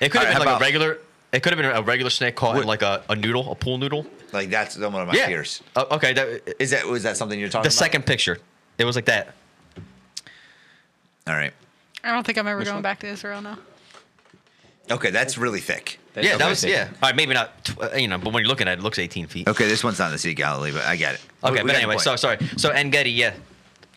It 0.00 0.10
could 0.10 0.20
All 0.20 0.26
have 0.26 0.34
right, 0.34 0.38
been 0.38 0.38
like 0.38 0.42
about- 0.56 0.60
a 0.60 0.64
regular. 0.64 0.98
It 1.34 1.42
could 1.42 1.52
have 1.52 1.60
been 1.60 1.70
a 1.76 1.82
regular 1.82 2.10
snake 2.10 2.36
caught 2.36 2.52
in 2.52 2.56
What- 2.58 2.66
like 2.66 2.82
a, 2.82 3.02
a 3.08 3.16
noodle, 3.16 3.50
a 3.50 3.54
pool 3.54 3.76
noodle. 3.78 4.06
Like 4.32 4.50
that's 4.50 4.76
one 4.78 4.94
of 4.94 5.08
my 5.08 5.14
yeah. 5.14 5.26
fears. 5.26 5.62
Uh, 5.76 5.84
okay. 5.92 6.12
That, 6.12 6.54
Is 6.60 6.70
that 6.70 6.86
was 6.86 7.02
that 7.02 7.16
something 7.16 7.38
you're 7.38 7.48
talking 7.48 7.60
about? 7.66 7.70
the 7.70 7.76
about? 7.76 7.84
second 7.84 8.06
picture, 8.06 8.38
it 8.78 8.84
was 8.84 8.96
like 8.96 9.04
that. 9.06 9.34
All 11.26 11.34
right. 11.34 11.52
I 12.02 12.12
don't 12.12 12.24
think 12.24 12.38
I'm 12.38 12.46
ever 12.46 12.62
going 12.62 12.74
one? 12.74 12.82
back 12.82 13.00
to 13.00 13.06
Israel 13.06 13.40
now. 13.42 13.58
Okay, 14.90 15.10
that's 15.10 15.38
really 15.38 15.60
thick. 15.60 15.98
That's 16.12 16.26
yeah, 16.26 16.32
that 16.36 16.42
okay. 16.42 16.50
was 16.50 16.64
yeah. 16.64 16.88
All 17.02 17.08
right, 17.08 17.16
maybe 17.16 17.32
not. 17.32 17.64
tw- 17.64 17.80
uh, 17.82 17.96
You 17.96 18.08
know, 18.08 18.18
but 18.18 18.32
when 18.32 18.42
you're 18.42 18.48
looking 18.48 18.68
at 18.68 18.74
it, 18.76 18.80
it 18.80 18.82
looks 18.82 18.98
18 18.98 19.26
feet. 19.28 19.48
Okay, 19.48 19.66
this 19.66 19.82
one's 19.82 19.98
not 19.98 20.06
in 20.06 20.12
the 20.12 20.18
Sea 20.18 20.30
of 20.30 20.36
Galilee, 20.36 20.72
but 20.72 20.82
I 20.84 20.96
get 20.96 21.14
it. 21.14 21.20
Okay, 21.42 21.52
We- 21.52 21.58
we 21.62 21.62
but 21.62 21.66
got 21.68 21.72
your 21.72 21.76
anyway, 21.78 21.94
point. 21.94 22.00
so 22.02 22.16
sorry. 22.16 22.38
So 22.58 22.70
Engedi, 22.70 23.10
yeah. 23.10 23.32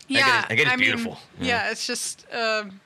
Yeah, 0.07 0.45
I 0.49 0.55
get 0.55 0.61
it's 0.67 0.71
I 0.71 0.75
mean, 0.77 0.85
beautiful. 0.85 1.17
Yeah. 1.41 1.69
it's 1.71 1.85
just. 1.85 2.25
Um, 2.33 2.79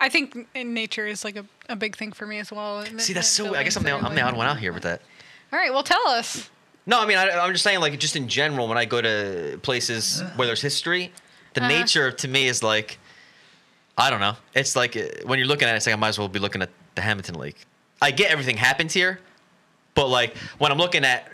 I 0.00 0.10
think 0.10 0.46
in 0.54 0.74
nature 0.74 1.06
is 1.06 1.24
like 1.24 1.36
a, 1.36 1.46
a 1.68 1.76
big 1.76 1.96
thing 1.96 2.12
for 2.12 2.26
me 2.26 2.38
as 2.38 2.50
well. 2.52 2.84
See, 2.98 3.12
that's 3.12 3.28
so. 3.28 3.54
I 3.54 3.62
guess 3.62 3.76
I'm 3.76 3.82
the, 3.82 3.92
I'm 3.94 4.14
the 4.14 4.22
odd 4.22 4.36
one 4.36 4.46
out 4.46 4.58
here 4.58 4.72
with 4.72 4.82
that. 4.84 5.02
All 5.52 5.58
right, 5.58 5.72
well, 5.72 5.82
tell 5.82 6.06
us. 6.08 6.50
No, 6.86 7.00
I 7.00 7.06
mean, 7.06 7.18
I, 7.18 7.28
I'm 7.30 7.52
just 7.52 7.64
saying, 7.64 7.80
like, 7.80 7.98
just 7.98 8.16
in 8.16 8.28
general, 8.28 8.68
when 8.68 8.78
I 8.78 8.84
go 8.86 9.00
to 9.02 9.58
places 9.62 10.22
where 10.36 10.46
there's 10.46 10.62
history, 10.62 11.12
the 11.54 11.60
Uh-huh. 11.60 11.68
nature 11.68 12.10
to 12.12 12.28
me 12.28 12.46
is 12.48 12.62
like, 12.62 12.98
I 13.96 14.10
don't 14.10 14.20
know. 14.20 14.36
It's 14.54 14.74
like 14.76 14.96
uh, 14.96 15.02
when 15.24 15.38
you're 15.38 15.48
looking 15.48 15.68
at 15.68 15.74
it, 15.74 15.78
it's 15.78 15.86
like 15.86 15.94
I 15.94 15.96
might 15.98 16.08
as 16.08 16.18
well 16.18 16.28
be 16.28 16.38
looking 16.38 16.62
at 16.62 16.70
the 16.94 17.02
Hamilton 17.02 17.34
Lake. 17.34 17.56
I 18.00 18.10
get 18.10 18.30
everything 18.30 18.56
happens 18.56 18.92
here, 18.94 19.20
but 19.94 20.06
like 20.08 20.36
when 20.58 20.70
I'm 20.72 20.78
looking 20.78 21.04
at, 21.04 21.30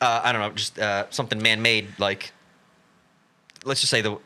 uh, 0.00 0.20
I 0.22 0.32
don't 0.32 0.40
know, 0.40 0.50
just 0.52 0.78
uh, 0.78 1.06
something 1.10 1.42
man-made, 1.42 1.88
like, 1.98 2.32
let's 3.64 3.80
just 3.80 3.90
say 3.90 4.00
the 4.00 4.16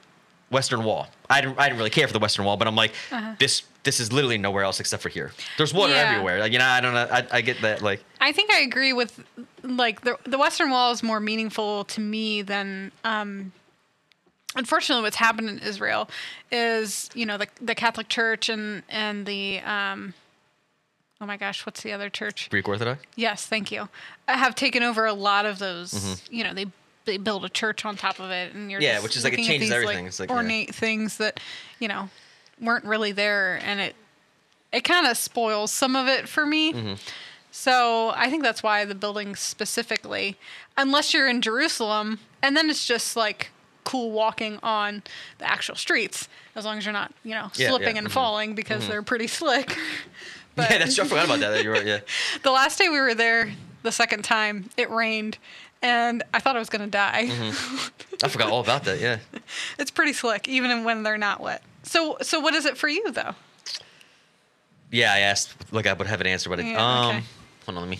Western 0.51 0.84
Wall. 0.84 1.09
I 1.30 1.40
didn't, 1.40 1.59
I 1.59 1.64
didn't 1.66 1.78
really 1.78 1.90
care 1.90 2.06
for 2.06 2.12
the 2.12 2.18
Western 2.18 2.44
Wall, 2.44 2.56
but 2.59 2.68
I'm 2.68 2.76
like, 2.76 2.93
this, 3.39 3.62
this 3.84 3.98
is 4.00 4.12
literally 4.12 4.38
nowhere 4.38 4.62
else 4.64 4.78
except 4.80 5.02
for 5.02 5.09
here. 5.09 5.32
There's 5.59 5.74
water. 5.74 5.92
Yeah. 5.92 6.10
everywhere. 6.12 6.38
Like, 6.40 6.52
you 6.52 6.59
know, 6.59 6.64
I 6.66 6.80
don't 6.80 6.94
know. 6.94 7.09
I, 7.10 7.26
I 7.30 7.40
get 7.40 7.60
that. 7.62 7.82
Like, 7.82 8.02
I 8.20 8.32
think 8.32 8.52
I 8.52 8.60
agree 8.60 8.92
with 8.92 9.22
like 9.62 10.02
the 10.02 10.16
the 10.24 10.38
Western 10.38 10.70
Wall 10.70 10.92
is 10.92 11.02
more 11.02 11.20
meaningful 11.20 11.84
to 11.86 12.00
me 12.00 12.42
than 12.42 12.92
um 13.04 13.52
unfortunately 14.54 15.02
what's 15.02 15.16
happened 15.16 15.48
in 15.48 15.59
Israel 15.60 16.09
is, 16.50 17.09
you 17.14 17.26
know, 17.26 17.38
the 17.38 17.46
the 17.60 17.74
Catholic 17.74 18.09
Church 18.09 18.48
and 18.48 18.82
and 18.88 19.26
the 19.26 19.60
um 19.60 20.14
oh 21.20 21.26
my 21.26 21.36
gosh, 21.36 21.64
what's 21.66 21.82
the 21.82 21.92
other 21.92 22.10
church? 22.10 22.48
Greek 22.50 22.66
Orthodox. 22.68 23.00
Yes, 23.16 23.46
thank 23.46 23.70
you. 23.70 23.88
uh, 24.28 24.36
Have 24.36 24.54
taken 24.54 24.82
over 24.82 25.06
a 25.06 25.12
lot 25.14 25.46
of 25.46 25.59
those, 25.59 25.92
Mm-hmm. 25.92 26.34
you 26.34 26.44
know, 26.44 26.54
they 26.54 26.66
they 27.04 27.16
build 27.16 27.44
a 27.44 27.48
church 27.48 27.84
on 27.84 27.96
top 27.96 28.20
of 28.20 28.30
it 28.30 28.54
and 28.54 28.70
you're 28.70 28.80
Yeah, 28.80 28.94
just 28.94 29.02
which 29.04 29.16
is 29.16 29.24
like 29.24 29.32
it 29.34 29.36
changes 29.38 29.60
these, 29.68 29.72
everything. 29.72 30.06
It's 30.06 30.20
like, 30.20 30.30
yeah. 30.30 30.36
ornate 30.36 30.72
things 30.74 31.16
that, 31.18 31.40
you 31.80 31.88
know, 31.88 32.09
weren't 32.60 32.84
really 32.84 33.12
there 33.12 33.60
and 33.64 33.80
it 33.80 33.94
it 34.72 34.84
kind 34.84 35.06
of 35.06 35.16
spoils 35.16 35.70
some 35.72 35.94
of 35.96 36.08
it 36.08 36.28
for 36.28 36.46
me. 36.46 36.72
Mm-hmm. 36.72 36.94
So 37.50 38.12
I 38.16 38.30
think 38.30 38.42
that's 38.42 38.62
why 38.62 38.86
the 38.86 38.94
buildings 38.94 39.38
specifically, 39.38 40.38
unless 40.78 41.12
you're 41.12 41.28
in 41.28 41.42
Jerusalem, 41.42 42.18
and 42.42 42.56
then 42.56 42.70
it's 42.70 42.86
just 42.86 43.14
like 43.14 43.50
cool 43.84 44.10
walking 44.10 44.58
on 44.62 45.02
the 45.38 45.50
actual 45.50 45.74
streets, 45.74 46.28
as 46.56 46.64
long 46.64 46.78
as 46.78 46.86
you're 46.86 46.92
not, 46.94 47.12
you 47.24 47.34
know, 47.34 47.50
Yeah, 47.54 47.68
slipping 47.68 47.96
yeah, 47.96 47.98
and 48.02 48.08
mhm. 48.08 48.12
falling 48.12 48.54
because 48.54 48.88
they're 48.88 49.02
pretty 49.02 49.26
slick. 49.26 49.76
But 50.54 50.70
yeah, 50.70 50.78
that's 50.80 50.96
true. 50.96 51.04
I 51.04 51.08
forgot 51.08 51.24
about 51.24 51.40
that. 51.40 51.64
You're 51.64 51.72
right. 51.72 51.86
Yeah. 51.86 52.00
the 52.42 52.50
last 52.50 52.78
day 52.78 52.90
we 52.90 53.00
were 53.00 53.14
there, 53.14 53.50
the 53.84 53.90
second 53.90 54.22
time, 54.22 54.68
it 54.76 54.90
rained, 54.90 55.38
and 55.80 56.22
I 56.34 56.40
thought 56.40 56.56
I 56.56 56.58
was 56.58 56.68
gonna 56.68 56.88
die. 56.88 57.30
I 58.22 58.28
forgot 58.28 58.50
all 58.50 58.60
about 58.60 58.84
that. 58.84 59.00
Yeah. 59.00 59.20
it's 59.78 59.90
pretty 59.90 60.12
slick, 60.12 60.48
even 60.48 60.84
when 60.84 61.04
they're 61.04 61.16
not 61.16 61.40
wet. 61.40 61.62
So, 61.82 62.16
so 62.22 62.40
what 62.40 62.54
is 62.54 62.64
it 62.66 62.76
for 62.76 62.88
you 62.88 63.10
though? 63.12 63.34
Yeah, 64.90 65.12
I 65.12 65.20
asked 65.20 65.54
like 65.72 65.86
I 65.86 65.92
would 65.92 66.06
have 66.06 66.20
an 66.20 66.26
answer, 66.26 66.50
but 66.50 66.60
it, 66.60 66.66
Yeah, 66.66 66.76
um, 67.06 67.16
okay. 67.16 67.24
hold 67.66 67.78
on, 67.78 67.84
let 67.84 67.90
me. 67.90 67.98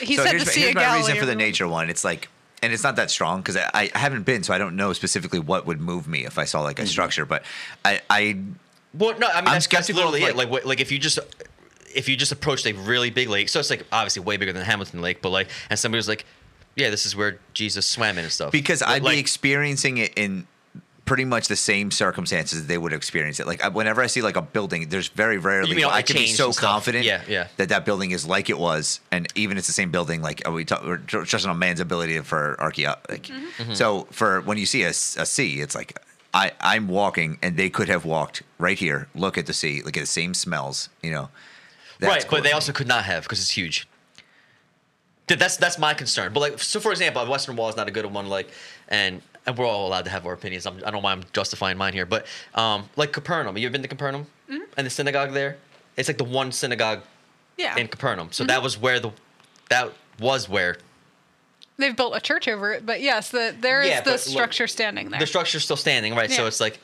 He 0.00 0.16
so 0.16 0.22
said 0.24 0.30
here's, 0.32 0.42
the 0.44 0.46
my- 0.48 0.52
Sea 0.52 0.60
here's 0.60 0.70
of 0.70 0.74
my 0.76 0.80
Galilee. 0.82 1.00
reason 1.02 1.16
for 1.18 1.26
the 1.26 1.34
nature 1.34 1.66
one. 1.68 1.88
It's 1.90 2.04
like, 2.04 2.28
and 2.62 2.72
it's 2.72 2.82
not 2.82 2.96
that 2.96 3.10
strong 3.10 3.40
because 3.40 3.56
I, 3.56 3.90
I 3.94 3.98
haven't 3.98 4.24
been, 4.24 4.42
so 4.42 4.52
I 4.54 4.58
don't 4.58 4.76
know 4.76 4.92
specifically 4.92 5.38
what 5.38 5.66
would 5.66 5.80
move 5.80 6.06
me 6.08 6.24
if 6.24 6.38
I 6.38 6.44
saw 6.44 6.60
like 6.62 6.78
a 6.78 6.86
structure. 6.86 7.24
But 7.26 7.44
I, 7.84 8.00
I 8.10 8.38
Well, 8.94 9.18
no, 9.18 9.26
I 9.28 9.30
mean 9.30 9.38
I'm 9.38 9.44
that's, 9.44 9.66
that's 9.66 9.86
skeptical 9.86 10.02
of, 10.08 10.12
literally 10.12 10.22
it. 10.30 10.36
like- 10.36 10.46
Like, 10.46 10.50
what- 10.50 10.66
like 10.66 10.80
if 10.80 10.92
you 10.92 10.98
just 10.98 11.18
if 11.94 12.08
you 12.10 12.16
just 12.16 12.32
approached 12.32 12.66
a 12.66 12.72
really 12.72 13.08
big 13.10 13.28
lake, 13.28 13.48
so 13.48 13.58
it's 13.58 13.70
like 13.70 13.84
obviously 13.90 14.22
way 14.22 14.36
bigger 14.36 14.52
than 14.52 14.64
Hamilton 14.64 15.00
Lake, 15.00 15.22
but 15.22 15.30
like, 15.30 15.48
and 15.70 15.78
somebody 15.78 15.98
was 15.98 16.08
like, 16.08 16.26
"Yeah, 16.74 16.90
this 16.90 17.06
is 17.06 17.16
where 17.16 17.38
Jesus 17.54 17.86
swam 17.86 18.18
in 18.18 18.24
and 18.24 18.32
stuff." 18.32 18.52
because 18.52 18.80
But, 18.80 18.88
I'd 18.90 19.02
like, 19.02 19.14
be 19.14 19.20
experiencing 19.20 19.96
it 19.98 20.12
in 20.14 20.46
pretty 21.06 21.24
much 21.24 21.48
the 21.48 21.56
same 21.56 21.90
circumstances 21.90 22.60
that 22.60 22.68
they 22.68 22.76
would 22.76 22.92
experience 22.92 23.40
it. 23.40 23.46
Like 23.46 23.62
whenever 23.72 24.02
I 24.02 24.08
see 24.08 24.20
like 24.20 24.36
a 24.36 24.42
building, 24.42 24.88
there's 24.90 25.08
very 25.08 25.38
rarely 25.38 25.74
mean 25.74 25.84
all 25.86 25.90
I 25.92 26.02
can 26.02 26.16
be 26.16 26.26
so 26.26 26.52
confident 26.52 27.04
Yeah, 27.06 27.22
yeah. 27.28 27.48
that 27.56 27.70
that 27.70 27.84
building 27.86 28.10
is 28.10 28.26
like 28.26 28.50
it 28.50 28.58
was, 28.58 29.00
and 29.10 29.26
even 29.34 29.56
it's 29.56 29.66
the 29.68 29.72
same 29.72 29.90
building. 29.90 30.20
Like 30.20 30.42
are 30.46 30.52
we 30.52 30.64
talk, 30.66 30.84
we're 30.84 30.98
tr- 30.98 31.22
trusting 31.22 31.50
on 31.50 31.58
man's 31.58 31.80
ability 31.80 32.18
for 32.20 32.56
archaeo. 32.60 32.96
Like, 33.08 33.22
Mm-hmm. 33.22 33.72
So 33.72 34.06
for 34.10 34.42
when 34.42 34.58
you 34.58 34.66
see 34.66 34.82
a 34.82 34.92
sea, 34.92 35.60
it's 35.62 35.74
like. 35.74 35.98
I, 36.34 36.52
I'm 36.60 36.86
walking, 36.88 37.38
and 37.40 37.56
they 37.56 37.70
could 37.70 37.88
have 37.88 38.04
walked 38.04 38.42
right 38.58 38.78
here. 38.78 39.08
Look 39.14 39.38
at 39.38 39.46
the 39.46 39.54
sea. 39.54 39.80
Look 39.82 39.96
at 39.96 40.00
the 40.00 40.06
same 40.06 40.34
smells. 40.34 40.90
You 41.02 41.10
know, 41.12 41.28
That's 41.98 42.12
right, 42.24 42.26
but 42.30 42.42
they 42.42 42.52
also 42.52 42.72
could 42.72 42.86
not 42.86 43.04
have 43.04 43.22
because 43.22 43.40
it's 43.40 43.52
huge. 43.56 43.88
Th- 45.28 45.40
That's 45.40 45.56
that's 45.56 45.78
my 45.78 45.94
concern. 45.94 46.34
But 46.34 46.40
like, 46.40 46.58
so 46.58 46.78
for 46.78 46.92
example, 46.92 47.22
a 47.22 47.30
Western 47.30 47.56
Wall 47.56 47.70
is 47.70 47.76
not 47.76 47.88
a 47.88 47.90
good 47.90 48.04
one. 48.06 48.28
Like, 48.28 48.50
and 48.88 49.22
and 49.46 49.56
we're 49.56 49.66
all 49.66 49.86
allowed 49.86 50.04
to 50.04 50.10
have 50.10 50.26
our 50.26 50.32
opinions. 50.32 50.66
I'm, 50.66 50.76
I 50.78 50.80
don't 50.80 50.94
know 50.94 50.98
why 51.00 51.12
I'm 51.12 51.22
justifying 51.32 51.78
mine 51.78 51.92
here, 51.92 52.06
but 52.06 52.26
um, 52.54 52.88
like 52.96 53.12
Capernaum. 53.12 53.56
You 53.56 53.66
ever 53.66 53.72
been 53.72 53.82
to 53.82 53.88
Capernaum 53.88 54.26
and 54.48 54.86
the 54.86 54.90
synagogue 54.90 55.32
there? 55.32 55.56
It's 55.96 56.08
like 56.08 56.18
the 56.18 56.24
one 56.24 56.52
synagogue 56.52 57.02
Yeah, 57.56 57.76
in 57.78 57.88
Capernaum. 57.88 58.32
So 58.32 58.44
that 58.44 58.62
was 58.62 58.76
where 58.78 59.00
the 59.00 59.12
that 59.70 59.92
was 60.20 60.48
where 60.48 60.76
they've 61.78 61.96
built 61.96 62.16
a 62.16 62.20
church 62.20 62.48
over 62.48 62.72
it, 62.72 62.84
but 62.84 63.00
yes, 63.00 63.30
the 63.30 63.54
there 63.58 63.82
is 63.82 63.88
Yeah, 63.88 64.00
the 64.00 64.04
but 64.04 64.12
look, 64.12 64.20
structure 64.20 64.66
standing 64.66 65.10
there. 65.10 65.20
the 65.20 65.26
structure's 65.26 65.64
still 65.64 65.76
standing, 65.76 66.14
right? 66.14 66.30
So 66.30 66.46
it's 66.46 66.60
like 66.60 66.78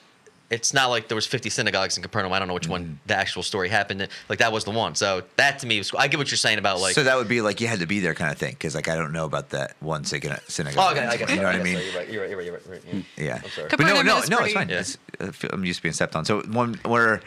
it's 0.52 0.74
not 0.74 0.90
like 0.90 1.08
there 1.08 1.16
was 1.16 1.26
50 1.26 1.48
synagogues 1.48 1.96
in 1.96 2.02
Capernaum. 2.02 2.30
I 2.30 2.38
don't 2.38 2.46
know 2.46 2.52
which 2.52 2.68
one 2.68 2.84
mm. 2.84 2.96
the 3.06 3.16
actual 3.16 3.42
story 3.42 3.70
happened. 3.70 4.02
in. 4.02 4.08
Like 4.28 4.40
that 4.40 4.52
was 4.52 4.64
the 4.64 4.70
one. 4.70 4.94
So 4.94 5.22
that 5.36 5.58
to 5.60 5.66
me 5.66 5.78
was. 5.78 5.92
I 5.98 6.08
get 6.08 6.18
what 6.18 6.30
you're 6.30 6.36
saying 6.36 6.58
about 6.58 6.78
like. 6.78 6.94
so 6.94 7.02
that 7.04 7.16
would 7.16 7.26
be 7.26 7.40
like 7.40 7.62
you 7.62 7.68
had 7.68 7.80
to 7.80 7.86
be 7.86 8.00
there 8.00 8.12
kind 8.14 8.30
of 8.30 8.36
thing 8.36 8.52
because 8.52 8.74
like 8.74 8.86
I 8.86 8.94
don't 8.94 9.12
know 9.12 9.24
about 9.24 9.48
that 9.50 9.76
one 9.80 10.04
synagogue. 10.04 10.32
Uh, 10.32 10.40
synagogue 10.48 10.78
oh, 10.78 10.90
okay, 10.90 11.06
I 11.06 11.16
guess. 11.16 11.30
you 11.30 11.36
know 11.36 11.44
what 11.44 11.54
I 11.56 11.62
mean? 11.62 11.78
You're 11.78 11.96
right. 11.96 12.10
You're 12.10 12.22
right. 12.22 12.30
You're 12.30 12.38
right. 12.38 12.44
You're 12.46 12.54
right. 12.54 12.66
You're 12.66 12.74
right. 12.74 13.04
Yeah. 13.16 13.24
Yeah. 13.24 13.40
I'm 13.42 13.50
sorry. 13.50 13.68
But 13.70 13.80
no, 13.80 13.86
Capernaum 13.86 14.06
no, 14.06 14.18
is 14.18 14.30
no, 14.30 14.38
it's 14.40 14.52
fine. 14.52 14.68
Yeah. 14.68 14.80
It's, 14.80 14.98
uh, 15.18 15.26
I 15.26 15.30
feel- 15.30 15.50
I'm 15.54 15.64
used 15.64 15.78
to 15.78 15.82
being 15.82 15.94
stepped 15.94 16.14
on. 16.14 16.26
So 16.26 16.42
one 16.42 16.74
where, 16.84 17.22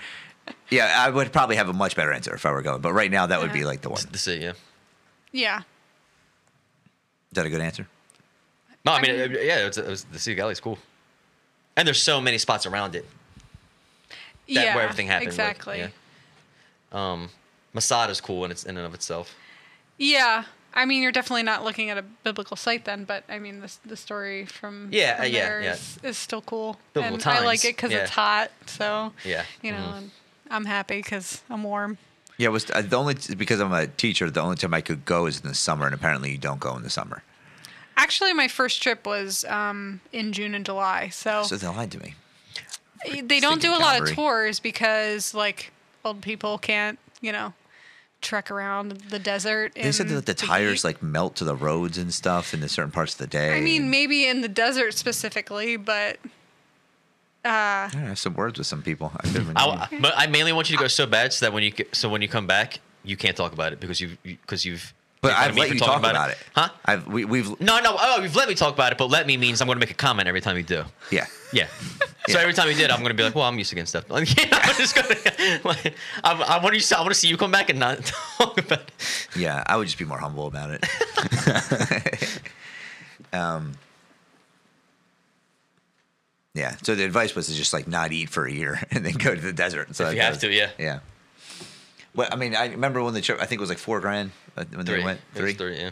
yeah, 0.69 0.93
I 0.95 1.09
would 1.09 1.33
probably 1.33 1.55
have 1.55 1.67
a 1.67 1.73
much 1.73 1.95
better 1.95 2.13
answer 2.13 2.33
if 2.35 2.45
I 2.45 2.51
were 2.51 2.61
going. 2.61 2.81
But 2.81 2.93
right 2.93 3.09
now, 3.09 3.25
that 3.25 3.41
would 3.41 3.53
be 3.53 3.65
like 3.65 3.81
the 3.81 3.89
one. 3.89 4.03
The 4.11 4.19
city, 4.19 4.43
yeah. 4.43 4.53
yeah, 5.31 5.57
Is 5.59 5.63
that 7.33 7.47
a 7.47 7.49
good 7.49 7.61
answer? 7.61 7.87
No, 8.85 8.91
I 8.91 8.97
I 8.97 9.01
mean, 9.01 9.17
mean- 9.17 9.31
yeah, 9.41 9.63
it 9.63 9.67
was, 9.67 9.77
it 9.79 9.87
was, 9.87 10.03
the 10.03 10.19
Sea 10.19 10.33
of 10.33 10.37
Galilee 10.37 10.51
is 10.51 10.59
cool, 10.59 10.77
and 11.75 11.87
there's 11.87 12.03
so 12.03 12.21
many 12.21 12.37
spots 12.37 12.67
around 12.67 12.93
it 12.93 13.03
that 14.47 14.53
yeah, 14.53 14.75
where 14.75 14.83
everything 14.83 15.07
happened. 15.07 15.27
like, 15.27 15.33
Exactly. 15.33 15.79
yeah. 15.79 15.89
Um, 16.91 17.29
Masada's 17.73 18.21
cool 18.21 18.45
in 18.45 18.51
its 18.51 18.63
in 18.63 18.77
and 18.77 18.85
of 18.85 18.93
itself. 18.93 19.35
Yeah, 19.97 20.45
I 20.73 20.85
mean, 20.85 21.01
you're 21.01 21.11
definitely 21.11 21.43
not 21.43 21.63
looking 21.63 21.89
at 21.89 21.97
a 21.97 22.01
biblical 22.01 22.57
site 22.57 22.85
then, 22.85 23.05
but 23.05 23.23
I 23.29 23.39
mean, 23.39 23.61
the 23.61 23.73
the 23.85 23.97
story 23.97 24.45
from 24.45 24.89
Yeah, 24.91 25.15
from 25.15 25.23
uh, 25.23 25.27
yeah, 25.27 25.45
there 25.45 25.61
yeah. 25.61 25.73
Is, 25.73 25.99
is 26.03 26.17
still 26.17 26.41
cool, 26.41 26.77
Biblical 26.93 27.15
and 27.15 27.27
I 27.27 27.45
like 27.45 27.63
it 27.65 27.75
because 27.75 27.91
yeah. 27.91 27.99
it's 27.99 28.11
hot. 28.11 28.51
So 28.65 29.13
Yeah, 29.23 29.43
you 29.61 29.71
know, 29.71 29.77
mhm. 29.77 30.09
I'm 30.49 30.65
happy 30.65 30.97
because 30.97 31.41
I'm 31.49 31.63
warm. 31.63 31.97
Yeah, 32.37 32.49
it 32.49 32.51
was 32.51 32.69
uh, 32.71 32.81
the 32.81 32.97
only 32.97 33.15
because 33.37 33.61
I'm 33.61 33.71
a 33.71 33.87
teacher. 33.87 34.29
The 34.29 34.41
only 34.41 34.57
time 34.57 34.73
I 34.73 34.81
could 34.81 35.05
go 35.05 35.25
is 35.25 35.39
in 35.39 35.47
the 35.47 35.55
summer, 35.55 35.85
and 35.85 35.95
apparently 35.95 36.31
you 36.31 36.37
don't 36.37 36.59
go 36.59 36.75
in 36.75 36.83
the 36.83 36.89
summer. 36.89 37.23
Actually, 37.97 38.33
my 38.33 38.49
first 38.49 38.83
trip 38.83 39.07
was 39.07 39.45
um, 39.45 40.01
in 40.11 40.33
June 40.33 40.53
and 40.53 40.65
July, 40.65 41.07
so, 41.07 41.43
So 41.43 41.55
they 41.55 41.65
lied 41.67 41.91
to 41.91 41.99
me. 41.99 42.15
They 43.23 43.39
don't 43.39 43.61
do 43.61 43.71
a 43.71 43.75
stinking 43.75 43.81
lot 43.81 44.01
of 44.01 44.11
tours 44.13 44.59
because 44.59 45.33
like 45.33 45.71
old 46.03 46.21
people 46.21 46.57
can't, 46.57 46.99
you 47.21 47.31
know, 47.31 47.53
trek 48.21 48.49
around 48.49 48.91
the 49.09 49.19
desert. 49.19 49.73
They 49.75 49.91
said 49.91 50.07
that 50.09 50.25
the 50.25 50.31
heat. 50.31 50.37
tires 50.37 50.83
like 50.83 51.01
melt 51.01 51.35
to 51.37 51.43
the 51.43 51.55
roads 51.55 51.97
and 51.97 52.13
stuff 52.13 52.53
in 52.53 52.59
the 52.59 52.69
certain 52.69 52.91
parts 52.91 53.13
of 53.13 53.19
the 53.19 53.27
day. 53.27 53.55
I 53.55 53.61
mean, 53.61 53.89
maybe 53.89 54.27
in 54.27 54.41
the 54.41 54.47
desert 54.47 54.93
specifically, 54.95 55.77
but 55.77 56.17
uh, 57.45 57.87
I 57.87 57.91
have 57.93 58.17
some 58.17 58.33
words 58.33 58.57
with 58.57 58.65
some 58.65 58.81
people. 58.81 59.11
I 59.15 59.51
I, 59.55 59.87
but 60.01 60.13
I 60.17 60.25
mainly 60.25 60.51
want 60.51 60.71
you 60.71 60.77
to 60.77 60.81
go 60.81 60.87
so 60.87 61.05
bad 61.05 61.31
so 61.31 61.45
that 61.45 61.53
when 61.53 61.61
you 61.61 61.73
so 61.91 62.09
when 62.09 62.23
you 62.23 62.27
come 62.27 62.47
back, 62.47 62.79
you 63.03 63.15
can't 63.15 63.37
talk 63.37 63.53
about 63.53 63.71
it 63.71 63.79
because 63.79 64.01
you 64.01 64.17
because 64.23 64.65
you've. 64.65 64.94
But 65.21 65.29
made 65.29 65.33
fun 65.35 65.43
of 65.43 65.49
I've 65.49 65.57
let 65.57 65.69
you 65.73 65.79
talk 65.79 65.99
about 65.99 66.29
it. 66.29 66.37
huh? 66.55 66.69
I've 66.85 67.07
we, 67.07 67.25
we've 67.25 67.49
No, 67.59 67.79
no. 67.79 67.95
Oh, 67.99 68.21
you've 68.21 68.35
let 68.35 68.47
me 68.47 68.53
talk 68.55 68.73
about 68.73 68.91
it, 68.91 68.97
but 68.97 69.09
let 69.09 69.25
me 69.25 69.37
means 69.37 69.59
I'm 69.61 69.67
going 69.67 69.77
to 69.77 69.79
make 69.79 69.91
a 69.91 69.95
comment 69.95 70.27
every 70.27 70.41
time 70.41 70.55
you 70.57 70.63
do. 70.63 70.83
yeah. 71.11 71.25
Yeah. 71.53 71.67
So 72.27 72.39
every 72.39 72.53
time 72.53 72.67
you 72.69 72.73
did, 72.73 72.89
I'm 72.89 73.01
going 73.01 73.09
to 73.11 73.13
be 73.13 73.21
like, 73.21 73.35
well, 73.35 73.43
I'm 73.45 73.55
used 73.59 73.69
to 73.69 73.75
getting 73.75 73.85
stuff. 73.85 74.09
Like, 74.09 74.35
you 74.35 74.49
know, 74.49 74.57
I'm 74.59 74.75
just 74.77 74.95
going 74.95 75.07
to. 75.15 75.59
Like, 75.63 75.93
I, 76.23 76.33
I 76.33 76.63
want 76.63 76.73
you. 76.75 76.81
I 76.97 77.01
want 77.01 77.11
to 77.11 77.13
see 77.13 77.27
you 77.27 77.37
come 77.37 77.51
back 77.51 77.69
and 77.69 77.79
not 77.79 78.03
talk 78.39 78.57
about 78.57 78.79
it. 78.79 79.27
Yeah, 79.37 79.63
I 79.67 79.77
would 79.77 79.85
just 79.85 79.99
be 79.99 80.05
more 80.05 80.17
humble 80.17 80.47
about 80.47 80.71
it. 80.71 82.39
um, 83.31 83.73
yeah. 86.55 86.75
So 86.81 86.95
the 86.95 87.03
advice 87.05 87.35
was 87.35 87.45
to 87.47 87.53
just 87.53 87.73
like 87.73 87.87
not 87.87 88.11
eat 88.11 88.29
for 88.31 88.45
a 88.47 88.51
year 88.51 88.81
and 88.89 89.05
then 89.05 89.13
go 89.13 89.35
to 89.35 89.41
the 89.41 89.53
desert. 89.53 89.95
So 89.95 90.07
If 90.07 90.15
you 90.15 90.21
have 90.21 90.39
to, 90.39 90.51
yeah. 90.51 90.69
Yeah. 90.79 90.99
Well, 92.15 92.29
I 92.31 92.35
mean, 92.35 92.55
I 92.55 92.67
remember 92.67 93.03
when 93.03 93.13
the 93.13 93.21
trip. 93.21 93.37
I 93.41 93.45
think 93.45 93.59
it 93.59 93.61
was 93.61 93.69
like 93.69 93.77
four 93.77 93.99
grand 93.99 94.31
uh, 94.57 94.65
when 94.73 94.85
they 94.85 95.03
went. 95.03 95.19
It 95.35 95.41
was 95.41 95.53
Three. 95.53 95.53
three. 95.53 95.77
Yeah. 95.77 95.89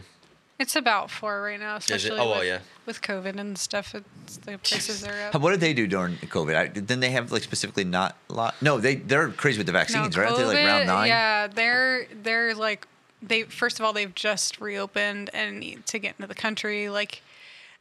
it's 0.58 0.76
about 0.76 1.10
four 1.10 1.42
right 1.42 1.58
now, 1.60 1.76
especially 1.76 2.12
Oh, 2.18 2.30
well, 2.30 2.38
with, 2.38 2.46
yeah. 2.48 2.58
with 2.86 3.02
COVID 3.02 3.36
and 3.38 3.58
stuff. 3.58 3.94
It's, 3.94 4.36
the 4.38 4.56
prices 4.58 5.04
are 5.04 5.30
up. 5.32 5.40
What 5.40 5.50
did 5.50 5.60
they 5.60 5.74
do 5.74 5.86
during 5.86 6.16
COVID? 6.16 6.54
I, 6.56 6.68
didn't 6.68 7.00
they 7.00 7.10
have 7.10 7.32
like 7.32 7.42
specifically 7.42 7.84
not 7.84 8.16
a 8.30 8.34
lot? 8.34 8.54
No, 8.62 8.78
they 8.78 8.94
they're 8.96 9.28
crazy 9.30 9.58
with 9.58 9.66
the 9.66 9.72
vaccines, 9.72 10.16
right? 10.16 10.26
Aren't 10.26 10.38
they 10.38 10.44
like 10.44 10.56
round 10.56 10.84
COVID, 10.84 10.86
nine? 10.86 11.08
Yeah, 11.08 11.46
they're 11.48 12.06
they're 12.22 12.54
like 12.54 12.86
they 13.22 13.42
first 13.44 13.78
of 13.80 13.84
all 13.84 13.92
they've 13.92 14.14
just 14.14 14.60
reopened 14.60 15.30
and 15.34 15.58
need 15.60 15.86
to 15.86 15.98
get 15.98 16.14
into 16.18 16.26
the 16.28 16.34
country. 16.34 16.88
Like, 16.88 17.22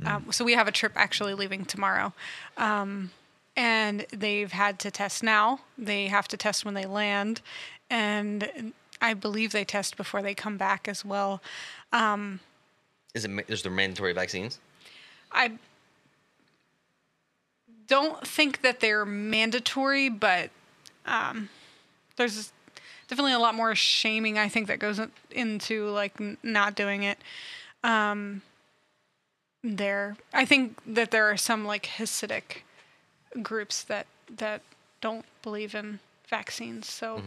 Hmm. 0.01 0.07
um, 0.07 0.31
so 0.31 0.43
we 0.43 0.53
have 0.53 0.67
a 0.67 0.71
trip 0.71 0.93
actually 0.95 1.35
leaving 1.35 1.65
tomorrow, 1.65 2.13
um, 2.57 3.11
and 3.55 4.07
they've 4.11 4.51
had 4.51 4.79
to 4.79 4.89
test 4.89 5.21
now. 5.21 5.59
They 5.77 6.07
have 6.07 6.27
to 6.29 6.37
test 6.37 6.65
when 6.65 6.73
they 6.73 6.85
land, 6.87 7.41
and 7.93 8.73
I 9.01 9.13
believe 9.13 9.51
they 9.51 9.63
test 9.63 9.95
before 9.97 10.23
they 10.23 10.33
come 10.33 10.57
back 10.57 10.87
as 10.87 11.05
well. 11.05 11.41
Is 13.13 13.23
it? 13.23 13.31
Is 13.47 13.61
there 13.61 13.71
mandatory 13.71 14.13
vaccines? 14.13 14.59
I 15.31 15.51
don't 17.87 18.25
think 18.25 18.61
that 18.61 18.79
they're 18.79 19.05
mandatory, 19.05 20.09
but 20.09 20.49
um, 21.05 21.49
there's 22.15 22.51
definitely 23.07 23.33
a 23.33 23.39
lot 23.39 23.53
more 23.53 23.75
shaming 23.75 24.39
I 24.39 24.49
think 24.49 24.67
that 24.67 24.79
goes 24.79 24.99
into 25.29 25.89
like 25.89 26.19
n- 26.19 26.37
not 26.41 26.73
doing 26.73 27.03
it. 27.03 27.19
Um, 27.83 28.41
there, 29.63 30.17
I 30.33 30.45
think 30.45 30.79
that 30.87 31.11
there 31.11 31.29
are 31.29 31.37
some 31.37 31.63
like 31.65 31.85
Hasidic 31.97 32.63
groups 33.43 33.83
that 33.83 34.07
that 34.35 34.61
don't 35.01 35.25
believe 35.43 35.75
in 35.75 35.99
vaccines, 36.27 36.89
so. 36.89 37.21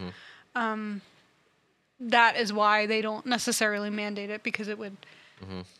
Um, 0.55 1.01
that 1.99 2.35
is 2.37 2.51
why 2.53 2.85
they 2.85 3.01
don't 3.01 3.25
necessarily 3.25 3.89
mandate 3.89 4.29
it 4.29 4.43
because 4.43 4.67
it 4.67 4.77
would 4.77 4.95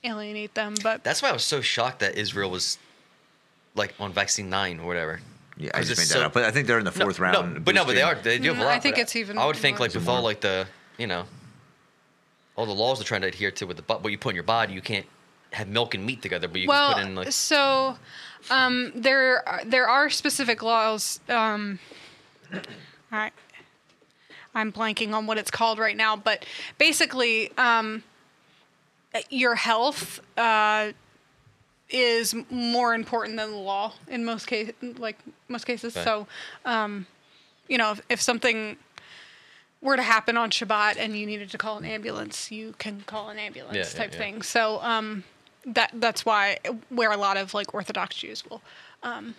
alienate 0.03 0.53
them. 0.55 0.75
But 0.83 1.03
That's 1.03 1.21
why 1.21 1.29
I 1.29 1.33
was 1.33 1.43
so 1.43 1.61
shocked 1.61 1.99
that 1.99 2.15
Israel 2.15 2.49
was 2.49 2.77
like 3.75 3.93
on 3.99 4.11
vaccine 4.13 4.49
nine 4.49 4.79
or 4.79 4.87
whatever. 4.87 5.19
Yeah, 5.57 5.71
I 5.73 5.79
just 5.81 5.97
made 5.97 6.03
it's 6.03 6.13
that 6.13 6.19
so- 6.19 6.25
up. 6.25 6.33
But 6.33 6.43
I 6.43 6.51
think 6.51 6.67
they're 6.67 6.79
in 6.79 6.85
the 6.85 6.91
No, 6.91 7.03
fourth 7.05 7.19
no, 7.19 7.23
round. 7.23 7.65
but 7.65 7.73
no, 7.75 7.85
but 7.85 7.95
they 7.95 8.01
are. 8.03 8.15
They 8.15 8.37
do 8.39 8.49
have 8.49 8.57
a 8.57 8.61
Mm, 8.61 8.65
lot. 8.65 8.73
I 8.75 8.79
think 8.79 8.95
but 8.95 9.01
it's 9.03 9.15
even 9.15 9.37
I 9.37 9.45
would 9.45 9.55
think 9.55 9.77
more. 9.79 9.87
like 9.87 9.95
with 9.95 10.07
all 10.07 10.21
like 10.21 10.41
the 10.41 10.67
you 10.97 11.07
know 11.07 11.25
all 12.55 12.65
the 12.65 12.73
laws 12.73 12.97
they're 12.99 13.05
trying 13.05 13.21
to 13.21 13.27
adhere 13.27 13.51
to 13.51 13.65
with 13.65 13.77
the 13.77 13.83
bu- 13.83 13.95
what 13.99 14.11
you 14.11 14.17
put 14.17 14.29
in 14.29 14.35
your 14.35 14.43
body, 14.43 14.73
you 14.73 14.81
can't 14.81 15.05
have 15.53 15.67
milk 15.67 15.93
and 15.95 16.05
meat 16.05 16.21
together, 16.21 16.47
but 16.47 16.61
you 16.61 16.67
well, 16.67 16.93
can 16.93 17.01
put 17.03 17.07
in 17.09 17.15
like 17.15 17.31
so 17.31 17.97
um, 18.49 18.91
there 18.95 19.43
there 19.65 19.87
are 19.87 20.09
specific 20.09 20.61
laws. 20.63 21.19
Um, 21.29 21.79
all 22.53 22.59
right, 23.11 23.33
I'm 24.57 24.71
blanking 24.71 25.13
on 25.13 25.27
what 25.27 25.37
it's 25.37 25.51
called 25.51 25.77
right 25.79 25.95
now, 25.95 26.15
but 26.15 26.45
basically, 26.79 27.51
um, 27.57 28.03
your 29.29 29.55
health 29.55 30.19
uh, 30.37 30.91
is 31.89 32.35
more 32.49 32.93
important 32.93 33.37
than 33.37 33.51
the 33.51 33.57
law 33.57 33.93
in 34.07 34.25
most 34.25 34.47
cases. 34.47 34.73
Like 34.97 35.17
most 35.47 35.65
cases, 35.65 35.95
Okay. 35.95 36.03
so 36.03 36.27
um, 36.65 37.05
you 37.67 37.77
know, 37.77 37.91
if, 37.91 38.01
if 38.09 38.21
something 38.21 38.77
were 39.81 39.95
to 39.95 40.01
happen 40.01 40.37
on 40.37 40.49
Shabbat 40.49 40.97
and 40.97 41.15
you 41.15 41.25
needed 41.27 41.51
to 41.51 41.57
call 41.57 41.77
an 41.77 41.85
ambulance, 41.85 42.51
you 42.51 42.73
can 42.79 43.01
call 43.05 43.29
an 43.29 43.37
ambulance 43.37 43.75
Yeah, 43.77 43.83
yeah, 43.93 43.97
type 43.99 44.11
yeah. 44.11 44.17
thing. 44.17 44.41
So 44.41 44.81
um, 44.81 45.23
that 45.65 45.91
that's 45.93 46.25
why 46.25 46.57
where 46.89 47.11
a 47.11 47.17
lot 47.17 47.37
of 47.37 47.53
like 47.53 47.73
Orthodox 47.75 48.15
Jews 48.15 48.43
will 48.49 48.61
um, 49.03 49.35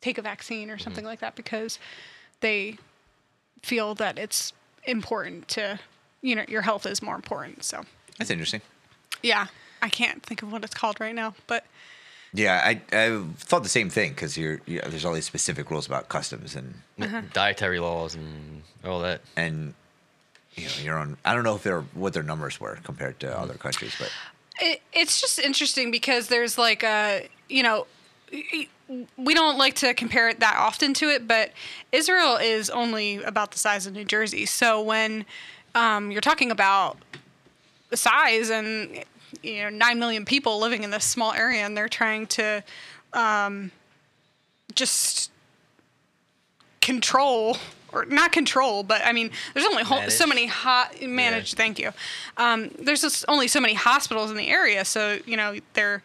take 0.00 0.16
a 0.16 0.22
vaccine 0.22 0.70
or 0.70 0.74
Mm-hmm. 0.76 0.84
something 0.84 1.04
like 1.04 1.18
that 1.20 1.34
because 1.34 1.78
they 2.40 2.78
feel 3.62 3.94
that 3.96 4.18
it's 4.18 4.52
important 4.84 5.48
to 5.48 5.78
you 6.22 6.34
know 6.36 6.44
your 6.48 6.62
health 6.62 6.86
is 6.86 7.02
more 7.02 7.14
important. 7.16 7.64
So 7.64 7.82
That's 8.18 8.30
interesting. 8.30 8.60
yeah, 9.22 9.46
I 9.82 9.88
can't 9.88 10.22
think 10.22 10.42
of 10.42 10.50
what 10.52 10.64
it's 10.64 10.74
called 10.74 11.00
right 11.00 11.14
now, 11.14 11.34
but 11.46 11.64
Yeah, 12.32 12.60
I 12.64 12.80
I 12.92 13.22
thought 13.38 13.62
the 13.62 13.68
same 13.68 13.90
thing 13.90 14.10
because 14.10 14.36
you're 14.36 14.60
yeah, 14.66 14.86
there's 14.88 15.04
all 15.04 15.14
these 15.14 15.26
specific 15.26 15.70
rules 15.70 15.86
about 15.86 16.08
customs 16.08 16.54
and 16.56 16.74
Uh-huh. 17.00 17.22
dietary 17.32 17.78
laws 17.80 18.14
and 18.14 18.62
all 18.84 19.00
that. 19.00 19.20
and 19.36 19.74
you 20.56 20.64
know 20.66 20.72
you're 20.82 20.98
on. 20.98 21.16
I 21.24 21.34
don't 21.34 21.44
know 21.44 21.54
if 21.54 21.62
they're 21.62 21.82
what 21.94 22.12
their 22.14 22.24
numbers 22.24 22.58
were 22.60 22.78
compared 22.82 23.20
to 23.20 23.38
other 23.38 23.54
countries, 23.54 23.94
but 23.98 24.10
it, 24.60 24.82
it's 24.92 25.20
just 25.20 25.38
interesting 25.38 25.90
because 25.92 26.26
there's 26.28 26.58
like 26.58 26.82
a 26.82 27.28
you 27.48 27.62
know 27.62 27.86
we 29.16 29.34
don't 29.34 29.58
like 29.58 29.74
to 29.74 29.92
compare 29.94 30.28
it 30.28 30.40
that 30.40 30.56
often 30.56 30.94
to 30.94 31.08
it 31.10 31.28
but 31.28 31.52
israel 31.92 32.36
is 32.36 32.70
only 32.70 33.22
about 33.22 33.50
the 33.52 33.58
size 33.58 33.86
of 33.86 33.92
new 33.92 34.04
jersey. 34.04 34.46
So 34.46 34.80
when 34.82 35.24
um, 35.74 36.10
you're 36.10 36.20
talking 36.20 36.50
about 36.50 36.96
the 37.90 37.96
size 37.96 38.50
and 38.50 39.04
you 39.42 39.62
know 39.62 39.70
9 39.70 39.98
million 39.98 40.24
people 40.24 40.58
living 40.58 40.82
in 40.82 40.90
this 40.90 41.04
small 41.04 41.32
area 41.32 41.64
and 41.64 41.76
they're 41.76 41.88
trying 41.88 42.26
to 42.26 42.62
um, 43.12 43.70
just 44.74 45.30
control 46.80 47.56
or 47.92 48.04
not 48.06 48.32
control 48.32 48.82
but 48.82 49.02
i 49.04 49.12
mean 49.12 49.30
there's 49.52 49.66
only 49.66 49.82
ho- 49.82 50.08
so 50.08 50.26
many 50.26 50.46
hot 50.46 51.00
managed 51.02 51.56
thank 51.56 51.78
you. 51.78 51.90
Um, 52.36 52.70
there's 52.78 53.02
just 53.02 53.24
only 53.28 53.48
so 53.48 53.60
many 53.60 53.74
hospitals 53.74 54.30
in 54.30 54.36
the 54.36 54.48
area 54.48 54.84
so 54.84 55.18
you 55.26 55.36
know 55.36 55.56
they're 55.74 56.02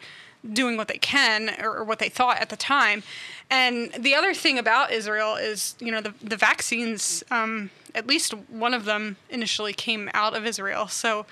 doing 0.52 0.76
what 0.76 0.88
they 0.88 0.98
can 0.98 1.50
or, 1.60 1.78
or 1.78 1.84
what 1.84 1.98
they 1.98 2.08
thought 2.08 2.38
at 2.38 2.50
the 2.50 2.56
time 2.56 3.02
and 3.50 3.92
the 3.98 4.14
other 4.14 4.34
thing 4.34 4.58
about 4.58 4.90
israel 4.90 5.36
is 5.36 5.74
you 5.80 5.90
know 5.90 6.00
the, 6.00 6.12
the 6.22 6.36
vaccines 6.36 7.24
um, 7.30 7.70
at 7.94 8.06
least 8.06 8.34
one 8.48 8.74
of 8.74 8.84
them 8.84 9.16
initially 9.30 9.72
came 9.72 10.10
out 10.12 10.36
of 10.36 10.44
israel 10.44 10.86
so 10.86 11.24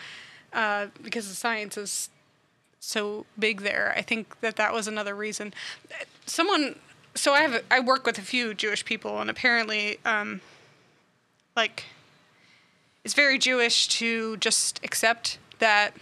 uh, 0.52 0.86
because 1.02 1.28
the 1.28 1.34
science 1.34 1.76
is 1.76 2.10
so 2.82 3.24
big 3.39 3.62
there. 3.62 3.94
I 3.97 4.02
think 4.02 4.40
that 4.40 4.56
that 4.56 4.72
was 4.72 4.89
another 4.89 5.14
reason. 5.14 5.55
Someone, 6.26 6.78
so 7.14 7.32
I 7.32 7.40
have 7.43 7.64
I 7.70 7.80
work 7.80 8.05
with 8.05 8.18
a 8.18 8.22
few 8.22 8.55
Jewish 8.55 8.84
people, 8.84 9.20
and 9.20 9.30
apparently, 9.30 9.98
um, 10.05 10.40
like, 11.56 11.84
it's 13.05 13.14
very 13.14 13.39
Jewish 13.39 13.89
to 13.89 14.36
just 14.39 14.80
accept 14.84 15.39
that, 15.60 15.94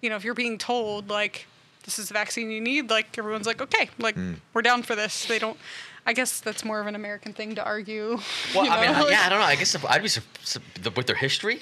you 0.00 0.08
know, 0.08 0.16
if 0.16 0.24
you're 0.24 0.34
being 0.34 0.58
told 0.58 1.08
like 1.08 1.46
this 1.90 1.98
is 1.98 2.08
the 2.08 2.14
vaccine 2.14 2.50
you 2.52 2.60
need, 2.60 2.88
like 2.88 3.18
everyone's 3.18 3.46
like, 3.46 3.60
okay, 3.60 3.90
like 3.98 4.16
we're 4.54 4.62
down 4.62 4.82
for 4.84 4.94
this. 4.94 5.26
They 5.26 5.38
don't. 5.40 5.58
I 6.06 6.12
guess 6.12 6.38
that's 6.40 6.64
more 6.64 6.80
of 6.80 6.86
an 6.86 6.94
American 6.94 7.32
thing 7.32 7.54
to 7.56 7.64
argue. 7.64 8.18
Well, 8.54 8.64
you 8.64 8.70
I 8.70 8.80
mean, 8.86 9.00
like- 9.00 9.10
yeah, 9.10 9.24
I 9.26 9.28
don't 9.28 9.40
know. 9.40 9.44
I 9.44 9.56
guess 9.60 9.74
if, 9.74 9.84
I'd 9.84 10.02
be 10.02 10.08
su- 10.08 10.20
su- 10.42 10.60
the, 10.82 10.90
with 10.92 11.06
their 11.08 11.16
history. 11.16 11.60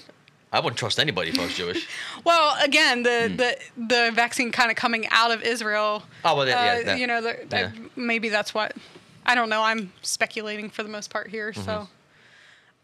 I 0.53 0.61
wouldn't 0.61 0.79
trust 0.79 0.99
anybody 0.99 1.31
if 1.31 1.39
I 1.39 1.45
was 1.45 1.55
Jewish. 1.57 1.89
Well, 2.25 2.57
again, 2.63 3.03
the 3.05 3.33
the 3.37 3.85
the 3.95 4.11
vaccine 4.15 4.53
kind 4.53 4.71
of 4.71 4.77
coming 4.77 5.07
out 5.11 5.31
of 5.31 5.43
Israel. 5.43 6.03
Oh, 6.25 6.37
well, 6.37 6.47
yeah, 6.47 6.75
yeah, 6.75 6.81
uh, 6.81 6.85
that- 6.85 6.99
you 6.99 7.07
know, 7.07 7.21
the, 7.23 7.39
that 7.49 7.75
yeah. 7.75 7.83
maybe 7.97 8.29
that's 8.29 8.53
what. 8.55 8.77
I 9.27 9.35
don't 9.35 9.49
know. 9.49 9.63
I'm 9.63 9.93
speculating 10.03 10.69
for 10.71 10.83
the 10.83 10.89
most 10.91 11.11
part 11.11 11.29
here. 11.29 11.53
So, 11.55 11.89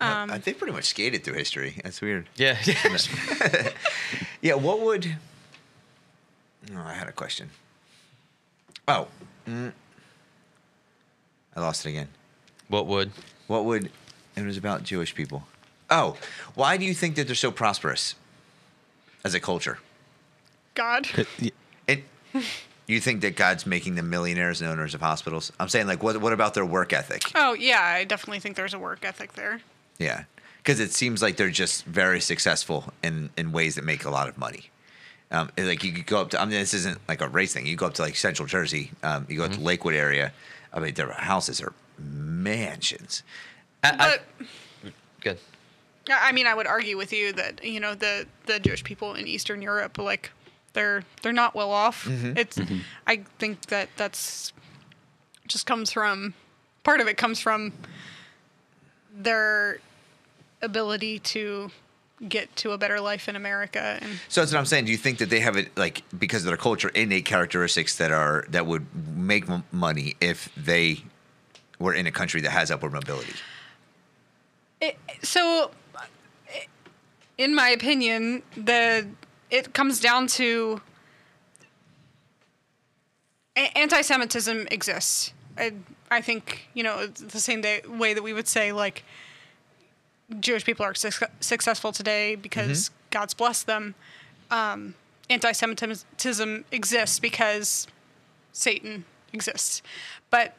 Um, 0.00 0.30
Uh, 0.30 0.38
they 0.38 0.52
pretty 0.54 0.72
much 0.74 0.84
skated 0.86 1.24
through 1.24 1.34
history. 1.34 1.80
That's 1.84 2.00
weird. 2.02 2.28
Yeah. 2.36 2.56
Yeah, 4.42 4.54
what 4.54 4.80
would? 4.80 5.16
Oh, 6.72 6.80
I 6.84 6.94
had 6.94 7.08
a 7.08 7.12
question. 7.12 7.50
Oh, 8.86 9.08
mm, 9.46 9.72
I 11.56 11.60
lost 11.60 11.84
it 11.86 11.90
again. 11.90 12.08
what 12.68 12.86
would? 12.86 13.10
What 13.46 13.64
would? 13.64 13.90
It 14.36 14.44
was 14.44 14.56
about 14.56 14.82
Jewish 14.82 15.14
people. 15.14 15.44
Oh, 15.90 16.16
why 16.54 16.76
do 16.76 16.84
you 16.84 16.94
think 16.94 17.14
that 17.16 17.26
they're 17.26 17.34
so 17.36 17.50
prosperous 17.52 18.14
as 19.24 19.34
a 19.34 19.40
culture? 19.40 19.78
God. 20.74 21.06
It. 21.86 22.02
You 22.86 22.98
think 23.00 23.20
that 23.20 23.36
God's 23.36 23.64
making 23.66 23.94
them 23.94 24.10
millionaires 24.10 24.60
and 24.60 24.68
owners 24.70 24.94
of 24.94 25.00
hospitals? 25.02 25.52
I'm 25.60 25.68
saying, 25.68 25.86
like, 25.86 26.02
what? 26.02 26.16
What 26.20 26.32
about 26.32 26.54
their 26.54 26.64
work 26.64 26.92
ethic? 26.92 27.22
Oh 27.34 27.52
yeah, 27.54 27.80
I 27.80 28.04
definitely 28.04 28.40
think 28.40 28.56
there's 28.56 28.74
a 28.74 28.78
work 28.78 29.04
ethic 29.04 29.34
there. 29.34 29.60
Yeah, 29.98 30.24
because 30.58 30.80
it 30.80 30.92
seems 30.92 31.22
like 31.22 31.36
they're 31.36 31.50
just 31.50 31.84
very 31.84 32.20
successful 32.20 32.92
in 33.02 33.30
in 33.36 33.52
ways 33.52 33.74
that 33.76 33.84
make 33.84 34.04
a 34.04 34.10
lot 34.10 34.28
of 34.28 34.36
money. 34.38 34.70
Um, 35.30 35.50
and, 35.56 35.66
like 35.66 35.82
you 35.82 35.92
could 35.92 36.06
go 36.06 36.20
up 36.20 36.30
to. 36.30 36.40
I 36.40 36.44
mean, 36.44 36.58
this 36.58 36.74
isn't 36.74 36.98
like 37.08 37.20
a 37.20 37.28
race 37.28 37.54
thing. 37.54 37.66
You 37.66 37.76
go 37.76 37.86
up 37.86 37.94
to 37.94 38.02
like 38.02 38.16
Central 38.16 38.46
Jersey. 38.46 38.90
Um, 39.02 39.26
you 39.28 39.38
go 39.38 39.44
up 39.44 39.52
to 39.52 39.60
Lakewood 39.60 39.94
area. 39.94 40.32
I 40.72 40.80
mean, 40.80 40.94
their 40.94 41.12
houses 41.12 41.60
are 41.60 41.72
mansions. 41.98 43.22
I, 43.82 43.88
I, 43.90 44.18
But 44.82 44.92
good. 45.20 45.38
I 46.10 46.32
mean, 46.32 46.46
I 46.46 46.54
would 46.54 46.66
argue 46.66 46.96
with 46.96 47.12
you 47.12 47.32
that 47.32 47.64
you 47.64 47.80
know 47.80 47.94
the 47.94 48.26
the 48.46 48.58
Jewish 48.60 48.84
people 48.84 49.14
in 49.14 49.26
Eastern 49.26 49.62
Europe, 49.62 49.98
like 49.98 50.30
they're 50.74 51.04
they're 51.22 51.32
not 51.32 51.54
well 51.54 51.70
off. 51.70 52.06
It's 52.08 52.58
I 53.06 53.24
think 53.38 53.66
that 53.66 53.88
that's 53.96 54.52
just 55.48 55.66
comes 55.66 55.90
from 55.90 56.34
part 56.82 57.00
of 57.00 57.08
it 57.08 57.16
comes 57.16 57.40
from 57.40 57.72
their 59.14 59.78
ability 60.62 61.18
to 61.20 61.70
get 62.28 62.54
to 62.56 62.72
a 62.72 62.78
better 62.78 63.00
life 63.00 63.28
in 63.28 63.36
America 63.36 63.98
and 64.00 64.18
So 64.28 64.40
that's 64.40 64.52
what 64.52 64.58
I'm 64.58 64.66
saying. 64.66 64.86
Do 64.86 64.92
you 64.92 64.98
think 64.98 65.18
that 65.18 65.30
they 65.30 65.40
have 65.40 65.56
it 65.56 65.76
like 65.76 66.02
because 66.18 66.42
of 66.42 66.46
their 66.46 66.56
culture 66.56 66.88
innate 66.90 67.24
characteristics 67.24 67.96
that 67.96 68.10
are 68.10 68.44
that 68.50 68.66
would 68.66 68.86
make 69.16 69.48
m- 69.48 69.64
money 69.72 70.16
if 70.20 70.50
they 70.56 71.04
were 71.78 71.94
in 71.94 72.06
a 72.06 72.12
country 72.12 72.40
that 72.40 72.50
has 72.50 72.70
upward 72.70 72.92
mobility? 72.92 73.34
It, 74.80 74.98
so, 75.22 75.70
in 77.38 77.54
my 77.54 77.68
opinion, 77.70 78.42
the 78.56 79.06
it 79.50 79.72
comes 79.72 80.00
down 80.00 80.26
to 80.26 80.80
a- 83.56 83.78
anti-Semitism 83.78 84.66
exists. 84.70 85.32
I, 85.56 85.72
I 86.10 86.20
think 86.20 86.68
you 86.74 86.82
know 86.82 87.06
the 87.06 87.40
same 87.40 87.60
day, 87.60 87.82
way 87.88 88.14
that 88.14 88.22
we 88.22 88.32
would 88.32 88.48
say 88.48 88.72
like 88.72 89.04
Jewish 90.40 90.64
people 90.64 90.84
are 90.84 90.94
suc 90.94 91.30
successful 91.40 91.92
today 91.92 92.34
because 92.34 92.90
God's 93.10 93.34
blessed 93.34 93.66
them. 93.66 93.94
Um, 94.50 94.94
anti-Semitism 95.30 96.64
exists 96.70 97.18
because 97.18 97.86
Satan 98.52 99.04
exists, 99.32 99.82
but 100.30 100.54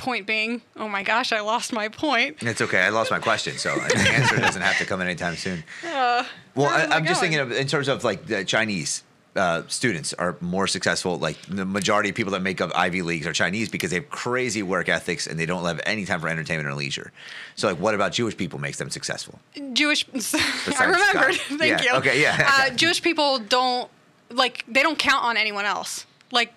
point 0.00 0.26
being, 0.26 0.62
oh 0.76 0.88
my 0.88 1.02
gosh, 1.02 1.30
I 1.30 1.40
lost 1.40 1.72
my 1.72 1.88
point. 1.88 2.38
It's 2.40 2.62
okay. 2.62 2.80
I 2.80 2.88
lost 2.88 3.10
my 3.10 3.18
question, 3.18 3.58
so 3.58 3.74
the 3.74 3.98
answer 3.98 4.36
doesn't 4.38 4.62
have 4.62 4.78
to 4.78 4.86
come 4.86 5.00
in 5.02 5.06
anytime 5.06 5.36
soon. 5.36 5.62
well, 5.84 6.26
where 6.54 6.70
I, 6.70 6.96
am 6.96 7.04
just 7.04 7.20
thinking 7.20 7.38
of 7.38 7.52
in 7.52 7.66
terms 7.66 7.86
of 7.86 8.02
like 8.02 8.26
the 8.26 8.44
Chinese 8.44 9.04
uh, 9.36 9.62
students 9.68 10.12
are 10.14 10.36
more 10.40 10.66
successful. 10.66 11.16
Like 11.18 11.40
the 11.42 11.64
majority 11.64 12.08
of 12.10 12.14
people 12.16 12.32
that 12.32 12.42
make 12.42 12.60
up 12.60 12.70
Ivy 12.74 13.02
Leagues 13.02 13.26
are 13.26 13.32
Chinese 13.32 13.68
because 13.68 13.90
they 13.90 13.96
have 13.96 14.10
crazy 14.10 14.62
work 14.62 14.88
ethics 14.88 15.26
and 15.26 15.38
they 15.38 15.46
don't 15.46 15.64
have 15.64 15.80
any 15.86 16.04
time 16.04 16.20
for 16.20 16.28
entertainment 16.28 16.68
or 16.68 16.74
leisure. 16.74 17.12
So, 17.54 17.68
like, 17.68 17.78
what 17.78 17.94
about 17.94 18.12
Jewish 18.12 18.36
people 18.36 18.58
makes 18.58 18.78
them 18.78 18.90
successful? 18.90 19.38
Jewish. 19.72 20.04
I 20.78 20.84
remembered. 20.84 21.34
Thank 21.58 21.82
Yeah, 21.84 21.92
you. 21.92 21.98
okay, 21.98 22.20
yeah. 22.20 22.48
Uh, 22.52 22.70
Jewish 22.74 23.00
people 23.02 23.38
don't 23.38 23.88
like 24.30 24.64
they 24.68 24.82
don't 24.82 24.98
count 24.98 25.24
on 25.24 25.36
anyone 25.36 25.64
else. 25.64 26.06
Like, 26.32 26.52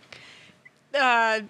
uh, 0.93 1.41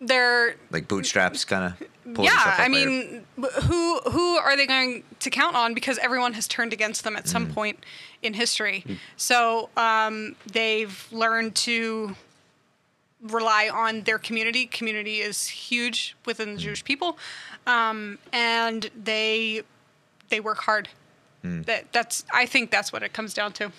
they're 0.00 0.54
Like 0.70 0.88
bootstraps, 0.88 1.44
kind 1.44 1.74
of. 1.80 1.88
Yeah. 2.18 2.56
I 2.58 2.68
mean, 2.68 3.24
who 3.64 3.98
who 4.00 4.36
are 4.36 4.56
they 4.56 4.66
going 4.66 5.02
to 5.20 5.30
count 5.30 5.56
on? 5.56 5.74
Because 5.74 5.98
everyone 5.98 6.32
has 6.34 6.46
turned 6.48 6.72
against 6.72 7.04
them 7.04 7.16
at 7.16 7.24
Mm. 7.24 7.28
some 7.28 7.52
point 7.52 7.84
in 8.22 8.34
history. 8.34 8.84
So 9.16 9.68
um, 9.76 10.36
they've 10.50 11.06
learned 11.12 11.54
to 11.56 12.16
rely 13.22 13.68
on 13.72 14.02
their 14.02 14.18
community. 14.18 14.66
Community 14.66 15.20
is 15.20 15.46
huge 15.48 16.16
within 16.24 16.50
Mm. 16.50 16.56
the 16.56 16.62
Jewish 16.62 16.84
people, 16.84 17.18
um, 17.66 18.18
and 18.32 18.90
they 18.94 19.62
they 20.28 20.40
work 20.40 20.58
hard. 20.58 20.88
Mm. 21.44 21.64
That 21.66 21.92
that's 21.92 22.24
I 22.32 22.46
think 22.46 22.70
that's 22.70 22.92
what 22.92 23.02
it 23.02 23.12
comes 23.12 23.34
down 23.34 23.52
to. 23.54 23.72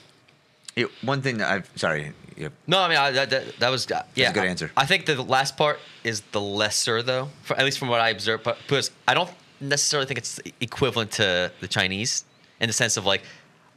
Yeah, 0.75 0.85
one 1.01 1.21
thing 1.21 1.37
that 1.39 1.51
I've 1.51 1.69
sorry. 1.75 2.13
Yeah, 2.39 2.47
No, 2.67 2.79
I 2.79 2.87
mean 2.87 2.97
I, 2.97 3.11
that, 3.11 3.29
that 3.31 3.59
that 3.59 3.69
was 3.69 3.91
uh, 3.91 4.03
yeah. 4.15 4.29
a 4.29 4.33
good 4.33 4.45
answer. 4.45 4.71
I, 4.77 4.85
think 4.85 5.05
the 5.05 5.21
last 5.21 5.57
part 5.57 5.77
is 6.05 6.21
the 6.31 6.39
lesser 6.39 7.03
though, 7.03 7.27
for, 7.43 7.57
at 7.57 7.65
least 7.65 7.77
from 7.77 7.89
what 7.89 7.99
I 7.99 8.09
observed. 8.09 8.45
But 8.45 8.57
because 8.65 8.91
I 9.05 9.13
don't 9.13 9.29
necessarily 9.59 10.07
think 10.07 10.19
it's 10.19 10.39
equivalent 10.61 11.11
to 11.11 11.51
the 11.59 11.67
Chinese 11.67 12.23
in 12.61 12.67
the 12.67 12.73
sense 12.73 12.95
of 12.95 13.05
like 13.05 13.23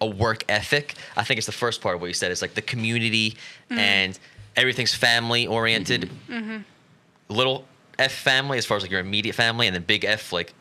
a 0.01 0.07
work 0.07 0.45
ethic. 0.49 0.95
I 1.17 1.25
think 1.25 1.39
it's 1.39 1.47
the 1.47 1.53
first 1.53 1.81
part 1.81 1.97
of 1.97 2.01
what 2.01 2.07
you 2.07 2.15
said. 2.15 2.31
It's 2.31 2.41
like 2.41 2.55
the 2.55 2.63
community 2.63 3.31
mm-hmm. 3.31 3.79
and 3.79 4.19
everything's 4.55 4.95
family 4.95 5.49
oriented. 5.49 6.03
Mm-hmm. 6.29 6.33
Mm-hmm. 6.33 6.57
Little 7.29 7.67
F 7.99 8.13
family 8.13 8.59
as 8.59 8.67
far 8.67 8.77
as 8.77 8.85
like 8.85 8.93
your 8.93 9.01
immediate 9.01 9.35
family, 9.35 9.67
and 9.67 9.75
then 9.75 9.83
big 9.83 10.05
F 10.05 10.33
like 10.33 10.55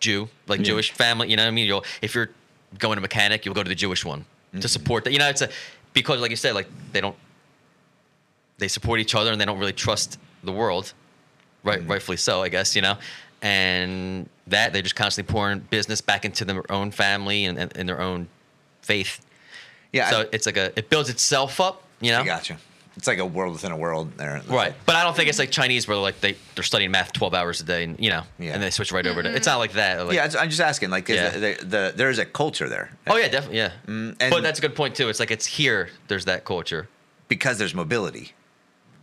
Jew, 0.00 0.28
like 0.48 0.62
Jewish 0.62 0.92
family. 0.92 1.28
You 1.28 1.36
know 1.36 1.42
what 1.42 1.48
I 1.48 1.52
mean? 1.52 1.66
You'll 1.66 1.84
if 2.00 2.14
you're 2.14 2.30
going 2.78 2.96
to 2.96 3.02
mechanic, 3.02 3.44
you'll 3.44 3.54
go 3.54 3.62
to 3.62 3.68
the 3.68 3.74
Jewish 3.74 4.04
one 4.04 4.24
to 4.58 4.68
support 4.68 5.04
that. 5.04 5.12
You 5.12 5.18
know, 5.18 5.28
it's 5.28 5.42
a 5.42 5.48
because 5.92 6.20
like 6.20 6.30
you 6.30 6.36
said, 6.36 6.54
like 6.54 6.68
they 6.92 7.00
don't 7.00 7.16
they 8.58 8.68
support 8.68 9.00
each 9.00 9.14
other 9.14 9.32
and 9.32 9.40
they 9.40 9.44
don't 9.44 9.58
really 9.58 9.72
trust 9.72 10.18
the 10.44 10.52
world, 10.52 10.92
right? 11.64 11.80
Mm-hmm. 11.80 11.90
Rightfully 11.90 12.16
so, 12.16 12.42
I 12.42 12.48
guess. 12.48 12.76
You 12.76 12.82
know, 12.82 12.98
and 13.42 14.28
that 14.46 14.72
they're 14.72 14.82
just 14.82 14.96
constantly 14.96 15.32
pouring 15.32 15.60
business 15.70 16.00
back 16.00 16.24
into 16.24 16.44
their 16.44 16.70
own 16.70 16.90
family 16.90 17.44
and, 17.44 17.58
and, 17.58 17.76
and 17.76 17.88
their 17.88 18.00
own 18.00 18.28
faith. 18.82 19.24
yeah. 19.92 20.10
so 20.10 20.20
I, 20.22 20.26
it's 20.32 20.46
like 20.46 20.56
a 20.56 20.78
it 20.78 20.90
builds 20.90 21.08
itself 21.08 21.60
up. 21.60 21.82
You 22.00 22.12
know, 22.12 22.20
I 22.20 22.24
gotcha. 22.24 22.58
It's 23.00 23.06
like 23.06 23.18
a 23.18 23.24
world 23.24 23.54
within 23.54 23.72
a 23.72 23.78
world 23.78 24.12
there. 24.18 24.42
Right, 24.46 24.74
but 24.84 24.94
I 24.94 25.04
don't 25.04 25.16
think 25.16 25.30
it's 25.30 25.38
like 25.38 25.50
Chinese 25.50 25.88
where 25.88 25.96
like 25.96 26.20
they 26.20 26.36
they're 26.54 26.62
studying 26.62 26.90
math 26.90 27.14
twelve 27.14 27.32
hours 27.32 27.58
a 27.62 27.64
day, 27.64 27.84
and 27.84 27.98
you 27.98 28.10
know, 28.10 28.24
Yeah. 28.38 28.52
and 28.52 28.62
they 28.62 28.68
switch 28.68 28.92
right 28.92 29.06
over 29.06 29.22
to. 29.22 29.30
It's 29.30 29.48
mm-hmm. 29.48 29.54
not 29.54 29.58
like 29.58 29.72
that. 29.72 30.06
Like, 30.06 30.16
yeah, 30.16 30.30
I'm 30.38 30.50
just 30.50 30.60
asking. 30.60 30.90
Like, 30.90 31.08
is 31.08 31.16
Yeah. 31.16 31.30
the, 31.30 31.38
the, 31.38 31.64
the, 31.64 31.92
there 31.96 32.10
is 32.10 32.18
a 32.18 32.26
culture 32.26 32.68
there. 32.68 32.90
Oh 33.06 33.16
yeah, 33.16 33.28
definitely. 33.28 33.56
Yeah. 33.56 33.72
Mm, 33.86 34.16
and- 34.20 34.30
but 34.30 34.42
that's 34.42 34.58
a 34.58 34.62
good 34.62 34.76
point 34.76 34.96
too. 34.96 35.08
It's 35.08 35.18
like 35.18 35.30
it's 35.30 35.46
here. 35.46 35.88
There's 36.08 36.26
that 36.26 36.44
culture. 36.44 36.90
because 37.28 37.56
there's 37.56 37.74
mobility. 37.74 38.34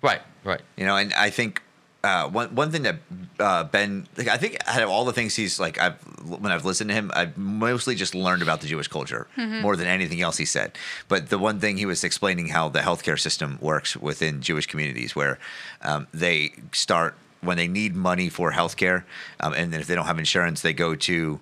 Right. 0.03 0.21
Right. 0.43 0.61
You 0.75 0.85
know, 0.85 0.95
and 0.95 1.11
I 1.15 1.31
think 1.31 1.63
uh, 2.03 2.29
one 2.29 2.53
one 2.55 2.71
thing 2.71 2.83
that 2.83 2.95
uh, 3.39 3.63
Ben, 3.65 4.07
like, 4.17 4.27
I 4.27 4.37
think 4.37 4.57
out 4.67 4.81
of 4.81 4.89
all 4.89 5.05
the 5.05 5.13
things 5.13 5.35
he's 5.35 5.59
like, 5.59 5.79
I've 5.79 5.95
when 6.23 6.51
I've 6.51 6.65
listened 6.65 6.89
to 6.89 6.93
him, 6.93 7.11
I've 7.13 7.37
mostly 7.37 7.95
just 7.95 8.13
learned 8.15 8.41
about 8.41 8.61
the 8.61 8.67
Jewish 8.67 8.87
culture 8.87 9.27
more 9.37 9.75
than 9.75 9.87
anything 9.87 10.21
else 10.21 10.37
he 10.37 10.45
said. 10.45 10.77
But 11.07 11.29
the 11.29 11.37
one 11.39 11.59
thing 11.59 11.77
he 11.77 11.85
was 11.85 12.03
explaining 12.03 12.47
how 12.49 12.69
the 12.69 12.79
healthcare 12.79 13.19
system 13.19 13.57
works 13.61 13.95
within 13.97 14.41
Jewish 14.41 14.67
communities, 14.67 15.15
where 15.15 15.39
um, 15.81 16.07
they 16.13 16.53
start 16.71 17.15
when 17.41 17.57
they 17.57 17.67
need 17.67 17.95
money 17.95 18.29
for 18.29 18.51
healthcare, 18.51 19.03
um, 19.39 19.53
and 19.53 19.71
then 19.73 19.79
if 19.81 19.87
they 19.87 19.95
don't 19.95 20.05
have 20.05 20.19
insurance, 20.19 20.61
they 20.61 20.73
go 20.73 20.95
to 20.95 21.39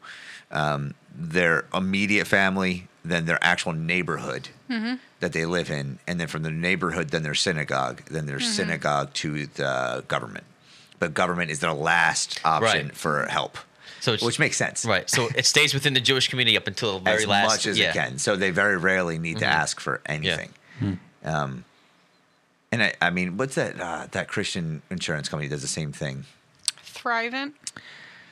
um, 0.52 0.94
their 1.14 1.66
immediate 1.74 2.28
family, 2.28 2.88
then 3.04 3.26
their 3.26 3.40
actual 3.44 3.74
neighborhood 3.74 4.50
that 5.26 5.34
they 5.34 5.46
live 5.46 5.72
in, 5.72 5.98
and 6.08 6.20
then 6.20 6.28
from 6.28 6.44
the 6.44 6.52
neighborhood, 6.52 7.10
then 7.10 7.24
their 7.24 7.34
synagogue, 7.34 8.04
then 8.12 8.28
their 8.28 8.40
synagogue 8.40 9.12
to 9.16 9.48
the 9.48 10.04
government. 10.08 10.44
But 11.00 11.16
government 11.16 11.50
is 11.50 11.60
their 11.62 11.74
last 11.74 12.40
option 12.46 12.88
Right. 12.88 12.96
for 12.96 13.26
help, 13.26 13.58
So 14.02 14.14
it's, 14.14 14.24
which 14.24 14.38
makes 14.38 14.56
sense, 14.56 14.86
right. 14.86 15.10
So 15.10 15.30
it 15.36 15.48
stays 15.48 15.74
within 15.74 15.94
the 15.96 16.00
Jewish 16.00 16.28
community 16.30 16.56
up 16.58 16.68
until 16.68 17.00
the 17.00 17.06
very 17.06 17.26
last. 17.26 17.26
As 17.26 17.28
last. 17.28 17.52
much 17.52 17.68
as 17.68 17.80
yeah. 17.80 17.90
it 17.90 17.94
can. 17.94 18.18
So 18.20 18.36
they 18.36 18.52
very 18.52 18.78
rarely 18.78 19.18
need 19.18 19.40
to 19.40 19.48
ask 19.48 19.80
for 19.80 20.00
anything. 20.06 20.52
Yeah. 20.80 20.96
Um, 21.24 21.66
and 22.72 22.84
I, 22.84 22.94
I 23.02 23.10
mean, 23.10 23.36
what's 23.38 23.56
that? 23.56 23.80
Uh, 23.82 24.06
that 24.12 24.28
Christian 24.28 24.84
insurance 24.92 25.28
company 25.28 25.50
does 25.50 25.62
the 25.64 25.68
same 25.68 25.92
thing. 25.92 26.26
Thrivent. 26.84 27.54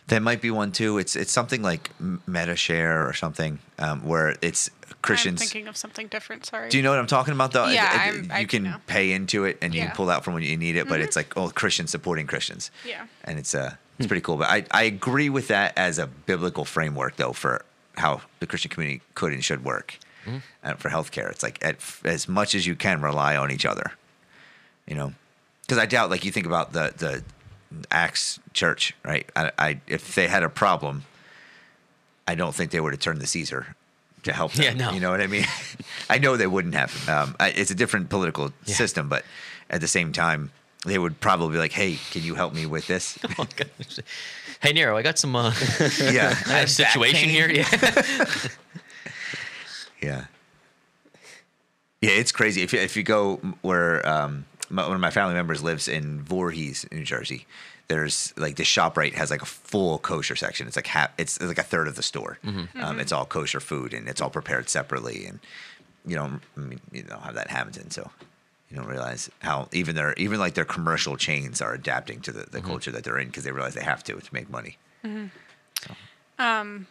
There 0.07 0.19
might 0.19 0.41
be 0.41 0.51
one 0.51 0.71
too. 0.73 0.97
It's 0.99 1.15
it's 1.15 1.31
something 1.31 1.61
like 1.63 1.89
Medi-Share 2.27 3.07
or 3.07 3.13
something 3.13 3.59
um, 3.79 4.05
where 4.05 4.35
it's 4.41 4.69
Christians. 5.03 5.41
I'm 5.41 5.47
thinking 5.47 5.67
of 5.67 5.77
something 5.77 6.07
different. 6.07 6.45
Sorry. 6.45 6.69
Do 6.69 6.77
you 6.77 6.83
know 6.83 6.89
what 6.89 6.97
I'm 6.97 7.07
talking 7.07 7.33
about 7.33 7.51
though? 7.51 7.67
Yeah, 7.67 7.85
It- 7.85 7.95
it- 7.95 7.99
I'm- 7.99 8.23
you 8.23 8.29
I 8.31 8.45
can 8.45 8.63
know. 8.63 8.77
pay 8.87 9.11
into 9.11 9.45
it 9.45 9.59
and 9.61 9.73
you 9.73 9.81
Yeah. 9.81 9.87
can 9.87 9.95
pull 9.95 10.09
out 10.09 10.23
from 10.23 10.33
when 10.33 10.43
you 10.43 10.57
need 10.57 10.75
it, 10.75 10.87
but 10.87 10.95
mm-hmm. 10.95 11.03
it's 11.03 11.15
like 11.15 11.37
oh 11.37 11.49
Christians 11.49 11.91
supporting 11.91 12.25
Christians. 12.25 12.71
Yeah. 12.83 13.05
And 13.23 13.37
it's 13.37 13.53
uh 13.53 13.75
it's 13.99 14.05
hmm. 14.05 14.07
pretty 14.07 14.21
cool. 14.21 14.37
But 14.37 14.49
I, 14.49 14.65
I 14.71 14.83
agree 14.83 15.29
with 15.29 15.49
that 15.49 15.77
as 15.77 15.99
a 15.99 16.07
biblical 16.07 16.65
framework 16.65 17.17
though 17.17 17.33
for 17.33 17.63
how 17.97 18.21
the 18.39 18.47
Christian 18.47 18.71
community 18.71 19.01
could 19.13 19.33
and 19.33 19.43
should 19.43 19.63
work. 19.63 19.99
And 20.63 20.79
for 20.79 20.89
healthcare, 20.89 21.29
it's 21.29 21.43
like 21.43 21.61
at, 21.61 21.75
as 22.05 22.29
much 22.29 22.55
as 22.55 22.65
you 22.65 22.75
can 22.75 23.01
rely 23.01 23.35
on 23.35 23.51
each 23.51 23.65
other. 23.65 23.91
You 24.87 24.95
know, 24.95 25.13
because 25.61 25.77
I 25.77 25.85
doubt 25.85 26.09
like 26.09 26.23
you 26.23 26.31
think 26.31 26.45
about 26.45 26.71
the 26.71 26.93
the 26.95 27.23
Acts 27.91 28.39
church, 28.53 28.95
right? 29.03 29.29
I, 29.35 29.51
I 29.57 29.79
if 29.87 30.15
they 30.15 30.29
had 30.29 30.43
a 30.43 30.49
problem, 30.49 31.03
I 32.25 32.35
don't 32.35 32.55
think 32.55 32.71
they 32.71 32.79
would 32.79 32.93
have 32.93 33.01
turned 33.01 33.19
to 33.19 33.27
Caesar 33.27 33.75
to 34.23 34.33
help 34.33 34.53
them. 34.53 34.63
Yeah, 34.65 34.73
no. 34.87 34.91
You 34.91 34.99
know 34.99 35.11
what 35.11 35.21
I 35.21 35.27
mean? 35.27 35.45
I 36.09 36.17
know 36.17 36.35
they 36.37 36.47
wouldn't 36.47 36.75
have. 36.75 37.09
Um, 37.09 37.35
I- 37.39 37.49
it's 37.51 37.71
a 37.71 37.75
different 37.75 38.09
political 38.09 38.51
Yeah. 38.65 38.75
system, 38.75 39.09
but 39.09 39.23
at 39.69 39.81
the 39.81 39.87
same 39.87 40.11
time, 40.13 40.51
they 40.85 40.97
would 40.97 41.19
probably 41.21 41.53
be 41.53 41.57
like, 41.59 41.71
"Hey, 41.71 41.97
can 42.11 42.23
you 42.23 42.35
help 42.35 42.53
me 42.53 42.65
with 42.65 42.87
this?" 42.87 43.17
Oh, 43.39 43.47
hey 44.61 44.73
Nero, 44.73 44.95
I 44.97 45.01
got 45.01 45.17
some 45.19 45.35
uh, 45.35 45.53
yeah, 46.01 46.29
I 46.47 46.59
have 46.59 46.65
a 46.65 46.67
situation 46.67 47.29
here. 47.29 47.49
Yeah. 47.49 47.67
Yeah. 50.01 50.25
Yeah, 52.01 52.11
it's 52.11 52.31
crazy. 52.33 52.61
If 52.61 52.73
you, 52.73 52.79
if 52.79 52.97
you 52.97 53.03
go 53.03 53.37
where 53.61 54.05
um, 54.07 54.45
my, 54.69 54.83
one 54.85 54.95
of 54.95 54.99
my 55.01 55.09
family 55.09 55.33
members 55.35 55.63
lives 55.63 55.87
in 55.87 56.21
Voorhees, 56.21 56.85
New 56.91 57.03
Jersey, 57.05 57.45
there's 57.87 58.33
like 58.37 58.55
the 58.55 58.63
ShopRite 58.63 59.13
has 59.13 59.29
like 59.29 59.41
a 59.41 59.45
full 59.45 59.99
kosher 59.99 60.35
section. 60.35 60.67
It's 60.67 60.75
like 60.75 60.87
half, 60.87 61.11
it's 61.17 61.41
like 61.41 61.57
a 61.57 61.63
third 61.63 61.87
of 61.87 61.95
the 61.95 62.03
store. 62.03 62.39
Mm-hmm. 62.43 62.59
Um, 62.59 62.67
mm-hmm. 62.73 62.99
it's 62.99 63.11
all 63.11 63.25
kosher 63.25 63.59
food 63.59 63.93
and 63.93 64.07
it's 64.07 64.21
all 64.21 64.29
prepared 64.29 64.69
separately. 64.69 65.25
And 65.25 65.39
you 66.05 66.15
know, 66.15 66.39
I 66.57 66.59
mean, 66.59 66.79
you 66.91 67.03
don't 67.03 67.21
have 67.21 67.35
that 67.35 67.47
in 67.47 67.55
Hamilton, 67.55 67.91
so 67.91 68.09
you 68.69 68.77
don't 68.77 68.87
realize 68.87 69.29
how 69.39 69.69
even 69.71 69.95
their 69.95 70.13
even 70.13 70.39
like 70.39 70.53
their 70.53 70.65
commercial 70.65 71.17
chains 71.17 71.61
are 71.61 71.73
adapting 71.73 72.21
to 72.21 72.31
the, 72.31 72.39
the 72.39 72.59
mm-hmm. 72.59 72.67
culture 72.67 72.91
that 72.91 73.03
they're 73.03 73.19
in 73.19 73.27
because 73.27 73.43
they 73.43 73.51
realize 73.51 73.73
they 73.73 73.83
have 73.83 74.03
to 74.05 74.19
to 74.19 74.33
make 74.33 74.49
money. 74.49 74.77
Um, 76.39 76.87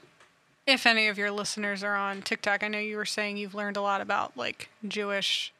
if 0.66 0.86
any 0.86 1.08
of 1.08 1.18
your 1.18 1.30
listeners 1.30 1.82
are 1.82 1.96
on 1.96 2.22
TikTok, 2.22 2.62
I 2.62 2.68
know 2.68 2.78
you 2.78 2.96
were 2.96 3.04
saying 3.04 3.36
you've 3.36 3.54
learned 3.54 3.76
a 3.76 3.82
lot 3.82 4.00
about 4.00 4.36
like 4.36 4.68
Jewish 4.86 5.52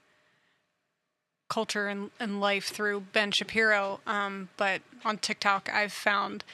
culture 1.53 1.87
and, 1.89 2.11
and 2.19 2.41
life 2.41 2.69
through 2.69 3.01
Ben 3.13 3.31
Shapiro. 3.31 4.01
Um, 4.07 4.49
but 4.57 4.81
on 5.05 5.19
TikTok, 5.19 5.69
I've 5.71 5.93
found 5.93 6.45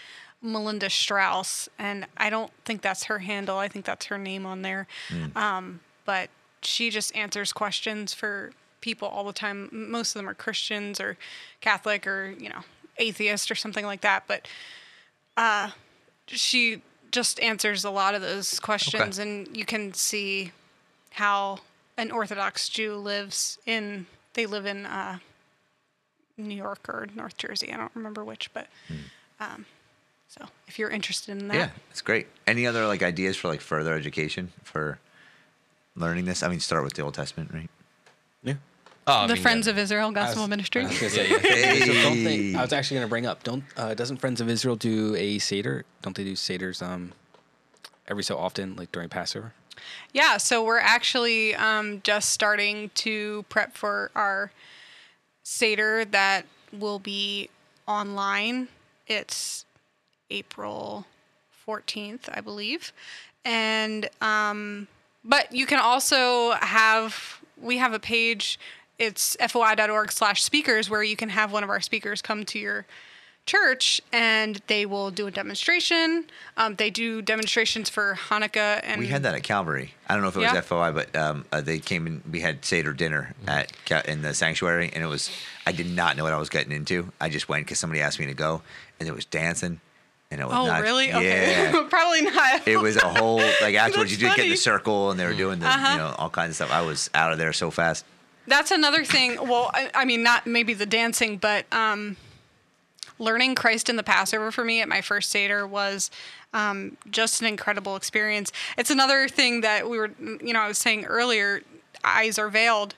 Melinda 0.43 0.91
Strauss, 0.91 1.69
and 1.79 2.07
I 2.17 2.31
don't 2.31 2.51
think 2.65 2.83
that's 2.83 3.05
her 3.05 3.21
handle. 3.21 3.59
I 3.59 3.69
think 3.69 3.85
that's 3.85 4.07
her 4.07 4.19
name 4.19 4.45
on 4.45 4.63
there. 4.63 4.89
Um, 5.37 5.81
but 6.05 6.31
she 6.63 6.91
just 6.91 7.15
answers 7.15 7.53
questions 7.53 8.13
for 8.13 8.51
people 8.81 9.07
all 9.07 9.23
the 9.25 9.33
time. 9.33 9.69
Most 9.71 10.17
of 10.17 10.19
them 10.19 10.29
are 10.29 10.35
Christians 10.35 11.01
or 11.01 11.17
Catholic 11.61 12.05
or, 12.05 12.35
you 12.37 12.49
know, 12.49 12.63
atheist 12.97 13.53
or 13.53 13.55
something 13.55 13.87
like 13.87 14.01
that. 14.01 14.25
But 14.27 14.49
she 16.27 16.83
just 17.13 17.39
answers 17.41 17.85
a 17.85 17.91
lot 17.91 18.17
of 18.17 18.21
those 18.21 18.59
questions 18.59 19.19
and 19.21 19.57
you 19.57 19.65
can 19.65 19.95
see 19.95 20.51
how 21.13 21.59
an 21.97 22.11
orthodox 22.11 22.69
jew 22.69 22.97
lives 22.97 23.59
in 23.65 24.07
they 24.39 24.47
live 24.47 24.67
in 24.67 24.87
uh, 24.87 25.19
new 26.37 26.55
york 26.55 26.89
or 26.89 27.07
north 27.15 27.37
jersey 27.37 27.73
i 27.73 27.77
don't 27.77 27.91
remember 27.95 28.25
which 28.25 28.53
but 28.55 28.69
um, 29.41 29.67
so 30.29 30.45
if 30.67 30.79
you're 30.79 30.91
interested 30.91 31.33
in 31.39 31.49
that 31.49 31.55
Yeah, 31.57 31.71
it's 31.91 32.03
great. 32.03 32.27
Any 32.47 32.67
other 32.67 32.87
like 32.87 33.03
ideas 33.03 33.37
for 33.37 33.49
like 33.49 33.61
further 33.63 33.95
education 33.95 34.53
for 34.63 34.99
learning 35.97 36.27
this? 36.27 36.43
I 36.43 36.49
mean, 36.49 36.61
start 36.61 36.85
with 36.85 36.93
the 36.95 37.03
Old 37.03 37.15
Testament, 37.15 37.51
right? 37.55 37.71
Yeah. 38.43 38.55
Oh, 39.07 39.27
the 39.27 39.35
mean, 39.35 39.43
friends 39.43 39.67
yeah. 39.67 39.73
of 39.73 39.79
israel 39.79 40.11
gospel 40.13 40.41
I 40.41 40.45
was- 40.45 40.51
ministry 40.51 40.83
I 40.85 40.89
was 40.89 40.99
gonna 40.99 41.11
say, 41.11 41.81
so 41.81 41.93
don't 41.95 42.25
they, 42.25 42.55
I 42.55 42.61
was 42.63 42.73
actually 42.75 42.97
going 42.97 43.07
to 43.07 43.11
bring 43.11 43.27
up. 43.27 43.43
Don't 43.43 43.65
uh, 43.77 43.95
doesn't 43.95 44.19
Friends 44.19 44.41
of 44.43 44.51
Israel 44.51 44.77
do 44.77 45.15
a 45.17 45.39
seder? 45.39 45.85
Don't 46.03 46.15
they 46.15 46.25
do 46.25 46.35
seders 46.35 46.83
um 46.83 47.13
every 48.07 48.23
so 48.25 48.37
often, 48.37 48.77
like 48.77 48.93
during 48.93 49.09
Passover? 49.09 49.55
Yeah, 50.13 50.37
so 50.37 50.65
we're 50.65 50.79
actually 50.79 51.55
um, 51.55 52.01
just 52.03 52.31
starting 52.31 52.91
to 52.97 53.45
prep 53.49 53.77
for 53.77 54.11
our 54.15 54.51
Seder 55.43 56.05
that 56.07 56.47
will 56.73 56.99
be 56.99 57.49
online. 57.87 58.69
It's 59.07 59.65
April 60.31 61.07
14th, 61.67 62.29
I 62.33 62.41
believe. 62.41 62.93
And, 63.45 64.09
um, 64.21 64.89
but 65.25 65.53
you 65.53 65.67
can 65.67 65.81
also 65.81 66.53
have, 66.61 67.41
we 67.61 67.79
have 67.79 67.93
a 67.93 67.99
page, 67.99 68.59
it's 68.99 69.37
foi.org 69.49 70.13
slash 70.13 70.43
speakers, 70.43 70.91
where 70.91 71.03
you 71.03 71.17
can 71.17 71.31
have 71.31 71.53
one 71.53 71.65
of 71.65 71.71
our 71.71 71.81
speakers 71.81 72.21
come 72.21 72.45
to 72.47 72.59
your 72.59 72.85
church 73.49 74.01
and 74.13 74.63
they 74.69 74.87
will 74.87 75.11
do 75.11 75.27
a 75.27 75.31
demonstration. 75.31 76.25
Um, 76.57 76.77
they 76.77 76.91
do 76.91 77.21
demonstrations 77.23 77.89
for 77.91 78.15
Hanukkah 78.29 78.81
and 78.85 79.01
We 79.01 79.09
had 79.09 79.25
that 79.25 79.35
at 79.35 79.43
Calvary. 79.43 79.95
I 80.09 80.15
don't 80.15 80.23
know 80.23 80.29
if 80.29 80.37
it 80.37 80.41
was 80.41 80.53
Yeah. 80.53 80.61
FOI, 80.61 80.93
but 80.93 81.17
um, 81.17 81.45
uh, 81.51 81.61
they 81.61 81.79
came 81.81 82.07
and 82.07 82.23
we 82.31 82.41
had 82.41 82.65
Seder 82.65 82.93
dinner 82.93 83.35
at 83.47 83.73
in 84.07 84.23
the 84.23 84.35
sanctuary, 84.35 84.91
and 84.95 85.03
it 85.03 85.07
was. 85.09 85.31
I 85.67 85.73
did 85.73 85.91
not 85.91 86.17
know 86.17 86.25
what 86.25 86.33
I 86.33 86.39
was 86.39 86.49
getting 86.49 86.73
into. 86.73 87.11
I 87.21 87.29
just 87.29 87.49
went 87.49 87.67
because 87.67 87.79
somebody 87.79 88.01
asked 88.01 88.19
me 88.21 88.27
to 88.27 88.35
go, 88.35 88.63
and 89.01 89.09
it 89.09 89.15
was 89.15 89.25
dancing, 89.25 89.81
and 90.31 90.41
it 90.41 90.45
was 90.45 90.55
Oh, 90.57 90.67
not. 90.67 90.81
really? 90.83 91.09
Yeah. 91.09 91.73
Okay. 91.75 91.85
Probably 91.91 92.23
not. 92.23 92.67
It 92.69 92.79
was 92.81 92.97
a 92.97 93.09
whole 93.09 93.39
like 93.61 93.75
afterwards. 93.85 94.13
You 94.13 94.19
just 94.19 94.37
get 94.37 94.45
in 94.47 94.51
the 94.51 94.57
circle, 94.57 95.11
and 95.11 95.19
they 95.19 95.27
were 95.27 95.35
doing 95.35 95.59
the 95.59 95.67
Uh-huh. 95.69 95.93
you 95.93 95.99
know 95.99 96.15
all 96.19 96.31
kinds 96.31 96.51
of 96.51 96.57
stuff. 96.57 96.71
I 96.73 96.83
was 96.83 97.11
out 97.15 97.33
of 97.33 97.39
there 97.39 97.53
so 97.53 97.71
fast. 97.71 98.05
That's 98.47 98.71
another 98.71 99.05
thing. 99.05 99.37
Well, 99.47 99.71
I, 99.75 99.91
I 99.95 100.05
mean, 100.07 100.23
not 100.23 100.47
maybe 100.47 100.73
the 100.73 100.87
dancing, 100.87 101.37
but 101.37 101.71
um, 101.73 102.17
learning 103.19 103.55
Christ 103.55 103.89
in 103.89 103.97
the 103.97 104.03
Passover 104.03 104.51
for 104.51 104.65
me 104.65 104.81
at 104.81 104.89
my 104.89 105.01
first 105.01 105.31
Seder 105.31 105.67
was 105.67 106.11
um, 106.53 106.97
just 107.11 107.41
an 107.41 107.47
incredible 107.47 107.97
experience. 107.97 108.53
It's 108.77 108.91
another 108.91 109.29
thing 109.29 109.61
that 109.63 109.89
we 109.89 109.99
were, 109.99 110.11
you 110.21 110.53
know, 110.53 110.61
I 110.61 110.69
was 110.69 110.79
saying 110.79 111.05
earlier, 111.05 111.63
eyes 112.05 112.39
are 112.39 112.49
veiled. 112.49 112.95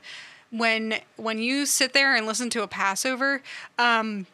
When 0.51 0.97
when 1.17 1.39
you 1.39 1.65
sit 1.65 1.93
there 1.93 2.17
and 2.17 2.27
listen 2.27 2.51
to 2.51 2.63
a 2.63 2.67
Passover, 2.67 3.41
um, 3.79 4.27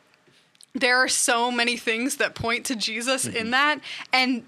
there 0.74 0.96
are 0.96 1.08
so 1.08 1.50
many 1.50 1.76
things 1.76 2.16
that 2.16 2.34
point 2.34 2.64
to 2.66 2.76
Jesus 2.76 3.26
in 3.26 3.50
that, 3.50 3.80
and 4.12 4.44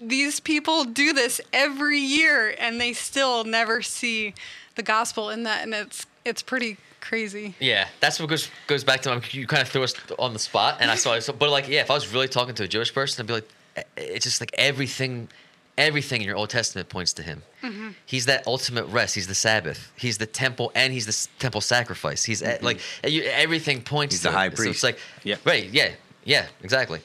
these 0.00 0.40
people 0.40 0.84
do 0.84 1.12
this 1.12 1.40
every 1.52 1.98
year 1.98 2.54
and 2.58 2.80
they 2.80 2.92
still 2.92 3.44
never 3.44 3.82
see 3.82 4.34
the 4.74 4.82
gospel 4.82 5.30
in 5.30 5.44
that 5.44 5.62
and 5.62 5.72
it's 5.72 6.06
it's 6.24 6.42
pretty 6.42 6.76
crazy 7.04 7.54
Yeah, 7.60 7.86
that's 8.00 8.18
what 8.18 8.28
goes 8.28 8.50
goes 8.66 8.82
back 8.82 9.02
to 9.02 9.20
you 9.30 9.46
kind 9.46 9.62
of 9.62 9.68
threw 9.68 9.82
us 9.82 9.94
on 10.18 10.32
the 10.32 10.38
spot, 10.38 10.78
and 10.80 10.90
I 10.90 10.94
saw 10.94 11.14
it. 11.14 11.28
But 11.38 11.50
like, 11.50 11.68
yeah, 11.68 11.82
if 11.82 11.90
I 11.90 11.94
was 11.94 12.12
really 12.12 12.28
talking 12.28 12.54
to 12.56 12.64
a 12.64 12.68
Jewish 12.68 12.92
person, 12.92 13.22
I'd 13.22 13.26
be 13.26 13.34
like, 13.34 13.48
eh, 13.76 13.82
it's 13.96 14.24
just 14.24 14.40
like 14.40 14.50
everything, 14.54 15.28
everything 15.76 16.22
in 16.22 16.26
your 16.26 16.36
Old 16.36 16.50
Testament 16.50 16.88
points 16.88 17.12
to 17.14 17.22
him. 17.22 17.42
Mm-hmm. 17.62 17.90
He's 18.06 18.26
that 18.26 18.46
ultimate 18.46 18.86
rest. 18.86 19.14
He's 19.14 19.26
the 19.26 19.34
Sabbath. 19.34 19.92
He's 19.96 20.18
the 20.18 20.26
temple, 20.26 20.72
and 20.74 20.92
he's 20.92 21.06
the 21.06 21.28
temple 21.38 21.60
sacrifice. 21.60 22.24
He's 22.24 22.42
eh, 22.42 22.58
like 22.62 22.80
eh, 23.04 23.20
everything 23.32 23.82
points. 23.82 24.14
He's 24.14 24.22
to 24.22 24.28
the 24.28 24.34
high 24.34 24.46
it. 24.46 24.56
So 24.56 24.64
priest. 24.64 24.76
it's 24.76 24.82
like, 24.82 24.98
Yeah. 25.22 25.36
right, 25.44 25.68
yeah, 25.70 25.90
yeah, 26.24 26.46
exactly. 26.62 27.00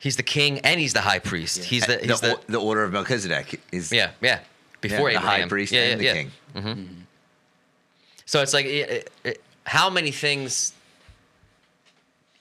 He's 0.00 0.16
the 0.16 0.22
king, 0.22 0.58
and 0.60 0.80
he's 0.80 0.92
the 0.92 1.00
high 1.00 1.18
priest. 1.18 1.64
He's 1.64 1.86
the 1.86 1.98
he's 1.98 2.20
the, 2.20 2.38
the, 2.46 2.52
the 2.52 2.60
order 2.60 2.82
of 2.84 2.92
Melchizedek 2.92 3.60
is 3.72 3.92
yeah 3.92 4.10
yeah 4.20 4.40
before 4.80 5.12
the 5.12 5.18
high 5.18 5.46
priest 5.46 5.72
yeah, 5.72 5.82
and 5.82 6.02
yeah, 6.02 6.12
the 6.12 6.18
yeah. 6.18 6.62
king. 6.62 7.06
So 8.28 8.42
it's 8.42 8.52
like, 8.52 8.66
it, 8.66 9.10
it, 9.24 9.40
how 9.64 9.88
many 9.88 10.10
things? 10.10 10.74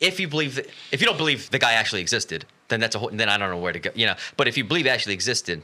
If 0.02 0.20
you 0.20 0.28
believe 0.28 0.56
that, 0.56 0.68
if 0.92 1.00
you 1.00 1.08
don't 1.08 1.18
believe 1.18 1.50
the 1.50 1.60
guy 1.60 1.72
actually 1.72 2.02
existed, 2.02 2.44
then 2.68 2.82
that's 2.82 2.94
a 2.98 3.00
whole, 3.00 3.10
then 3.10 3.30
I 3.30 3.38
don't 3.38 3.50
know 3.50 3.58
where 3.58 3.72
to 3.72 3.80
go, 3.80 3.92
you 3.96 4.06
know. 4.06 4.16
But 4.36 4.50
if 4.50 4.58
you 4.58 4.66
believe 4.66 4.84
he 4.84 4.92
actually 4.92 5.14
existed, 5.14 5.64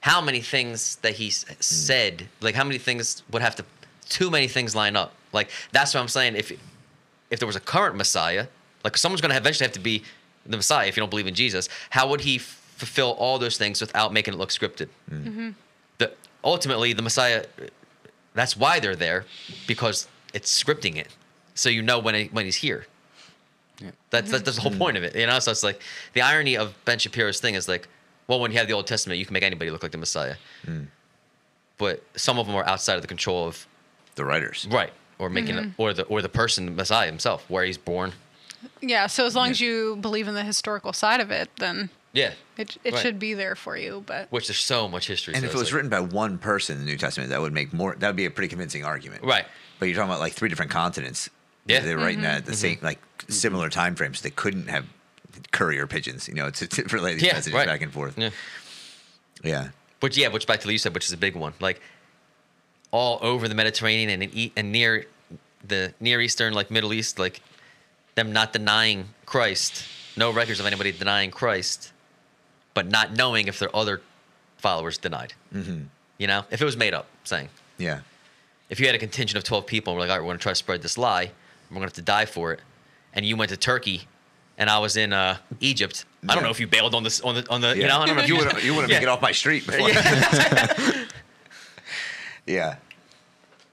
how 0.00 0.20
many 0.20 0.40
things 0.40 0.96
that 1.02 1.14
he 1.14 1.28
s- 1.28 1.46
said, 1.60 2.26
like 2.40 2.56
how 2.56 2.64
many 2.64 2.78
things 2.78 3.22
would 3.30 3.40
have 3.40 3.54
to, 3.54 3.64
too 4.08 4.32
many 4.32 4.48
things 4.48 4.74
line 4.74 4.96
up. 4.96 5.14
Like 5.32 5.48
that's 5.70 5.94
what 5.94 6.00
I'm 6.00 6.08
saying. 6.08 6.34
If 6.34 6.50
if 7.30 7.38
there 7.38 7.46
was 7.46 7.54
a 7.54 7.60
current 7.60 7.94
Messiah, 7.94 8.48
like 8.82 8.96
someone's 8.96 9.20
going 9.20 9.30
to 9.30 9.38
eventually 9.38 9.64
have 9.64 9.74
to 9.74 9.80
be 9.80 10.02
the 10.44 10.56
Messiah. 10.56 10.88
If 10.88 10.96
you 10.96 11.02
don't 11.02 11.10
believe 11.10 11.28
in 11.28 11.36
Jesus, 11.36 11.68
how 11.90 12.08
would 12.08 12.22
he 12.22 12.36
f- 12.36 12.42
fulfill 12.78 13.12
all 13.12 13.38
those 13.38 13.56
things 13.56 13.80
without 13.80 14.12
making 14.12 14.34
it 14.34 14.38
look 14.38 14.50
scripted? 14.50 14.88
Mm-hmm. 15.08 15.50
The 15.98 16.12
ultimately 16.42 16.92
the 16.94 17.02
Messiah 17.02 17.46
that's 18.34 18.56
why 18.56 18.80
they're 18.80 18.96
there, 18.96 19.24
because 19.66 20.08
it's 20.34 20.62
scripting 20.62 20.96
it, 20.96 21.08
so 21.54 21.68
you 21.68 21.82
know 21.82 21.98
when 21.98 22.14
it, 22.14 22.32
when 22.32 22.44
he's 22.44 22.56
here. 22.56 22.86
Yeah. 23.80 23.90
That's 24.10 24.30
that's, 24.30 24.38
mm-hmm. 24.40 24.44
that's 24.44 24.56
the 24.56 24.62
whole 24.62 24.78
point 24.78 24.96
of 24.96 25.02
it, 25.02 25.16
you 25.16 25.26
know. 25.26 25.38
So 25.38 25.50
it's 25.50 25.62
like 25.62 25.80
the 26.12 26.22
irony 26.22 26.56
of 26.56 26.74
Ben 26.84 26.98
Shapiro's 26.98 27.40
thing 27.40 27.54
is 27.54 27.68
like, 27.68 27.88
well, 28.28 28.40
when 28.40 28.50
you 28.52 28.58
have 28.58 28.66
the 28.68 28.74
Old 28.74 28.86
Testament, 28.86 29.18
you 29.18 29.26
can 29.26 29.34
make 29.34 29.42
anybody 29.42 29.70
look 29.70 29.82
like 29.82 29.92
the 29.92 29.98
Messiah, 29.98 30.36
mm. 30.66 30.86
but 31.78 32.02
some 32.16 32.38
of 32.38 32.46
them 32.46 32.54
are 32.56 32.64
outside 32.66 32.96
of 32.96 33.02
the 33.02 33.08
control 33.08 33.46
of 33.46 33.66
The 34.14 34.24
writers. 34.24 34.66
right 34.70 34.92
or 35.18 35.28
making 35.28 35.56
it, 35.56 35.64
mm-hmm. 35.64 35.82
or 35.82 35.92
the 35.92 36.02
or 36.04 36.22
the 36.22 36.28
person, 36.28 36.66
the 36.66 36.72
Messiah 36.72 37.06
himself, 37.06 37.48
where 37.48 37.64
he's 37.64 37.78
born. 37.78 38.12
yeah 38.80 39.08
so 39.08 39.26
as 39.26 39.34
long 39.34 39.50
as 39.50 39.60
you 39.60 39.96
believe 40.00 40.28
in 40.28 40.34
the 40.34 40.44
historical 40.44 40.92
side 40.92 41.20
of 41.20 41.32
it 41.32 41.50
then 41.58 41.90
Yeah, 42.14 42.32
it, 42.58 42.76
it 42.84 42.92
Right. 42.92 43.02
should 43.02 43.18
be 43.18 43.32
there 43.32 43.56
for 43.56 43.74
you 43.76 44.02
but 44.06 44.30
which 44.30 44.46
there's 44.48 44.58
so 44.58 44.86
much 44.86 45.06
history. 45.06 45.32
And 45.34 45.42
so 45.42 45.48
if 45.48 45.54
it 45.54 45.58
was 45.58 45.68
like- 45.68 45.74
written 45.76 45.88
by 45.90 46.00
one 46.00 46.36
person 46.38 46.76
in 46.78 46.84
the 46.84 46.90
New 46.90 46.98
Testament, 46.98 47.30
that 47.30 47.40
would 47.40 47.52
make 47.54 47.72
more. 47.72 47.94
That 47.98 48.06
would 48.08 48.16
be 48.16 48.26
a 48.26 48.30
pretty 48.30 48.48
convincing 48.48 48.84
argument. 48.84 49.24
right, 49.24 49.46
But 49.78 49.86
you're 49.86 49.94
talking 49.96 50.10
about 50.10 50.20
like 50.20 50.34
three 50.34 50.48
different 50.50 50.70
continents. 50.70 51.30
Yeah. 51.66 51.80
They're 51.80 51.96
writing 51.96 52.22
that 52.22 52.34
at 52.38 52.42
Mm-hmm. 52.42 52.50
the 52.50 52.56
same, 52.56 52.78
like 52.82 52.98
similar 53.28 53.70
time 53.70 53.94
frames. 53.94 54.20
They 54.20 54.30
couldn't 54.30 54.68
have 54.68 54.84
courier 55.52 55.86
pigeons, 55.86 56.28
you 56.28 56.34
know, 56.34 56.50
to, 56.50 56.66
to 56.66 56.82
relay 56.94 57.14
these 57.14 57.22
yeah, 57.22 57.32
messages 57.34 57.54
right. 57.54 57.66
back 57.66 57.80
and 57.80 57.92
forth. 57.92 58.18
Yeah. 58.18 58.30
Yeah. 59.42 59.68
Which 60.00 60.16
yeah, 60.18 60.28
which 60.28 60.46
back 60.46 60.60
to 60.60 60.66
what 60.66 60.72
you 60.72 60.78
said, 60.78 60.92
which 60.94 61.06
is 61.06 61.12
a 61.12 61.16
big 61.16 61.34
one. 61.36 61.54
Like 61.60 61.80
all 62.90 63.18
over 63.22 63.48
the 63.48 63.54
Mediterranean 63.54 64.10
and 64.10 64.22
in, 64.24 64.30
E- 64.34 64.52
and 64.56 64.70
near 64.72 65.06
the 65.66 65.94
Near 66.00 66.20
Eastern, 66.20 66.52
like 66.52 66.70
Middle 66.70 66.92
East, 66.92 67.18
like 67.18 67.40
them 68.16 68.32
not 68.32 68.52
denying 68.52 69.06
Christ. 69.24 69.84
No 70.16 70.30
records 70.32 70.60
of 70.60 70.66
anybody 70.66 70.92
denying 70.92 71.30
Christ. 71.30 71.91
But 72.74 72.88
not 72.88 73.12
knowing 73.16 73.48
if 73.48 73.58
their 73.58 73.74
other 73.74 74.00
followers 74.58 74.98
denied. 74.98 75.34
Mm-hmm. 75.54 75.84
You 76.18 76.26
know, 76.26 76.44
if 76.50 76.62
it 76.62 76.64
was 76.64 76.76
made 76.76 76.94
up, 76.94 77.06
saying 77.24 77.48
Yeah. 77.78 78.00
if 78.70 78.78
you 78.80 78.86
had 78.86 78.94
a 78.94 78.98
contingent 78.98 79.36
of 79.36 79.44
12 79.44 79.66
people 79.66 79.92
and 79.92 79.98
we're 79.98 80.06
like, 80.06 80.10
all 80.10 80.16
right, 80.18 80.22
we're 80.22 80.28
going 80.28 80.38
to 80.38 80.42
try 80.42 80.52
to 80.52 80.56
spread 80.56 80.82
this 80.82 80.96
lie, 80.96 81.30
we're 81.70 81.74
going 81.74 81.80
to 81.80 81.86
have 81.86 81.92
to 81.94 82.02
die 82.02 82.26
for 82.26 82.52
it, 82.52 82.60
and 83.14 83.24
you 83.26 83.36
went 83.36 83.50
to 83.50 83.56
Turkey 83.56 84.06
and 84.58 84.68
I 84.70 84.78
was 84.78 84.96
in 84.96 85.12
uh, 85.12 85.38
Egypt, 85.60 86.04
I 86.28 86.34
don't 86.34 86.44
know 86.44 86.50
if 86.50 86.60
you 86.60 86.66
bailed 86.68 86.94
on 86.94 87.02
this 87.02 87.20
on 87.22 87.34
the 87.34 87.50
on 87.50 87.60
the 87.62 87.76
you 87.76 87.86
know 87.86 87.98
I 87.98 88.06
don't 88.06 88.16
know 88.16 88.22
if 88.22 88.28
you 88.28 88.36
would 88.36 88.62
you 88.62 88.74
wouldn't 88.74 88.90
Yeah. 88.92 88.98
make 88.98 89.02
it 89.02 89.08
off 89.08 89.20
my 89.22 89.32
street 89.32 89.66
before. 89.66 89.88
Yeah. 92.46 92.76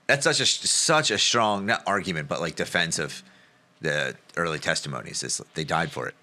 That's 0.07 0.23
such 0.23 0.39
a 0.39 0.45
such 0.45 1.11
a 1.11 1.17
strong 1.17 1.65
not 1.67 1.84
argument, 1.85 2.27
but 2.27 2.39
like 2.39 2.55
defense 2.55 2.97
of 2.99 3.21
the 3.81 4.15
early 4.38 4.59
testimonies. 4.59 5.21
Is 5.23 5.41
they 5.53 5.63
died 5.63 5.91
for 5.91 6.07
it. 6.07 6.15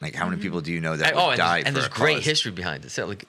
Like 0.00 0.14
how 0.14 0.26
many 0.28 0.40
people 0.40 0.60
do 0.60 0.72
you 0.72 0.80
know 0.80 0.96
that 0.96 1.14
I- 1.14 1.18
oh, 1.18 1.30
and, 1.30 1.66
and 1.66 1.76
there's 1.76 1.88
great 1.88 2.16
cause? 2.16 2.24
history 2.24 2.52
behind 2.52 2.84
it. 2.84 2.90
So, 2.90 3.06
like 3.06 3.24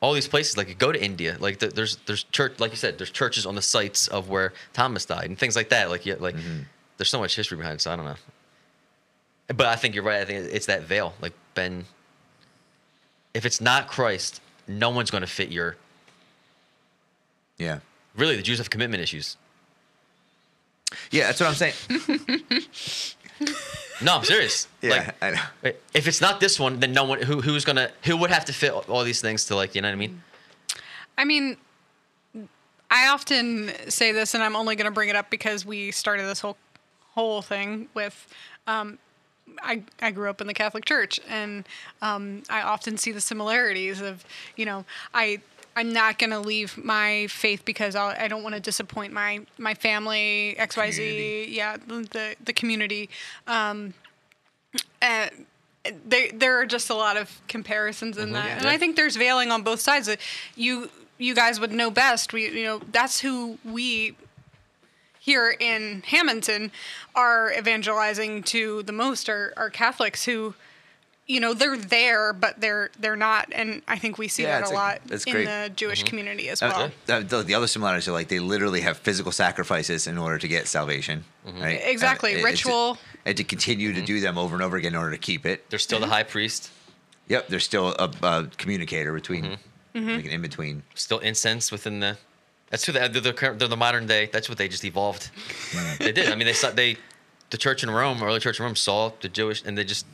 all 0.00 0.12
these 0.12 0.28
places, 0.28 0.56
like 0.56 0.68
you 0.68 0.74
go 0.74 0.92
to 0.92 1.02
India, 1.02 1.36
like 1.40 1.58
the, 1.58 1.68
there's 1.68 1.96
there's 2.06 2.24
church, 2.24 2.58
like 2.60 2.70
you 2.70 2.76
said, 2.76 2.98
there's 2.98 3.10
churches 3.10 3.46
on 3.46 3.54
the 3.56 3.62
sites 3.62 4.06
of 4.08 4.28
where 4.28 4.52
Thomas 4.72 5.04
died 5.04 5.24
and 5.26 5.38
things 5.38 5.56
like 5.56 5.70
that. 5.70 5.90
Like 5.90 6.06
yeah, 6.06 6.14
like 6.20 6.36
Mm-hmm. 6.36 6.60
there's 6.98 7.08
so 7.08 7.18
much 7.20 7.34
history 7.36 7.56
behind 7.58 7.76
it. 7.76 7.80
So 7.80 7.92
I 7.92 7.96
don't 7.96 8.04
know. 8.04 8.14
But 9.48 9.66
I 9.66 9.76
think 9.76 9.94
you're 9.94 10.04
right. 10.04 10.20
I 10.20 10.24
think 10.24 10.52
it's 10.52 10.66
that 10.66 10.82
veil. 10.82 11.14
Like 11.20 11.32
Ben, 11.54 11.84
if 13.34 13.44
it's 13.44 13.60
not 13.60 13.88
Christ, 13.88 14.40
no 14.68 14.90
one's 14.90 15.10
going 15.10 15.22
to 15.22 15.26
fit 15.26 15.50
your. 15.50 15.76
Yeah. 17.58 17.80
Really, 18.16 18.36
the 18.36 18.42
Jews 18.42 18.58
have 18.58 18.70
commitment 18.70 19.02
issues. 19.02 19.36
Yeah, 21.10 21.26
that's 21.26 21.40
what 21.40 21.48
I'm 21.48 21.54
saying. 21.54 21.74
No, 24.00 24.16
I'm 24.16 24.24
serious. 24.24 24.66
Yeah, 24.80 24.90
Like, 24.90 25.22
I 25.22 25.30
know. 25.30 25.72
if 25.94 26.08
it's 26.08 26.20
not 26.20 26.40
this 26.40 26.58
one, 26.58 26.80
then 26.80 26.92
no 26.92 27.04
one 27.04 27.22
who 27.22 27.40
who's 27.40 27.64
gonna 27.64 27.90
who 28.04 28.16
would 28.16 28.30
have 28.30 28.44
to 28.46 28.52
fit 28.52 28.72
all 28.72 29.04
these 29.04 29.20
things 29.20 29.44
to 29.46 29.54
like 29.56 29.74
you 29.74 29.82
know 29.82 29.88
what 29.88 29.92
I 29.92 29.96
mean? 29.96 30.22
I 31.16 31.24
mean, 31.24 31.56
I 32.90 33.08
often 33.08 33.70
say 33.88 34.12
this, 34.12 34.34
and 34.34 34.42
I'm 34.42 34.56
only 34.56 34.76
going 34.76 34.86
to 34.86 34.90
bring 34.90 35.08
it 35.08 35.16
up 35.16 35.30
because 35.30 35.64
we 35.64 35.90
started 35.92 36.24
this 36.24 36.40
whole 36.40 36.56
whole 37.14 37.42
thing 37.42 37.88
with. 37.94 38.26
Um, 38.66 38.98
I, 39.62 39.82
I 40.00 40.12
grew 40.12 40.30
up 40.30 40.40
in 40.40 40.46
the 40.46 40.54
Catholic 40.54 40.84
Church, 40.84 41.20
and 41.28 41.66
um, 42.00 42.42
I 42.48 42.62
often 42.62 42.96
see 42.96 43.12
the 43.12 43.20
similarities 43.20 44.00
of, 44.00 44.24
you 44.56 44.64
know, 44.64 44.84
I 45.12 45.40
I'm 45.74 45.92
not 45.92 46.18
going 46.18 46.30
to 46.30 46.38
leave 46.40 46.76
my 46.76 47.26
faith 47.28 47.64
because 47.64 47.94
I'll, 47.96 48.14
I 48.18 48.28
don't 48.28 48.42
want 48.42 48.54
to 48.54 48.60
disappoint 48.60 49.12
my 49.12 49.40
my 49.58 49.74
family, 49.74 50.54
X 50.58 50.76
Y 50.76 50.90
Z, 50.90 51.46
yeah, 51.50 51.76
the 51.76 52.36
the 52.44 52.52
community. 52.52 53.08
Um, 53.46 53.94
and 55.00 55.46
there 56.06 56.28
there 56.32 56.60
are 56.60 56.66
just 56.66 56.90
a 56.90 56.94
lot 56.94 57.16
of 57.16 57.40
comparisons 57.48 58.18
in 58.18 58.32
that, 58.32 58.48
and 58.50 58.64
Yeah. 58.64 58.70
I 58.70 58.78
think 58.78 58.96
there's 58.96 59.16
veiling 59.16 59.50
on 59.50 59.62
both 59.62 59.80
sides. 59.80 60.08
Uh, 60.08 60.16
You 60.54 60.90
you 61.18 61.34
guys 61.34 61.58
would 61.60 61.72
know 61.72 61.90
best. 61.90 62.32
We 62.32 62.48
you 62.48 62.64
know 62.64 62.80
that's 62.92 63.20
who 63.20 63.58
we 63.64 64.16
here 65.18 65.54
in 65.58 66.02
Hamilton 66.06 66.72
are 67.14 67.52
evangelizing 67.56 68.42
to 68.42 68.82
the 68.82 68.92
most 68.92 69.28
are, 69.28 69.52
are 69.56 69.70
Catholics 69.70 70.24
who 70.24 70.54
you 71.26 71.38
know 71.40 71.54
they're 71.54 71.76
there 71.76 72.32
but 72.32 72.60
they're 72.60 72.90
they're 72.98 73.16
not 73.16 73.48
and 73.52 73.80
I 73.86 73.96
think 73.98 74.18
we 74.18 74.26
see 74.28 74.42
Yeah, 74.42 74.60
that 74.60 74.70
a 74.70 74.72
a- 74.72 74.74
lot 74.74 75.00
in 75.10 75.32
great. 75.32 75.44
the 75.46 75.70
Jewish 75.74 76.02
community 76.02 76.48
as 76.48 76.60
Uh, 76.62 76.90
well. 77.08 77.16
uh, 77.18 77.22
the, 77.22 77.42
the 77.42 77.54
other 77.54 77.66
similarities 77.68 78.08
are 78.08 78.12
like 78.12 78.28
they 78.28 78.40
literally 78.40 78.80
have 78.80 78.98
physical 78.98 79.30
sacrifices 79.32 80.06
in 80.06 80.18
order 80.18 80.36
to 80.38 80.48
get 80.48 80.66
salvation, 80.66 81.24
right? 81.44 81.80
Exactly, 81.84 82.32
it- 82.32 82.38
it's- 82.38 82.44
ritual. 82.52 82.98
and 83.24 83.36
to 83.36 83.44
continue 83.44 83.92
to 83.92 84.02
do 84.02 84.18
them 84.20 84.36
over 84.36 84.54
and 84.56 84.62
over 84.64 84.76
again 84.76 84.92
in 84.94 84.98
order 84.98 85.12
to 85.12 85.18
keep 85.18 85.46
it. 85.46 85.68
There's 85.70 85.82
still 85.84 86.00
the 86.00 86.08
high 86.08 86.24
priest, 86.24 86.70
Yep, 87.28 87.48
there's 87.48 87.64
still 87.64 87.94
a, 87.98 88.10
a 88.22 88.48
communicator 88.58 89.12
between, 89.14 89.56
Mm-hmm. 89.94 90.08
like 90.08 90.24
an 90.24 90.30
in 90.32 90.42
between. 90.42 90.82
still 90.94 91.18
incense 91.20 91.70
within 91.70 92.00
the. 92.00 92.18
That's 92.70 92.84
who 92.84 92.92
they, 92.92 93.06
they're, 93.08 93.20
the 93.20 93.32
current- 93.32 93.58
they're 93.60 93.68
the 93.68 93.76
modern 93.76 94.06
day. 94.06 94.28
That's 94.32 94.48
what 94.48 94.56
they 94.58 94.66
just 94.66 94.84
evolved. 94.84 95.30
they 96.00 96.10
did. 96.12 96.30
I 96.32 96.34
mean, 96.34 96.46
they 96.46 96.52
saw 96.54 96.70
they, 96.70 96.96
the 97.50 97.58
church 97.58 97.82
in 97.84 97.90
Rome, 97.90 98.22
early 98.22 98.40
church 98.40 98.58
in 98.58 98.64
Rome, 98.64 98.74
saw 98.74 99.12
the 99.20 99.28
Jewish, 99.28 99.62
and 99.64 99.76
they 99.78 99.84
just 99.84 100.04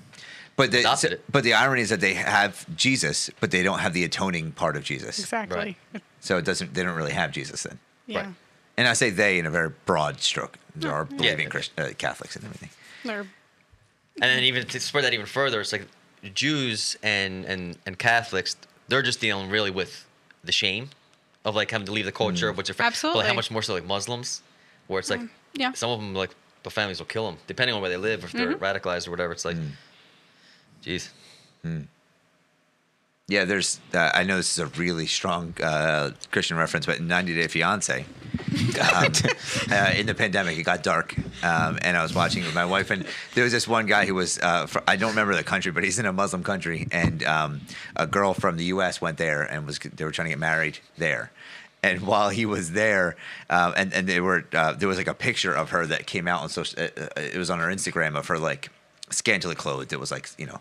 But 0.59 0.73
the, 0.73 0.81
Adopted 0.81 1.13
it. 1.13 1.25
but 1.33 1.45
the 1.45 1.55
irony 1.55 1.81
is 1.83 1.89
that 1.89 2.01
they 2.01 2.13
have 2.15 2.67
Jesus, 2.77 3.31
but 3.41 3.51
they 3.53 3.63
don't 3.63 3.79
have 3.79 3.95
the 3.95 4.03
atoning 4.05 4.53
part 4.53 4.77
of 4.77 4.83
Jesus. 4.85 5.19
Exactly. 5.21 5.77
So 6.21 6.37
it 6.37 6.45
doesn't. 6.45 6.75
They 6.75 6.83
don't 6.83 6.97
really 6.97 7.13
have 7.13 7.31
Jesus 7.33 7.63
then. 7.63 7.79
Yeah. 8.07 8.19
Right. 8.19 8.29
And 8.77 8.89
I 8.89 8.93
say 8.95 9.11
they 9.11 9.39
in 9.39 9.47
a 9.47 9.51
very 9.51 9.71
broad 9.87 10.21
stroke. 10.21 10.59
There 10.75 10.93
are 10.93 11.05
believing 11.05 11.45
Yeah. 11.47 11.51
Christ, 11.51 11.71
uh, 11.79 11.89
Catholics 11.97 12.35
and 12.37 12.45
everything. 12.45 12.71
They're 13.05 13.21
and 14.21 14.23
then 14.37 14.43
even 14.43 14.67
to 14.67 14.81
spread 14.81 15.05
that 15.05 15.15
even 15.15 15.27
further, 15.27 15.61
it's 15.61 15.73
like 15.73 15.87
Jews 16.35 16.97
and 17.05 17.45
and 17.45 17.79
and 17.87 17.97
Catholics, 17.99 18.57
they're 18.89 19.03
just 19.03 19.21
dealing 19.21 19.49
really 19.51 19.71
with 19.71 20.05
the 20.43 20.53
shame 20.53 20.91
of 21.45 21.55
like 21.55 21.71
having 21.71 21.87
to 21.87 21.93
leave 21.93 22.05
the 22.05 22.13
culture 22.13 22.49
of 22.49 22.57
what's 22.57 22.69
your 22.69 22.75
fa- 22.75 22.79
But 22.83 22.85
like, 22.85 22.93
Absolutely. 22.95 23.27
how 23.27 23.35
much 23.35 23.51
more 23.53 23.63
so 23.63 23.75
like 23.75 23.85
Muslims, 23.87 24.43
where 24.89 24.99
it's 24.99 25.09
like 25.11 25.21
yeah. 25.55 25.73
some 25.73 25.91
of 25.91 26.01
them 26.01 26.15
like 26.15 26.31
the 26.65 26.71
families 26.71 26.99
will 26.99 27.07
kill 27.07 27.27
them 27.27 27.39
depending 27.47 27.77
on 27.77 27.81
where 27.81 27.91
they 27.91 27.97
live 27.97 28.25
if 28.25 28.33
they're 28.33 28.55
Mm-hmm. 28.55 28.65
radicalized 28.65 29.07
or 29.07 29.13
whatever. 29.13 29.33
It's 29.33 29.45
like, 29.45 29.57
jeez. 30.83 31.11
Yeah, 33.29 33.45
there's. 33.45 33.79
Uh, 33.93 34.11
I 34.15 34.25
know 34.25 34.39
this 34.39 34.53
is 34.53 34.59
a 34.59 34.67
really 34.79 35.07
strong 35.07 35.53
uh, 35.63 36.13
Christian 36.31 36.57
reference, 36.57 36.87
but 36.87 37.03
90 37.03 37.35
Day 37.35 37.47
Fiance, 37.47 38.07
um, 38.81 39.13
uh, 39.71 39.93
in 39.95 40.07
the 40.07 40.15
pandemic, 40.17 40.57
it 40.57 40.63
got 40.63 40.83
dark, 40.83 41.15
um, 41.45 41.79
and 41.83 41.95
I 41.95 42.03
was 42.03 42.15
watching 42.15 42.43
it 42.43 42.47
with 42.47 42.55
my 42.55 42.65
wife, 42.65 42.91
and 42.91 43.05
there 43.35 43.45
was 43.45 43.53
this 43.53 43.69
one 43.69 43.85
guy 43.85 44.07
who 44.07 44.15
was. 44.15 44.39
Uh, 44.39 44.65
fr- 44.65 44.79
I 44.89 44.97
don't 44.97 45.11
remember 45.11 45.35
the 45.35 45.45
country, 45.45 45.71
but 45.73 45.85
he's 45.85 45.99
in 45.99 46.07
a 46.07 46.13
Muslim 46.13 46.43
country, 46.43 46.89
and 46.91 47.23
um, 47.25 47.61
a 47.97 48.07
girl 48.07 48.33
from 48.33 48.57
the 48.57 48.65
U.S. 48.65 49.03
went 49.03 49.19
there 49.19 49.43
and 49.43 49.67
was. 49.67 49.79
They 49.79 50.07
were 50.07 50.11
trying 50.11 50.27
to 50.27 50.31
get 50.31 50.39
married 50.39 50.79
there. 50.97 51.31
And 51.83 52.01
while 52.07 52.31
he 52.31 52.47
was 52.47 52.73
there, 52.73 53.17
um, 53.51 53.75
and 53.77 53.93
and 53.93 54.09
they 54.09 54.21
were 54.21 54.47
uh, 54.55 54.73
there 54.73 54.89
was 54.89 54.97
like 54.97 55.07
a 55.07 55.15
picture 55.15 55.53
of 55.53 55.69
her 55.71 55.85
that 55.85 56.07
came 56.07 56.27
out 56.27 56.41
on 56.41 56.49
social. 56.49 56.83
Uh, 56.83 57.09
it 57.17 57.37
was 57.37 57.51
on 57.51 57.59
her 57.59 57.69
Instagram 57.69 58.17
of 58.19 58.27
her 58.29 58.39
like 58.39 58.71
scantily 59.11 59.55
clothed. 59.55 59.93
It 59.93 60.01
was 60.01 60.11
like 60.11 60.29
you 60.39 60.47
know, 60.47 60.61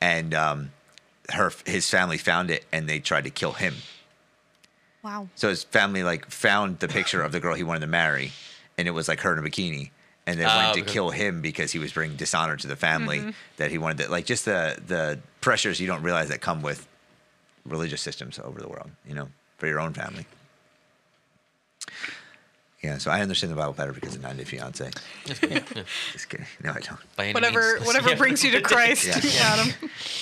and 0.00 0.34
um, 0.34 0.70
her 1.30 1.52
his 1.66 1.88
family 1.90 2.18
found 2.18 2.50
it 2.50 2.64
and 2.72 2.88
they 2.88 2.98
tried 3.00 3.24
to 3.24 3.30
kill 3.30 3.52
him. 3.52 3.74
wow. 5.02 5.28
So 5.36 5.48
his 5.48 5.64
family 5.64 6.02
like 6.02 6.26
found 6.30 6.78
the 6.80 6.88
picture 6.88 7.22
of 7.22 7.32
the 7.32 7.40
girl 7.40 7.54
he 7.54 7.62
wanted 7.62 7.80
to 7.80 7.86
marry, 7.86 8.32
and 8.76 8.88
it 8.88 8.92
was 8.92 9.08
like 9.08 9.20
her 9.20 9.32
in 9.32 9.38
a 9.38 9.42
bikini, 9.48 9.90
and 10.26 10.38
they 10.38 10.44
Oh, 10.44 10.56
went 10.56 10.74
to 10.74 10.80
because- 10.80 10.92
kill 10.92 11.10
him 11.10 11.40
because 11.40 11.72
he 11.72 11.78
was 11.78 11.92
bringing 11.92 12.16
dishonor 12.16 12.56
to 12.56 12.66
the 12.66 12.76
family 12.76 13.18
Mm-hmm. 13.18 13.30
that 13.58 13.70
he 13.70 13.78
wanted 13.78 14.04
to 14.04 14.10
like 14.10 14.26
just 14.26 14.44
the 14.44 14.76
the 14.86 15.18
pressures 15.40 15.80
you 15.80 15.86
don't 15.86 16.02
realize 16.02 16.28
that 16.28 16.40
come 16.40 16.62
with 16.62 16.86
religious 17.64 18.00
systems 18.00 18.38
over 18.38 18.60
the 18.60 18.68
world, 18.68 18.90
you 19.06 19.14
know, 19.14 19.28
for 19.58 19.66
your 19.66 19.78
own 19.80 19.92
family. 19.92 20.26
Yeah, 22.82 22.98
so 22.98 23.10
I 23.10 23.20
understand 23.22 23.50
the 23.50 23.56
Bible 23.56 23.72
better 23.72 23.92
because 23.92 24.14
of 24.14 24.22
90 24.22 24.38
Day 24.38 24.44
Fiance. 24.44 24.90
Just 25.24 25.40
kidding. 26.28 26.46
No, 26.62 26.70
I 26.70 26.78
don't. 26.78 27.16
By 27.16 27.24
any 27.24 27.34
Whatever 27.34 27.74
means. 27.74 27.86
whatever 27.86 28.10
Yeah. 28.10 28.14
brings 28.18 28.44
you 28.44 28.52
to 28.52 28.60
Christ, 28.60 29.04
Yeah. 29.06 29.40
Adam. 29.42 29.72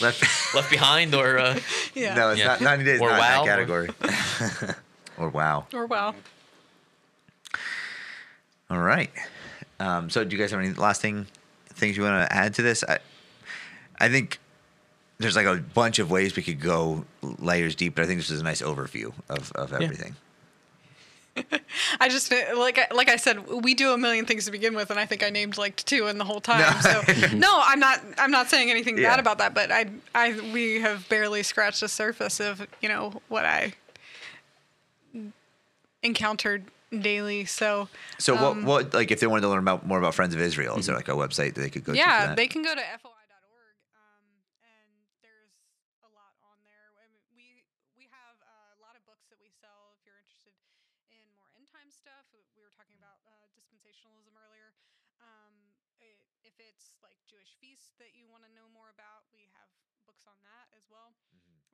Left. 0.01 0.55
left 0.55 0.70
behind 0.70 1.15
or 1.15 1.39
uh, 1.39 1.59
Yeah. 1.95 2.15
No, 2.15 2.31
it's 2.31 2.41
Yeah. 2.41 2.47
not 2.47 2.61
90 2.62 2.85
days 2.85 3.01
Or 3.03 3.11
not 3.11 3.19
wow, 3.19 3.41
in 3.43 3.47
that 3.47 3.53
category. 3.53 3.91
or 5.19 5.28
wow. 5.28 5.66
Or 5.74 5.85
wow. 5.87 6.15
All 8.70 8.78
right. 8.81 9.11
Um, 9.78 10.09
so, 10.11 10.24
do 10.24 10.35
you 10.35 10.43
guys 10.43 10.51
have 10.51 10.61
any 10.61 10.73
last 10.73 11.03
thing 11.03 11.27
things 11.74 11.97
you 11.97 12.03
want 12.03 12.28
to 12.28 12.35
add 12.35 12.55
to 12.55 12.62
this? 12.62 12.83
I, 12.89 12.99
I 14.01 14.09
think 14.09 14.39
there's 15.19 15.37
like 15.37 15.47
a 15.47 15.57
bunch 15.57 15.99
of 15.99 16.11
ways 16.11 16.35
we 16.37 16.43
could 16.43 16.61
go 16.61 17.05
layers 17.23 17.74
deep, 17.74 17.95
but 17.95 18.05
I 18.05 18.07
think 18.07 18.19
this 18.20 18.31
is 18.31 18.41
a 18.41 18.45
nice 18.45 18.62
overview 18.62 19.12
of, 19.28 19.53
of 19.53 19.73
everything. 19.74 20.16
I 22.01 22.09
just 22.09 22.33
uh, 22.33 22.37
like 22.57 22.79
I, 22.79 22.87
like 22.95 23.09
I 23.09 23.17
said, 23.17 23.47
we 23.49 23.75
do 23.75 23.93
a 23.93 23.99
million 23.99 24.25
things 24.27 24.45
to 24.47 24.51
begin 24.51 24.75
with, 24.75 24.91
and 24.91 24.99
I 24.99 25.07
think 25.07 25.23
I 25.23 25.31
named 25.31 25.59
like 25.59 25.77
two 25.85 26.07
in 26.09 26.19
the 26.19 26.25
whole 26.25 26.41
time. 26.41 26.61
No. 26.61 26.81
So 26.81 27.03
no, 27.37 27.61
I'm 27.65 27.79
not 27.81 28.01
I'm 28.19 28.31
not 28.31 28.49
saying 28.49 28.71
anything 28.71 28.99
Yeah. 28.99 29.11
bad 29.11 29.21
about 29.21 29.39
that, 29.39 29.55
but 29.55 29.71
I 29.71 29.87
I 30.15 30.41
we 30.53 30.81
have 30.81 31.09
barely 31.09 31.43
scratched 31.43 31.81
the 31.81 31.89
surface 31.89 32.41
of 32.41 32.67
you 32.81 32.89
know 32.89 33.21
what 33.29 33.45
I 33.45 33.75
encountered 36.03 36.65
daily. 36.91 37.45
So 37.45 37.89
So, 38.19 38.37
Um, 38.37 38.65
what, 38.65 38.85
what, 38.87 38.95
like, 38.95 39.11
if 39.11 39.21
they 39.21 39.27
wanted 39.27 39.43
to 39.43 39.49
learn 39.51 39.61
about 39.61 39.85
more 39.87 39.99
about 39.99 40.15
Friends 40.15 40.35
of 40.35 40.41
Israel, 40.41 40.79
is 40.79 40.87
there 40.87 40.97
like 40.97 41.09
a 41.09 41.19
website 41.19 41.55
that 41.55 41.63
they 41.63 41.71
could 41.71 41.85
go 41.85 41.93
to? 41.93 41.99
yeah, 41.99 42.33
that? 42.33 42.37
they 42.37 42.47
can 42.49 42.63
go 42.63 42.75
to 42.75 42.81
foi.org, 43.03 43.77
um, 43.99 44.25
and 44.63 44.91
there's 45.21 45.53
a 46.07 46.11
lot 46.15 46.33
on 46.47 46.57
there. 46.65 46.95
I 47.03 47.11
mean, 47.11 47.27
we 47.35 47.67
we 47.99 48.07
have 48.15 48.37
uh, 48.41 48.79
a 48.79 48.81
lot 48.81 48.95
of 48.95 49.03
books 49.05 49.27
that 49.29 49.39
we 49.43 49.51
sell. 49.51 49.93
If 49.99 50.07
you're 50.07 50.19
interested 50.23 50.55
in 51.11 51.27
more 51.37 51.51
end 51.59 51.67
time 51.69 51.91
stuff, 51.91 52.25
we 52.33 52.41
we 52.55 52.63
were 52.63 52.73
talking 52.73 52.97
about 52.97 53.19
uh, 53.27 53.51
dispensationalism 53.59 54.33
earlier. 54.39 54.73
Um, 55.21 55.53
i 56.01 56.15
if 56.47 56.55
it's 56.63 56.95
like 57.03 57.19
Jewish 57.27 57.59
feasts 57.59 57.99
that 57.99 58.15
you 58.15 58.31
want 58.31 58.47
to 58.47 58.53
know 58.55 58.71
more 58.71 58.95
about, 58.95 59.27
we 59.35 59.51
have 59.59 59.69
books 60.07 60.25
on 60.31 60.39
that 60.47 60.71
as 60.79 60.87
well. 60.87 61.13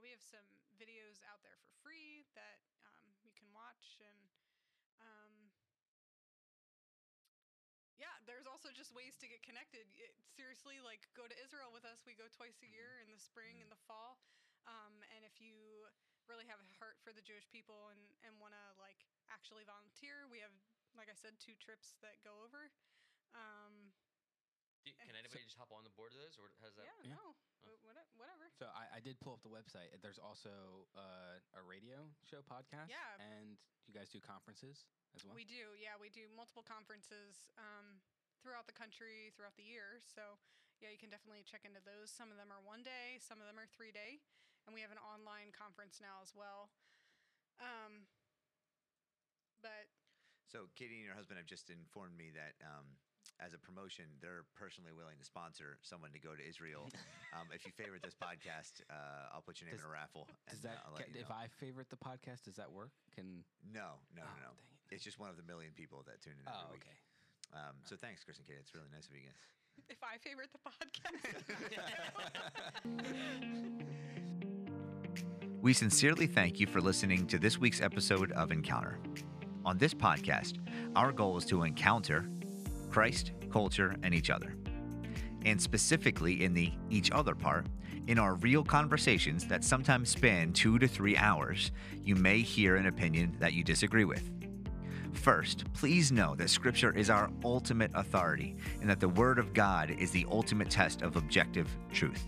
We 0.01 0.09
have 0.11 0.25
some 0.25 0.47
videos 0.81 1.21
out 1.29 1.45
there 1.45 1.61
for 1.63 1.71
free 1.85 2.25
that 2.35 2.59
um, 2.89 3.05
you 3.23 3.31
can 3.37 3.47
watch 3.55 4.01
and. 4.03 4.19
Um, 5.03 5.35
yeah, 7.99 8.15
there's 8.27 8.47
also 8.63 8.71
just 8.79 8.95
ways 8.95 9.19
to 9.19 9.27
get 9.27 9.43
connected. 9.43 9.83
It, 9.99 10.15
seriously, 10.39 10.79
like 10.87 11.11
go 11.19 11.27
to 11.27 11.35
Israel 11.43 11.75
with 11.75 11.83
us. 11.83 12.07
We 12.07 12.15
go 12.15 12.31
twice 12.31 12.63
a 12.63 12.71
year 12.71 13.03
in 13.03 13.11
the 13.11 13.19
spring 13.19 13.59
and 13.59 13.67
the 13.67 13.81
fall. 13.91 14.23
Um, 14.71 15.03
and 15.19 15.27
if 15.27 15.43
you 15.43 15.59
really 16.31 16.47
have 16.47 16.63
a 16.63 16.69
heart 16.79 16.95
for 17.03 17.11
the 17.11 17.19
Jewish 17.27 17.51
people 17.51 17.91
and, 17.91 17.99
and 18.23 18.39
want 18.39 18.55
to 18.55 18.65
like 18.79 19.03
actually 19.35 19.67
volunteer, 19.67 20.31
we 20.31 20.39
have, 20.39 20.55
like 20.95 21.11
I 21.11 21.19
said, 21.19 21.35
two 21.43 21.59
trips 21.59 21.99
that 22.07 22.23
go 22.23 22.39
over. 22.47 22.71
Um, 23.35 23.91
you- 24.87 24.95
can 24.95 25.19
anybody 25.19 25.43
just 25.43 25.59
hop 25.59 25.75
on 25.75 25.83
the 25.83 25.91
board 25.99 26.15
of 26.15 26.23
those, 26.23 26.39
or 26.39 26.55
has 26.63 26.79
that? 26.79 26.87
yeah, 26.87 27.11
Yeah. 27.11 27.19
no, 27.19 27.35
wh- 27.67 27.83
whate- 27.83 28.15
whatever. 28.15 28.47
So 28.55 28.71
I, 28.71 28.99
I 28.99 29.01
did 29.03 29.19
pull 29.19 29.35
up 29.35 29.43
the 29.43 29.51
website. 29.51 29.91
There's 29.99 30.23
also 30.23 30.87
uh, 30.95 31.43
a 31.59 31.63
radio 31.67 32.07
show 32.23 32.47
podcast. 32.47 32.87
Yeah. 32.95 33.19
And 33.19 33.59
you 33.91 33.95
guys 33.95 34.07
do 34.15 34.23
conferences 34.23 34.87
as 35.19 35.27
well. 35.27 35.35
We 35.35 35.43
do, 35.51 35.75
yeah, 35.83 35.99
we 35.99 36.15
do 36.15 36.31
multiple 36.39 36.63
conferences 36.63 37.51
um, 37.59 37.99
throughout 38.43 38.67
the 38.67 38.75
country, 38.75 39.31
throughout 39.33 39.55
the 39.57 39.65
year. 39.65 40.03
So, 40.03 40.37
yeah, 40.83 40.91
you 40.91 40.99
can 40.99 41.09
definitely 41.15 41.47
check 41.47 41.63
into 41.63 41.79
those. 41.81 42.11
Some 42.11 42.35
of 42.35 42.37
them 42.37 42.51
are 42.51 42.59
one 42.61 42.83
day, 42.83 43.23
some 43.23 43.39
of 43.39 43.47
them 43.47 43.57
are 43.57 43.71
three 43.71 43.95
day, 43.95 44.19
and 44.67 44.75
we 44.75 44.83
have 44.83 44.91
an 44.91 44.99
online 45.01 45.55
conference 45.55 46.03
now 46.03 46.19
as 46.21 46.35
well. 46.35 46.75
Um, 47.63 48.11
but 49.63 49.87
So 50.51 50.67
Catie 50.75 50.99
and 50.99 51.07
your 51.07 51.15
husband 51.15 51.39
have 51.39 51.47
just 51.47 51.71
informed 51.71 52.19
me 52.19 52.35
that 52.35 52.59
um, 52.67 52.99
as 53.39 53.55
a 53.55 53.61
promotion, 53.63 54.11
they're 54.19 54.43
personally 54.59 54.91
willing 54.91 55.15
to 55.23 55.27
sponsor 55.27 55.79
someone 55.87 56.11
to 56.13 56.19
go 56.19 56.35
to 56.35 56.43
Israel. 56.43 56.91
um, 57.39 57.47
if 57.55 57.63
you 57.63 57.71
favorite 57.79 58.03
this 58.03 58.19
podcast, 58.19 58.83
uh, 58.91 59.31
I'll 59.31 59.47
put 59.47 59.63
your 59.63 59.71
name 59.71 59.79
Does- 59.79 59.87
in 59.87 59.91
a 59.91 59.95
raffle. 59.95 60.27
Does 60.51 60.67
and, 60.67 60.67
uh, 60.67 60.75
that 60.75 60.79
I'll 60.83 60.95
let 60.99 61.07
ca- 61.07 61.15
you 61.15 61.23
if. 61.23 61.31
I 61.31 61.47
favorite 61.63 61.91
the 61.95 62.01
podcast, 62.03 62.43
does 62.51 62.59
that 62.59 62.75
work? 62.75 62.91
Can 63.15 63.47
No, 63.63 64.03
no, 64.11 64.27
no, 64.27 64.27
Oh, 64.27 64.43
no. 64.43 64.51
dang 64.59 64.75
it. 64.91 64.99
It's 64.99 65.07
just 65.07 65.23
one 65.23 65.31
of 65.31 65.39
the 65.39 65.47
million 65.47 65.71
people 65.73 66.03
that 66.11 66.21
tune 66.21 66.35
in 66.37 66.45
every 66.45 66.59
oh 66.59 66.75
week. 66.75 66.85
Um, 67.53 67.77
so 67.85 67.97
thanks, 67.97 68.25
Chris 68.25 68.39
and 68.39 68.47
Catie. 68.47 68.59
It's 68.61 68.75
really 68.75 68.87
nice 68.93 69.07
of 69.07 69.13
you 69.15 69.23
guys. 69.23 69.35
if 69.89 69.99
I 70.03 70.19
favorite 70.19 70.49
the 70.53 70.59
podcast, 70.59 71.93
We 75.63 75.73
sincerely 75.73 76.27
thank 76.27 76.59
you 76.59 76.67
for 76.67 76.81
listening 76.81 77.25
to 77.29 77.39
this 77.39 77.57
week's 77.57 77.81
episode 77.81 78.33
of 78.33 78.51
Encounter. 78.51 78.99
On 79.65 79.79
this 79.79 79.95
podcast, 79.95 80.59
our 80.97 81.13
goal 81.13 81.37
is 81.37 81.45
to 81.47 81.63
encounter 81.63 82.29
Christ, 82.91 83.31
culture, 83.49 83.95
and 84.03 84.13
each 84.13 84.29
other. 84.29 84.57
And 85.45 85.63
specifically 85.63 86.43
in 86.43 86.53
the 86.53 86.73
each 86.91 87.13
other 87.13 87.37
part, 87.37 87.67
in 88.09 88.19
our 88.19 88.35
real 88.35 88.65
conversations 88.65 89.47
that 89.47 89.63
sometimes 89.63 90.11
span 90.11 90.53
two 90.53 90.81
to 90.81 90.89
three 90.89 91.17
hours, 91.17 91.71
you 92.03 92.17
may 92.17 92.41
hear 92.41 92.75
an 92.75 92.87
opinion 92.87 93.37
that 93.39 93.53
you 93.53 93.63
disagree 93.63 94.05
with. 94.05 94.29
First, 95.13 95.65
please 95.75 96.11
know 96.11 96.35
that 96.37 96.51
Scripture 96.51 96.97
is 96.97 97.11
our 97.11 97.31
ultimate 97.45 97.91
authority 97.95 98.57
and 98.81 98.91
that 98.91 99.01
the 99.01 99.09
Word 99.09 99.39
of 99.39 99.53
God 99.55 99.91
is 99.91 100.11
the 100.11 100.27
ultimate 100.31 100.71
test 100.71 101.03
of 101.03 101.17
objective 101.17 101.69
truth. 101.93 102.27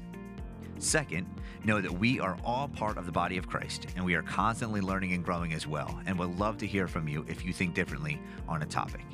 Second, 0.78 1.26
know 1.64 1.80
that 1.80 1.92
we 1.92 2.20
are 2.20 2.36
all 2.44 2.68
part 2.68 2.98
of 2.98 3.06
the 3.06 3.12
body 3.12 3.38
of 3.38 3.48
Christ 3.48 3.86
and 3.96 4.04
we 4.04 4.14
are 4.14 4.22
constantly 4.22 4.80
learning 4.80 5.12
and 5.12 5.24
growing 5.24 5.52
as 5.52 5.66
well, 5.66 5.98
and 6.06 6.18
would 6.18 6.38
love 6.38 6.58
to 6.58 6.66
hear 6.66 6.86
from 6.86 7.08
you 7.08 7.24
if 7.28 7.44
you 7.44 7.52
think 7.52 7.74
differently 7.74 8.20
on 8.48 8.62
a 8.62 8.66
topic. 8.66 9.04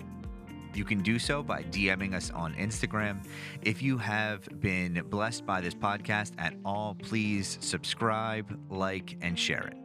You 0.75 0.85
can 0.85 1.03
do 1.03 1.19
so 1.19 1.43
by 1.43 1.65
DMing 1.65 2.15
us 2.15 2.31
on 2.31 2.55
Instagram. 2.55 3.25
If 3.63 3.83
you 3.83 3.99
have 3.99 4.49
been 4.61 5.03
blessed 5.09 5.45
by 5.45 5.61
this 5.61 5.75
podcast 5.75 6.33
at 6.39 6.55
all, 6.65 6.97
please 7.03 7.59
subscribe, 7.61 8.59
like, 8.71 9.17
and 9.21 9.39
share 9.39 9.67
it. 9.67 9.80